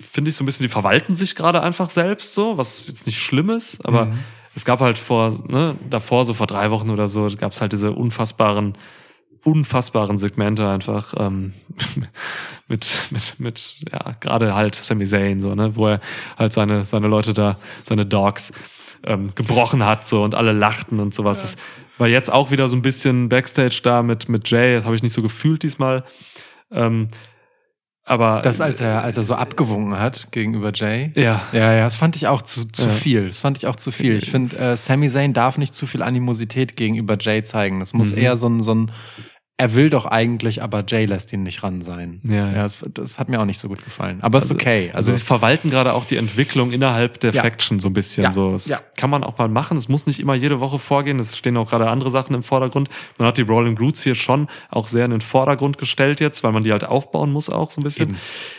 finde 0.00 0.30
ich 0.30 0.36
so 0.36 0.42
ein 0.42 0.46
bisschen, 0.46 0.64
die 0.64 0.68
verwalten 0.70 1.14
sich 1.14 1.34
gerade 1.34 1.62
einfach 1.62 1.90
selbst 1.90 2.34
so, 2.34 2.56
was 2.58 2.86
jetzt 2.88 3.06
nicht 3.06 3.18
schlimm 3.20 3.50
ist, 3.50 3.84
aber 3.86 4.06
Mhm. 4.06 4.18
es 4.54 4.64
gab 4.64 4.80
halt 4.80 4.98
vor, 4.98 5.38
ne, 5.48 5.76
davor, 5.88 6.24
so 6.24 6.34
vor 6.34 6.46
drei 6.46 6.70
Wochen 6.70 6.90
oder 6.90 7.08
so, 7.08 7.28
gab 7.38 7.52
es 7.52 7.60
halt 7.60 7.72
diese 7.72 7.92
unfassbaren, 7.92 8.76
unfassbaren 9.44 10.18
Segmente 10.18 10.68
einfach 10.68 11.14
ähm, 11.18 11.52
mit, 12.68 12.92
mit, 13.10 13.34
mit, 13.38 13.76
ja, 13.92 14.14
gerade 14.20 14.54
halt 14.54 14.74
Sami 14.74 15.06
Zayn, 15.06 15.40
so, 15.40 15.54
ne, 15.54 15.76
wo 15.76 15.88
er 15.88 16.00
halt 16.38 16.52
seine, 16.52 16.84
seine 16.84 17.06
Leute 17.08 17.34
da, 17.34 17.56
seine 17.84 18.04
Dogs 18.04 18.52
ähm, 19.04 19.32
gebrochen 19.34 19.84
hat 19.86 20.06
so 20.06 20.22
und 20.22 20.34
alle 20.34 20.52
lachten 20.52 21.00
und 21.00 21.14
sowas. 21.14 21.40
Das 21.40 21.56
war 21.98 22.08
jetzt 22.08 22.32
auch 22.32 22.50
wieder 22.50 22.68
so 22.68 22.76
ein 22.76 22.82
bisschen 22.82 23.28
Backstage 23.28 23.80
da 23.82 24.02
mit, 24.02 24.28
mit 24.28 24.48
Jay, 24.50 24.74
das 24.74 24.84
habe 24.84 24.94
ich 24.96 25.02
nicht 25.02 25.12
so 25.12 25.22
gefühlt 25.22 25.62
diesmal. 25.62 26.04
Ähm, 26.70 27.08
aber 28.04 28.40
Das, 28.42 28.60
als 28.62 28.80
er, 28.80 29.02
als 29.02 29.18
er 29.18 29.22
so 29.24 29.34
abgewunken 29.34 29.98
hat 29.98 30.32
gegenüber 30.32 30.72
Jay. 30.74 31.12
ja, 31.14 31.42
Ja, 31.52 31.74
ja, 31.74 31.84
das 31.84 31.94
fand 31.94 32.16
ich 32.16 32.26
auch 32.26 32.40
zu, 32.40 32.64
zu 32.66 32.86
Ja. 32.86 32.88
viel. 32.88 33.26
Das 33.26 33.40
fand 33.40 33.58
ich 33.58 33.66
auch 33.66 33.76
zu 33.76 33.90
viel. 33.90 34.16
Ich 34.16 34.30
finde, 34.30 34.56
äh, 34.56 34.76
Sami 34.76 35.10
Zayn 35.10 35.34
darf 35.34 35.58
nicht 35.58 35.74
zu 35.74 35.86
viel 35.86 36.02
Animosität 36.02 36.74
gegenüber 36.76 37.18
Jay 37.20 37.42
zeigen. 37.42 37.80
Das 37.80 37.92
muss 37.92 38.12
Mhm. 38.12 38.18
eher 38.18 38.36
so 38.38 38.48
ein, 38.48 38.62
so 38.62 38.74
ein, 38.74 38.90
er 39.60 39.74
will 39.74 39.90
doch 39.90 40.06
eigentlich, 40.06 40.62
aber 40.62 40.84
Jay 40.86 41.04
lässt 41.04 41.32
ihn 41.32 41.42
nicht 41.42 41.64
ran 41.64 41.82
sein. 41.82 42.20
Ja, 42.22 42.48
ja. 42.48 42.62
das, 42.62 42.78
das 42.94 43.18
hat 43.18 43.28
mir 43.28 43.40
auch 43.40 43.44
nicht 43.44 43.58
so 43.58 43.66
gut 43.66 43.84
gefallen. 43.84 44.20
Aber 44.22 44.38
ist 44.38 44.52
okay. 44.52 44.92
Also, 44.94 45.10
Also, 45.10 45.18
sie 45.18 45.24
verwalten 45.24 45.68
gerade 45.70 45.94
auch 45.94 46.04
die 46.04 46.16
Entwicklung 46.16 46.70
innerhalb 46.70 47.18
der 47.18 47.32
Ja. 47.32 47.42
Faction 47.42 47.80
so 47.80 47.88
ein 47.88 47.92
bisschen. 47.92 48.22
Ja. 48.22 48.32
So, 48.32 48.52
das 48.52 48.68
Ja. 48.68 48.78
kann 48.96 49.10
man 49.10 49.24
auch 49.24 49.36
mal 49.36 49.48
machen. 49.48 49.76
Es 49.76 49.88
muss 49.88 50.06
nicht 50.06 50.20
immer 50.20 50.34
jede 50.34 50.60
Woche 50.60 50.78
vorgehen. 50.78 51.18
Es 51.18 51.36
stehen 51.36 51.56
auch 51.56 51.68
gerade 51.68 51.90
andere 51.90 52.12
Sachen 52.12 52.36
im 52.36 52.44
Vordergrund. 52.44 52.88
Man 53.18 53.26
hat 53.26 53.36
die 53.36 53.42
Rolling 53.42 53.74
Brutes 53.74 54.04
hier 54.04 54.14
schon 54.14 54.46
auch 54.70 54.86
sehr 54.86 55.04
in 55.04 55.10
den 55.10 55.20
Vordergrund 55.20 55.76
gestellt 55.76 56.20
jetzt, 56.20 56.44
weil 56.44 56.52
man 56.52 56.62
die 56.62 56.70
halt 56.70 56.84
aufbauen 56.84 57.32
muss 57.32 57.50
auch 57.50 57.72
so 57.72 57.80
ein 57.80 57.84
bisschen. 57.84 58.10
Eben. 58.10 58.18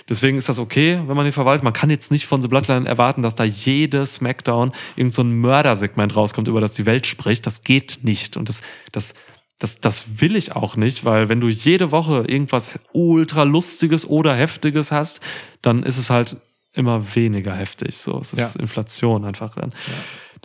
Deswegen 0.10 0.38
ist 0.38 0.50
das 0.50 0.60
okay, 0.60 1.00
wenn 1.08 1.16
man 1.16 1.26
die 1.26 1.32
verwaltet. 1.32 1.64
Man 1.64 1.72
kann 1.72 1.90
jetzt 1.90 2.12
nicht 2.12 2.26
von 2.28 2.42
The 2.42 2.50
Bloodline 2.50 2.86
erwarten, 2.86 3.22
dass 3.22 3.36
da 3.36 3.46
jede 3.46 4.06
Smackdown 4.06 4.74
irgend 4.98 5.14
so 5.14 5.22
ein 5.22 5.32
Mördersegment 5.40 6.14
rauskommt, 6.14 6.50
über 6.50 6.60
das 6.60 6.74
die 6.74 6.86
Welt 6.86 7.08
spricht. 7.08 7.46
Das 7.46 7.64
geht 7.64 8.00
nicht. 8.04 8.36
Und 8.36 8.50
das, 8.50 8.62
das, 8.92 9.14
das, 9.60 9.80
das 9.82 10.22
will 10.22 10.36
ich 10.36 10.56
auch 10.56 10.76
nicht, 10.78 11.06
weil 11.06 11.30
wenn 11.30 11.42
du 11.42 11.50
jede 11.50 11.92
Woche 11.92 12.24
irgendwas 12.28 12.80
ultra 12.94 13.44
lustiges 13.44 14.08
oder 14.08 14.34
heftiges 14.36 14.92
hast, 14.92 15.20
dann 15.62 15.84
ist 15.84 15.98
es 15.98 16.10
halt 16.10 16.38
immer 16.74 17.16
weniger 17.16 17.54
heftig. 17.56 17.98
So, 17.98 18.20
es 18.20 18.34
ist 18.34 18.56
Ja. 18.56 18.62
Inflation 18.62 19.26
einfach 19.26 19.56
dann. 19.56 19.74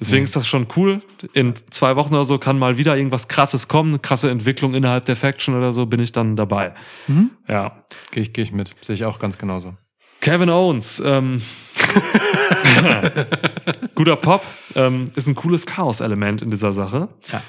Deswegen 0.00 0.22
Ja. 0.22 0.24
ist 0.24 0.34
das 0.34 0.48
schon 0.48 0.66
cool. 0.74 1.00
In 1.34 1.54
zwei 1.70 1.94
Wochen 1.94 2.14
oder 2.14 2.24
so 2.24 2.38
kann 2.38 2.58
mal 2.58 2.76
wieder 2.76 2.96
irgendwas 2.96 3.28
krasses 3.28 3.68
kommen, 3.68 4.02
krasse 4.02 4.30
Entwicklung 4.30 4.74
innerhalb 4.74 5.04
der 5.04 5.14
Faction 5.14 5.54
oder 5.56 5.72
so, 5.72 5.86
bin 5.86 6.00
ich 6.00 6.10
dann 6.10 6.34
dabei. 6.34 6.74
Mhm. 7.06 7.30
Ja. 7.46 7.84
Gehe 8.10 8.24
ich, 8.24 8.32
geh 8.32 8.42
ich 8.42 8.50
mit. 8.52 8.72
Sehe 8.80 8.94
ich 8.96 9.04
auch 9.04 9.20
ganz 9.20 9.38
genauso. 9.38 9.74
Kevin 10.20 10.50
Owens, 10.50 11.00
ähm, 11.04 11.42
guter 13.94 14.16
Pop, 14.16 14.42
ähm, 14.74 15.10
ist 15.14 15.26
ein 15.28 15.34
cooles 15.34 15.66
Chaos-Element 15.66 16.42
in 16.42 16.50
dieser 16.50 16.72
Sache. 16.72 17.08
Ja. 17.32 17.42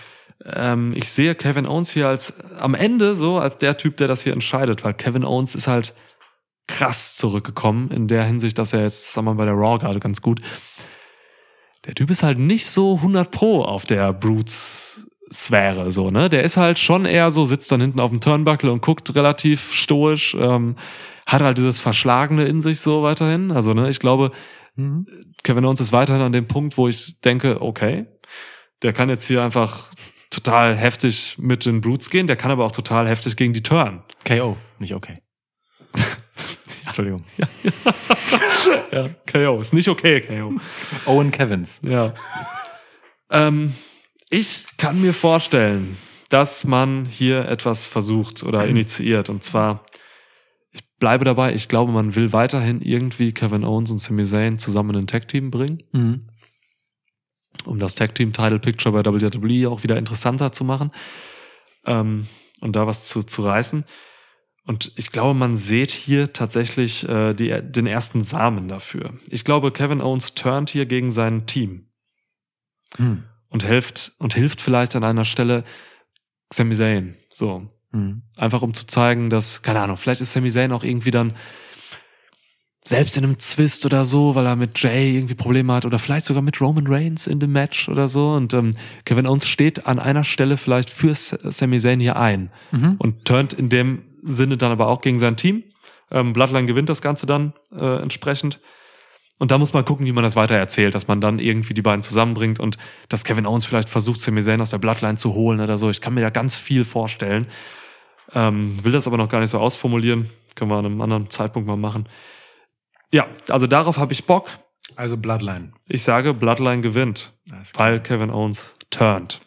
Ähm, 0.44 0.94
ich 0.96 1.10
sehe 1.10 1.36
Kevin 1.36 1.66
Owens 1.66 1.92
hier 1.92 2.08
als 2.08 2.40
am 2.60 2.76
Ende 2.76 3.16
so 3.16 3.38
als 3.38 3.58
der 3.58 3.78
Typ, 3.78 3.98
der 3.98 4.08
das 4.08 4.24
hier 4.24 4.34
entscheidet, 4.34 4.84
weil 4.84 4.94
Kevin 4.94 5.24
Owens 5.24 5.56
ist 5.56 5.68
halt 5.68 5.94
krass 6.68 7.16
zurückgekommen 7.16 7.92
in 7.92 8.08
der 8.08 8.24
Hinsicht, 8.24 8.58
dass 8.58 8.74
er 8.74 8.82
jetzt, 8.82 9.14
sagen 9.14 9.28
wir 9.28 9.36
bei 9.36 9.46
der 9.46 9.54
Raw 9.54 9.78
gerade 9.78 10.00
ganz 10.00 10.22
gut, 10.22 10.42
der 11.86 11.94
Typ 11.94 12.10
ist 12.10 12.24
halt 12.24 12.40
nicht 12.40 12.68
so 12.68 12.96
100 12.96 13.30
pro 13.30 13.62
auf 13.62 13.86
der 13.86 14.12
Brutes 14.14 15.08
Sphäre, 15.32 15.92
so, 15.92 16.10
ne? 16.10 16.30
Der 16.30 16.44
ist 16.44 16.58
halt 16.58 16.80
schon 16.80 17.06
eher 17.06 17.32
so, 17.32 17.46
sitzt 17.46 17.72
dann 17.72 17.82
hinten 17.82 18.00
auf 18.00 18.12
dem 18.12 18.22
Turnbuckle 18.22 18.72
und 18.72 18.82
guckt 18.82 19.14
relativ 19.16 19.74
stoisch, 19.74 20.36
ähm, 20.40 20.76
hat 21.26 21.42
halt 21.42 21.58
dieses 21.58 21.80
Verschlagene 21.80 22.46
in 22.46 22.62
sich 22.62 22.80
so 22.80 23.02
weiterhin. 23.04 23.52
Also, 23.52 23.74
ne, 23.74 23.90
ich 23.90 24.00
glaube, 24.00 24.32
Mhm. 24.76 25.06
Kevin 25.44 25.66
Owens 25.66 25.82
ist 25.82 25.92
weiterhin 25.92 26.22
an 26.22 26.32
dem 26.32 26.48
Punkt, 26.48 26.78
wo 26.78 26.88
ich 26.88 27.22
denke, 27.22 27.62
okay, 27.62 28.06
der 28.82 28.94
kann 28.94 29.10
jetzt 29.10 29.26
hier 29.28 29.44
einfach 29.44 29.92
total 30.36 30.76
heftig 30.76 31.38
mit 31.40 31.66
den 31.66 31.82
Brutes 31.82 32.10
gehen, 32.10 32.28
der 32.28 32.36
kann 32.36 32.52
aber 32.52 32.66
auch 32.66 32.72
total 32.72 33.08
heftig 33.08 33.36
gegen 33.36 33.54
die 33.54 33.64
Turn. 33.64 34.04
KO, 34.26 34.58
nicht 34.80 34.94
okay. 34.94 35.18
Entschuldigung. 36.86 37.24
Ja, 38.92 39.10
KO. 39.32 39.60
Ist 39.60 39.74
nicht 39.74 39.90
okay, 39.90 40.22
KO. 40.22 40.54
Owen 41.06 41.32
Kevins. 41.32 41.80
Ja. 41.82 42.14
ähm, 43.30 43.74
ich 44.30 44.66
kann 44.78 45.02
mir 45.02 45.14
vorstellen, 45.14 45.98
dass 46.30 46.66
man 46.66 47.06
hier 47.06 47.48
etwas 47.48 47.86
versucht 47.88 48.44
oder 48.44 48.66
initiiert. 48.68 49.30
Und 49.30 49.44
zwar, 49.44 49.86
ich 50.72 50.82
bleibe 51.00 51.26
dabei, 51.26 51.54
ich 51.54 51.68
glaube, 51.68 51.92
man 51.92 52.16
will 52.16 52.32
weiterhin 52.34 52.82
irgendwie 52.82 53.34
Kevin 53.34 53.64
Owens 53.66 53.92
und 53.92 54.00
Sami 54.00 54.24
Zayn 54.24 54.58
zusammen 54.58 54.92
in 54.92 55.02
ein 55.04 55.08
Tag-Team 55.08 55.52
bringen, 55.52 55.80
Mhm. 55.92 56.28
Um 57.66 57.80
das 57.80 57.96
Tag-Team-Title-Picture 57.96 58.94
bei 58.94 59.06
WWE 59.06 59.70
auch 59.70 59.84
wieder 59.84 59.98
interessanter 59.98 60.52
zu 60.52 60.64
machen 60.64 60.92
ähm, 61.86 62.28
und 62.62 62.76
da 62.76 62.88
was 62.88 63.06
zu, 63.06 63.24
zu 63.24 63.42
reißen. 63.42 63.86
Und 64.66 64.92
ich 64.96 65.12
glaube, 65.12 65.36
man 65.38 65.56
sieht 65.56 65.92
hier 65.92 66.34
tatsächlich 66.34 67.08
äh, 67.08 67.34
die, 67.34 67.56
den 67.62 67.86
ersten 67.86 68.24
Samen 68.24 68.68
dafür. 68.68 69.14
Ich 69.30 69.44
glaube, 69.44 69.72
Kevin 69.72 70.02
Owens 70.02 70.34
turnt 70.34 70.72
hier 70.72 70.86
gegen 70.86 71.12
sein 71.12 71.46
Team. 71.46 71.88
Mhm. 72.98 73.24
und 73.50 73.64
hilft 73.64 74.14
und 74.20 74.34
hilft 74.34 74.62
vielleicht 74.62 74.96
an 74.96 75.04
einer 75.04 75.26
Stelle 75.26 75.64
Sami 76.52 76.76
Zayn. 76.76 77.16
So. 77.30 77.70
Mhm. 77.92 78.24
Einfach 78.38 78.62
um 78.62 78.74
zu 78.74 78.86
zeigen, 78.86 79.30
dass, 79.30 79.62
keine 79.62 79.82
Ahnung, 79.82 79.98
vielleicht 79.98 80.22
ist 80.22 80.32
Sami 80.32 80.50
Zayn 80.50 80.72
auch 80.72 80.84
irgendwie 80.84 81.12
dann 81.12 81.36
selbst 82.88 83.18
in 83.18 83.24
einem 83.24 83.40
Zwist 83.40 83.84
oder 83.86 84.06
so, 84.06 84.36
weil 84.36 84.46
er 84.46 84.56
mit 84.56 84.78
Jay 84.80 85.16
irgendwie 85.16 85.34
Probleme 85.34 85.74
hat 85.74 85.86
oder 85.86 85.98
vielleicht 85.98 86.26
sogar 86.26 86.44
mit 86.44 86.62
Roman 86.62 86.86
Reigns 86.88 87.26
in 87.26 87.40
dem 87.40 87.52
Match 87.52 87.90
oder 87.90 88.08
so. 88.08 88.34
Und 88.34 88.54
ähm, 88.54 88.76
Kevin 89.06 89.26
Owens 89.26 89.48
steht 89.48 89.88
an 89.88 89.98
einer 89.98 90.24
Stelle 90.24 90.56
vielleicht 90.58 90.92
für 90.92 91.16
Sami 91.16 91.80
Zayn 91.80 92.00
hier 92.00 92.16
ein 92.16 92.52
Mhm. 92.72 92.96
und 93.00 93.26
turnt 93.26 93.54
in 93.54 93.70
dem 93.70 94.04
Sinne 94.24 94.58
dann 94.58 94.72
aber 94.72 94.88
auch 94.88 95.02
gegen 95.02 95.18
sein 95.18 95.36
Team. 95.36 95.64
Ähm, 96.12 96.34
Bloodline 96.34 96.68
gewinnt 96.68 96.90
das 96.90 97.02
Ganze 97.02 97.26
dann 97.26 97.54
äh, 97.76 98.02
entsprechend. 98.02 98.60
Und 99.40 99.50
da 99.52 99.58
muss 99.58 99.74
man 99.74 99.84
gucken, 99.84 100.06
wie 100.06 100.12
man 100.14 100.24
das 100.24 100.36
weiter 100.36 100.56
erzählt, 100.56 100.94
dass 100.96 101.08
man 101.08 101.20
dann 101.22 101.40
irgendwie 101.40 101.74
die 101.74 101.82
beiden 101.82 102.04
zusammenbringt 102.04 102.60
und 102.60 102.78
dass 103.10 103.24
Kevin 103.26 103.46
Owens 103.48 103.66
vielleicht 103.66 103.90
versucht, 103.90 104.22
Sami 104.22 104.42
Zayn 104.44 104.62
aus 104.62 104.70
der 104.70 104.78
Bloodline 104.78 105.18
zu 105.18 105.34
holen 105.34 105.60
oder 105.60 105.78
so. 105.80 105.90
Ich 105.90 106.02
kann 106.02 106.14
mir 106.14 106.22
da 106.22 106.30
ganz 106.30 106.56
viel 106.56 106.86
vorstellen. 106.86 107.48
Ähm, 108.34 108.82
will 108.84 108.92
das 108.92 109.08
aber 109.08 109.18
noch 109.18 109.28
gar 109.30 109.40
nicht 109.40 109.50
so 109.50 109.60
ausformulieren. 109.60 110.30
Können 110.56 110.70
wir 110.72 110.78
an 110.78 110.86
einem 110.86 111.02
anderen 111.02 111.30
Zeitpunkt 111.32 111.68
mal 111.68 111.76
machen. 111.78 112.08
Ja, 113.16 113.28
also 113.48 113.66
darauf 113.66 113.98
habe 113.98 114.12
ich 114.12 114.26
Bock. 114.26 114.50
Also 114.98 115.16
Bloodline. 115.16 115.72
Ich 115.88 116.04
sage, 116.04 116.34
Bloodline 116.34 116.82
gewinnt, 116.82 117.32
weil 117.76 118.02
Kevin 118.02 118.30
Owens 118.30 118.76
turned. 118.90 119.40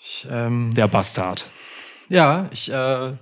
Ich, 0.00 0.26
ähm, 0.28 0.74
Der 0.74 0.88
Bastard. 0.88 1.48
ja, 2.08 2.48
ich 2.50 2.68
äh, 2.72 3.12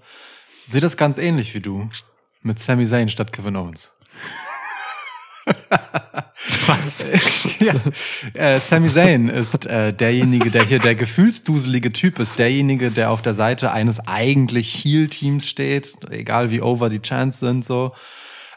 sehe 0.67 0.81
das 0.81 0.97
ganz 0.97 1.19
ähnlich 1.19 1.53
wie 1.53 1.61
du. 1.61 1.91
Mit 2.41 2.59
Sami 2.59 2.87
Zayn 2.87 3.11
statt 3.11 3.31
Kevin 3.31 3.57
Owens. 3.57 3.91
Was? 6.67 7.05
ja. 7.61 7.75
Äh, 8.33 8.61
Sami 8.61 8.89
Zayn 8.89 9.29
ist 9.29 9.67
äh, 9.67 9.93
derjenige, 9.93 10.51
der 10.51 10.65
hier 10.65 10.79
der 10.79 10.95
gefühlsduselige 10.95 11.93
Typ 11.93 12.19
ist, 12.19 12.39
derjenige, 12.39 12.91
der 12.91 13.11
auf 13.11 13.21
der 13.21 13.35
Seite 13.35 13.73
eines 13.73 14.01
eigentlich 14.07 14.83
Heel-Teams 14.83 15.47
steht, 15.47 16.11
egal 16.11 16.51
wie 16.51 16.63
over 16.63 16.89
die 16.89 17.03
Chants 17.03 17.41
sind, 17.41 17.63
so. 17.63 17.93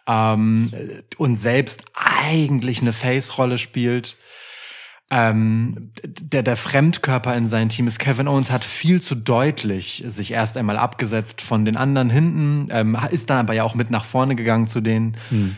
Ähm, 0.07 0.71
und 1.17 1.37
selbst 1.37 1.83
eigentlich 1.93 2.81
eine 2.81 2.93
Face-Rolle 2.93 3.57
spielt. 3.57 4.17
Ähm, 5.09 5.91
der, 6.05 6.41
der 6.41 6.55
Fremdkörper 6.55 7.35
in 7.35 7.45
seinem 7.45 7.67
Team 7.67 7.87
ist. 7.87 7.99
Kevin 7.99 8.29
Owens 8.29 8.49
hat 8.49 8.63
viel 8.63 9.01
zu 9.01 9.15
deutlich 9.15 10.03
sich 10.07 10.31
erst 10.31 10.55
einmal 10.55 10.77
abgesetzt 10.77 11.41
von 11.41 11.65
den 11.65 11.75
anderen 11.75 12.09
hinten, 12.09 12.69
ähm, 12.71 12.97
ist 13.11 13.29
dann 13.29 13.37
aber 13.37 13.53
ja 13.53 13.63
auch 13.63 13.75
mit 13.75 13.89
nach 13.89 14.05
vorne 14.05 14.35
gegangen 14.35 14.67
zu 14.67 14.79
denen. 14.79 15.17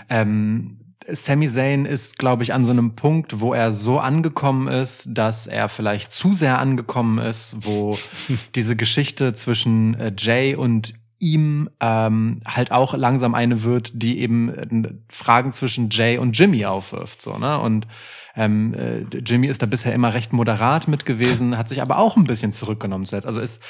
Ähm, 0.09 0.79
Sami 1.07 1.49
Zayn 1.49 1.85
ist, 1.85 2.17
glaube 2.17 2.43
ich, 2.43 2.53
an 2.53 2.65
so 2.65 2.71
einem 2.71 2.95
Punkt, 2.95 3.39
wo 3.39 3.53
er 3.53 3.71
so 3.71 3.99
angekommen 3.99 4.67
ist, 4.67 5.07
dass 5.11 5.47
er 5.47 5.69
vielleicht 5.69 6.11
zu 6.11 6.33
sehr 6.33 6.59
angekommen 6.59 7.19
ist, 7.19 7.55
wo 7.59 7.97
diese 8.55 8.75
Geschichte 8.75 9.33
zwischen 9.33 9.95
äh, 9.95 10.11
Jay 10.17 10.55
und 10.55 10.93
ihm 11.23 11.69
ähm, 11.79 12.41
halt 12.45 12.71
auch 12.71 12.93
langsam 12.93 13.33
eine 13.33 13.63
wird, 13.63 13.91
die 13.93 14.19
eben 14.19 14.49
äh, 14.49 14.93
Fragen 15.09 15.51
zwischen 15.53 15.89
Jay 15.89 16.17
und 16.17 16.37
Jimmy 16.37 16.65
aufwirft, 16.65 17.21
so 17.21 17.37
ne 17.37 17.59
und 17.59 17.87
ähm, 18.35 18.73
äh, 18.73 19.01
Jimmy 19.19 19.47
ist 19.47 19.61
da 19.61 19.65
bisher 19.65 19.93
immer 19.93 20.13
recht 20.13 20.33
moderat 20.33 20.87
mit 20.87 21.05
gewesen, 21.05 21.57
hat 21.57 21.69
sich 21.69 21.81
aber 21.81 21.97
auch 21.97 22.17
ein 22.17 22.25
bisschen 22.25 22.51
zurückgenommen 22.51 23.05
zuletzt. 23.05 23.27
Also 23.27 23.39
ist 23.39 23.61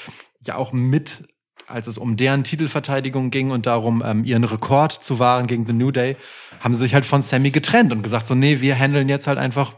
ja 0.45 0.55
auch 0.55 0.71
mit, 0.71 1.25
als 1.67 1.87
es 1.87 1.97
um 1.97 2.15
deren 2.15 2.43
Titelverteidigung 2.43 3.29
ging 3.29 3.51
und 3.51 3.65
darum, 3.65 4.01
ähm, 4.05 4.23
ihren 4.23 4.45
Rekord 4.45 4.91
zu 4.93 5.19
wahren 5.19 5.47
gegen 5.47 5.65
The 5.67 5.73
New 5.73 5.91
Day, 5.91 6.15
haben 6.61 6.73
sie 6.73 6.79
sich 6.79 6.93
halt 6.93 7.05
von 7.05 7.21
Sammy 7.21 7.51
getrennt 7.51 7.91
und 7.91 8.03
gesagt 8.03 8.25
so, 8.25 8.35
nee, 8.35 8.61
wir 8.61 8.79
handeln 8.79 9.09
jetzt 9.09 9.27
halt 9.27 9.37
einfach 9.37 9.73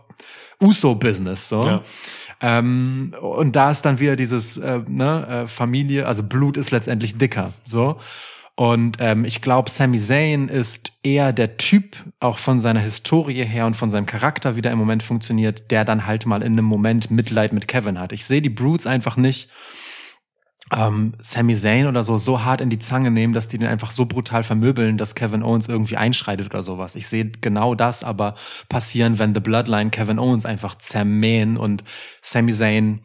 Uso-Business, 0.61 1.49
so. 1.49 1.63
Ja. 1.63 1.81
Ähm, 2.41 3.13
und 3.21 3.55
da 3.55 3.71
ist 3.71 3.83
dann 3.83 3.99
wieder 3.99 4.15
dieses 4.15 4.57
äh, 4.57 4.81
ne, 4.87 5.43
äh, 5.43 5.47
Familie, 5.47 6.05
also 6.05 6.23
Blut 6.23 6.57
ist 6.57 6.71
letztendlich 6.71 7.17
dicker, 7.17 7.53
so. 7.63 7.99
Und 8.57 8.97
ähm, 9.01 9.25
ich 9.25 9.41
glaube, 9.41 9.69
Sami 9.69 9.99
Zayn 9.99 10.47
ist 10.47 10.93
eher 11.03 11.33
der 11.33 11.57
Typ, 11.57 11.97
auch 12.21 12.37
von 12.37 12.61
seiner 12.61 12.79
Historie 12.79 13.43
her 13.43 13.65
und 13.65 13.75
von 13.75 13.91
seinem 13.91 14.05
Charakter, 14.05 14.55
wie 14.55 14.61
der 14.61 14.71
im 14.71 14.77
Moment 14.77 15.03
funktioniert, 15.03 15.71
der 15.71 15.83
dann 15.83 16.05
halt 16.05 16.25
mal 16.25 16.41
in 16.41 16.53
einem 16.53 16.65
Moment 16.65 17.11
Mitleid 17.11 17.51
mit 17.51 17.67
Kevin 17.67 17.99
hat. 17.99 18.13
Ich 18.13 18.25
sehe 18.25 18.41
die 18.41 18.49
Brutes 18.49 18.87
einfach 18.87 19.17
nicht 19.17 19.49
ähm, 20.71 21.13
Sami 21.19 21.55
Zayn 21.55 21.87
oder 21.87 22.03
so 22.03 22.17
so 22.17 22.43
hart 22.43 22.61
in 22.61 22.69
die 22.69 22.79
Zange 22.79 23.11
nehmen, 23.11 23.33
dass 23.33 23.47
die 23.47 23.57
den 23.57 23.67
einfach 23.67 23.91
so 23.91 24.05
brutal 24.05 24.43
vermöbeln, 24.43 24.97
dass 24.97 25.15
Kevin 25.15 25.43
Owens 25.43 25.67
irgendwie 25.67 25.97
einschreitet 25.97 26.47
oder 26.47 26.63
sowas. 26.63 26.95
Ich 26.95 27.07
sehe 27.07 27.31
genau 27.41 27.75
das 27.75 28.03
aber 28.03 28.35
passieren, 28.69 29.19
wenn 29.19 29.33
The 29.33 29.41
Bloodline 29.41 29.91
Kevin 29.91 30.19
Owens 30.19 30.45
einfach 30.45 30.75
zermähen 30.75 31.57
und 31.57 31.83
Sami 32.21 32.53
Zayn 32.53 33.01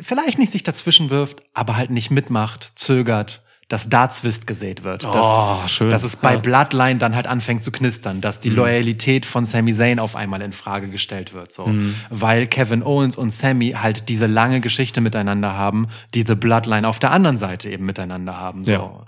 vielleicht 0.00 0.38
nicht 0.38 0.52
sich 0.52 0.62
dazwischen 0.62 1.10
wirft, 1.10 1.42
aber 1.52 1.76
halt 1.76 1.90
nicht 1.90 2.10
mitmacht, 2.10 2.72
zögert, 2.76 3.43
dass 3.74 3.88
da 3.88 4.08
Zwist 4.08 4.46
gesät 4.46 4.84
wird. 4.84 5.02
Dass, 5.02 5.16
Oh, 5.16 5.58
schön. 5.66 5.90
dass 5.90 6.04
es 6.04 6.14
bei. 6.14 6.36
Bloodline 6.36 6.98
dann 7.00 7.16
halt 7.16 7.26
anfängt 7.26 7.60
zu 7.60 7.72
knistern, 7.72 8.20
dass 8.20 8.38
die 8.38 8.50
Loyalität 8.50 9.26
von 9.26 9.44
Sami 9.44 9.74
Zayn 9.74 9.98
auf 9.98 10.14
einmal 10.14 10.42
in 10.42 10.52
Frage 10.52 10.88
gestellt 10.88 11.34
wird, 11.34 11.50
so. 11.50 11.68
Weil 12.08 12.46
Kevin 12.46 12.84
Owens 12.84 13.16
und 13.16 13.32
Sami 13.32 13.72
halt 13.72 14.08
diese 14.08 14.26
lange 14.26 14.60
Geschichte 14.60 15.00
miteinander 15.00 15.56
haben, 15.56 15.88
die 16.14 16.22
The 16.24 16.36
Bloodline 16.36 16.86
auf 16.86 17.00
der 17.00 17.10
anderen 17.10 17.36
Seite 17.36 17.68
eben 17.68 17.84
miteinander 17.84 18.38
haben, 18.38 18.64
so. 18.64 18.72
Ja. 18.72 19.04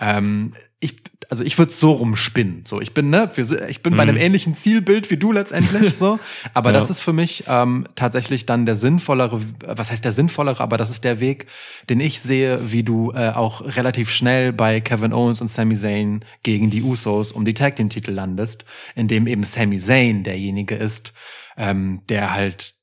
Ähm, 0.00 0.54
ich, 0.80 0.96
also 1.30 1.44
ich 1.44 1.58
würde 1.58 1.72
so 1.72 1.92
rumspinnen, 1.92 2.64
so. 2.66 2.80
Ich 2.80 2.94
bin, 2.94 3.10
ne, 3.10 3.30
ich 3.68 3.82
bin 3.82 3.96
bei 3.96 4.02
einem 4.02 4.16
ähnlichen 4.16 4.54
Zielbild 4.54 5.10
wie 5.10 5.16
du 5.18 5.30
letztendlich, 5.32 5.94
so. 5.98 6.18
Aber 6.54 6.70
Ja. 6.70 6.78
das 6.80 6.88
ist 6.90 7.00
für 7.00 7.12
mich 7.12 7.44
ähm, 7.48 7.86
tatsächlich 7.96 8.46
dann 8.46 8.64
der 8.64 8.76
sinnvollere, 8.76 9.40
was 9.66 9.90
heißt 9.90 10.04
der 10.04 10.12
sinnvollere, 10.12 10.60
aber 10.62 10.76
das 10.78 10.90
ist 10.90 11.04
der 11.04 11.20
Weg, 11.20 11.46
den 11.90 12.00
ich 12.00 12.20
sehe, 12.20 12.72
wie 12.72 12.82
du 12.82 13.12
äh, 13.12 13.30
auch 13.30 13.60
relativ 13.76 14.10
schnell 14.10 14.52
bei 14.52 14.80
Kevin 14.80 15.12
Owens 15.12 15.40
und 15.40 15.48
Sami 15.48 15.76
Zayn 15.76 16.24
gegen 16.42 16.70
die 16.70 16.82
Usos 16.82 17.32
um 17.32 17.44
die 17.44 17.54
Tag 17.54 17.76
Team 17.76 17.90
Titel 17.90 18.12
landest, 18.12 18.64
indem 18.94 19.26
eben 19.26 19.44
Sami 19.44 19.78
Zayn 19.78 20.24
derjenige 20.24 20.76
ist, 20.76 21.12
ähm, 21.56 22.00
der 22.08 22.32
halt 22.32 22.74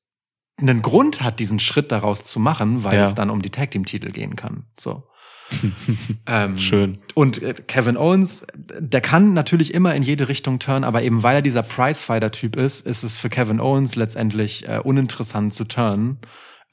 einen 0.58 0.82
Grund 0.82 1.22
hat, 1.22 1.40
diesen 1.40 1.60
Schritt 1.60 1.92
daraus 1.92 2.24
zu 2.24 2.40
machen, 2.40 2.84
weil 2.84 2.96
Ja. 2.98 3.04
es 3.04 3.16
dann 3.16 3.30
um 3.30 3.42
die 3.42 3.50
Tag 3.50 3.72
Team 3.72 3.86
Titel 3.86 4.12
gehen 4.12 4.36
kann. 4.36 4.66
So. 4.80 5.04
ähm, 6.26 6.58
Schön. 6.58 7.00
Und 7.14 7.42
äh, 7.42 7.54
Kevin 7.68 7.98
Owens, 7.98 8.46
der 8.56 9.02
kann 9.02 9.34
natürlich 9.34 9.74
immer 9.74 9.96
in 9.96 10.04
jede 10.04 10.28
Richtung 10.28 10.60
turnen, 10.60 10.84
aber 10.84 11.04
eben 11.04 11.24
weil 11.24 11.36
er 11.36 11.42
dieser 11.42 11.64
Prizefighter-Typ 11.64 12.56
ist, 12.56 12.86
ist 12.86 13.04
es 13.04 13.18
für 13.18 13.30
Kevin 13.30 13.60
Owens 13.60 13.96
letztendlich 13.96 14.68
äh, 14.68 14.80
uninteressant 14.84 15.54
zu 15.54 15.66
turnen, 15.66 16.20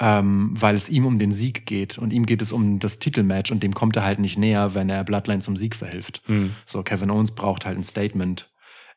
ähm, 0.01 0.55
weil 0.55 0.75
es 0.75 0.89
ihm 0.89 1.07
um 1.07 1.19
den 1.19 1.33
Sieg 1.33 1.67
geht 1.67 1.99
und 1.99 2.13
ihm 2.13 2.27
geht 2.27 2.43
es 2.43 2.53
um 2.53 2.79
das 2.79 2.99
Titelmatch 2.99 3.51
und 3.51 3.63
dem 3.63 3.75
kommt 3.75 3.97
er 3.97 4.05
halt 4.05 4.19
nicht 4.19 4.39
näher, 4.39 4.75
wenn 4.75 4.89
er 4.89 5.05
Bloodline 5.05 5.41
zum 5.41 5.57
Sieg 5.57 5.77
verhilft. 5.77 6.23
Hm. 6.27 6.55
So, 6.65 6.83
Kevin 6.83 7.11
Owens 7.11 7.33
braucht 7.33 7.67
halt 7.67 7.79
ein 7.79 7.85
Statement 7.85 8.51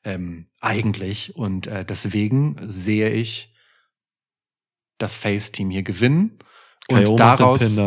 ähm, 0.03 0.47
eigentlich 0.61 1.36
und 1.36 1.67
äh, 1.67 1.84
deswegen 1.84 2.57
sehe 2.65 3.09
ich 3.09 3.53
das 4.97 5.13
Face-Team 5.13 5.69
hier 5.69 5.84
gewinnen 5.84 6.39
und 6.89 7.19
daraus 7.19 7.78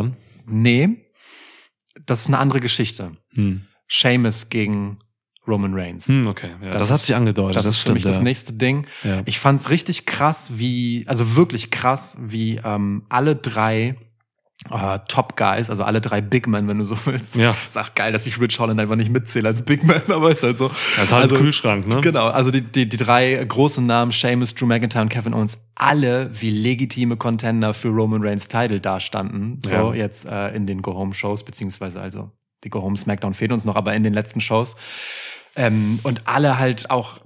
nee, 0.47 1.08
das 2.07 2.23
ist 2.23 2.27
eine 2.29 2.39
andere 2.39 2.61
Geschichte. 2.61 3.13
Hm. 3.35 3.63
Sheamus 3.87 4.49
gegen 4.51 4.99
Roman 5.47 5.75
Reigns. 5.75 6.07
Hm, 6.09 6.27
okay. 6.27 6.51
Ja, 6.63 6.73
das, 6.73 6.83
Das 6.83 6.91
hat 6.91 7.01
sich 7.01 7.15
angedeutet. 7.17 7.57
Das, 7.57 7.65
Das, 7.65 7.75
ist 7.75 7.79
für 7.79 7.83
stimmt. 7.83 7.95
mich 7.95 8.05
das 8.05 8.17
ja. 8.17 8.23
nächste 8.23 8.53
Ding. 8.53 8.87
Ja. 9.03 9.23
Ich 9.25 9.39
fand's 9.39 9.71
richtig 9.71 10.05
krass, 10.05 10.51
wie, 10.59 11.05
also 11.09 11.37
wirklich 11.37 11.71
krass, 11.71 12.19
wie 12.21 12.61
ähm, 12.63 13.05
alle 13.09 13.35
drei 13.35 13.97
äh, 14.71 14.99
Top 15.09 15.37
Guys, 15.37 15.71
also 15.71 15.83
alle 15.83 16.01
drei 16.01 16.21
Big 16.21 16.47
Men, 16.47 16.69
wenn 16.69 16.79
du 16.79 16.85
so 16.85 16.97
willst. 17.05 17.37
Ja. 17.37 17.51
Ist 17.51 17.79
auch 17.79 17.95
geil, 17.95 18.13
dass 18.13 18.27
ich 18.27 18.41
Rich 18.41 18.59
Holland 18.59 18.79
einfach 18.81 18.97
nicht 18.97 19.11
mitzähle 19.11 19.49
als 19.49 19.63
Big 19.63 19.85
Man, 19.85 20.03
aber 20.09 20.31
ist 20.31 20.43
halt 20.43 20.57
so. 20.57 20.69
Das 20.69 21.05
ist 21.05 21.13
halt 21.13 21.25
also, 21.25 21.37
ein 21.37 21.41
Kühlschrank, 21.41 21.87
ne? 21.87 22.01
Genau, 22.01 22.27
also 22.29 22.51
die, 22.51 22.63
die, 22.63 22.89
die 22.89 22.97
drei 22.97 23.35
großen 23.47 23.85
Namen, 23.87 24.13
Sheamus, 24.13 24.55
Drew 24.55 24.67
McIntyre 24.67 25.03
und 25.03 25.09
Kevin 25.09 25.35
Owens, 25.35 25.59
alle 25.75 26.31
wie 26.41 26.51
legitime 26.51 27.17
Contender 27.17 27.75
für 27.75 27.89
Roman 27.89 28.23
Reigns 28.23 28.49
Title 28.49 28.81
dastanden. 28.81 29.61
So, 29.65 29.75
Ja. 29.75 29.95
jetzt 29.95 30.27
äh, 30.27 30.55
in 30.55 30.67
den 30.67 30.83
Go-Home-Shows, 30.83 31.45
beziehungsweise 31.45 32.01
also 32.01 32.31
die 32.65 32.71
Go-Home 32.71 32.97
Smackdown 32.97 33.35
fehlt 33.35 33.53
uns 33.53 33.65
noch, 33.65 33.77
aber 33.77 33.95
in 33.95 34.03
den 34.03 34.13
letzten 34.15 34.41
Shows. 34.41 34.75
Ähm, 35.57 35.99
und 36.03 36.23
alle 36.27 36.59
halt 36.59 36.91
auch 36.91 37.21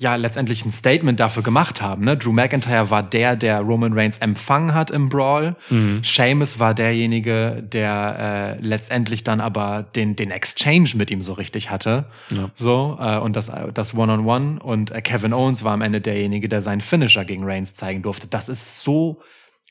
ja 0.00 0.14
letztendlich 0.14 0.64
ein 0.64 0.70
Statement 0.70 1.18
dafür 1.18 1.42
gemacht 1.42 1.82
haben. 1.82 2.04
Ne? 2.04 2.16
Drew 2.16 2.32
McIntyre 2.32 2.90
war 2.90 3.02
der, 3.02 3.34
der 3.34 3.60
Roman 3.60 3.92
Reigns 3.92 4.18
empfangen 4.18 4.72
hat 4.74 4.90
im 4.90 5.08
Brawl. 5.08 5.56
Mhm. 5.70 6.04
Sheamus 6.04 6.58
war 6.58 6.74
derjenige, 6.74 7.62
der 7.66 8.58
äh, 8.60 8.64
letztendlich 8.64 9.24
dann 9.24 9.40
aber 9.40 9.82
den 9.82 10.14
den 10.14 10.30
Exchange 10.30 10.90
mit 10.94 11.10
ihm 11.10 11.22
so 11.22 11.32
richtig 11.32 11.70
hatte. 11.70 12.06
Ja. 12.30 12.50
So 12.54 12.96
äh, 13.00 13.18
und 13.18 13.34
das 13.34 13.50
das 13.74 13.94
One-on-One 13.94 14.60
und 14.62 14.92
äh, 14.92 15.02
Kevin 15.02 15.32
Owens 15.32 15.64
war 15.64 15.72
am 15.72 15.82
Ende 15.82 16.00
derjenige, 16.00 16.48
der 16.48 16.62
seinen 16.62 16.80
Finisher 16.80 17.24
gegen 17.24 17.44
Reigns 17.44 17.74
zeigen 17.74 18.02
durfte. 18.02 18.28
Das 18.28 18.48
ist 18.48 18.80
so 18.80 19.20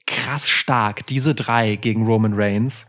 krass 0.06 0.50
stark, 0.50 1.06
diese 1.08 1.36
drei 1.36 1.76
gegen 1.76 2.06
Roman 2.06 2.34
Reigns, 2.34 2.88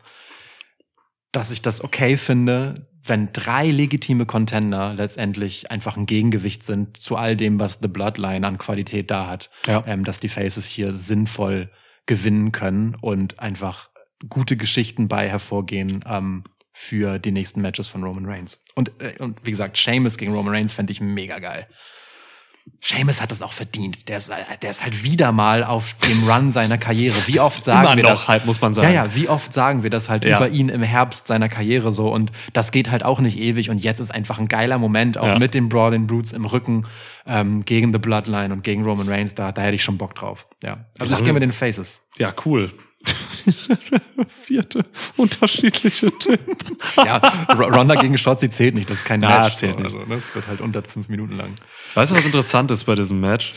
dass 1.31 1.51
ich 1.51 1.63
das 1.63 1.85
okay 1.85 2.17
finde, 2.17 2.88
wenn 3.09 3.31
drei 3.33 3.71
legitime 3.71 4.27
Contender 4.27 4.95
letztendlich 4.95 5.71
einfach 5.71 5.97
ein 5.97 6.07
Gegengewicht 6.07 6.63
sind 6.65 6.97
zu 6.97 7.17
all 7.17 7.37
dem, 7.37 7.59
was 7.59 7.79
The 7.83 7.89
Bloodline 7.89 8.47
an 8.47 8.59
Qualität 8.59 9.11
da 9.11 9.27
hat, 9.27 9.51
Ja. 9.67 9.83
ähm, 9.87 10.05
dass 10.05 10.21
die 10.21 10.29
Faces 10.29 10.67
hier 10.67 10.93
sinnvoll 10.93 11.71
gewinnen 12.07 12.53
können 12.53 12.95
und 13.01 13.39
einfach 13.39 13.91
gute 14.29 14.57
Geschichten 14.57 15.09
bei 15.09 15.29
hervorgehen 15.29 16.05
ähm, 16.07 16.45
für 16.73 17.19
die 17.19 17.33
nächsten 17.33 17.61
Matches 17.61 17.89
von 17.89 18.05
Roman 18.05 18.27
Reigns. 18.27 18.63
Und, 18.75 18.93
äh, 19.01 19.15
und 19.19 19.39
wie 19.45 19.51
gesagt, 19.51 19.77
Sheamus 19.79 20.17
gegen 20.17 20.33
Roman 20.33 20.55
Reigns 20.55 20.73
fände 20.73 20.93
ich 20.93 21.01
mega 21.01 21.39
geil. 21.39 21.67
Sheamus 22.81 23.21
hat 23.21 23.31
das 23.31 23.43
auch 23.43 23.53
verdient. 23.53 24.09
Der 24.09 24.19
ist, 24.19 24.31
der 24.63 24.71
ist 24.71 24.83
halt 24.83 25.03
wieder 25.05 25.33
mal 25.33 25.65
auf 25.65 25.95
dem 26.09 26.29
Run 26.29 26.53
seiner 26.53 26.79
Karriere. 26.79 27.15
Wie 27.27 27.41
oft 27.41 27.65
sagen 27.65 27.85
Immer 27.87 27.97
wir 27.97 28.03
noch 28.05 28.11
das? 28.11 28.29
halt, 28.29 28.47
muss 28.47 28.61
man 28.61 28.75
sagen. 28.75 28.89
Ja, 28.89 29.05
ja, 29.05 29.15
wie 29.15 29.29
oft 29.29 29.53
sagen 29.53 29.83
wir 29.83 29.91
das 29.91 30.09
halt 30.09 30.25
Ja. 30.25 30.37
über 30.37 30.49
ihn 30.49 30.69
im 30.69 30.83
Herbst 30.83 31.27
seiner 31.27 31.49
Karriere 31.49 31.93
so 31.93 32.13
und 32.13 32.31
das 32.53 32.71
geht 32.73 32.91
halt 32.91 33.03
auch 33.05 33.21
nicht 33.21 33.39
ewig 33.39 33.71
und 33.71 33.79
jetzt 33.79 34.01
ist 34.01 34.11
einfach 34.11 34.39
ein 34.39 34.49
geiler 34.49 34.79
Moment, 34.79 35.19
auch 35.19 35.27
Ja. 35.27 35.39
mit 35.39 35.55
den 35.55 35.69
Brawling 35.69 36.07
Brutes 36.07 36.33
im 36.33 36.45
Rücken 36.45 36.87
ähm, 37.27 37.65
gegen 37.65 37.93
The 37.93 37.99
Bloodline 37.99 38.53
und 38.53 38.63
gegen 38.63 38.85
Roman 38.85 39.09
Reigns, 39.09 39.35
da, 39.35 39.53
da 39.53 39.63
hätte 39.63 39.75
ich 39.75 39.83
schon 39.85 39.99
Bock 39.99 40.15
drauf. 40.15 40.47
Ja. 40.63 40.87
Also 40.99 41.15
ich 41.15 41.23
gehe 41.25 41.33
mit 41.33 41.43
den 41.43 41.53
Faces. 41.53 42.01
Ja, 42.19 42.33
cool. 42.45 42.73
Vierte 44.43 44.85
unterschiedliche 45.17 46.11
Typen. 46.19 46.57
Ja, 46.97 47.17
Ronda 47.57 47.95
gegen 47.95 48.19
Shotzi 48.19 48.51
zählt 48.51 48.75
nicht, 48.75 48.91
das 48.91 48.99
ist 48.99 49.05
kein 49.05 49.23
Ja, 49.23 49.41
Match. 49.41 49.55
zählt 49.57 49.75
so. 49.75 49.83
nicht. 49.83 49.95
Also, 49.95 50.05
das 50.09 50.35
wird 50.35 50.47
halt 50.49 50.61
unter 50.61 50.83
fünf 50.83 51.09
Minuten 51.09 51.37
lang. 51.37 51.55
Weißt 51.95 52.13
du, 52.13 52.17
was 52.17 52.25
interessant 52.25 52.71
ist 52.71 52.85
bei 52.85 52.95
diesem 52.95 53.21
Match? 53.21 53.55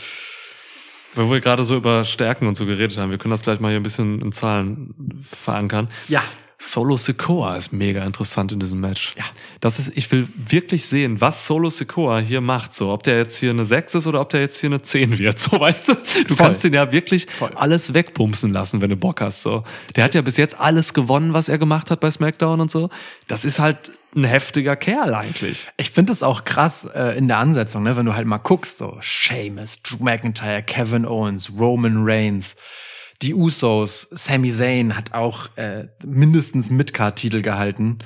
Wo 1.14 1.30
wir 1.30 1.40
gerade 1.40 1.64
so 1.64 1.76
über 1.76 2.04
Stärken 2.04 2.46
und 2.46 2.56
so 2.56 2.64
geredet 2.64 2.96
haben, 2.96 3.10
wir 3.10 3.18
können 3.18 3.32
das 3.32 3.42
gleich 3.42 3.60
mal 3.60 3.68
hier 3.68 3.80
ein 3.80 3.82
bisschen 3.82 4.22
in 4.22 4.32
Zahlen 4.32 4.94
verankern. 5.30 5.88
Ja. 6.08 6.22
Solo 6.64 6.96
Sikoa 6.96 7.56
ist 7.56 7.72
mega 7.72 8.04
interessant 8.04 8.52
in 8.52 8.60
diesem 8.60 8.78
Match. 8.78 9.14
Ja. 9.18 9.24
Das 9.60 9.80
ist, 9.80 9.96
ich 9.96 10.10
will 10.12 10.28
wirklich 10.36 10.86
sehen, 10.86 11.20
was 11.20 11.44
Solo 11.44 11.70
Sikoa 11.70 12.20
hier 12.20 12.40
macht. 12.40 12.72
So, 12.72 12.92
ob 12.92 13.02
der 13.02 13.18
jetzt 13.18 13.36
hier 13.38 13.50
eine 13.50 13.64
6 13.64 13.96
ist 13.96 14.06
oder 14.06 14.20
ob 14.20 14.30
der 14.30 14.42
jetzt 14.42 14.60
hier 14.60 14.70
eine 14.70 14.80
10 14.80 15.18
wird. 15.18 15.40
So, 15.42 15.58
weißt 15.58 15.88
du? 15.88 15.94
Du 15.94 16.36
Voll. 16.36 16.36
kannst 16.36 16.62
den 16.62 16.72
ja 16.72 16.92
wirklich 16.92 17.26
Voll. 17.26 17.50
alles 17.56 17.94
wegbumsen 17.94 18.52
lassen, 18.52 18.80
wenn 18.80 18.90
du 18.90 18.96
Bock 18.96 19.20
hast. 19.20 19.42
So. 19.42 19.64
Der 19.96 20.04
hat 20.04 20.14
ja 20.14 20.22
bis 20.22 20.36
jetzt 20.36 20.60
alles 20.60 20.94
gewonnen, 20.94 21.34
was 21.34 21.48
er 21.48 21.58
gemacht 21.58 21.90
hat 21.90 21.98
bei 21.98 22.10
SmackDown 22.10 22.60
und 22.60 22.70
so. 22.70 22.90
Das 23.26 23.44
ist 23.44 23.58
halt 23.58 23.90
ein 24.14 24.24
heftiger 24.24 24.76
Kerl 24.76 25.14
eigentlich. 25.14 25.68
Ich 25.78 25.90
finde 25.90 26.12
es 26.12 26.22
auch 26.22 26.44
krass 26.44 26.84
äh, 26.94 27.18
in 27.18 27.26
der 27.26 27.38
Ansetzung, 27.38 27.82
ne, 27.82 27.96
wenn 27.96 28.06
du 28.06 28.14
halt 28.14 28.26
mal 28.26 28.38
guckst, 28.38 28.78
so 28.78 28.98
Sheamus, 29.00 29.82
Drew 29.82 30.04
McIntyre, 30.04 30.62
Kevin 30.62 31.06
Owens, 31.06 31.50
Roman 31.58 32.04
Reigns, 32.04 32.56
die 33.22 33.34
Usos, 33.34 34.08
Sami 34.10 34.50
Zayn 34.52 34.96
hat 34.96 35.14
auch 35.14 35.48
äh, 35.56 35.88
mindestens 36.04 36.70
Midcard-Titel 36.70 37.40
gehalten. 37.42 37.98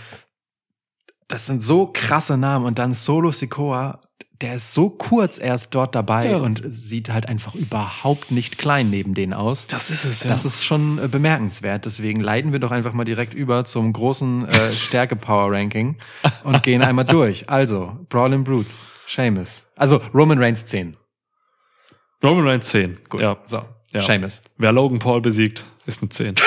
Das 1.29 1.47
sind 1.47 1.63
so 1.63 1.91
krasse 1.93 2.37
Namen 2.37 2.67
und 2.67 2.79
dann 2.79 2.95
Solo 2.95 3.33
Sikoa, 3.33 4.01
der 4.43 4.57
ist 4.57 4.75
so 4.75 4.91
kurz 4.91 5.39
erst 5.39 5.75
dort 5.75 5.95
dabei 5.95 6.31
Ja. 6.31 6.37
und 6.37 6.63
sieht 6.67 7.09
halt 7.09 7.27
einfach 7.27 7.55
überhaupt 7.55 8.31
nicht 8.31 8.59
klein 8.59 8.91
neben 8.91 9.15
denen 9.15 9.33
aus. 9.33 9.67
Das 9.67 9.91
ist 9.91 10.05
es, 10.05 10.21
Das 10.21 10.45
ist 10.45 10.65
schon 10.65 10.99
äh, 11.03 11.09
bemerkenswert. 11.09 11.87
Deswegen 11.87 12.21
leiten 12.21 12.53
wir 12.53 12.59
doch 12.61 12.71
einfach 12.71 12.93
mal 12.93 13.05
direkt 13.05 13.33
über 13.33 13.65
zum 13.65 13.93
großen 13.95 14.47
äh, 14.47 14.73
Stärke-Power-Ranking 14.75 15.97
und 16.45 16.63
gehen 16.63 16.83
einmal 16.83 17.07
durch. 17.07 17.49
Also, 17.49 17.99
Brawling 18.11 18.45
Brutes, 18.45 18.87
Seamus. 19.07 19.65
Also, 19.77 20.03
Roman 20.13 20.39
Reigns 20.39 20.67
10. 20.67 20.97
Roman 22.23 22.47
Reigns 22.47 22.69
10. 22.69 22.99
Gut. 23.09 23.21
Ja. 23.23 23.39
So, 23.47 23.63
Ja. 23.93 24.03
Seamus. 24.03 24.41
Wer 24.59 24.73
Logan 24.73 24.99
Paul 24.99 25.21
besiegt, 25.21 25.65
ist 25.87 26.03
eine 26.03 26.09
10. 26.11 26.35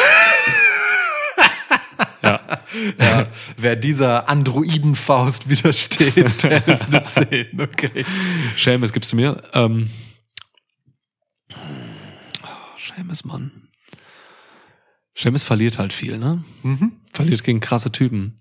ja. 2.23 2.39
Ja, 2.99 3.27
wer 3.57 3.75
dieser 3.75 4.29
Androidenfaust 4.29 5.49
widersteht, 5.49 6.43
der 6.43 6.67
ist 6.67 6.87
eine 6.87 7.03
10. 7.03 7.59
Okay. 7.59 8.05
Seamus, 8.57 8.93
gibst 8.93 9.11
du 9.11 9.15
mir? 9.15 9.41
Ähm, 9.53 9.89
Seamus, 12.95 13.23
Mann. 13.23 13.69
Seamus 15.15 15.43
verliert 15.43 15.79
halt 15.79 15.93
viel, 15.93 16.17
ne? 16.17 16.43
Mhm. 16.63 16.93
Verliert 17.11 17.43
gegen 17.43 17.59
krasse 17.59 17.91
Typen. 17.91 18.35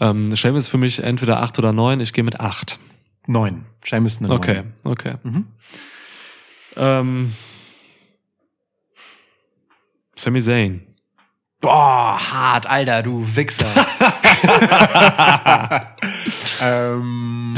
Ähm, 0.00 0.34
Seamus 0.34 0.64
ist 0.64 0.68
für 0.68 0.78
mich 0.78 1.02
entweder 1.02 1.42
8 1.42 1.58
oder 1.58 1.72
9. 1.72 2.00
Ich 2.00 2.12
gehe 2.12 2.24
mit 2.24 2.40
8. 2.40 2.78
9. 3.26 3.64
Seamus 3.84 4.18
eine 4.18 4.28
9. 4.28 4.38
Okay, 4.38 4.62
okay. 4.84 5.14
Mhm. 5.22 5.46
Ähm, 6.76 7.32
Sami 10.22 10.40
Zayn. 10.40 10.86
Boah, 11.60 12.16
hart, 12.16 12.68
Alter, 12.68 13.02
du 13.02 13.26
Wichser. 13.34 13.66
ähm, 16.62 17.56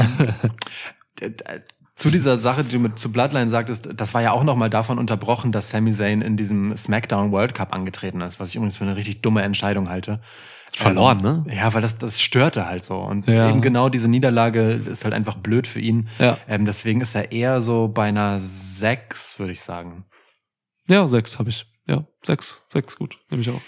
zu 1.95 2.09
dieser 2.09 2.39
Sache, 2.39 2.63
die 2.63 2.71
du 2.71 2.79
mit 2.79 2.97
zu 2.97 3.11
Bloodline 3.11 3.51
sagtest, 3.51 3.89
das 3.95 4.15
war 4.15 4.23
ja 4.23 4.31
auch 4.31 4.43
nochmal 4.43 4.71
davon 4.71 4.97
unterbrochen, 4.97 5.51
dass 5.51 5.69
Sami 5.69 5.91
Zayn 5.91 6.23
in 6.23 6.37
diesem 6.37 6.75
SmackDown 6.75 7.31
World 7.31 7.53
Cup 7.53 7.71
angetreten 7.71 8.19
ist, 8.21 8.39
was 8.39 8.49
ich 8.49 8.55
übrigens 8.55 8.77
für 8.77 8.85
eine 8.85 8.95
richtig 8.95 9.21
dumme 9.21 9.43
Entscheidung 9.43 9.87
halte. 9.89 10.19
Verloren, 10.73 11.19
Ähm, 11.23 11.43
ne? 11.45 11.55
Ja, 11.55 11.71
weil 11.75 11.83
das, 11.83 11.99
das 11.99 12.19
störte 12.19 12.65
halt 12.65 12.83
so. 12.83 12.97
Und 12.97 13.27
Ja. 13.27 13.47
eben 13.47 13.61
genau 13.61 13.89
diese 13.89 14.07
Niederlage 14.07 14.81
ist 14.89 15.03
halt 15.03 15.13
einfach 15.13 15.35
blöd 15.35 15.67
für 15.67 15.81
ihn. 15.81 16.09
Ja. 16.17 16.39
Ähm, 16.47 16.65
deswegen 16.65 17.01
ist 17.01 17.13
er 17.13 17.31
eher 17.31 17.61
so 17.61 17.89
bei 17.89 18.07
einer 18.07 18.39
6, 18.39 19.37
würde 19.37 19.51
ich 19.51 19.61
sagen. 19.61 20.05
Ja, 20.87 21.07
6 21.07 21.37
habe 21.37 21.51
ich. 21.51 21.67
Ja, 21.87 22.05
6. 22.23 22.65
6 22.69 22.97
gut. 22.97 23.17
Nehme 23.29 23.41
ich 23.41 23.49
auch. 23.49 23.61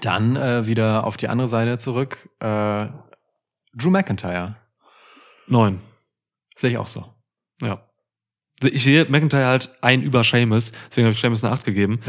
Dann 0.00 0.36
äh, 0.36 0.66
wieder 0.66 1.04
auf 1.04 1.16
die 1.16 1.28
andere 1.28 1.48
Seite 1.48 1.78
zurück. 1.78 2.28
Äh, 2.40 2.86
Drew 3.74 3.90
McIntyre. 3.90 4.56
9. 5.48 5.80
Sehe 6.56 6.70
ich 6.70 6.78
auch 6.78 6.88
so. 6.88 7.12
Ja. 7.60 7.86
Ich 8.62 8.84
sehe 8.84 9.06
McIntyre 9.06 9.46
halt 9.46 9.70
ein 9.80 10.02
über 10.02 10.22
Seamus, 10.22 10.72
deswegen 10.88 11.06
habe 11.06 11.12
ich 11.12 11.20
Seamus 11.20 11.42
eine 11.42 11.52
8 11.54 11.64
gegeben. 11.64 12.00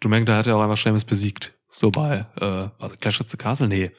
Drew 0.00 0.08
McIntyre 0.08 0.36
hat 0.36 0.46
ja 0.46 0.56
auch 0.56 0.62
einfach 0.62 0.76
Seamus 0.76 1.04
besiegt. 1.04 1.54
So 1.70 1.90
bei 1.90 2.26
äh, 2.36 2.68
was, 2.78 2.98
Clash 2.98 3.20
at 3.20 3.30
the 3.30 3.36
Castle? 3.36 3.68
Nee. 3.68 3.92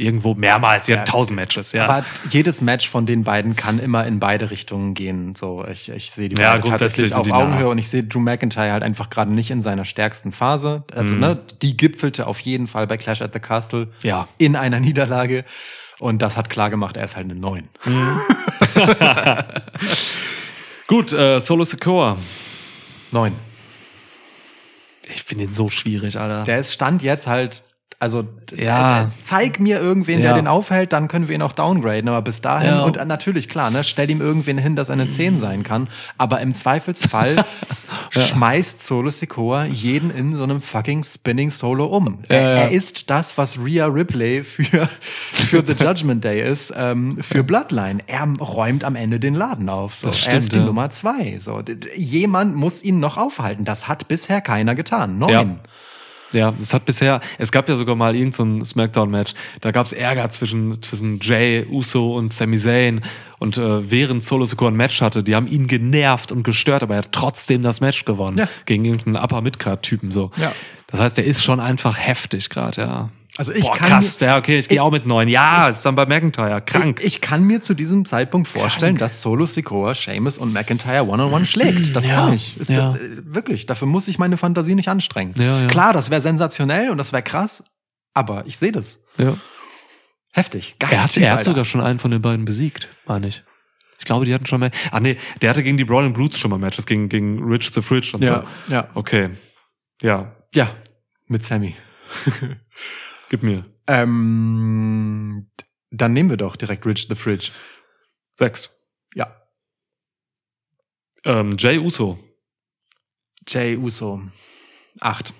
Irgendwo 0.00 0.34
mehrmals, 0.34 0.86
ja, 0.86 1.02
tausend 1.02 1.34
Matches, 1.36 1.72
ja. 1.72 1.84
Aber 1.84 2.06
jedes 2.30 2.60
Match 2.60 2.88
von 2.88 3.04
den 3.04 3.24
beiden 3.24 3.56
kann 3.56 3.80
immer 3.80 4.06
in 4.06 4.20
beide 4.20 4.50
Richtungen 4.52 4.94
gehen. 4.94 5.34
So, 5.34 5.66
ich, 5.70 5.88
ich 5.90 6.12
sehe 6.12 6.28
die 6.28 6.40
Ja, 6.40 6.56
grundsätzlich 6.56 7.10
tatsächlich 7.10 7.14
auf 7.14 7.26
die 7.26 7.32
nah. 7.32 7.38
Augenhöhe 7.38 7.68
und 7.68 7.78
ich 7.78 7.88
sehe 7.88 8.04
Drew 8.04 8.20
McIntyre 8.20 8.70
halt 8.70 8.84
einfach 8.84 9.10
gerade 9.10 9.32
nicht 9.32 9.50
in 9.50 9.60
seiner 9.60 9.84
stärksten 9.84 10.30
Phase. 10.30 10.84
Also, 10.94 11.14
Mhm. 11.16 11.20
ne, 11.20 11.38
die 11.62 11.76
gipfelte 11.76 12.28
auf 12.28 12.38
jeden 12.40 12.68
Fall 12.68 12.86
bei 12.86 12.96
Clash 12.96 13.20
at 13.22 13.32
the 13.32 13.40
Castle 13.40 13.88
Ja. 14.04 14.28
in 14.38 14.54
einer 14.54 14.78
Niederlage. 14.78 15.44
Und 15.98 16.22
das 16.22 16.36
hat 16.36 16.48
klar 16.48 16.70
gemacht, 16.70 16.96
er 16.96 17.02
ist 17.04 17.16
halt 17.16 17.24
eine 17.24 17.34
9. 17.34 17.68
Gut, 20.86 21.12
äh, 21.12 21.40
Solo 21.40 21.64
Sikoa. 21.64 22.18
9. 23.10 23.32
Ich 25.12 25.22
finde 25.24 25.44
ihn 25.44 25.52
so 25.52 25.68
schwierig, 25.70 26.18
Alter. 26.18 26.44
Der 26.44 26.58
ist 26.60 26.72
Stand 26.72 27.02
jetzt 27.02 27.26
halt, 27.26 27.62
also 28.00 28.24
Ja. 28.54 29.04
d- 29.04 29.10
zeig 29.24 29.58
mir 29.60 29.80
irgendwen, 29.80 30.20
der 30.22 30.30
Ja. 30.30 30.36
den 30.36 30.46
aufhält, 30.46 30.92
dann 30.92 31.08
können 31.08 31.26
wir 31.28 31.34
ihn 31.34 31.42
auch 31.42 31.52
downgraden. 31.52 32.08
Aber 32.08 32.22
bis 32.22 32.40
dahin, 32.40 32.70
Ja. 32.70 32.82
und 32.84 32.96
äh, 32.96 33.04
natürlich, 33.04 33.48
klar, 33.48 33.70
ne, 33.70 33.82
stell 33.84 34.08
ihm 34.08 34.20
irgendwen 34.20 34.56
hin, 34.58 34.76
dass 34.76 34.88
er 34.88 34.92
eine 34.94 35.08
10 35.08 35.40
sein 35.40 35.62
kann. 35.64 35.88
Aber 36.16 36.40
im 36.40 36.54
Zweifelsfall 36.54 37.44
schmeißt 38.10 38.80
Solo 38.80 39.10
Sikoa 39.10 39.64
jeden 39.64 40.10
in 40.10 40.32
so 40.32 40.42
einem 40.44 40.60
fucking 40.60 41.02
Spinning 41.02 41.50
Solo 41.50 41.86
um. 41.86 42.20
Er, 42.28 42.40
er 42.40 42.70
ist 42.70 43.10
das, 43.10 43.36
was 43.36 43.58
Rhea 43.58 43.86
Ripley 43.86 44.44
für, 44.44 44.88
für 45.32 45.64
The 45.66 45.72
Judgment 45.72 46.22
Day 46.24 46.42
ist, 46.48 46.72
ähm, 46.76 47.18
für 47.20 47.42
Bloodline. 47.42 47.98
Er 48.06 48.26
räumt 48.40 48.84
am 48.84 48.96
Ende 48.96 49.18
den 49.20 49.34
Laden 49.34 49.68
auf. 49.68 49.96
So. 49.96 50.06
Das 50.08 50.26
er 50.26 50.38
ist 50.38 50.46
stimmt, 50.46 50.62
die. 50.62 50.66
Nummer 50.66 50.90
zwei. 50.90 51.38
So. 51.40 51.62
Jemand 51.96 52.54
muss 52.54 52.82
ihn 52.82 53.00
noch 53.00 53.16
aufhalten. 53.16 53.64
Das 53.64 53.88
hat 53.88 54.08
bisher 54.08 54.40
keiner 54.40 54.74
getan. 54.74 55.18
Neun. 55.18 55.58
Ja. 56.32 56.54
Es 56.60 56.74
hat 56.74 56.84
bisher, 56.84 57.20
es 57.38 57.52
gab 57.52 57.68
ja 57.68 57.76
sogar 57.76 57.94
mal 57.94 58.14
irgend 58.14 58.34
so 58.34 58.44
ein 58.44 58.64
Smackdown-Match, 58.64 59.34
da 59.60 59.70
gab 59.70 59.86
es 59.86 59.92
Ärger 59.92 60.28
zwischen, 60.30 60.82
zwischen 60.82 61.20
Jay, 61.20 61.66
Uso 61.70 62.16
und 62.16 62.32
Sami 62.32 62.58
Zayn 62.58 63.02
und 63.38 63.56
äh, 63.56 63.90
während 63.90 64.24
Solo 64.24 64.44
Sikoa 64.46 64.68
ein 64.68 64.76
Match 64.76 65.00
hatte, 65.00 65.22
die 65.22 65.34
haben 65.34 65.46
ihn 65.46 65.66
genervt 65.66 66.32
und 66.32 66.42
gestört, 66.42 66.82
aber 66.82 66.94
er 66.94 66.98
hat 66.98 67.12
trotzdem 67.12 67.62
das 67.62 67.80
Match 67.80 68.04
gewonnen. 68.04 68.38
Ja. 68.38 68.48
Gegen 68.66 68.84
irgendeinen 68.84 69.16
Upper-Mid-Card-Typen 69.16 70.10
so. 70.10 70.30
Ja. 70.36 70.52
Das 70.88 71.00
heißt, 71.00 71.18
der 71.18 71.24
ist 71.24 71.42
schon 71.42 71.60
einfach 71.60 71.98
heftig 71.98 72.50
gerade, 72.50 72.80
ja. 72.80 73.10
Also 73.38 73.52
ich 73.52 73.62
Boah, 73.64 73.76
kann 73.76 73.88
krass, 73.88 74.18
ja, 74.18 74.36
okay, 74.36 74.58
ich 74.58 74.68
gehe 74.68 74.82
auch 74.82 74.90
mit 74.90 75.06
neun. 75.06 75.28
Ja, 75.28 75.68
ist 75.68 75.86
dann 75.86 75.94
bei 75.94 76.06
McIntyre, 76.06 76.60
krank. 76.60 76.98
Ich, 77.00 77.06
ich 77.06 77.20
kann 77.20 77.44
mir 77.44 77.60
zu 77.60 77.72
diesem 77.72 78.04
Zeitpunkt 78.04 78.48
vorstellen, 78.48 78.96
dass 78.96 79.20
Solo 79.22 79.46
Sikoa, 79.46 79.94
Sheamus 79.94 80.38
und 80.38 80.52
McIntyre 80.52 81.06
one-on-one 81.06 81.46
schlägt. 81.46 81.94
Das 81.94 82.08
Ja, 82.08 82.16
kann 82.16 82.32
ich. 82.32 82.58
Ist 82.58 82.68
ja. 82.68 82.78
das, 82.78 82.96
äh, 82.96 82.98
wirklich. 83.22 83.66
Dafür 83.66 83.86
muss 83.86 84.08
ich 84.08 84.18
meine 84.18 84.36
Fantasie 84.36 84.74
nicht 84.74 84.88
anstrengen. 84.88 85.34
Ja, 85.38 85.60
ja. 85.62 85.66
Klar, 85.68 85.92
das 85.92 86.10
wäre 86.10 86.20
sensationell 86.20 86.90
und 86.90 86.98
das 86.98 87.12
wäre 87.12 87.22
krass, 87.22 87.62
aber 88.12 88.44
ich 88.46 88.58
sehe 88.58 88.72
das. 88.72 88.98
ja. 89.18 89.34
Heftig. 90.32 90.76
Geil. 90.78 90.90
Er 90.92 91.04
hat, 91.04 91.16
er 91.16 91.32
hat 91.32 91.44
sogar 91.44 91.64
schon 91.64 91.80
einen 91.80 91.98
von 91.98 92.10
den 92.10 92.20
beiden 92.20 92.44
besiegt, 92.44 92.86
meine 93.06 93.28
ich. 93.28 93.42
Ich 93.98 94.04
glaube, 94.04 94.24
die 94.26 94.34
hatten 94.34 94.46
schon 94.46 94.60
mal. 94.60 94.70
Ah 94.92 95.00
nee, 95.00 95.16
der 95.42 95.50
hatte 95.50 95.62
gegen 95.62 95.78
die 95.78 95.84
Brawling 95.84 96.12
Brutes 96.12 96.38
schon 96.38 96.50
mal 96.50 96.58
Matches, 96.58 96.86
gegen, 96.86 97.08
gegen 97.08 97.42
Rich 97.42 97.70
the 97.72 97.82
Fridge 97.82 98.10
und 98.14 98.24
Ja, 98.24 98.44
so. 98.66 98.72
ja. 98.74 98.88
Okay. 98.94 99.30
Ja, 100.02 100.32
Ja, 100.54 100.70
mit 101.28 101.42
Sammy. 101.42 101.74
gib 103.28 103.42
mir. 103.42 103.64
Ähm, 103.86 105.48
dann 105.90 106.12
nehmen 106.12 106.30
wir 106.30 106.36
doch 106.36 106.56
direkt 106.56 106.86
Rich 106.86 107.06
the 107.08 107.14
Fridge. 107.14 107.50
Sechs. 108.36 108.70
Ja. 109.14 109.34
Ähm, 111.24 111.56
Jay 111.58 111.78
Uso. 111.78 112.18
Jay 113.46 113.76
Uso. 113.76 114.22
Acht. 115.00 115.32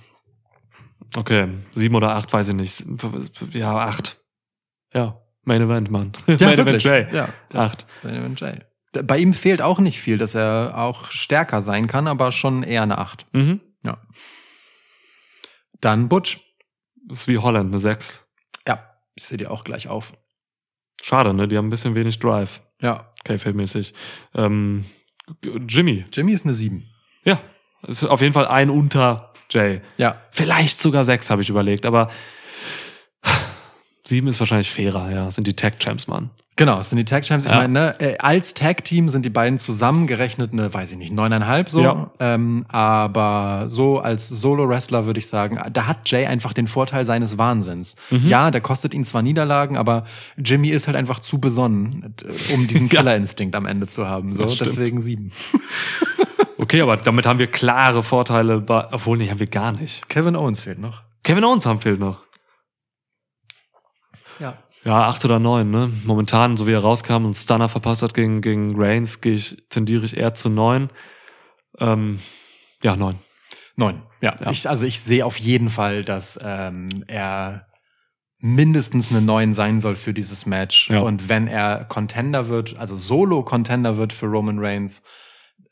Okay. 1.17 1.49
Sieben 1.73 1.95
oder 1.95 2.15
acht, 2.15 2.33
weiß 2.33 2.49
ich 2.49 2.55
nicht. 2.55 2.85
Ja, 3.53 3.79
acht. 3.79 4.21
Ja. 4.93 5.23
Main 5.43 5.63
Event, 5.63 5.91
Mann. 5.91 6.13
Ja, 6.27 6.37
Main 6.41 6.59
Event. 6.59 6.83
Jay. 6.83 7.07
Ja. 7.13 7.29
Acht. 7.55 7.87
Benjamin 8.03 8.37
Jay. 8.37 8.61
Bei 8.93 9.19
ihm 9.19 9.35
fehlt 9.35 9.63
auch 9.63 9.79
nicht 9.79 10.01
viel, 10.01 10.19
dass 10.19 10.35
er 10.35 10.73
auch 10.77 11.11
stärker 11.11 11.63
sein 11.63 11.87
kann, 11.87 12.07
aber 12.07 12.33
schon 12.33 12.63
eher 12.63 12.83
eine 12.83 12.99
Acht. 12.99 13.27
Mhm. 13.33 13.61
Ja. 13.83 13.99
Dann 15.81 16.09
Butch. 16.09 16.41
Ist 17.11 17.29
wie 17.29 17.39
Holland, 17.39 17.71
eine 17.71 17.79
sechs. 17.79 18.27
Ja, 18.67 18.95
ich 19.15 19.25
sehe 19.25 19.39
die 19.39 19.47
auch 19.47 19.65
gleich 19.65 19.89
auf. 19.89 20.13
Schade, 21.03 21.33
ne? 21.33 21.49
Die 21.49 21.57
haben 21.57 21.69
ein 21.69 21.71
bisschen 21.71 21.95
wenig 21.95 22.19
Drive. 22.19 22.61
Ja. 22.81 23.13
K-Fade-mäßig. 23.25 23.95
Ähm, 24.35 24.85
Jimmy. 25.43 26.05
Jimmy 26.13 26.33
ist 26.33 26.45
eine 26.45 26.55
Sieben. 26.55 26.91
Ja. 27.25 27.41
Ist 27.87 28.05
auf 28.05 28.21
jeden 28.21 28.33
Fall 28.33 28.47
ein 28.47 28.71
unter 28.71 29.33
Jay. 29.51 29.81
Ja. 29.97 30.23
Vielleicht 30.31 30.81
sogar 30.81 31.05
sechs, 31.05 31.31
habe 31.31 31.43
ich 31.43 31.51
überlegt, 31.51 31.87
aber 31.87 32.11
sieben 34.09 34.29
ist 34.29 34.41
wahrscheinlich 34.41 34.71
fairer, 34.71 35.11
ja. 35.11 35.25
Das 35.27 35.35
sind 35.37 35.47
die 35.47 35.55
Tag 35.55 35.79
Champs, 35.79 36.07
Mann. 36.09 36.31
Genau, 36.57 36.81
es 36.81 36.91
sind 36.91 36.97
die 36.99 37.05
Tag 37.05 37.23
Champs. 37.25 37.45
Ich 37.45 37.53
Ja. 37.53 37.59
meine, 37.59 37.73
ne, 37.73 38.01
äh, 38.01 38.19
als 38.19 38.53
Tag-Team 38.53 39.11
sind 39.11 39.25
die 39.25 39.31
beiden 39.31 39.59
zusammengerechnet 39.59 40.53
eine, 40.53 40.75
weiß 40.75 40.91
ich 40.91 40.99
nicht, 40.99 41.13
neuneinhalb 41.13 41.71
so. 41.71 41.83
Ja. 41.83 42.11
Ähm, 42.19 42.65
aber 42.69 43.67
so 43.69 44.01
als 44.01 44.29
Solo-Wrestler 44.29 45.07
würde 45.07 45.19
ich 45.21 45.29
sagen, 45.29 45.61
da 45.73 45.87
hat 45.87 46.11
Jay 46.11 46.27
einfach 46.27 46.53
den 46.53 46.67
Vorteil 46.67 47.05
seines 47.05 47.39
Wahnsinns. 47.39 47.95
Mhm. 48.11 48.27
Ja, 48.27 48.51
der 48.51 48.61
kostet 48.61 48.93
ihn 48.93 49.05
zwar 49.05 49.23
Niederlagen, 49.23 49.77
aber 49.77 50.03
Jimmy 50.37 50.71
ist 50.71 50.89
halt 50.89 50.97
einfach 50.97 51.21
zu 51.21 51.39
besonnen, 51.39 52.17
äh, 52.25 52.55
um 52.55 52.67
diesen. 52.67 52.89
Killerinstinkt 52.99 53.55
am 53.55 53.67
Ende 53.67 53.87
zu 53.87 54.09
haben. 54.09 54.35
So, 54.35 54.45
deswegen 54.47 55.01
sieben. 55.01 55.31
Okay, 56.61 56.81
aber 56.81 56.97
damit 56.97 57.25
haben 57.25 57.39
wir 57.39 57.47
klare 57.47 58.03
Vorteile, 58.03 58.61
bei, 58.61 58.93
obwohl, 58.93 59.17
nee, 59.17 59.31
haben 59.31 59.39
wir 59.39 59.47
gar 59.47 59.71
nicht. 59.71 60.09
Kevin 60.09 60.35
Owens 60.35 60.61
fehlt 60.61 60.81
noch. 60.81 61.03
Kevin 61.23 61.45
Owens 61.45 61.67
haben 61.67 61.81
fehlt 61.81 62.01
noch. 62.01 62.25
Ja. 64.39 64.59
Ja, 64.85 65.09
acht 65.09 65.25
oder 65.25 65.39
neun, 65.39 65.71
ne? 65.71 65.91
Momentan, 66.05 66.57
so 66.57 66.67
wie 66.67 66.73
er 66.73 66.81
rauskam 66.81 67.25
und 67.25 67.35
Stunner 67.35 67.69
verpasst 67.69 68.03
hat 68.03 68.15
gegen, 68.15 68.41
gegen 68.41 68.81
Reigns, 68.81 69.21
gehe 69.21 69.35
ich, 69.35 69.65
tendiere 69.69 70.05
ich 70.05 70.17
eher 70.17 70.35
zu 70.35 70.49
neun. 70.49 70.91
Ähm, 71.79 72.21
ja, 72.83 72.97
neun. 72.97 73.17
Neun. 73.77 74.03
Ja. 74.21 74.37
Ja. 74.41 74.51
Ich, 74.51 74.69
also 74.69 74.87
ich 74.87 75.01
sehe 75.01 75.27
auf 75.27 75.39
jeden 75.39 75.69
Fall, 75.69 76.05
dass 76.05 76.39
ähm, 76.43 77.05
er 77.07 77.67
mindestens 78.41 79.11
eine 79.11 79.21
neun 79.21 79.53
sein 79.53 79.81
soll 79.81 79.97
für 79.97 80.15
dieses 80.15 80.47
Match. 80.47 80.91
Ja. 80.91 81.01
Und 81.01 81.29
wenn 81.29 81.49
er 81.49 81.85
Contender 81.85 82.49
wird, 82.49 82.77
also 82.79 82.97
Solo-Contender 82.97 83.97
wird 83.97 84.13
für 84.13 84.27
Roman 84.27 84.59
Reigns, 84.59 85.03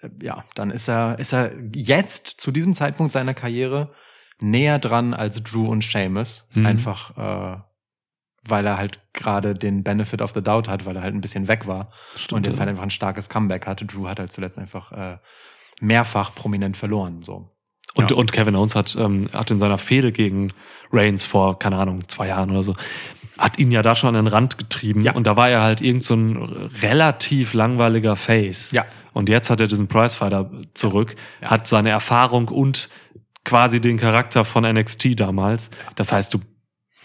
äh, 0.00 0.08
ja, 0.20 0.44
dann 0.54 0.70
ist 0.70 0.88
er, 0.88 1.18
ist 1.18 1.32
er 1.32 1.52
jetzt 1.74 2.26
zu 2.40 2.50
diesem 2.50 2.74
Zeitpunkt 2.74 3.12
seiner 3.12 3.34
Karriere 3.34 3.92
näher 4.40 4.78
dran 4.78 5.14
als 5.14 5.42
Drew 5.42 5.66
und 5.68 5.82
Sheamus. 5.82 6.44
Mhm. 6.54 6.66
Einfach, 6.66 7.16
äh, 7.16 7.60
weil 8.48 8.64
er 8.66 8.78
halt 8.78 9.00
gerade 9.12 9.54
den 9.54 9.82
Benefit 9.82 10.20
of 10.22 10.32
the 10.34 10.42
Doubt 10.42 10.68
hat, 10.68 10.84
weil 10.86 10.96
er 10.96 11.02
halt 11.02 11.14
ein 11.14 11.20
bisschen 11.20 11.48
weg 11.48 11.66
war 11.66 11.90
Stimmt, 12.16 12.32
und 12.38 12.46
jetzt 12.46 12.54
ja. 12.56 12.60
halt 12.60 12.70
einfach 12.70 12.82
ein 12.82 12.90
starkes 12.90 13.28
Comeback 13.28 13.66
hatte. 13.66 13.84
Drew 13.86 14.08
hat 14.08 14.18
halt 14.18 14.32
zuletzt 14.32 14.58
einfach 14.58 14.92
äh, 14.92 15.18
mehrfach 15.80 16.34
prominent 16.34 16.76
verloren. 16.76 17.22
So. 17.22 17.50
Und, 17.94 18.10
Ja. 18.10 18.16
und 18.16 18.32
Kevin 18.32 18.56
Owens 18.56 18.74
hat, 18.74 18.96
ähm, 18.98 19.28
hat 19.32 19.50
in 19.50 19.58
seiner 19.58 19.78
Fehde 19.78 20.12
gegen 20.12 20.52
Reigns 20.92 21.24
vor, 21.24 21.58
keine 21.58 21.76
Ahnung, 21.76 22.08
zwei 22.08 22.28
Jahren 22.28 22.50
oder 22.50 22.62
so, 22.62 22.74
hat 23.38 23.58
ihn 23.58 23.70
ja 23.70 23.82
da 23.82 23.94
schon 23.94 24.08
an 24.14 24.24
den 24.24 24.32
Rand 24.32 24.56
getrieben. 24.58 25.02
Ja. 25.02 25.12
Und 25.12 25.26
da 25.26 25.36
war 25.36 25.48
er 25.50 25.62
halt 25.62 25.80
irgend 25.82 26.02
so 26.02 26.14
ein 26.14 26.36
relativ 26.82 27.52
langweiliger 27.54 28.16
Face. 28.16 28.72
Ja. 28.72 28.84
Und 29.12 29.28
jetzt 29.28 29.50
hat 29.50 29.60
er 29.60 29.66
diesen 29.66 29.88
Prizefighter 29.88 30.50
zurück, 30.74 31.16
Ja. 31.42 31.50
hat 31.50 31.66
seine 31.66 31.90
Erfahrung 31.90 32.48
und 32.48 32.88
quasi 33.44 33.80
den 33.80 33.96
Charakter 33.98 34.44
von 34.44 34.64
NXT 34.64 35.14
damals. 35.20 35.70
Das 35.94 36.12
heißt, 36.12 36.32
du 36.34 36.38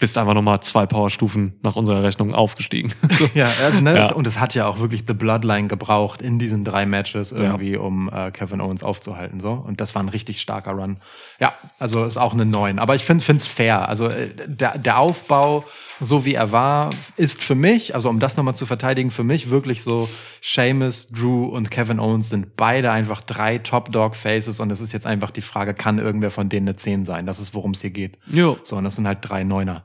bist 0.02 0.18
einfach 0.18 0.34
nochmal 0.34 0.60
zwei 0.62 0.84
Powerstufen 0.84 1.60
nach 1.62 1.76
unserer 1.76 2.02
Rechnung 2.02 2.34
aufgestiegen. 2.34 2.92
Ja, 3.34 3.48
also, 3.64 3.80
ne, 3.80 3.94
Ja. 3.96 4.12
und 4.12 4.26
es 4.26 4.40
hat 4.40 4.52
ja 4.56 4.66
auch 4.66 4.80
wirklich 4.80 5.04
The 5.06 5.14
Bloodline 5.14 5.68
gebraucht 5.68 6.20
in 6.20 6.40
diesen 6.40 6.64
drei 6.64 6.86
Matches 6.86 7.30
irgendwie, 7.30 7.76
um 7.76 8.10
äh, 8.12 8.32
Kevin 8.32 8.60
Owens 8.60 8.82
aufzuhalten. 8.82 9.38
so 9.38 9.52
Und 9.52 9.80
das 9.80 9.94
war 9.94 10.02
ein 10.02 10.08
richtig 10.08 10.40
starker 10.40 10.72
Run. 10.72 10.96
Ja, 11.38 11.52
also 11.78 12.04
ist 12.04 12.16
auch 12.16 12.32
eine 12.34 12.44
neun. 12.44 12.80
Aber 12.80 12.96
ich 12.96 13.04
finde 13.04 13.22
es 13.36 13.46
fair. 13.46 13.88
Also 13.88 14.08
äh, 14.08 14.28
der, 14.44 14.76
der 14.76 14.98
Aufbau, 14.98 15.64
so 16.00 16.24
wie 16.24 16.34
er 16.34 16.50
war, 16.50 16.90
ist 17.16 17.44
für 17.44 17.54
mich, 17.54 17.94
also 17.94 18.08
um 18.08 18.18
das 18.18 18.36
nochmal 18.36 18.56
zu 18.56 18.66
verteidigen, 18.66 19.12
für 19.12 19.22
mich 19.24 19.50
wirklich 19.50 19.84
so, 19.84 20.08
Sheamus, 20.40 21.08
Drew 21.10 21.44
und 21.46 21.70
Kevin 21.70 22.00
Owens 22.00 22.28
sind 22.28 22.56
beide 22.56 22.90
einfach 22.90 23.22
drei 23.22 23.58
Top-Dog-Faces 23.58 24.58
und 24.58 24.72
es 24.72 24.80
ist 24.80 24.92
jetzt 24.92 25.06
einfach 25.06 25.30
die 25.30 25.40
Frage, 25.42 25.74
kann 25.74 26.00
irgendwer 26.00 26.30
von 26.30 26.48
denen 26.48 26.66
eine 26.68 26.76
10 26.76 27.04
sein? 27.04 27.24
Das 27.26 27.38
ist, 27.38 27.54
worum 27.54 27.70
es 27.70 27.80
hier 27.82 27.90
geht. 27.90 28.18
jo. 28.26 28.58
So, 28.64 28.74
und 28.76 28.82
das 28.84 28.96
sind 28.96 29.06
halt 29.06 29.18
drei 29.22 29.44
Neuner. 29.44 29.84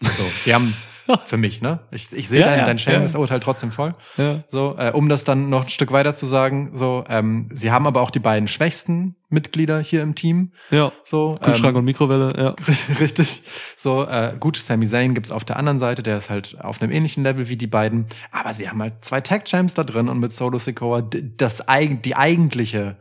So, 0.00 0.24
sie 0.40 0.54
haben 0.54 0.74
für 1.24 1.38
mich, 1.38 1.60
ne? 1.60 1.80
Ich, 1.90 2.12
ich 2.12 2.28
sehe 2.28 2.40
Ja, 2.40 2.46
dein, 2.46 2.58
ja, 2.58 2.64
dein 2.64 3.06
ja. 3.06 3.18
Urteil 3.18 3.40
trotzdem 3.40 3.72
voll. 3.72 3.94
Ja. 4.16 4.44
So, 4.48 4.76
äh, 4.78 4.90
um 4.92 5.08
das 5.08 5.24
dann 5.24 5.48
noch 5.48 5.64
ein 5.64 5.68
Stück 5.68 5.92
weiter 5.92 6.12
zu 6.12 6.26
sagen, 6.26 6.70
so, 6.74 7.04
ähm, 7.08 7.48
sie 7.52 7.70
haben 7.70 7.86
aber 7.86 8.02
auch 8.02 8.10
die 8.10 8.18
beiden 8.18 8.48
schwächsten 8.48 9.16
Mitglieder 9.28 9.80
hier 9.80 10.02
im 10.02 10.14
Team. 10.14 10.52
Ja. 10.70 10.92
So, 11.04 11.36
Kühlschrank 11.42 11.74
ähm, 11.74 11.78
und 11.80 11.84
Mikrowelle, 11.84 12.34
ja. 12.36 12.56
richtig. 13.00 13.42
So, 13.76 14.04
äh, 14.04 14.34
gut, 14.38 14.56
Sami 14.56 14.86
Zayn 14.86 15.14
gibt's 15.14 15.32
auf 15.32 15.44
der 15.44 15.56
anderen 15.56 15.78
Seite, 15.78 16.02
der 16.02 16.18
ist 16.18 16.30
halt 16.30 16.56
auf 16.60 16.80
einem 16.80 16.92
ähnlichen 16.92 17.22
Level 17.22 17.48
wie 17.48 17.56
die 17.56 17.66
beiden. 17.66 18.06
Aber 18.30 18.54
sie 18.54 18.68
haben 18.68 18.80
halt 18.80 19.04
zwei 19.04 19.20
Tag 19.20 19.46
Champs 19.46 19.74
da 19.74 19.84
drin 19.84 20.08
und 20.08 20.20
mit 20.20 20.32
Solo 20.32 20.58
Sikoa 20.58 21.02
das 21.02 21.66
eigen, 21.68 22.02
die 22.02 22.16
eigentliche 22.16 22.96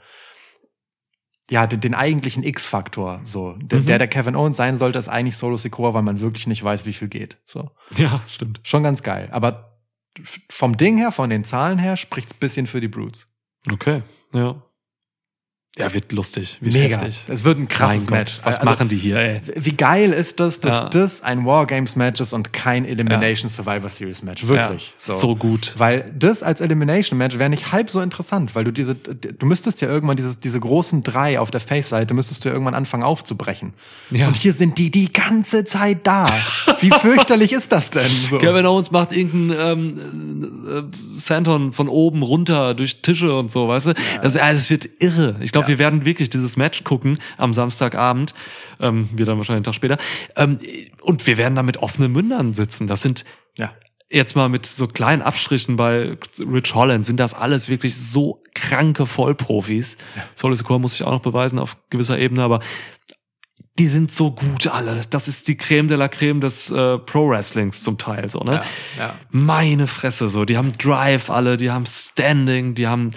ja, 1.50 1.66
den, 1.68 1.80
den 1.80 1.94
eigentlichen 1.94 2.44
X-Faktor, 2.44 3.22
so. 3.24 3.54
Der, 3.54 3.80
Mhm. 3.80 3.86
der, 3.86 3.98
der 4.00 4.08
Kevin 4.08 4.36
Owens 4.36 4.58
sein 4.58 4.78
sollte, 4.78 5.00
ist 5.00 5.08
eigentlich 5.10 5.38
Solo 5.38 5.58
Sikoa, 5.58 5.94
weil 5.94 6.04
man 6.04 6.20
wirklich 6.20 6.48
nicht 6.48 6.64
weiß, 6.64 6.86
wie 6.86 6.94
viel 6.94 7.08
geht, 7.08 7.38
so. 7.46 7.72
Ja, 7.96 8.22
stimmt. 8.28 8.60
Schon 8.64 8.84
ganz 8.84 9.02
geil. 9.04 9.30
Aber 9.32 9.80
vom 10.50 10.76
Ding 10.78 10.98
her, 10.98 11.12
von 11.12 11.30
den 11.30 11.44
Zahlen 11.44 11.80
her, 11.80 11.96
spricht's 11.96 12.34
bisschen 12.34 12.68
für 12.68 12.82
die 12.82 12.88
Brutes. 12.88 13.28
Okay, 13.72 14.02
ja. 14.34 14.62
Ja, 15.80 15.94
wird 15.94 16.12
lustig, 16.12 16.58
wird 16.60 16.74
Mega. 16.74 16.98
heftig. 16.98 17.22
Es 17.28 17.44
wird 17.44 17.60
ein 17.60 17.68
krasses 17.68 18.10
Mein 18.10 18.22
Match. 18.22 18.38
Gott, 18.38 18.46
was 18.48 18.56
Also, 18.60 18.66
machen 18.72 18.90
die 18.90 18.98
hier, 18.98 19.18
ey? 19.18 19.42
Wie 19.58 19.74
geil 19.74 20.12
ist 20.12 20.40
das, 20.40 20.60
dass 20.60 20.76
Ja. 20.76 20.90
das 20.90 21.22
ein 21.22 21.46
Wargames-Match 21.46 22.20
ist 22.20 22.34
und 22.34 22.52
kein 22.52 22.84
Elimination 22.84 23.48
Survivor 23.48 23.88
Series 23.88 24.24
Match? 24.24 24.48
Wirklich. 24.48 24.96
Ja, 25.08 25.14
so 25.14 25.36
gut. 25.36 25.76
Weil 25.78 26.12
das 26.18 26.42
als 26.42 26.62
Elimination 26.62 27.20
Match 27.20 27.38
wäre 27.38 27.52
nicht 27.52 27.72
halb 27.72 27.92
so 27.92 28.02
interessant, 28.02 28.56
weil 28.56 28.64
du 28.64 28.72
diese, 28.72 28.96
du 28.96 29.46
müsstest 29.46 29.80
ja 29.82 29.88
irgendwann 29.88 30.18
dieses, 30.18 30.40
diese 30.40 30.60
großen 30.60 31.04
drei 31.04 31.40
auf 31.40 31.52
der 31.52 31.60
Face-Seite 31.62 32.16
müsstest 32.16 32.44
du 32.44 32.50
ja 32.50 32.54
irgendwann 32.54 32.74
anfangen 32.74 33.04
aufzubrechen. 33.04 33.74
Ja. 34.10 34.28
Und 34.30 34.36
hier 34.36 34.54
sind 34.54 34.80
die 34.80 34.90
die 34.90 35.14
ganze 35.14 35.64
Zeit 35.64 36.08
da. 36.08 36.26
Wie 36.80 36.90
fürchterlich 36.90 37.52
ist 37.52 37.72
das 37.72 37.92
denn? 37.92 38.10
So. 38.32 38.38
Kevin 38.40 38.66
Owens 38.66 38.90
macht 38.90 39.16
irgendeinen 39.16 40.00
ähm, 40.00 40.90
äh, 41.16 41.20
Santon 41.20 41.72
von 41.72 41.88
oben 41.88 42.24
runter 42.24 42.74
durch 42.74 43.04
Tische 43.04 43.38
und 43.38 43.52
so, 43.52 43.68
weißt 43.68 43.88
du? 43.88 43.94
Das, 44.24 44.34
äh, 44.34 44.40
das 44.40 44.72
wird 44.72 44.90
irre. 45.00 45.36
Ich 45.42 45.52
glaube, 45.52 45.67
wir 45.68 45.80
werden 45.80 46.06
wirklich 46.06 46.30
dieses 46.30 46.58
Match 46.58 46.84
gucken 46.84 47.20
am 47.38 47.54
Samstagabend, 47.54 48.34
ähm, 48.80 49.10
wir 49.14 49.26
dann 49.26 49.38
wahrscheinlich 49.38 49.58
einen 49.58 49.64
Tag 49.66 49.76
später. 49.76 49.98
Ähm, 50.36 50.60
und 51.02 51.26
wir 51.28 51.38
werden 51.38 51.56
da 51.56 51.64
mit 51.64 51.78
offenen 51.78 52.12
Mündern 52.12 52.54
sitzen. 52.54 52.88
Das 52.88 53.02
sind 53.02 53.24
Ja. 53.58 53.72
jetzt 54.10 54.36
mal 54.36 54.50
mit 54.50 54.66
so 54.66 54.88
kleinen 54.88 55.22
Abstrichen 55.22 55.76
bei 55.76 56.18
Rich 56.40 56.74
Holland 56.76 57.06
sind 57.06 57.20
das 57.20 57.34
alles 57.34 57.70
wirklich 57.70 57.96
so 57.98 58.42
kranke 58.54 59.06
Vollprofis. 59.06 59.98
Ja. 60.16 60.24
Solo 60.36 60.56
Sikoa 60.56 60.80
muss 60.80 60.92
sich 60.94 61.04
auch 61.04 61.12
noch 61.12 61.22
beweisen 61.22 61.60
auf 61.60 61.76
gewisser 61.90 62.18
Ebene, 62.18 62.44
aber 62.44 62.62
die 63.80 63.88
sind 63.88 64.12
so 64.12 64.32
gut 64.32 64.66
alle. 64.68 65.02
Das 65.12 65.28
ist 65.28 65.48
die 65.48 65.56
Creme 65.56 65.88
de 65.88 65.98
la 65.98 66.08
Creme 66.08 66.42
des 66.42 66.72
äh, 66.72 66.98
Pro 66.98 67.30
Wrestlings 67.30 67.84
zum 67.84 67.98
Teil 68.00 68.28
so, 68.30 68.40
ne? 68.40 68.54
Ja, 68.54 68.64
ja. 68.98 69.16
Meine 69.30 69.86
Fresse 69.88 70.30
so, 70.30 70.46
die 70.46 70.58
haben 70.58 70.72
Drive 70.72 71.30
alle, 71.30 71.58
die 71.58 71.70
haben 71.70 71.86
Standing, 71.86 72.74
die 72.74 72.88
haben 72.88 73.12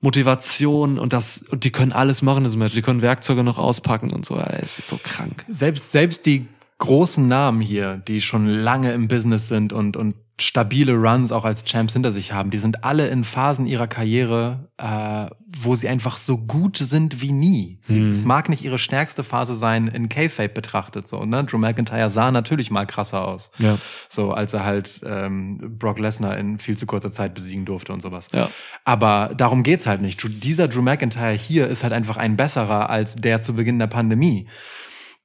Motivation 0.00 0.98
und 0.98 1.12
das 1.12 1.44
und 1.50 1.64
die 1.64 1.70
können 1.70 1.92
alles 1.92 2.22
machen 2.22 2.44
diesem 2.44 2.58
Match. 2.58 2.74
Die 2.74 2.82
können 2.82 3.02
Werkzeuge 3.02 3.44
noch 3.44 3.58
auspacken 3.58 4.12
und 4.12 4.24
so. 4.24 4.36
Es 4.36 4.78
wird 4.78 4.88
so 4.88 4.98
krank. 5.02 5.44
Selbst, 5.48 5.92
selbst 5.92 6.24
die 6.26 6.46
großen 6.78 7.28
Namen 7.28 7.60
hier, 7.60 7.98
die 8.08 8.20
schon 8.20 8.46
lange 8.46 8.92
im 8.92 9.08
Business 9.08 9.48
sind 9.48 9.72
und, 9.72 9.96
und 9.96 10.14
stabile 10.40 10.94
Runs 10.94 11.32
auch 11.32 11.44
als 11.44 11.64
Champs 11.64 11.92
hinter 11.92 12.12
sich 12.12 12.32
haben, 12.32 12.50
die 12.50 12.58
sind 12.58 12.84
alle 12.84 13.08
in 13.08 13.24
Phasen 13.24 13.66
ihrer 13.66 13.86
Karriere, 13.86 14.70
äh, 14.78 15.26
wo 15.58 15.74
sie 15.74 15.88
einfach 15.88 16.16
so 16.16 16.38
gut 16.38 16.78
sind 16.78 17.20
wie 17.20 17.32
nie. 17.32 17.78
Mhm. 17.88 18.06
Es 18.06 18.24
mag 18.24 18.48
nicht 18.48 18.64
ihre 18.64 18.78
stärkste 18.78 19.24
Phase 19.24 19.54
sein, 19.54 19.88
in 19.88 20.08
K-Fape 20.08 20.50
betrachtet. 20.50 21.08
So, 21.08 21.24
ne? 21.24 21.44
Drew 21.44 21.58
McIntyre 21.58 22.10
sah 22.10 22.30
natürlich 22.30 22.70
mal 22.70 22.86
krasser 22.86 23.26
aus. 23.26 23.50
Ja. 23.58 23.78
So, 24.08 24.32
als 24.32 24.52
er 24.54 24.64
halt 24.64 25.00
ähm, 25.04 25.76
Brock 25.78 25.98
Lesnar 25.98 26.38
in 26.38 26.58
viel 26.58 26.76
zu 26.76 26.86
kurzer 26.86 27.10
Zeit 27.10 27.34
besiegen 27.34 27.64
durfte 27.64 27.92
und 27.92 28.02
sowas. 28.02 28.28
Ja. 28.32 28.50
Aber 28.84 29.32
darum 29.36 29.62
geht's 29.62 29.86
halt 29.86 30.02
nicht. 30.02 30.20
Dieser 30.44 30.68
Drew 30.68 30.82
McIntyre 30.82 31.32
hier 31.32 31.68
ist 31.68 31.82
halt 31.82 31.92
einfach 31.92 32.16
ein 32.16 32.36
besserer 32.36 32.90
als 32.90 33.16
der 33.16 33.40
zu 33.40 33.54
Beginn 33.54 33.78
der 33.78 33.86
Pandemie. 33.86 34.48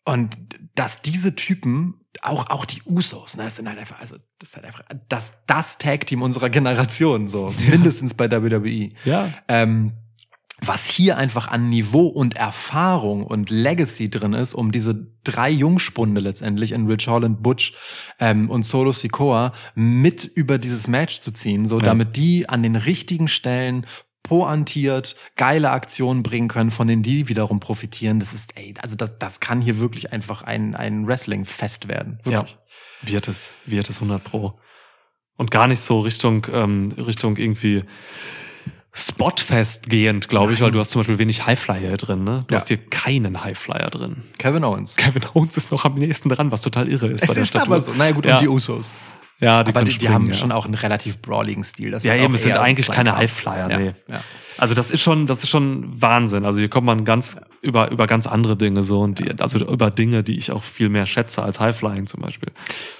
Und 0.05 0.37
dass 0.75 1.01
diese 1.01 1.35
Typen, 1.35 2.04
auch, 2.23 2.49
auch 2.49 2.65
die 2.65 2.81
Usos, 2.85 3.37
ne, 3.37 3.43
das 3.45 3.57
sind 3.57 3.67
halt 3.67 3.79
einfach, 3.79 3.99
also, 3.99 4.17
das 4.39 4.49
ist 4.49 4.55
halt 4.55 4.65
einfach 4.65 4.83
das, 5.09 5.43
das 5.47 5.77
Tag-Team 5.77 6.21
unserer 6.21 6.49
Generation, 6.49 7.27
so. 7.27 7.53
Mindestens 7.69 8.13
bei 8.13 8.29
WWE. 8.31 8.89
Ja. 9.05 9.33
Ähm, 9.47 9.93
was 10.61 10.85
hier 10.85 11.17
einfach 11.17 11.49
an 11.49 11.69
Niveau 11.69 12.07
und 12.07 12.37
Erfahrung 12.37 13.25
und 13.25 13.49
Legacy 13.49 14.09
drin 14.09 14.33
ist, 14.33 14.53
um 14.53 14.71
diese 14.71 14.95
drei 15.25 15.49
Jungspunde 15.49 16.21
letztendlich 16.21 16.71
in 16.71 16.87
Rich 16.87 17.07
Holland, 17.09 17.43
Butch 17.43 17.73
ähm, 18.19 18.49
und 18.49 18.63
Solo 18.63 18.93
Sikoa 18.93 19.51
mit 19.75 20.23
über 20.23 20.57
dieses 20.57 20.87
Match 20.87 21.19
zu 21.19 21.31
ziehen, 21.31 21.65
so 21.65 21.77
Ja. 21.79 21.83
damit 21.83 22.15
die 22.15 22.47
an 22.47 22.63
den 22.63 22.77
richtigen 22.77 23.27
Stellen 23.27 23.85
pointiert 24.25 25.15
geile 25.35 25.69
Aktionen 25.69 26.23
bringen 26.23 26.47
können, 26.47 26.71
von 26.71 26.87
denen 26.87 27.03
die 27.03 27.29
wiederum 27.29 27.59
profitieren. 27.59 28.19
Das 28.19 28.33
ist, 28.33 28.57
ey, 28.57 28.73
also 28.81 28.95
das, 28.95 29.17
das 29.19 29.39
kann 29.39 29.61
hier 29.61 29.79
wirklich 29.79 30.11
einfach 30.11 30.41
ein, 30.41 30.75
ein 30.75 31.05
Wrestling-Fest 31.07 31.87
werden. 31.87 32.19
Ja. 32.25 32.31
Wirklich. 32.39 32.57
Wird 33.03 33.27
es, 33.27 33.53
wird 33.65 33.87
es 33.89 33.97
100 33.97 34.23
Pro. 34.23 34.59
Und 35.37 35.51
gar 35.51 35.67
nicht 35.67 35.79
so 35.81 35.99
Richtung, 35.99 36.47
ähm, 36.51 36.91
Richtung 36.97 37.37
irgendwie 37.37 37.83
Spotfest 38.97 39.89
gehend, 39.89 40.29
glaube 40.29 40.53
ich, 40.53 40.61
weil 40.61 40.71
du 40.71 40.79
hast 40.79 40.91
zum 40.91 41.01
Beispiel 41.01 41.19
wenig 41.19 41.45
Highflyer 41.45 41.79
hier 41.89 41.97
drin, 41.97 42.23
ne? 42.23 42.45
Du 42.47 42.53
Ja. 42.53 42.59
hast 42.61 42.69
hier 42.69 42.77
keinen 42.77 43.43
Highflyer 43.43 43.89
drin. 43.89 44.23
Kevin 44.37 44.63
Owens. 44.63 44.95
Kevin 44.95 45.23
Owens 45.33 45.57
ist 45.57 45.71
noch 45.71 45.83
am 45.83 45.95
nächsten 45.95 46.29
dran, 46.29 46.49
was 46.51 46.61
total 46.61 46.87
irre 46.87 47.07
ist. 47.07 47.21
Es 47.23 47.27
bei 47.27 47.33
der 47.33 47.43
ist 47.43 47.49
Statur. 47.49 47.67
aber 47.75 47.81
so. 47.81 47.91
Naja 47.93 48.13
gut, 48.13 48.25
Ja. 48.25 48.35
und 48.37 48.41
die 48.41 48.47
Usos. 48.47 48.89
Ja, 49.39 49.63
die, 49.63 49.69
aber 49.71 49.81
die, 49.81 49.85
die 49.87 49.91
springen, 49.91 50.13
haben 50.13 50.25
ja. 50.27 50.33
schon 50.33 50.51
auch 50.51 50.65
einen 50.65 50.75
relativ 50.75 51.17
brawligen 51.21 51.63
Stil. 51.63 51.91
Das 51.91 52.03
Ja, 52.03 52.15
eben, 52.15 52.33
es 52.35 52.43
sind 52.43 52.53
eigentlich 52.53 52.87
keine. 52.87 53.15
Highflyer, 53.17 53.69
ja. 53.69 53.77
nee. 53.77 53.93
Ja. 54.09 54.21
Also 54.57 54.73
das 54.73 54.89
ist 54.89 55.01
schon, 55.01 55.27
das 55.27 55.43
ist 55.43 55.49
schon 55.49 56.01
Wahnsinn. 56.01 56.45
Also 56.45 56.59
hier 56.59 56.69
kommt 56.69 56.85
man 56.85 57.03
ganz 57.03 57.37
über 57.61 57.91
über 57.91 58.07
ganz 58.07 58.25
andere 58.25 58.55
Dinge 58.55 58.83
so 58.83 59.01
und 59.01 59.19
die, 59.19 59.37
also 59.41 59.59
über 59.59 59.91
Dinge, 59.91 60.23
die 60.23 60.37
ich 60.37 60.51
auch 60.53 60.63
viel 60.63 60.87
mehr 60.87 61.05
schätze 61.05 61.43
als 61.43 61.59
Highflying 61.59 62.07
zum 62.07 62.21
Beispiel. 62.21 62.53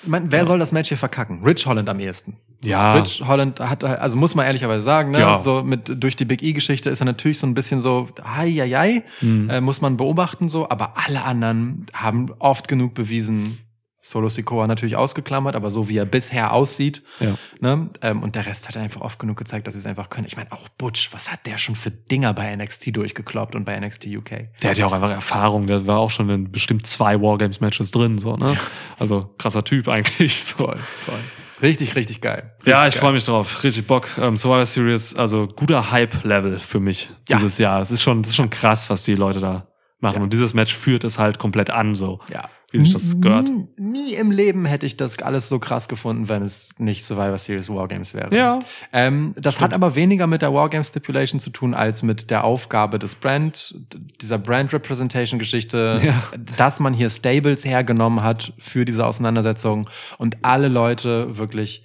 Ich 0.04 0.10
meine, 0.10 0.30
wer 0.34 0.46
soll 0.46 0.60
das 0.60 0.74
Match 0.74 0.90
hier 0.90 0.98
verkacken? 0.98 1.42
Rich 1.46 1.66
Holland 1.66 1.88
am 1.88 2.00
ehesten. 2.02 2.36
Ja. 2.64 2.96
Rich 2.96 3.24
Holland 3.26 3.62
hat, 3.62 3.86
also 3.86 4.18
muss 4.18 4.36
man 4.36 4.46
ehrlicherweise 4.46 4.82
sagen, 4.82 5.12
ne, 5.12 5.20
Ja. 5.20 5.42
so 5.42 5.64
mit 5.64 6.04
durch 6.04 6.18
die 6.18 6.26
Big 6.26 6.44
E-Geschichte 6.44 6.90
ist 6.90 7.00
er 7.02 7.06
natürlich 7.06 7.40
so 7.40 7.48
ein 7.48 7.54
bisschen 7.54 7.80
so, 7.80 8.10
hei, 8.36 8.52
hei, 8.52 8.68
hei, 8.70 9.04
Mhm. 9.22 9.50
äh, 9.50 9.62
muss 9.62 9.80
man 9.80 9.96
beobachten 9.96 10.50
so, 10.50 10.70
aber 10.70 10.94
alle 11.06 11.24
anderen 11.24 11.86
haben 11.94 12.32
oft 12.40 12.68
genug 12.68 12.96
bewiesen, 12.96 13.60
Solo 14.08 14.30
Sikoa 14.30 14.68
natürlich 14.68 14.96
ausgeklammert, 14.96 15.56
aber 15.56 15.72
so 15.72 15.90
wie 15.90 15.98
er 15.98 16.06
bisher 16.06 16.54
aussieht, 16.54 17.02
Ja. 17.20 17.36
ne, 17.60 17.90
ähm, 18.04 18.22
und 18.22 18.36
der 18.36 18.46
Rest 18.46 18.68
hat 18.68 18.78
einfach 18.78 19.02
oft 19.02 19.18
genug 19.18 19.36
gezeigt, 19.38 19.66
dass 19.66 19.74
sie 19.74 19.80
es 19.80 19.88
einfach 19.88 20.10
können. 20.10 20.28
Ich 20.28 20.38
meine, 20.38 20.52
auch 20.52 20.70
Butch, 20.70 21.10
was 21.12 21.32
hat 21.32 21.46
der 21.48 21.58
schon 21.58 21.74
für 21.74 21.90
Dinger 21.90 22.34
bei 22.34 22.56
NXT 22.56 22.96
durchgekloppt 22.96 23.56
und 23.56 23.66
bei 23.66 23.80
NXT 23.80 24.06
UK? 24.08 24.50
Der 24.62 24.70
hat 24.70 24.78
ja 24.78 24.86
auch 24.86 24.92
einfach 24.92 25.10
Erfahrung. 25.10 25.66
Der 25.66 25.88
war 25.88 25.98
auch 25.98 26.12
schon 26.12 26.30
in 26.30 26.52
bestimmt 26.52 26.86
zwei 26.86 27.20
Wargames-Matches 27.20 27.90
drin, 27.90 28.20
so, 28.20 28.38
ne? 28.38 28.56
Also 29.00 29.34
krasser 29.40 29.64
Typ 29.64 29.88
eigentlich. 29.90 30.44
So. 30.44 30.58
Voll, 30.58 30.78
voll. 31.06 31.20
Richtig, 31.64 31.96
richtig 31.96 32.22
geil. 32.22 32.54
Ja, 32.66 32.82
Richtig 32.84 32.88
ich 32.90 32.94
geil. 32.96 33.02
freue 33.02 33.14
mich 33.14 33.24
drauf. 33.24 33.64
Richtig 33.64 33.88
Bock. 33.88 34.08
Ähm, 34.22 34.38
Survivor 34.38 34.66
Series, 34.68 35.16
also 35.16 35.48
guter 35.48 35.90
Hype-Level 35.90 36.60
für 36.60 36.80
mich 36.80 37.10
Ja. 37.28 37.38
dieses 37.38 37.58
Jahr. 37.58 37.82
Es 37.82 37.90
ist 37.92 38.02
schon, 38.04 38.22
es 38.22 38.28
ist 38.30 38.36
schon 38.36 38.50
krass, 38.52 38.90
was 38.92 39.04
die 39.04 39.16
Leute 39.16 39.40
da 39.40 39.68
machen. 40.00 40.18
Ja. 40.18 40.22
Und 40.24 40.34
dieses 40.34 40.54
Match 40.54 40.76
führt 40.76 41.04
es 41.06 41.18
halt 41.18 41.40
komplett 41.40 41.72
an, 41.72 41.96
so. 41.96 42.20
Ja. 42.32 42.50
Wie 42.80 42.84
sich 42.84 42.94
das 42.94 43.20
gehört. 43.22 43.48
Nie, 43.50 43.66
nie 43.78 44.14
im 44.14 44.32
Leben 44.32 44.66
hätte 44.66 44.86
ich 44.86 44.98
das 44.98 45.20
alles 45.20 45.50
so 45.50 45.60
krass 45.60 45.88
gefunden, 45.88 46.30
wenn 46.30 46.44
es 46.44 46.70
nicht 46.78 47.04
Survivor 47.04 47.38
Series 47.38 47.70
Wargames 47.70 48.14
wäre. 48.14 48.36
Ja. 48.36 48.60
Ähm, 48.94 49.34
das 49.38 49.60
hat 49.62 49.74
aber 49.74 49.96
weniger 49.96 50.28
mit 50.28 50.42
der 50.42 50.54
Wargame 50.54 50.84
Stipulation 50.86 51.40
zu 51.40 51.50
tun, 51.50 51.74
als 51.74 52.04
mit 52.04 52.30
der 52.30 52.44
Aufgabe 52.44 53.00
des 53.00 53.16
Brand, 53.16 53.76
dieser 54.22 54.38
Brand 54.38 54.74
Representation 54.74 55.40
Geschichte, 55.40 56.00
Ja. 56.04 56.24
dass 56.58 56.80
man 56.80 56.94
hier 56.94 57.10
Stables 57.10 57.66
hergenommen 57.66 58.24
hat 58.24 58.54
für 58.58 58.86
diese 58.86 59.06
Auseinandersetzung 59.06 59.90
und 60.18 60.38
alle 60.44 60.68
Leute 60.68 61.38
wirklich 61.38 61.84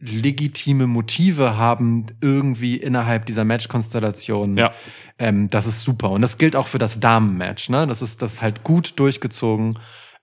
legitime 0.00 0.86
Motive 0.86 1.56
haben 1.56 2.06
irgendwie 2.20 2.76
innerhalb 2.76 3.26
dieser 3.26 3.44
Match-Konstellation. 3.44 4.56
Ja. 4.56 4.72
Ähm, 5.18 5.48
das 5.50 5.66
ist 5.66 5.82
super. 5.82 6.10
Und 6.10 6.22
das 6.22 6.38
gilt 6.38 6.56
auch 6.56 6.66
für 6.66 6.78
das 6.78 7.00
Damen-Match. 7.00 7.68
Ne? 7.68 7.86
Das 7.86 8.02
ist 8.02 8.22
das 8.22 8.34
ist 8.34 8.42
halt 8.42 8.62
gut 8.62 8.98
durchgezogen. 8.98 9.78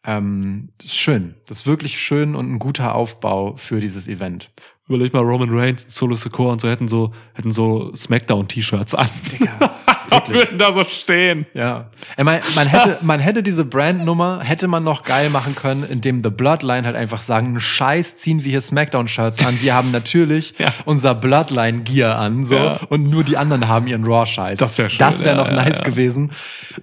Ähm, 0.06 0.70
das 0.78 0.88
ist 0.88 0.98
schön. 0.98 1.36
Das 1.48 1.62
ist 1.62 1.68
wirklich 1.68 2.00
schön 2.00 2.36
und 2.36 2.52
ein 2.52 2.60
guter 2.60 2.96
Aufbau 2.96 3.56
für 3.58 3.80
dieses 3.82 4.08
Event. 4.08 4.50
Überleg 4.88 5.14
mal, 5.14 5.24
Roman 5.24 5.50
Reigns, 5.50 5.86
Solo 5.90 6.16
Secure 6.16 6.52
und 6.52 6.62
so 6.62 6.70
hätten 6.70 6.88
so, 6.88 7.12
hätten 7.34 7.52
so 7.52 7.94
Smackdown-T-Shirts 7.96 8.94
an. 8.94 9.10
Digga. 9.32 9.76
Würden 10.28 10.58
da 10.60 10.72
so 10.72 10.84
stehen. 10.84 11.46
Ja. 11.54 11.90
Mein, 12.18 12.42
man 12.56 12.68
hätte, 12.68 13.00
man 13.04 13.20
hätte 13.20 13.44
diese 13.44 13.66
Brandnummer, 13.66 14.42
hätte 14.44 14.68
man 14.68 14.84
noch 14.84 15.04
geil 15.04 15.30
machen 15.30 15.56
können, 15.56 15.84
indem 15.84 16.24
The 16.24 16.30
Bloodline 16.30 16.86
halt 16.86 16.96
einfach 16.96 17.22
sagen, 17.22 17.60
Scheiß 17.60 18.16
ziehen 18.18 18.44
wir 18.44 18.52
hier 18.52 18.62
Smackdown-Shirts 18.62 19.46
an. 19.46 19.60
Wir 19.62 19.74
haben 19.76 19.92
natürlich 19.92 20.54
Ja. 20.60 20.74
unser 20.86 21.16
Bloodline-Gear 21.16 22.18
an, 22.18 22.46
so. 22.46 22.56
Ja. 22.56 22.80
Und 22.90 23.10
nur 23.10 23.24
die 23.24 23.38
anderen 23.38 23.68
haben 23.68 23.88
ihren 23.88 24.06
Raw-Scheiß. 24.06 24.60
Das 24.60 24.78
wär 24.78 24.90
schön, 24.90 25.00
Das 25.00 25.20
wäre 25.20 25.38
ja, 25.38 25.44
noch 25.44 25.52
nice 25.52 25.82
gewesen. 25.82 26.32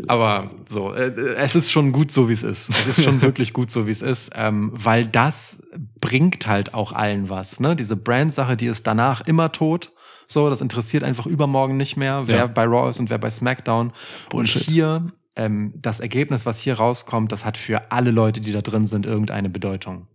Aber 0.08 0.50
so, 0.66 0.92
äh, 0.94 1.12
es 1.36 1.54
ist 1.54 1.70
schon 1.70 1.92
gut 1.92 2.10
so, 2.10 2.28
wie 2.28 2.32
es 2.32 2.42
ist. 2.42 2.68
Es 2.70 2.86
ist 2.98 3.04
schon 3.04 3.22
wirklich 3.22 3.52
gut 3.52 3.70
so, 3.70 3.86
wie 3.86 3.90
es 3.90 4.02
ist. 4.02 4.32
Ähm, 4.36 4.70
weil 4.74 5.06
das 5.06 5.60
bringt 6.00 6.46
halt 6.46 6.74
auch 6.74 6.92
allen 6.92 7.28
was, 7.28 7.60
ne? 7.60 7.76
Diese 7.76 7.96
Brand-Sache, 7.96 8.56
die 8.56 8.66
ist 8.66 8.86
danach 8.86 9.20
immer 9.22 9.52
tot. 9.52 9.92
So, 10.32 10.48
das 10.50 10.60
interessiert 10.60 11.04
einfach 11.04 11.26
übermorgen 11.26 11.76
nicht 11.76 11.96
mehr, 11.96 12.22
wer 12.26 12.36
Ja. 12.36 12.46
bei 12.46 12.64
Raw 12.64 12.88
ist 12.90 12.98
und 13.00 13.10
wer 13.10 13.18
bei 13.18 13.30
SmackDown. 13.30 13.92
Bullshit. 14.30 14.62
Und 14.66 14.70
hier, 14.72 15.06
ähm, 15.36 15.74
das 15.76 16.00
Ergebnis, 16.00 16.46
was 16.46 16.58
hier 16.58 16.74
rauskommt, 16.74 17.32
das 17.32 17.44
hat 17.44 17.56
für 17.58 17.90
alle 17.92 18.10
Leute, 18.10 18.40
die 18.40 18.52
da 18.52 18.62
drin 18.62 18.86
sind, 18.86 19.06
irgendeine 19.06 19.48
Bedeutung. 19.50 20.06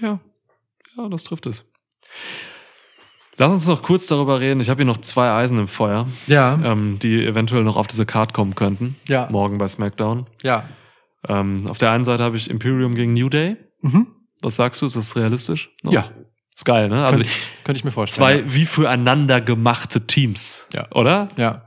Ja. 0.00 0.20
Ja, 0.96 1.08
das 1.08 1.24
trifft 1.24 1.46
es. 1.46 1.64
Lass 3.38 3.52
uns 3.52 3.66
noch 3.66 3.82
kurz 3.82 4.06
darüber 4.06 4.40
reden. 4.40 4.60
Ich 4.60 4.70
habe 4.70 4.78
hier 4.78 4.86
noch 4.86 4.98
zwei 4.98 5.30
Eisen 5.30 5.58
im 5.58 5.68
Feuer, 5.68 6.06
Ja, 6.26 6.58
ähm, 6.64 6.98
die 7.02 7.22
eventuell 7.24 7.64
noch 7.64 7.76
auf 7.76 7.86
diese 7.86 8.06
Card 8.06 8.32
kommen 8.32 8.54
könnten. 8.54 8.96
Ja. 9.08 9.28
Morgen 9.30 9.58
bei 9.58 9.68
SmackDown. 9.68 10.26
ja. 10.42 10.64
Ähm, 11.28 11.66
auf 11.66 11.76
der 11.78 11.90
einen 11.90 12.04
Seite 12.04 12.22
habe 12.22 12.36
ich 12.36 12.48
Imperium 12.48 12.94
gegen 12.94 13.12
New 13.12 13.28
Day. 13.28 13.56
Mhm. 13.80 14.06
Was 14.42 14.54
sagst 14.56 14.80
du? 14.80 14.86
Ist 14.86 14.94
das 14.94 15.16
realistisch? 15.16 15.70
noch? 15.82 15.92
Ja, 15.92 16.08
Ist 16.56 16.64
geil, 16.64 16.88
ne? 16.88 17.04
Also 17.04 17.18
könnte, 17.18 17.28
ich, 17.28 17.64
könnte 17.64 17.78
ich 17.78 17.84
mir 17.84 17.90
vorstellen. 17.92 18.44
zwei 18.46 18.54
wie 18.54 18.64
füreinander 18.64 19.42
gemachte 19.42 20.06
Teams. 20.06 20.66
Ja. 20.72 20.86
Oder? 20.92 21.28
Ja. 21.36 21.62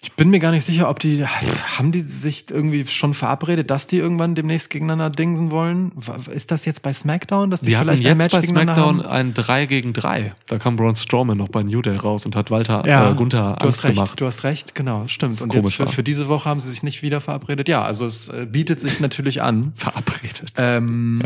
Ich 0.00 0.12
bin 0.12 0.28
mir 0.28 0.38
gar 0.38 0.50
nicht 0.50 0.64
sicher, 0.64 0.88
ob 0.90 0.98
die, 0.98 1.26
haben 1.26 1.90
die 1.92 2.02
sich 2.02 2.50
irgendwie 2.50 2.86
schon 2.86 3.14
verabredet, 3.14 3.70
dass 3.70 3.86
die 3.86 3.96
irgendwann 3.96 4.34
demnächst 4.34 4.68
gegeneinander 4.68 5.08
dingsen 5.08 5.50
wollen? 5.50 5.92
Ist 6.30 6.50
das 6.50 6.66
jetzt 6.66 6.82
bei 6.82 6.92
SmackDown, 6.92 7.50
dass 7.50 7.60
die, 7.62 7.68
Die 7.68 7.76
vielleicht 7.76 8.04
ein 8.06 8.20
jetzt 8.20 8.30
bei 8.30 8.42
SmackDown 8.42 9.02
haben? 9.02 9.06
ein 9.06 9.34
3 9.34 9.64
gegen 9.66 9.92
3. 9.94 10.34
Da 10.46 10.58
kam 10.58 10.76
Braun 10.76 10.94
Strowman 10.94 11.38
noch 11.38 11.48
bei 11.48 11.62
New 11.62 11.80
Day 11.80 11.96
raus 11.96 12.26
und 12.26 12.36
hat 12.36 12.50
Walter 12.50 12.86
Ja, 12.86 13.10
äh, 13.10 13.14
Gunther 13.14 13.56
du 13.60 13.66
hast 13.66 13.84
recht, 13.84 13.94
gemacht. 13.94 14.20
du 14.20 14.26
hast 14.26 14.44
recht, 14.44 14.74
genau, 14.74 15.06
stimmt. 15.06 15.40
Und 15.40 15.54
jetzt 15.54 15.72
für, 15.72 15.86
für 15.86 16.02
diese 16.02 16.28
Woche 16.28 16.48
haben 16.50 16.60
sie 16.60 16.68
sich 16.70 16.82
nicht 16.82 17.00
wieder 17.02 17.22
verabredet. 17.22 17.66
Ja, 17.68 17.82
also 17.82 18.04
es 18.04 18.28
äh, 18.28 18.46
bietet 18.50 18.80
sich 18.80 19.00
natürlich 19.00 19.40
an. 19.42 19.72
Verabredet. 19.74 20.52
Ähm, 20.58 21.22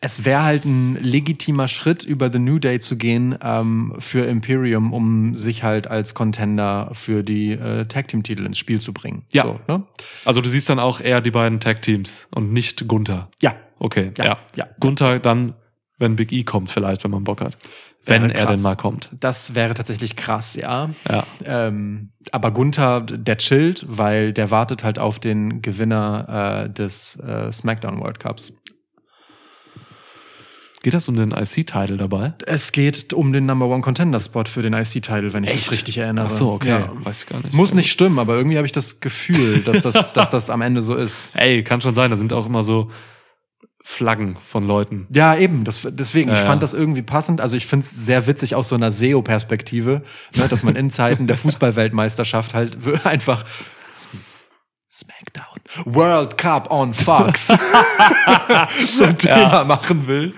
Es 0.00 0.24
wäre 0.24 0.42
halt 0.44 0.64
ein 0.64 0.96
legitimer 0.96 1.68
Schritt, 1.68 2.04
über 2.04 2.30
The 2.30 2.38
New 2.38 2.58
Day 2.58 2.80
zu 2.80 2.96
gehen 2.96 3.36
ähm, 3.42 3.94
für 3.98 4.26
Imperium, 4.26 4.92
um 4.92 5.34
sich 5.34 5.62
halt 5.62 5.86
als 5.88 6.14
Contender 6.14 6.90
für 6.92 7.22
die 7.22 7.52
äh, 7.52 7.86
Tag 7.86 8.08
Team 8.08 8.22
Titel 8.22 8.44
ins 8.44 8.58
Spiel 8.58 8.80
zu 8.80 8.92
bringen. 8.92 9.24
Ja. 9.32 9.44
So, 9.44 9.60
ne? 9.68 9.84
Also 10.24 10.42
du 10.42 10.50
siehst 10.50 10.68
dann 10.68 10.78
auch 10.78 11.00
eher 11.00 11.20
die 11.20 11.30
beiden 11.30 11.60
Tag 11.60 11.82
Teams 11.82 12.28
und 12.34 12.52
nicht 12.52 12.86
Gunther. 12.86 13.30
ja, 13.40 13.54
Okay, 13.78 14.12
Ja, 14.18 14.24
ja. 14.24 14.38
ja. 14.54 14.66
Gunther 14.80 15.18
dann, 15.18 15.54
wenn 15.98 16.16
Big 16.16 16.32
E 16.32 16.44
kommt, 16.44 16.70
vielleicht, 16.70 17.04
wenn 17.04 17.10
man 17.10 17.24
Bock 17.24 17.40
hat. 17.40 17.56
Wenn 18.04 18.22
Wäre 18.22 18.34
er 18.34 18.46
krass. 18.46 18.54
denn 18.54 18.62
mal 18.62 18.76
kommt. 18.76 19.10
Das 19.18 19.56
wäre 19.56 19.74
tatsächlich 19.74 20.14
krass, 20.14 20.54
ja. 20.54 20.88
Ja. 21.08 21.24
Ähm, 21.44 22.12
aber 22.30 22.52
Gunther, 22.52 23.00
der 23.00 23.36
chillt, 23.38 23.84
weil 23.88 24.32
der 24.32 24.52
wartet 24.52 24.84
halt 24.84 25.00
auf 25.00 25.18
den 25.18 25.60
Gewinner 25.60 26.66
äh, 26.66 26.70
des 26.70 27.16
äh, 27.16 27.50
SmackDown 27.50 28.00
World 28.00 28.20
Cups. 28.20 28.52
Geht 30.86 30.94
das 30.94 31.08
um 31.08 31.16
den 31.16 31.32
IC-Title 31.32 31.96
dabei? 31.96 32.34
Es 32.46 32.70
geht 32.70 33.12
um 33.12 33.32
den 33.32 33.44
Number 33.44 33.66
One 33.66 33.82
Contender 33.82 34.20
Spot 34.20 34.44
für 34.44 34.62
den 34.62 34.72
IC-Title, 34.72 35.32
wenn 35.32 35.42
ich 35.42 35.50
Echt? 35.50 35.66
das 35.66 35.72
richtig 35.72 35.98
erinnere. 35.98 36.26
Ach 36.26 36.30
so, 36.30 36.52
okay. 36.52 36.68
Ja. 36.68 36.92
Weiß 37.04 37.24
ich 37.24 37.28
gar 37.28 37.38
nicht. 37.38 37.52
Muss 37.52 37.74
nicht 37.74 37.90
stimmen, 37.90 38.20
aber 38.20 38.36
irgendwie 38.36 38.56
habe 38.56 38.66
ich 38.66 38.72
das 38.72 39.00
Gefühl, 39.00 39.62
dass 39.62 39.80
das, 39.80 40.12
dass 40.12 40.30
das 40.30 40.48
am 40.48 40.62
Ende 40.62 40.82
so 40.82 40.94
ist. 40.94 41.30
Ey, 41.34 41.64
kann 41.64 41.80
schon 41.80 41.96
sein. 41.96 42.12
Da 42.12 42.16
sind 42.16 42.32
auch 42.32 42.46
immer 42.46 42.62
so 42.62 42.88
Flaggen 43.82 44.36
von 44.46 44.64
Leuten. 44.64 45.08
Ja, 45.12 45.34
eben. 45.34 45.64
Das, 45.64 45.88
deswegen, 45.90 46.30
Ja, 46.30 46.36
ich 46.36 46.42
ja. 46.42 46.46
fand 46.46 46.62
das 46.62 46.72
irgendwie 46.72 47.02
passend. 47.02 47.40
Also 47.40 47.56
ich 47.56 47.66
finde 47.66 47.82
es 47.82 47.90
sehr 47.90 48.28
witzig 48.28 48.54
aus 48.54 48.68
so 48.68 48.76
einer 48.76 48.92
SEO-Perspektive, 48.92 50.02
ne, 50.36 50.48
dass 50.48 50.62
man 50.62 50.76
in 50.76 50.92
Zeiten 50.92 51.26
der 51.26 51.34
Fußballweltmeisterschaft 51.36 52.54
halt 52.54 52.78
einfach 53.04 53.44
Smackdown, 54.96 55.60
World 55.84 56.38
Cup 56.38 56.70
on 56.70 56.94
Fox 56.94 57.48
zum 58.98 59.18
Thema 59.18 59.64
machen 59.64 60.06
will. 60.06 60.34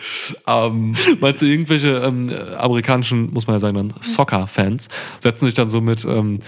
Ähm, 0.46 0.96
Meinst 1.20 1.42
du, 1.42 1.46
irgendwelche 1.46 1.88
ähm, 1.98 2.28
äh, 2.30 2.54
amerikanischen, 2.56 3.32
muss 3.32 3.46
man 3.46 3.54
ja 3.54 3.60
sagen, 3.60 3.76
dann 3.76 3.94
Soccer-Fans 4.00 4.88
setzen 5.20 5.44
sich 5.44 5.54
dann 5.54 5.68
so 5.68 5.80
mit 5.80 6.04
ähm, 6.04 6.40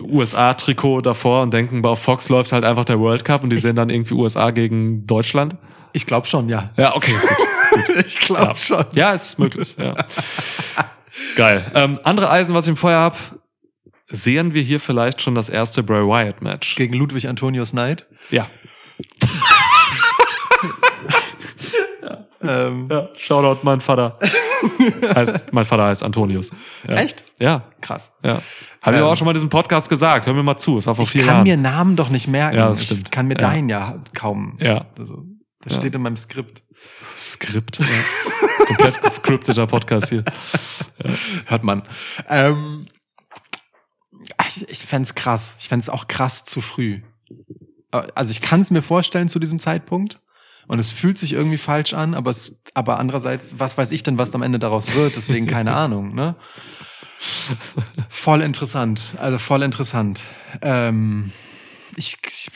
USA-Trikot 0.00 1.00
davor 1.00 1.42
und 1.42 1.52
denken, 1.52 1.84
auf 1.84 2.00
Fox 2.00 2.28
läuft 2.28 2.52
halt 2.52 2.64
einfach 2.64 2.84
der 2.84 3.00
World 3.00 3.24
Cup 3.24 3.42
und 3.42 3.50
die 3.50 3.58
sehen 3.58 3.74
dann 3.76 3.90
irgendwie 3.90 4.14
USA 4.14 4.50
gegen 4.50 5.06
Deutschland? 5.06 5.56
ich 5.94 6.06
glaube 6.06 6.26
schon, 6.26 6.48
ja. 6.48 6.70
Ja, 6.76 6.94
okay, 6.96 7.12
gut. 7.12 7.96
Ich 8.06 8.16
glaube 8.16 8.42
Ja. 8.50 8.54
schon. 8.54 8.84
Ja, 8.94 9.10
ist 9.12 9.38
möglich. 9.38 9.76
Ja. 9.78 9.94
Geil. 11.36 11.64
Ähm, 11.74 11.98
andere 12.04 12.30
Eisen, 12.30 12.54
was 12.54 12.66
ich 12.66 12.70
im 12.70 12.76
Feuer 12.76 13.00
hab, 13.00 13.16
sehen 14.12 14.54
wir 14.54 14.62
hier 14.62 14.78
vielleicht 14.80 15.20
schon 15.20 15.34
das 15.34 15.48
erste 15.48 15.82
Bray 15.82 16.02
Wyatt 16.06 16.40
Match. 16.42 16.76
Gegen 16.76 16.94
Ludwig 16.94 17.26
Antonius 17.28 17.70
Knight. 17.72 18.06
Ja. 18.30 18.46
Ähm, 22.44 22.88
ja. 22.90 23.08
Shoutout 23.16 23.60
mein 23.62 23.80
Vater. 23.80 24.18
heißt, 25.14 25.52
mein 25.52 25.64
Vater 25.64 25.84
heißt 25.84 26.02
Antonius. 26.02 26.50
Ja. 26.88 26.94
Echt? 26.94 27.22
Ja. 27.38 27.62
Krass. 27.80 28.12
Ja. 28.24 28.42
Habe 28.82 28.96
ich 28.96 29.02
Ähm, 29.02 29.06
auch 29.08 29.16
schon 29.16 29.26
mal 29.26 29.30
in 29.30 29.34
diesem 29.36 29.48
Podcast 29.48 29.88
gesagt. 29.88 30.26
Hör 30.26 30.34
mir 30.34 30.42
mal 30.42 30.58
zu. 30.58 30.78
Es 30.78 30.86
war 30.88 30.96
vor 30.96 31.04
Ich 31.04 31.10
vier 31.12 31.22
kann 31.24 31.34
Jahren. 31.34 31.44
mir 31.44 31.56
Namen 31.56 31.94
doch 31.94 32.08
nicht 32.08 32.26
merken. 32.26 32.56
Ja, 32.56 32.70
das 32.70 32.82
stimmt. 32.84 33.02
Ich 33.04 33.10
kann 33.12 33.28
mir 33.28 33.34
Ja. 33.34 33.40
deinen 33.40 33.68
ja 33.68 34.02
kaum. 34.14 34.56
Ja. 34.60 34.86
Also, 34.98 35.24
das 35.62 35.74
Ja. 35.74 35.78
steht 35.78 35.94
in 35.94 36.02
meinem 36.02 36.16
Skript. 36.16 36.62
Skript. 37.16 37.78
Ja. 37.78 37.86
Komplett 38.66 39.00
gescripteter 39.02 39.66
Podcast 39.68 40.08
hier. 40.08 40.24
Hört 41.46 41.62
man. 41.62 41.82
Ähm, 42.28 42.86
ich 44.48 44.68
ich 44.68 44.78
fänd's 44.78 45.14
krass. 45.14 45.56
Ich 45.58 45.68
fänd's 45.68 45.88
auch 45.88 46.08
krass 46.08 46.44
zu 46.44 46.60
früh. 46.60 47.00
Äh, 47.92 48.02
Also 48.14 48.30
ich 48.30 48.40
kann 48.40 48.60
es 48.60 48.70
mir 48.70 48.82
vorstellen 48.82 49.28
zu 49.28 49.38
diesem 49.38 49.58
Zeitpunkt. 49.58 50.18
Und 50.68 50.78
es 50.78 50.90
fühlt 50.90 51.18
sich 51.18 51.32
irgendwie 51.32 51.58
falsch 51.58 51.92
an, 51.92 52.14
aber 52.14 52.30
es, 52.30 52.60
aber 52.72 53.00
andererseits, 53.00 53.58
was 53.58 53.76
weiß 53.76 53.90
ich 53.90 54.04
denn, 54.04 54.16
was 54.16 54.32
am 54.34 54.42
Ende 54.42 54.60
daraus 54.60 54.94
wird? 54.94 55.16
Deswegen 55.16 55.46
keine 55.48 55.74
Ahnung, 55.74 56.14
ne? 56.14 56.36
Voll 58.08 58.42
interessant. 58.42 59.00
Also 59.18 59.38
voll 59.38 59.62
interessant. 59.62 60.20
Ähm, 60.60 61.32
ich, 61.96 62.16
ich, 62.26 62.48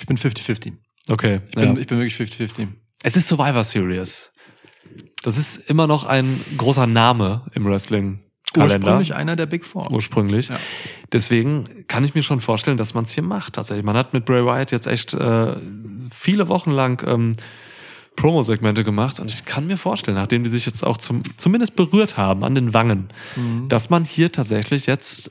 ich 0.00 0.06
bin 0.06 0.16
50-50. 0.18 0.72
Okay. 1.08 1.40
Ich 1.48 1.54
bin, 1.54 1.76
ja. 1.76 1.80
ich 1.80 1.86
bin 1.86 1.98
wirklich 1.98 2.16
50-50. 2.16 2.68
Es 3.02 3.16
ist 3.16 3.28
Survivor 3.28 3.64
Series. 3.64 4.32
Das 5.22 5.36
ist 5.36 5.56
immer 5.56 5.86
noch 5.86 6.04
ein 6.04 6.40
großer 6.56 6.86
Name 6.86 7.46
im 7.54 7.64
Wrestling. 7.66 8.20
Kalender. 8.52 8.76
Ursprünglich 8.86 9.14
einer 9.14 9.36
der 9.36 9.46
Big 9.46 9.64
Four. 9.64 9.90
Ursprünglich. 9.90 10.48
Ja. 10.48 10.58
Deswegen 11.12 11.86
kann 11.88 12.04
ich 12.04 12.14
mir 12.14 12.22
schon 12.22 12.40
vorstellen, 12.40 12.76
dass 12.76 12.94
man 12.94 13.04
es 13.04 13.12
hier 13.12 13.22
macht. 13.22 13.54
Tatsächlich. 13.54 13.84
Man 13.84 13.96
hat 13.96 14.12
mit 14.12 14.24
Bray 14.24 14.44
Wyatt 14.44 14.72
jetzt 14.72 14.86
echt 14.86 15.14
äh, 15.14 15.56
viele 16.10 16.48
Wochen 16.48 16.70
lang 16.72 17.02
ähm, 17.06 17.34
Promo-Segmente 18.16 18.84
gemacht 18.84 19.20
und 19.20 19.30
ich 19.30 19.44
kann 19.44 19.66
mir 19.66 19.76
vorstellen, 19.78 20.16
nachdem 20.16 20.42
die 20.44 20.50
sich 20.50 20.66
jetzt 20.66 20.84
auch 20.84 20.98
zum, 20.98 21.22
zumindest 21.36 21.76
berührt 21.76 22.16
haben 22.16 22.44
an 22.44 22.54
den 22.54 22.74
Wangen, 22.74 23.08
Mhm. 23.36 23.68
dass 23.68 23.88
man 23.88 24.04
hier 24.04 24.30
tatsächlich 24.32 24.86
jetzt 24.86 25.30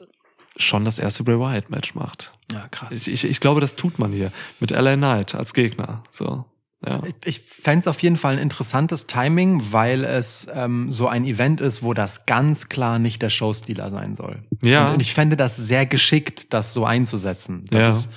schon 0.57 0.85
das 0.85 0.97
erste 0.99 1.23
Bray 1.23 1.37
Wyatt-Match 1.39 1.93
macht. 1.95 2.33
Ja, 2.51 2.67
krass. 2.69 2.93
Ich, 2.93 3.07
ich, 3.11 3.25
ich 3.25 3.39
glaube, 3.39 3.61
das 3.61 3.75
tut 3.75 3.99
man 3.99 4.11
hier 4.11 4.31
mit 4.59 4.71
LA 4.71 4.95
Knight 4.95 5.35
als 5.35 5.53
Gegner. 5.53 6.03
So. 6.09 6.45
Ja. 6.85 7.01
Ich, 7.25 7.41
fände 7.41 7.79
es 7.81 7.87
auf 7.87 8.01
jeden 8.01 8.15
Fall 8.15 8.33
ein 8.33 8.39
interessantes 8.39 9.05
Timing, 9.05 9.61
weil 9.71 10.05
es 10.05 10.47
ähm, 10.53 10.91
so 10.91 11.07
ein 11.09 11.25
Event 11.25 11.59
ist, 11.59 11.83
wo 11.83 11.93
das 11.93 12.25
ganz 12.25 12.69
klar 12.69 12.99
nicht 12.99 13.21
der 13.21 13.29
Showstealer 13.29 13.91
sein 13.91 14.15
soll. 14.15 14.43
Ja. 14.61 14.93
Und 14.93 15.01
ich 15.01 15.13
fände 15.13 15.35
das 15.35 15.57
sehr 15.57 15.85
geschickt, 15.85 16.53
das 16.53 16.73
so 16.73 16.85
einzusetzen. 16.85 17.65
Das 17.69 17.83
Ja. 17.85 17.91
ist, 17.91 18.11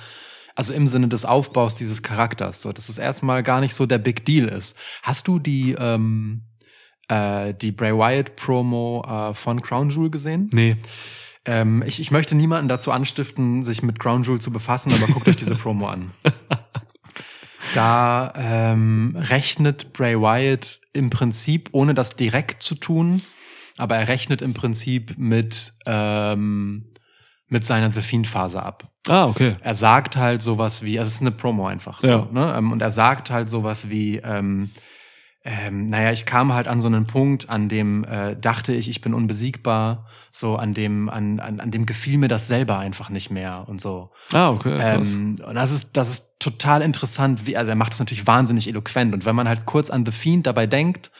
also 0.55 0.73
im 0.73 0.87
Sinne 0.87 1.09
des 1.09 1.25
Aufbaus 1.25 1.75
dieses 1.75 2.03
Charakters, 2.03 2.61
so 2.61 2.71
dass 2.71 2.87
es 2.87 2.97
erstmal 2.97 3.43
gar 3.43 3.59
nicht 3.59 3.73
so 3.73 3.85
der 3.85 3.97
Big 3.97 4.23
Deal 4.25 4.47
ist. 4.47 4.77
Hast 5.01 5.27
du 5.27 5.39
die 5.39 5.75
ähm, 5.77 6.43
äh, 7.09 7.53
die 7.53 7.71
Bray 7.73 7.91
Wyatt 7.93 8.37
Promo 8.37 9.03
äh, 9.05 9.33
von 9.33 9.61
Crown 9.61 9.89
Jewel 9.89 10.09
gesehen? 10.09 10.49
Nee. 10.53 10.77
Ähm, 11.45 11.83
ich, 11.85 11.99
ich 11.99 12.11
möchte 12.11 12.35
niemanden 12.35 12.69
dazu 12.69 12.91
anstiften, 12.91 13.63
sich 13.63 13.83
mit 13.83 13.99
Crown 13.99 14.23
Jewel 14.23 14.39
zu 14.39 14.51
befassen, 14.51 14.93
aber 14.93 15.11
guckt 15.11 15.27
euch 15.27 15.35
diese 15.35 15.55
Promo 15.55 15.87
an. 15.87 16.11
Da 17.73 18.31
ähm, 18.35 19.15
rechnet 19.17 19.93
Bray 19.93 20.19
Wyatt 20.19 20.79
im 20.93 21.09
Prinzip, 21.09 21.69
ohne 21.71 21.93
das 21.93 22.15
direkt 22.15 22.61
zu 22.63 22.75
tun, 22.75 23.21
aber 23.77 23.97
er 23.97 24.07
rechnet 24.07 24.41
im 24.41 24.53
Prinzip 24.53 25.15
mit, 25.17 25.73
ähm, 25.85 26.85
mit 27.47 27.65
seiner 27.65 27.91
The 27.91 28.01
Fiend-Phase 28.01 28.61
ab. 28.61 28.89
Ah, 29.07 29.25
okay. 29.27 29.55
Er 29.61 29.75
sagt 29.75 30.15
halt 30.17 30.41
sowas 30.41 30.81
wie, 30.83 30.97
also 30.99 31.09
es 31.09 31.15
ist 31.15 31.21
eine 31.21 31.31
Promo 31.31 31.67
einfach 31.67 32.01
so, 32.01 32.07
Ja. 32.07 32.27
ne? 32.31 32.53
Ähm, 32.57 32.71
Und 32.71 32.81
er 32.81 32.91
sagt 32.91 33.31
halt 33.31 33.49
sowas 33.49 33.89
wie, 33.89 34.17
ähm, 34.17 34.69
ähm, 35.43 35.87
naja, 35.87 36.11
ich 36.13 36.25
kam 36.25 36.53
halt 36.53 36.67
an 36.67 36.79
so 36.79 36.87
einen 36.87 37.05
Punkt, 37.05 37.49
an 37.49 37.67
dem 37.67 38.05
äh, 38.05 38.35
dachte 38.39 38.73
ich, 38.73 38.87
ich 38.89 39.01
bin 39.01 39.13
unbesiegbar, 39.13 40.07
so 40.35 40.55
an 40.55 40.73
dem, 40.73 41.09
an, 41.09 41.39
an, 41.39 41.59
an 41.59 41.69
dem 41.69 41.85
gefiel 41.85 42.17
mir 42.17 42.27
das 42.27 42.47
selber 42.47 42.79
einfach 42.79 43.09
nicht 43.11 43.29
mehr 43.29 43.65
und 43.67 43.79
so. 43.79 44.09
Ah, 44.31 44.49
okay. 44.49 44.79
Ähm, 44.81 45.39
und 45.47 45.53
das 45.55 45.71
ist, 45.71 45.95
das 45.95 46.09
ist 46.09 46.31
total 46.39 46.81
interessant, 46.81 47.45
wie, 47.45 47.55
also 47.55 47.69
er 47.69 47.75
macht 47.75 47.91
das 47.93 47.99
natürlich 47.99 48.25
wahnsinnig 48.25 48.67
eloquent. 48.67 49.13
Und 49.13 49.25
wenn 49.25 49.35
man 49.35 49.47
halt 49.47 49.65
kurz 49.67 49.91
an 49.91 50.03
The 50.07 50.11
Fiend 50.11 50.47
dabei 50.47 50.65
denkt, 50.65 51.11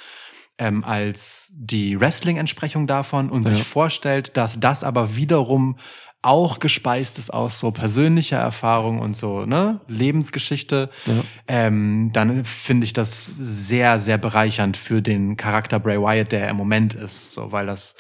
ähm, 0.58 0.84
als 0.84 1.52
die 1.56 2.00
Wrestling-Entsprechung 2.00 2.88
davon 2.88 3.30
und 3.30 3.44
Ja. 3.44 3.50
sich 3.50 3.64
vorstellt, 3.64 4.36
dass 4.36 4.60
das 4.60 4.84
aber 4.84 5.16
wiederum 5.16 5.78
auch 6.24 6.58
gespeist 6.58 7.20
ist 7.20 7.32
aus 7.32 7.60
so 7.60 7.70
persönlicher 7.72 8.38
Erfahrung 8.40 9.00
und 9.00 9.16
so, 9.16 9.46
ne, 9.46 9.82
Lebensgeschichte, 9.88 10.90
Ja. 11.06 11.24
ähm, 11.48 12.10
dann 12.14 12.46
finde 12.46 12.86
ich 12.86 12.94
das 12.94 13.26
sehr, 13.26 14.00
sehr 14.00 14.18
bereichernd 14.18 14.76
für 14.78 15.02
den 15.04 15.38
Charakter 15.38 15.80
Bray 15.80 16.00
Wyatt, 16.02 16.32
der 16.32 16.42
er 16.46 16.50
im 16.50 16.56
Moment 16.58 16.96
ist, 16.96 17.32
so, 17.34 17.52
weil 17.52 17.68
das 17.68 17.96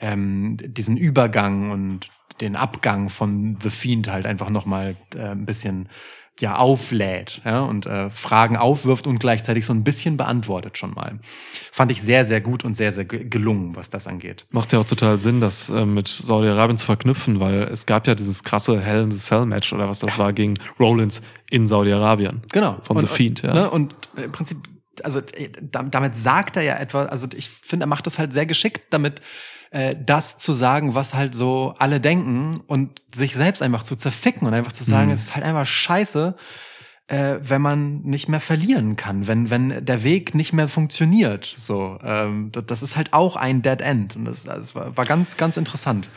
ähm, 0.00 0.56
diesen 0.60 0.96
Übergang 0.96 1.70
und 1.70 2.08
den 2.40 2.56
Abgang 2.56 3.10
von 3.10 3.58
The 3.62 3.70
Fiend 3.70 4.10
halt 4.10 4.26
einfach 4.26 4.50
nochmal 4.50 4.96
äh, 5.14 5.20
ein 5.28 5.46
bisschen 5.46 5.88
ja 6.40 6.56
auflädt 6.56 7.42
ja, 7.44 7.62
und 7.62 7.86
äh, 7.86 8.10
Fragen 8.10 8.56
aufwirft 8.56 9.06
und 9.06 9.20
gleichzeitig 9.20 9.64
so 9.66 9.72
ein 9.72 9.84
bisschen 9.84 10.16
beantwortet 10.16 10.76
schon 10.76 10.92
mal. 10.92 11.20
Fand 11.70 11.92
ich 11.92 12.02
sehr, 12.02 12.24
sehr 12.24 12.40
gut 12.40 12.64
und 12.64 12.74
sehr, 12.74 12.90
sehr 12.90 13.04
ge- 13.04 13.28
gelungen, 13.28 13.76
was 13.76 13.88
das 13.88 14.08
angeht. 14.08 14.44
Macht 14.50 14.72
ja 14.72 14.80
auch 14.80 14.84
total 14.84 15.20
Sinn, 15.20 15.40
das 15.40 15.70
äh, 15.70 15.86
mit 15.86 16.08
Saudi-Arabien 16.08 16.76
zu 16.76 16.86
verknüpfen, 16.86 17.38
weil 17.38 17.62
es 17.62 17.86
gab 17.86 18.08
ja 18.08 18.16
dieses 18.16 18.42
krasse 18.42 18.80
Hell 18.80 19.04
in 19.04 19.12
the 19.12 19.18
Cell 19.18 19.46
Match 19.46 19.72
oder 19.72 19.88
was 19.88 20.00
das 20.00 20.18
war 20.18 20.32
gegen 20.32 20.54
Rollins 20.80 21.22
in 21.50 21.68
Saudi-Arabien. 21.68 22.42
Genau. 22.50 22.78
Von 22.82 22.96
und, 22.96 23.08
The 23.08 23.14
Fiend, 23.14 23.42
ja. 23.42 23.50
Und, 23.50 23.54
ne, 23.54 23.70
und 23.70 23.94
im 24.16 24.32
Prinzip, 24.32 24.58
also 25.04 25.20
äh, 25.20 25.50
da- 25.62 25.84
damit 25.84 26.16
sagt 26.16 26.56
er 26.56 26.62
ja 26.62 26.78
etwas, 26.78 27.08
also 27.10 27.28
ich 27.32 27.48
finde, 27.48 27.84
er 27.84 27.88
macht 27.88 28.06
das 28.06 28.18
halt 28.18 28.32
sehr 28.32 28.46
geschickt 28.46 28.82
damit, 28.90 29.20
äh, 29.74 29.96
das 29.98 30.38
zu 30.38 30.52
sagen, 30.52 30.94
was 30.94 31.14
halt 31.14 31.34
so 31.34 31.74
alle 31.78 32.00
denken 32.00 32.60
und 32.68 33.02
sich 33.12 33.34
selbst 33.34 33.60
einfach 33.60 33.82
zu 33.82 33.96
zerficken 33.96 34.46
und 34.46 34.54
einfach 34.54 34.72
zu 34.72 34.84
sagen, 34.84 35.08
Mhm. 35.08 35.14
es 35.14 35.22
ist 35.22 35.34
halt 35.34 35.44
einfach 35.44 35.66
scheiße, 35.66 36.36
äh, 37.08 37.34
wenn 37.40 37.60
man 37.60 37.98
nicht 38.02 38.28
mehr 38.28 38.38
verlieren 38.38 38.94
kann, 38.94 39.26
wenn, 39.26 39.50
wenn 39.50 39.84
der 39.84 40.04
Weg 40.04 40.34
nicht 40.34 40.52
mehr 40.52 40.68
funktioniert. 40.68 41.44
So, 41.44 41.98
ähm, 42.04 42.50
das, 42.52 42.66
das 42.66 42.82
ist 42.84 42.96
halt 42.96 43.12
auch 43.12 43.34
ein 43.34 43.62
Dead 43.62 43.80
End. 43.80 44.14
Und 44.14 44.26
das, 44.26 44.44
das 44.44 44.76
war, 44.76 44.96
war 44.96 45.04
ganz, 45.04 45.36
ganz 45.36 45.56
interessant. 45.56 46.08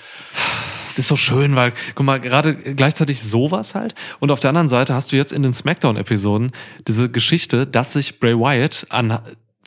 Es 0.88 1.00
ist 1.00 1.08
so 1.08 1.16
schön, 1.18 1.56
weil, 1.56 1.74
guck 1.96 2.06
mal, 2.06 2.20
gerade 2.20 2.56
gleichzeitig 2.56 3.22
sowas 3.22 3.74
halt. 3.74 3.96
Und 4.20 4.32
auf 4.32 4.40
der 4.40 4.50
anderen 4.50 4.70
Seite 4.70 4.94
hast 4.94 5.12
du 5.12 5.16
jetzt 5.16 5.34
in 5.34 5.42
den 5.42 5.54
Smackdown-Episoden 5.56 6.52
diese 6.88 7.10
Geschichte, 7.10 7.66
dass 7.66 7.94
sich 7.94 8.20
Bray 8.20 8.38
Wyatt 8.38 8.86
an, 8.90 9.20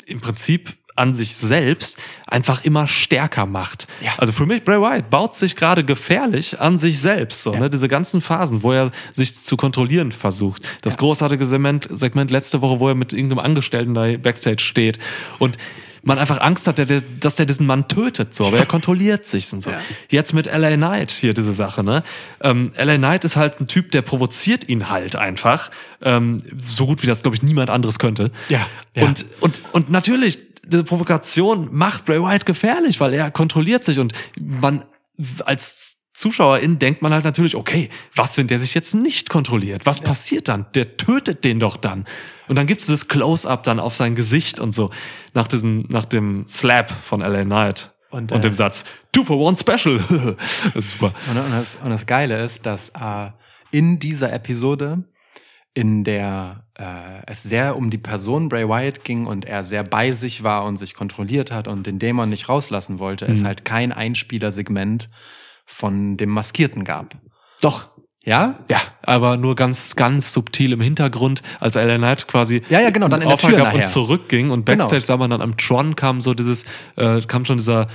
im 0.07 0.21
Prinzip 0.21 0.79
an 0.97 1.15
sich 1.15 1.37
selbst 1.37 1.99
einfach 2.27 2.65
immer 2.65 2.87
stärker 2.87 3.47
macht. 3.47 3.87
Ja. 4.03 4.13
Also 4.19 4.33
für 4.33 4.47
mich, 4.47 4.65
Bray 4.65 4.81
Wyatt 4.81 5.11
baut 5.11 5.37
sich 5.37 5.57
gerade 5.57 5.85
gefährlich 5.85 6.61
an 6.61 6.79
sich 6.79 7.01
selbst. 7.01 7.43
So, 7.43 7.55
Ja. 7.55 7.61
ne? 7.61 7.71
Diese 7.71 7.89
ganzen 7.89 8.21
Phasen, 8.21 8.63
wo 8.63 8.73
er 8.73 8.91
sich 9.13 9.43
zu 9.43 9.57
kontrollieren 9.57 10.13
versucht. 10.13 10.63
Das 10.83 10.99
großartige 10.99 11.47
Segment, 11.47 11.87
Segment 11.91 12.31
letzte 12.31 12.61
Woche, 12.61 12.81
wo 12.81 12.89
er 12.89 12.95
mit 12.95 13.13
irgendeinem 13.13 13.39
Angestellten 13.41 13.95
da 13.95 14.17
backstage 14.17 14.63
steht 14.63 14.99
und 15.39 15.57
man 16.03 16.19
einfach 16.19 16.41
Angst 16.41 16.67
hat, 16.67 16.79
dass 17.21 17.35
der 17.35 17.45
diesen 17.45 17.67
Mann 17.67 17.87
tötet, 17.87 18.35
so, 18.35 18.47
aber 18.47 18.57
er 18.59 18.65
kontrolliert 18.77 19.27
sich 19.27 19.53
und 19.53 19.63
so. 19.63 19.69
Ja. 19.71 19.81
Jetzt 20.09 20.33
mit 20.33 20.47
LA 20.47 20.77
Knight 20.77 21.11
hier 21.11 21.35
diese 21.35 21.53
Sache, 21.53 21.85
ne? 21.85 22.03
Ähm, 22.41 22.73
LA 22.75 22.97
Knight 22.97 23.25
ist 23.27 23.37
halt 23.37 23.61
ein 23.61 23.67
Typ, 23.67 23.91
der 23.91 24.01
provoziert 24.01 24.67
ihn 24.67 24.89
halt 24.89 25.15
einfach, 25.15 25.71
ähm, 26.01 26.39
so 26.59 26.87
gut 26.87 27.03
wie 27.03 27.07
das 27.07 27.21
glaube 27.23 27.37
ich 27.37 27.43
niemand 27.43 27.69
anderes 27.69 27.99
könnte. 27.99 28.31
Ja, 28.49 28.67
ja. 28.97 29.05
Und 29.05 29.27
und 29.41 29.61
und 29.73 29.91
natürlich 29.91 30.39
diese 30.65 30.85
Provokation 30.85 31.69
macht 31.73 32.05
Bray 32.05 32.21
Wyatt 32.21 32.47
gefährlich, 32.47 33.01
weil 33.01 33.15
er 33.15 33.31
kontrolliert 33.31 33.85
sich 33.85 33.99
und 33.99 34.13
man 34.39 34.85
als 35.45 35.97
Zuschauerin 36.13 36.79
denkt 36.79 37.03
man 37.03 37.13
halt 37.13 37.25
natürlich, 37.25 37.57
okay, 37.57 37.89
was, 38.15 38.37
wenn 38.37 38.47
der 38.47 38.59
sich 38.59 38.75
jetzt 38.75 38.95
nicht 38.95 39.31
kontrolliert? 39.31 39.87
Was 39.87 40.01
passiert 40.01 40.49
dann? 40.49 40.67
Der 40.75 40.97
tötet 40.97 41.45
den 41.45 41.61
doch 41.61 41.77
dann. 41.77 42.05
Und 42.49 42.57
dann 42.57 42.67
gibt's 42.67 42.87
dieses 42.87 43.09
Close-up 43.09 43.63
dann 43.63 43.81
auf 43.81 43.95
sein 43.95 44.15
Gesicht 44.15 44.61
und 44.61 44.73
so 44.73 44.91
nach 45.35 45.49
diesem, 45.49 45.87
nach 45.89 46.05
dem 46.05 46.47
Slap 46.47 46.91
von 46.91 47.21
LA 47.21 47.45
Knight 47.45 47.95
Und, 48.11 48.33
und, 48.33 48.39
äh, 48.39 48.41
dem 48.43 48.55
Satz 48.55 48.85
Two 49.13 49.25
for 49.25 49.39
one 49.39 49.57
special. 49.57 49.99
das 50.65 50.77
ist 50.77 50.91
super. 50.93 51.13
Und, 51.31 51.39
und, 51.39 51.53
das, 51.53 51.79
und 51.83 51.91
das 51.91 52.07
Geile 52.07 52.45
ist, 52.45 52.67
dass 52.67 52.91
äh, 52.91 53.31
in 53.71 53.99
dieser 53.99 54.33
Episode, 54.33 55.05
in 55.75 56.03
der 56.05 56.65
äh, 56.79 57.23
es 57.27 57.43
sehr 57.45 57.77
um 57.77 57.91
die 57.91 57.99
Person 57.99 58.49
Bray 58.49 58.69
Wyatt 58.69 59.05
ging 59.05 59.27
und 59.27 59.45
er 59.45 59.63
sehr 59.63 59.85
bei 59.85 60.11
sich 60.13 60.43
war 60.43 60.65
und 60.65 60.77
sich 60.77 60.95
kontrolliert 60.95 61.53
hat 61.53 61.69
und 61.69 61.87
den 61.87 61.99
Dämon 61.99 62.29
nicht 62.29 62.49
rauslassen 62.49 62.99
wollte, 62.99 63.27
es 63.27 63.41
Mhm. 63.43 63.47
halt 63.47 63.65
kein 63.65 63.93
Einspielersegment 63.93 65.09
von 65.67 66.17
dem 66.17 66.31
Maskierten 66.31 66.85
gab. 66.85 67.15
Doch. 67.61 67.89
Ja? 68.23 68.59
Ja, 68.69 68.79
aber 69.03 69.37
nur 69.39 69.57
ganz, 69.57 69.97
ganz 69.97 70.33
subtil 70.35 70.73
im 70.73 70.81
Hintergrund, 70.83 71.41
als 71.59 71.77
LA 71.77 71.97
Knight 71.97 72.27
quasi 72.29 72.63
Ja, 72.69 72.81
ja, 72.81 72.91
genau, 72.91 73.09
dann 73.09 73.23
in 73.23 73.29
der 73.29 73.39
Tür 73.39 73.73
und 73.73 73.89
zurückging 73.89 74.51
und 74.51 74.67
Genau. 74.67 74.79
Backstage 74.79 75.03
sah 75.07 75.17
man 75.17 75.31
dann 75.31 75.41
am 75.41 75.57
Tron 75.57 75.97
kam 75.97 76.21
so 76.21 76.35
dieses, 76.35 76.65
äh, 76.97 77.23
kam 77.23 77.45
schon 77.47 77.57
dieser, 77.59 77.89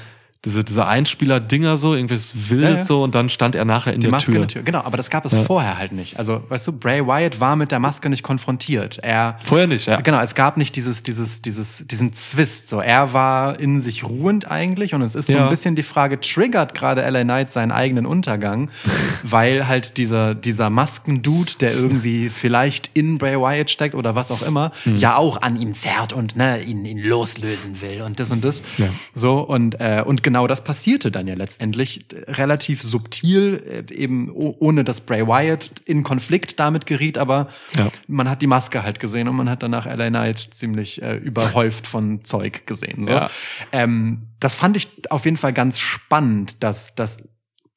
diese, 0.44 0.64
diese 0.64 0.86
Einspieler-Dinger 0.86 1.78
so, 1.78 1.96
irgendwas 1.96 2.34
Wildes 2.50 2.70
Ja, 2.72 2.76
ja. 2.78 2.84
so 2.84 3.04
und 3.04 3.16
dann 3.16 3.30
stand 3.30 3.56
er 3.56 3.66
nachher 3.66 3.94
in 3.94 4.00
Die 4.00 4.04
der 4.06 4.12
Maske 4.12 4.28
Tür. 4.32 4.36
in 4.36 4.42
der 4.42 4.48
Tür. 4.48 4.62
Genau, 4.64 4.82
aber 4.84 4.96
das 4.98 5.10
gab 5.10 5.26
es 5.26 5.32
Ja. 5.34 5.40
vorher 5.42 5.78
halt 5.80 5.92
nicht. 5.92 6.20
Also, 6.20 6.44
weißt 6.50 6.68
du, 6.68 6.72
Bray 6.74 7.06
Wyatt 7.08 7.40
war 7.40 7.56
mit 7.56 7.72
der 7.72 7.80
Maske 7.80 8.10
nicht 8.10 8.22
konfrontiert. 8.22 9.00
Er 9.02 9.38
Vorher 9.44 9.66
nicht, 9.66 9.88
ja. 9.88 10.00
Genau, 10.02 10.20
es 10.22 10.36
gab 10.36 10.58
nicht 10.58 10.76
dieses, 10.76 11.02
dieses, 11.02 11.42
dieses, 11.42 11.88
diesen 11.88 12.14
Zwist. 12.14 12.68
So, 12.68 12.80
er 12.80 13.14
war 13.14 13.60
in 13.60 13.80
sich 13.80 14.04
ruhend 14.04 14.52
eigentlich 14.52 14.94
und 14.94 15.02
es 15.02 15.16
ist 15.16 15.30
so 15.32 15.38
ein 15.38 15.50
bisschen 15.50 15.76
die 15.76 15.82
Frage, 15.84 16.20
triggert 16.20 16.76
gerade 16.76 17.02
LA 17.10 17.24
Knight 17.24 17.50
seinen 17.50 17.72
eigenen 17.72 18.06
Untergang, 18.06 18.70
weil 19.24 19.68
halt 19.68 19.98
dieser, 19.98 20.36
dieser 20.36 20.70
Maskendude, 20.70 21.54
der 21.60 21.74
irgendwie 21.74 22.30
vielleicht 22.30 22.92
in 22.94 23.18
Bray 23.18 23.40
Wyatt 23.40 23.72
steckt 23.72 23.96
oder 23.96 24.16
was 24.16 24.30
auch 24.32 24.42
immer, 24.44 24.72
Hm. 24.84 24.96
ja 24.98 25.16
auch 25.16 25.42
an 25.42 25.60
ihm 25.60 25.74
zerrt 25.74 26.14
und 26.14 26.36
ne, 26.36 26.62
ihn, 26.62 26.86
ihn 26.86 27.00
loslösen 27.00 27.82
will 27.82 28.02
und 28.04 28.20
das 28.20 28.30
und 28.32 28.46
das. 28.46 28.62
So, 29.16 29.40
und, 29.40 29.80
äh, 29.80 30.04
und 30.06 30.22
genau 30.22 30.35
das 30.48 30.64
passierte 30.64 31.10
dann 31.12 31.28
ja 31.28 31.36
letztendlich 31.36 32.06
äh, 32.14 32.32
relativ 32.32 32.82
subtil, 32.84 33.86
äh, 33.90 33.94
eben 33.94 34.30
oh- 34.34 34.56
ohne 34.60 34.84
dass 34.84 35.02
Bray 35.02 35.26
Wyatt 35.26 35.72
in 35.86 36.04
Konflikt 36.04 36.60
damit 36.60 36.86
geriet, 36.86 37.18
aber 37.18 37.48
Ja. 37.78 37.90
man 38.08 38.30
hat 38.30 38.42
die 38.42 38.48
Maske 38.48 38.84
halt 38.84 39.00
gesehen 39.00 39.28
und 39.28 39.36
man 39.38 39.50
hat 39.50 39.64
danach 39.64 39.86
LA 39.86 40.10
Knight 40.10 40.50
ziemlich 40.52 41.02
äh, 41.02 41.16
überhäuft 41.16 41.88
von 41.88 42.24
Zeug 42.26 42.68
gesehen. 42.68 43.06
So. 43.06 43.12
Ja. 43.14 43.30
Ähm, 43.72 44.28
das 44.40 44.56
fand 44.56 44.76
ich 44.78 44.90
auf 45.10 45.26
jeden 45.26 45.38
Fall 45.38 45.54
ganz 45.54 45.80
spannend, 45.80 46.62
dass, 46.64 46.94
dass 46.96 47.18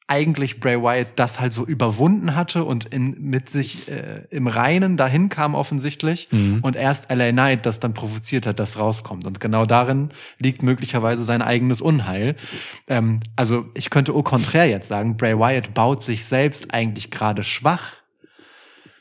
eigentlich 0.09 0.59
Bray 0.59 0.82
Wyatt 0.82 1.09
das 1.16 1.39
halt 1.39 1.52
so 1.52 1.66
überwunden 1.66 2.35
hatte 2.35 2.64
und 2.64 2.86
in, 2.86 3.16
mit 3.20 3.48
sich 3.51 3.89
äh, 3.90 4.24
im 4.30 4.47
Reinen 4.47 4.97
dahin 4.97 5.28
kam 5.28 5.55
offensichtlich 5.55 6.28
Mhm. 6.32 6.60
und 6.62 6.76
erst 6.76 7.10
LA 7.10 7.30
Knight 7.30 7.66
das 7.66 7.78
dann 7.78 7.93
provoziert 7.94 8.47
hat, 8.47 8.59
dass 8.59 8.78
rauskommt. 8.78 9.26
Und 9.26 9.39
genau 9.39 9.66
darin 9.66 10.09
liegt 10.39 10.62
möglicherweise 10.62 11.22
sein 11.24 11.43
eigenes 11.43 11.80
Unheil. 11.82 12.36
Ähm, 12.86 13.20
also 13.36 13.66
ich 13.74 13.90
könnte 13.90 14.12
au 14.14 14.22
contraire 14.22 14.68
jetzt 14.70 14.89
sagen, 14.89 15.16
Bray 15.18 15.39
Wyatt 15.39 15.74
baut 15.74 16.02
sich 16.02 16.24
selbst 16.24 16.72
eigentlich 16.72 17.10
gerade 17.10 17.44
schwach 17.44 17.93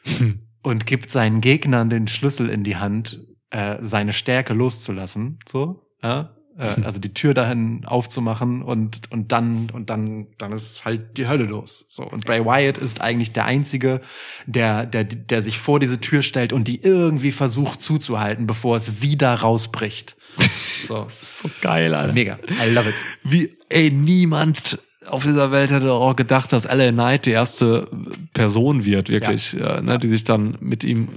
und 0.62 0.86
gibt 0.86 1.10
seinen 1.10 1.40
Gegnern 1.42 1.90
den 1.90 2.08
Schlüssel 2.10 2.50
in 2.50 2.64
die 2.66 2.76
Hand, 2.76 3.22
äh, 3.50 3.78
seine 3.80 4.12
Stärke 4.12 4.54
loszulassen. 4.54 5.40
So, 5.48 5.88
ja. 6.04 6.37
Äh, 6.58 6.82
also 6.84 7.00
die 7.00 7.14
Tür 7.14 7.34
dahin 7.34 7.86
aufzumachen 7.86 8.62
und 8.62 9.02
und 9.12 9.32
dann 9.32 9.70
und 9.72 9.90
dann 9.90 10.28
dann 10.38 10.52
ist 10.52 10.86
halt 10.86 11.18
die 11.18 11.28
Hölle 11.28 11.46
los. 11.46 11.86
So 11.88 12.04
und 12.04 12.26
Bray 12.26 12.44
Wyatt 12.44 12.78
ist 12.78 13.02
eigentlich 13.02 13.32
der 13.32 13.46
einzige, 13.46 14.02
der 14.46 14.86
der 14.86 15.04
der 15.04 15.42
sich 15.42 15.58
vor 15.60 15.80
diese 15.80 16.00
Tür 16.00 16.22
stellt 16.22 16.54
und 16.54 16.68
die 16.68 16.82
irgendwie 16.82 17.32
versucht 17.32 17.82
zuzuhalten, 17.82 18.48
bevor 18.48 18.76
es 18.78 19.02
wieder 19.02 19.34
rausbricht. 19.34 20.16
So, 20.84 21.04
Das 21.04 21.22
ist 21.22 21.40
so 21.40 21.50
geil, 21.62 21.94
Alter. 21.94 22.14
mega. 22.14 22.40
I 22.64 22.70
love 22.72 22.88
it. 22.88 22.96
Wie, 23.24 23.58
ey, 23.68 23.92
niemand 23.92 24.80
auf 25.10 25.24
dieser 25.24 25.52
Welt 25.52 25.72
hätte 25.72 25.92
auch 25.92 26.16
gedacht, 26.16 26.54
dass 26.54 26.66
LA 26.66 26.92
Knight 26.92 27.26
die 27.26 27.32
erste 27.32 27.90
Person 28.34 28.86
wird, 28.86 29.10
wirklich, 29.10 29.54
ja. 29.54 29.82
ne, 29.82 29.98
die 30.00 30.08
sich 30.08 30.24
dann 30.24 30.58
mit 30.62 30.84
ihm 30.84 31.10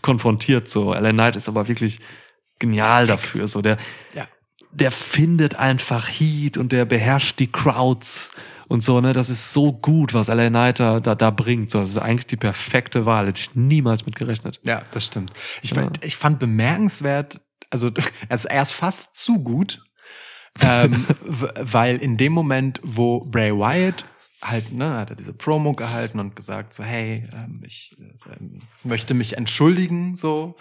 konfrontiert. 0.00 0.68
So, 0.68 0.94
LA 0.94 1.12
Knight 1.12 1.36
ist 1.36 1.48
aber 1.48 1.68
wirklich 1.68 1.98
genial 2.58 3.06
dafür. 3.06 3.48
So, 3.48 3.60
der, 3.60 3.76
Ja. 4.14 4.26
Der 4.72 4.90
findet 4.90 5.54
einfach 5.56 6.08
Heat 6.08 6.56
und 6.56 6.72
der 6.72 6.84
beherrscht 6.84 7.38
die 7.38 7.50
Crowds 7.50 8.32
und 8.68 8.82
so, 8.82 9.00
ne, 9.02 9.12
das 9.12 9.28
ist 9.28 9.52
so 9.52 9.72
gut, 9.72 10.14
was 10.14 10.28
LA 10.28 10.48
Knight 10.48 10.80
da, 10.80 10.98
da, 10.98 11.30
bringt. 11.30 11.70
So, 11.70 11.80
das 11.80 11.90
ist 11.90 11.98
eigentlich 11.98 12.26
die 12.28 12.38
perfekte 12.38 13.04
Wahl. 13.04 13.26
Hätte 13.26 13.40
ich 13.40 13.54
niemals 13.54 14.06
mit 14.06 14.16
gerechnet. 14.16 14.60
Ja, 14.62 14.82
das 14.92 15.04
stimmt. 15.04 15.30
Ich, 15.60 15.72
Ja. 15.72 15.82
fand, 15.82 16.02
ich 16.02 16.16
fand 16.16 16.38
bemerkenswert, 16.38 17.40
also, 17.68 17.90
also 18.30 18.48
er 18.48 18.62
ist 18.62 18.72
fast 18.72 19.16
zu 19.16 19.42
gut, 19.42 19.82
ähm, 20.60 21.04
weil 21.26 21.96
in 21.98 22.16
dem 22.16 22.32
Moment, 22.32 22.80
wo 22.82 23.20
Bray 23.20 23.52
Wyatt 23.52 24.06
halt, 24.40 24.72
ne, 24.72 24.94
hat 24.94 25.10
er 25.10 25.16
diese 25.16 25.34
Promo 25.34 25.74
gehalten 25.74 26.18
und 26.18 26.34
gesagt 26.34 26.72
so, 26.72 26.82
hey, 26.82 27.28
ähm, 27.32 27.62
ich 27.66 27.94
ähm, 28.40 28.62
möchte 28.84 29.12
mich 29.12 29.36
entschuldigen, 29.36 30.16
so. 30.16 30.56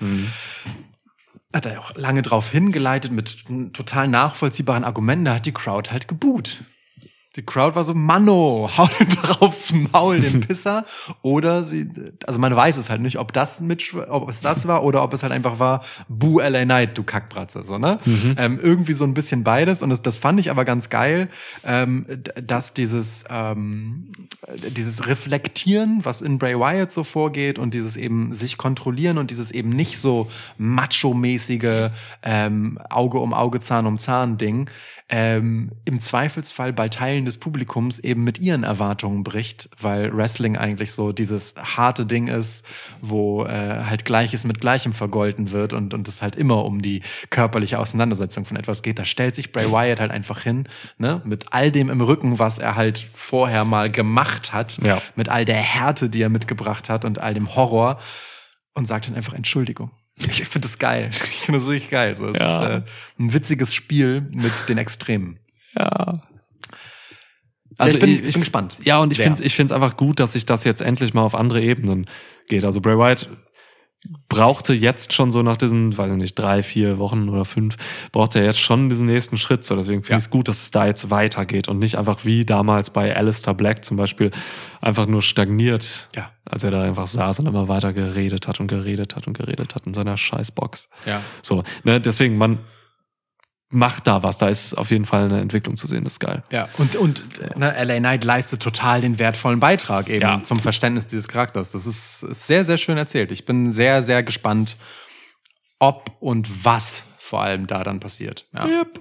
Hat 1.53 1.65
er 1.65 1.79
auch 1.79 1.95
lange 1.95 2.21
drauf 2.21 2.49
hingeleitet 2.51 3.11
mit 3.11 3.45
total 3.73 4.07
nachvollziehbaren 4.07 4.83
Argumenten, 4.83 5.25
da 5.25 5.35
hat 5.35 5.45
die 5.45 5.51
Crowd 5.51 5.91
halt 5.91 6.07
geboot. 6.07 6.63
Die 7.37 7.43
Crowd 7.43 7.75
war 7.75 7.85
so, 7.85 7.93
Manno, 7.93 8.69
hau 8.77 8.87
den 8.99 9.07
drauf 9.09 9.41
aufs 9.41 9.73
Maul, 9.73 10.21
den 10.21 10.39
Pisser. 10.47 10.85
Oder 11.21 11.63
sie, 11.63 11.89
also 12.25 12.39
man 12.39 12.55
weiß 12.55 12.77
es 12.77 12.89
halt 12.89 13.01
nicht, 13.01 13.17
ob 13.17 13.33
das 13.33 13.61
mit, 13.61 13.93
ob 13.93 14.29
es 14.29 14.41
das 14.41 14.67
war 14.67 14.83
oder 14.83 15.03
ob 15.03 15.13
es 15.13 15.23
halt 15.23 15.31
einfach 15.31 15.59
war, 15.59 15.83
Boo 16.07 16.39
LA 16.39 16.65
Knight, 16.65 16.97
du 16.97 17.03
Kackbratze, 17.03 17.63
so, 17.63 17.77
ne? 17.77 17.99
Ähm, 18.37 18.59
irgendwie 18.61 18.93
so 18.93 19.03
ein 19.03 19.13
bisschen 19.13 19.43
beides. 19.43 19.81
Und 19.81 19.89
das, 19.89 20.01
das 20.01 20.17
fand 20.17 20.39
ich 20.39 20.51
aber 20.51 20.65
ganz 20.65 20.89
geil, 20.89 21.29
ähm, 21.63 22.05
dass 22.41 22.73
dieses, 22.73 23.25
ähm, 23.29 24.11
dieses 24.75 25.07
Reflektieren, 25.07 26.03
was 26.03 26.21
in 26.21 26.37
Bray 26.37 26.57
Wyatt 26.57 26.91
so 26.91 27.03
vorgeht 27.03 27.59
und 27.59 27.73
dieses 27.73 27.97
eben 27.97 28.33
sich 28.33 28.57
kontrollieren 28.57 29.17
und 29.17 29.31
dieses 29.31 29.51
eben 29.51 29.69
nicht 29.69 29.97
so 29.99 30.29
macho-mäßige 30.57 31.91
ähm, 32.23 32.79
Auge 32.89 33.19
um 33.19 33.33
Auge, 33.33 33.59
Zahn 33.59 33.85
um 33.85 33.97
Zahn 33.97 34.37
Ding, 34.37 34.69
ähm, 35.13 35.71
im 35.83 35.99
Zweifelsfall 35.99 36.71
bei 36.71 36.87
Teilen 36.87 37.25
des 37.25 37.37
Publikums 37.37 37.99
eben 37.99 38.23
mit 38.23 38.39
ihren 38.39 38.63
Erwartungen 38.63 39.23
bricht, 39.23 39.69
weil 39.77 40.15
Wrestling 40.15 40.55
eigentlich 40.57 40.93
so 40.93 41.11
dieses 41.11 41.53
harte 41.57 42.05
Ding 42.05 42.27
ist, 42.27 42.65
wo 43.01 43.43
äh, 43.45 43.83
halt 43.83 44.05
Gleiches 44.05 44.45
mit 44.45 44.61
Gleichem 44.61 44.93
vergolten 44.93 45.51
wird 45.51 45.73
und, 45.73 45.93
und 45.93 46.07
es 46.07 46.21
halt 46.21 46.37
immer 46.37 46.63
um 46.63 46.81
die 46.81 47.01
körperliche 47.29 47.77
Auseinandersetzung 47.77 48.45
von 48.45 48.55
etwas 48.55 48.83
geht. 48.83 48.99
Da 48.99 49.05
stellt 49.05 49.35
sich 49.35 49.51
Bray 49.51 49.69
Wyatt 49.69 49.99
halt 49.99 50.11
einfach 50.11 50.41
hin, 50.41 50.67
ne, 50.97 51.21
mit 51.25 51.47
all 51.51 51.71
dem 51.71 51.89
im 51.89 51.99
Rücken, 51.99 52.39
was 52.39 52.57
er 52.57 52.75
halt 52.75 53.05
vorher 53.13 53.65
mal 53.65 53.91
gemacht 53.91 54.53
hat, 54.53 54.79
Ja. 54.81 55.01
mit 55.17 55.27
all 55.27 55.43
der 55.43 55.57
Härte, 55.57 56.09
die 56.09 56.21
er 56.21 56.29
mitgebracht 56.29 56.89
hat 56.89 57.03
und 57.03 57.19
all 57.19 57.33
dem 57.33 57.53
Horror 57.55 57.97
und 58.73 58.85
sagt 58.85 59.07
dann 59.07 59.15
einfach 59.15 59.33
Entschuldigung. 59.33 59.91
Ich 60.17 60.43
finde 60.47 60.67
das 60.67 60.77
geil. 60.77 61.09
Ich 61.13 61.45
finde 61.45 61.59
das 61.59 61.67
richtig 61.69 61.89
geil. 61.91 62.15
So, 62.15 62.27
es 62.27 62.39
Ja. 62.39 62.77
ist 62.77 62.83
äh, 62.87 62.89
ein 63.19 63.33
witziges 63.33 63.73
Spiel 63.73 64.21
mit 64.31 64.69
den 64.69 64.77
Extremen. 64.77 65.39
Ja. 65.75 66.21
Also 67.77 67.95
ich 67.95 68.01
bin, 68.01 68.21
bin 68.21 68.31
gespannt. 68.31 68.75
Ja, 68.83 68.99
und 68.99 69.11
ich 69.11 69.19
ich 69.19 69.55
finde 69.55 69.73
es 69.73 69.75
einfach 69.75 69.97
gut, 69.97 70.19
dass 70.19 70.33
sich 70.33 70.45
das 70.45 70.63
jetzt 70.65 70.81
endlich 70.81 71.13
mal 71.13 71.23
auf 71.23 71.33
andere 71.33 71.61
Ebenen 71.61 72.05
geht. 72.47 72.63
Also 72.65 72.79
Bray 72.81 72.97
Wyatt 72.97 73.29
brauchte 74.29 74.73
jetzt 74.73 75.13
schon 75.13 75.29
so 75.29 75.43
nach 75.43 75.57
diesen, 75.57 75.95
weiß 75.97 76.11
ich 76.11 76.17
nicht, 76.17 76.35
drei, 76.35 76.63
vier 76.63 76.97
Wochen 76.97 77.29
oder 77.29 77.45
fünf, 77.45 77.77
brauchte 78.11 78.39
er 78.39 78.45
jetzt 78.45 78.59
schon 78.59 78.89
diesen 78.89 79.05
nächsten 79.07 79.37
Schritt. 79.37 79.63
So, 79.63 79.75
deswegen 79.75 80.01
finde 80.01 80.13
Ja. 80.13 80.17
ich 80.17 80.23
es 80.23 80.29
gut, 80.29 80.47
dass 80.47 80.61
es 80.63 80.71
da 80.71 80.85
jetzt 80.85 81.11
weitergeht 81.11 81.67
und 81.67 81.79
nicht 81.79 81.97
einfach 81.97 82.25
wie 82.25 82.45
damals 82.45 82.89
bei 82.89 83.15
Alistair 83.15 83.53
Black 83.53 83.85
zum 83.85 83.97
Beispiel 83.97 84.31
einfach 84.81 85.05
nur 85.05 85.21
stagniert, 85.21 86.07
Ja. 86.15 86.31
als 86.45 86.63
er 86.63 86.71
da 86.71 86.81
einfach 86.81 87.07
saß 87.07 87.39
und 87.41 87.47
immer 87.47 87.67
weiter 87.67 87.93
geredet 87.93 88.47
hat 88.47 88.59
und 88.59 88.67
geredet 88.67 89.15
hat 89.15 89.27
und 89.27 89.37
geredet 89.37 89.75
hat 89.75 89.85
in 89.85 89.93
seiner 89.93 90.17
Scheißbox. 90.17 90.89
Ja. 91.05 91.21
So, 91.43 91.63
ne, 91.83 92.01
deswegen, 92.01 92.37
man 92.37 92.59
macht 93.71 94.05
da 94.07 94.21
was. 94.21 94.37
Da 94.37 94.49
ist 94.49 94.73
auf 94.75 94.91
jeden 94.91 95.05
Fall 95.05 95.25
eine 95.25 95.39
Entwicklung 95.41 95.77
zu 95.77 95.87
sehen. 95.87 96.03
Das 96.03 96.13
ist 96.13 96.19
geil. 96.19 96.43
Ja, 96.51 96.67
und, 96.77 96.95
und 96.95 97.23
ne, 97.57 97.73
LA 97.83 97.97
Knight 97.99 98.23
leistet 98.23 98.61
total 98.61 99.01
den 99.01 99.17
wertvollen 99.17 99.59
Beitrag 99.59 100.09
eben 100.09 100.21
Ja. 100.21 100.43
zum 100.43 100.59
Verständnis 100.59 101.07
dieses 101.07 101.27
Charakters. 101.27 101.71
Das 101.71 101.85
ist, 101.85 102.23
ist 102.23 102.47
sehr, 102.47 102.63
sehr 102.65 102.77
schön 102.77 102.97
erzählt. 102.97 103.31
Ich 103.31 103.45
bin 103.45 103.71
sehr, 103.71 104.01
sehr 104.03 104.23
gespannt, 104.23 104.77
ob 105.79 106.11
und 106.19 106.65
was 106.65 107.05
vor 107.17 107.41
allem 107.41 107.65
da 107.67 107.83
dann 107.83 107.99
passiert. 107.99 108.45
Ja. 108.53 108.65
Yep. 108.67 108.99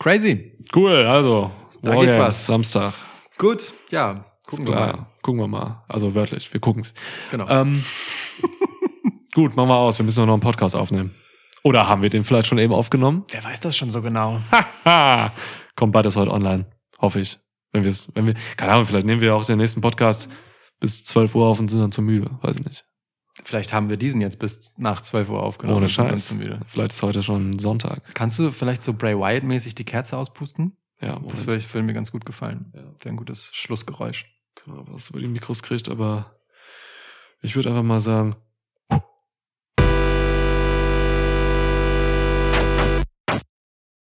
Crazy. 0.00 0.58
Cool, 0.74 1.06
also. 1.06 1.50
Da 1.82 1.90
Wargames, 1.90 2.06
geht 2.14 2.18
was. 2.20 2.46
Samstag. 2.46 2.92
Gut, 3.38 3.72
ja. 3.90 4.24
Gucken 4.46 4.66
wir 4.68 4.74
mal. 4.74 5.06
gucken 5.22 5.40
wir 5.40 5.48
mal. 5.48 5.84
Also 5.88 6.14
wörtlich, 6.14 6.52
wir 6.52 6.60
gucken's. 6.60 6.92
Genau. 7.30 7.48
Ähm, 7.48 7.82
gut, 9.34 9.56
machen 9.56 9.68
wir 9.68 9.76
aus. 9.76 9.98
Wir 9.98 10.04
müssen 10.04 10.26
noch 10.26 10.32
einen 10.32 10.40
Podcast 10.42 10.76
aufnehmen. 10.76 11.14
Oder 11.64 11.88
haben 11.88 12.02
wir 12.02 12.10
den 12.10 12.24
vielleicht 12.24 12.46
schon 12.46 12.58
eben 12.58 12.74
aufgenommen? 12.74 13.24
Wer 13.30 13.42
weiß 13.42 13.60
das 13.60 13.74
schon 13.76 13.88
so 13.90 14.02
genau? 14.02 14.38
Kommt 15.76 15.92
beides 15.92 16.14
heute 16.14 16.30
online. 16.30 16.66
Hoffe 16.98 17.20
ich. 17.20 17.38
Wenn 17.72 17.82
wir 17.84 17.90
es, 17.90 18.14
wenn 18.14 18.26
wir, 18.26 18.34
keine 18.56 18.72
Ahnung, 18.72 18.84
vielleicht 18.84 19.06
nehmen 19.06 19.20
wir 19.22 19.34
auch 19.34 19.44
den 19.44 19.56
nächsten 19.58 19.80
Podcast 19.80 20.28
bis 20.78 21.04
12 21.04 21.34
Uhr 21.34 21.46
auf 21.46 21.58
und 21.58 21.68
sind 21.68 21.80
dann 21.80 21.90
zu 21.90 22.02
müde. 22.02 22.30
Weiß 22.42 22.56
ich 22.58 22.64
nicht. 22.64 22.84
Vielleicht 23.42 23.72
haben 23.72 23.88
wir 23.90 23.96
diesen 23.96 24.20
jetzt 24.20 24.38
bis 24.38 24.74
nach 24.76 25.00
12 25.00 25.28
Uhr 25.30 25.42
aufgenommen. 25.42 25.78
Ohne 25.78 25.88
Scheiß. 25.88 26.36
Vielleicht 26.66 26.92
ist 26.92 27.02
heute 27.02 27.22
schon 27.22 27.58
Sonntag. 27.58 28.14
Kannst 28.14 28.38
du 28.38 28.50
vielleicht 28.52 28.82
so 28.82 28.92
Bray 28.92 29.18
Wyatt-mäßig 29.18 29.74
die 29.74 29.84
Kerze 29.84 30.16
auspusten? 30.18 30.76
Ja, 31.00 31.14
Das 31.14 31.22
Moment. 31.22 31.46
würde, 31.46 31.74
würde 31.74 31.86
mir 31.86 31.94
ganz 31.94 32.12
gut 32.12 32.24
gefallen. 32.26 32.70
Ja. 32.74 32.82
Wäre 32.82 33.08
ein 33.08 33.16
gutes 33.16 33.50
Schlussgeräusch. 33.52 34.26
Keine 34.54 34.76
Ahnung, 34.76 34.88
was 34.92 35.10
über 35.10 35.18
die 35.20 35.26
Mikros 35.28 35.62
kriegt, 35.62 35.88
aber 35.88 36.36
ich 37.40 37.56
würde 37.56 37.70
einfach 37.70 37.82
mal 37.82 37.98
sagen, 38.00 38.36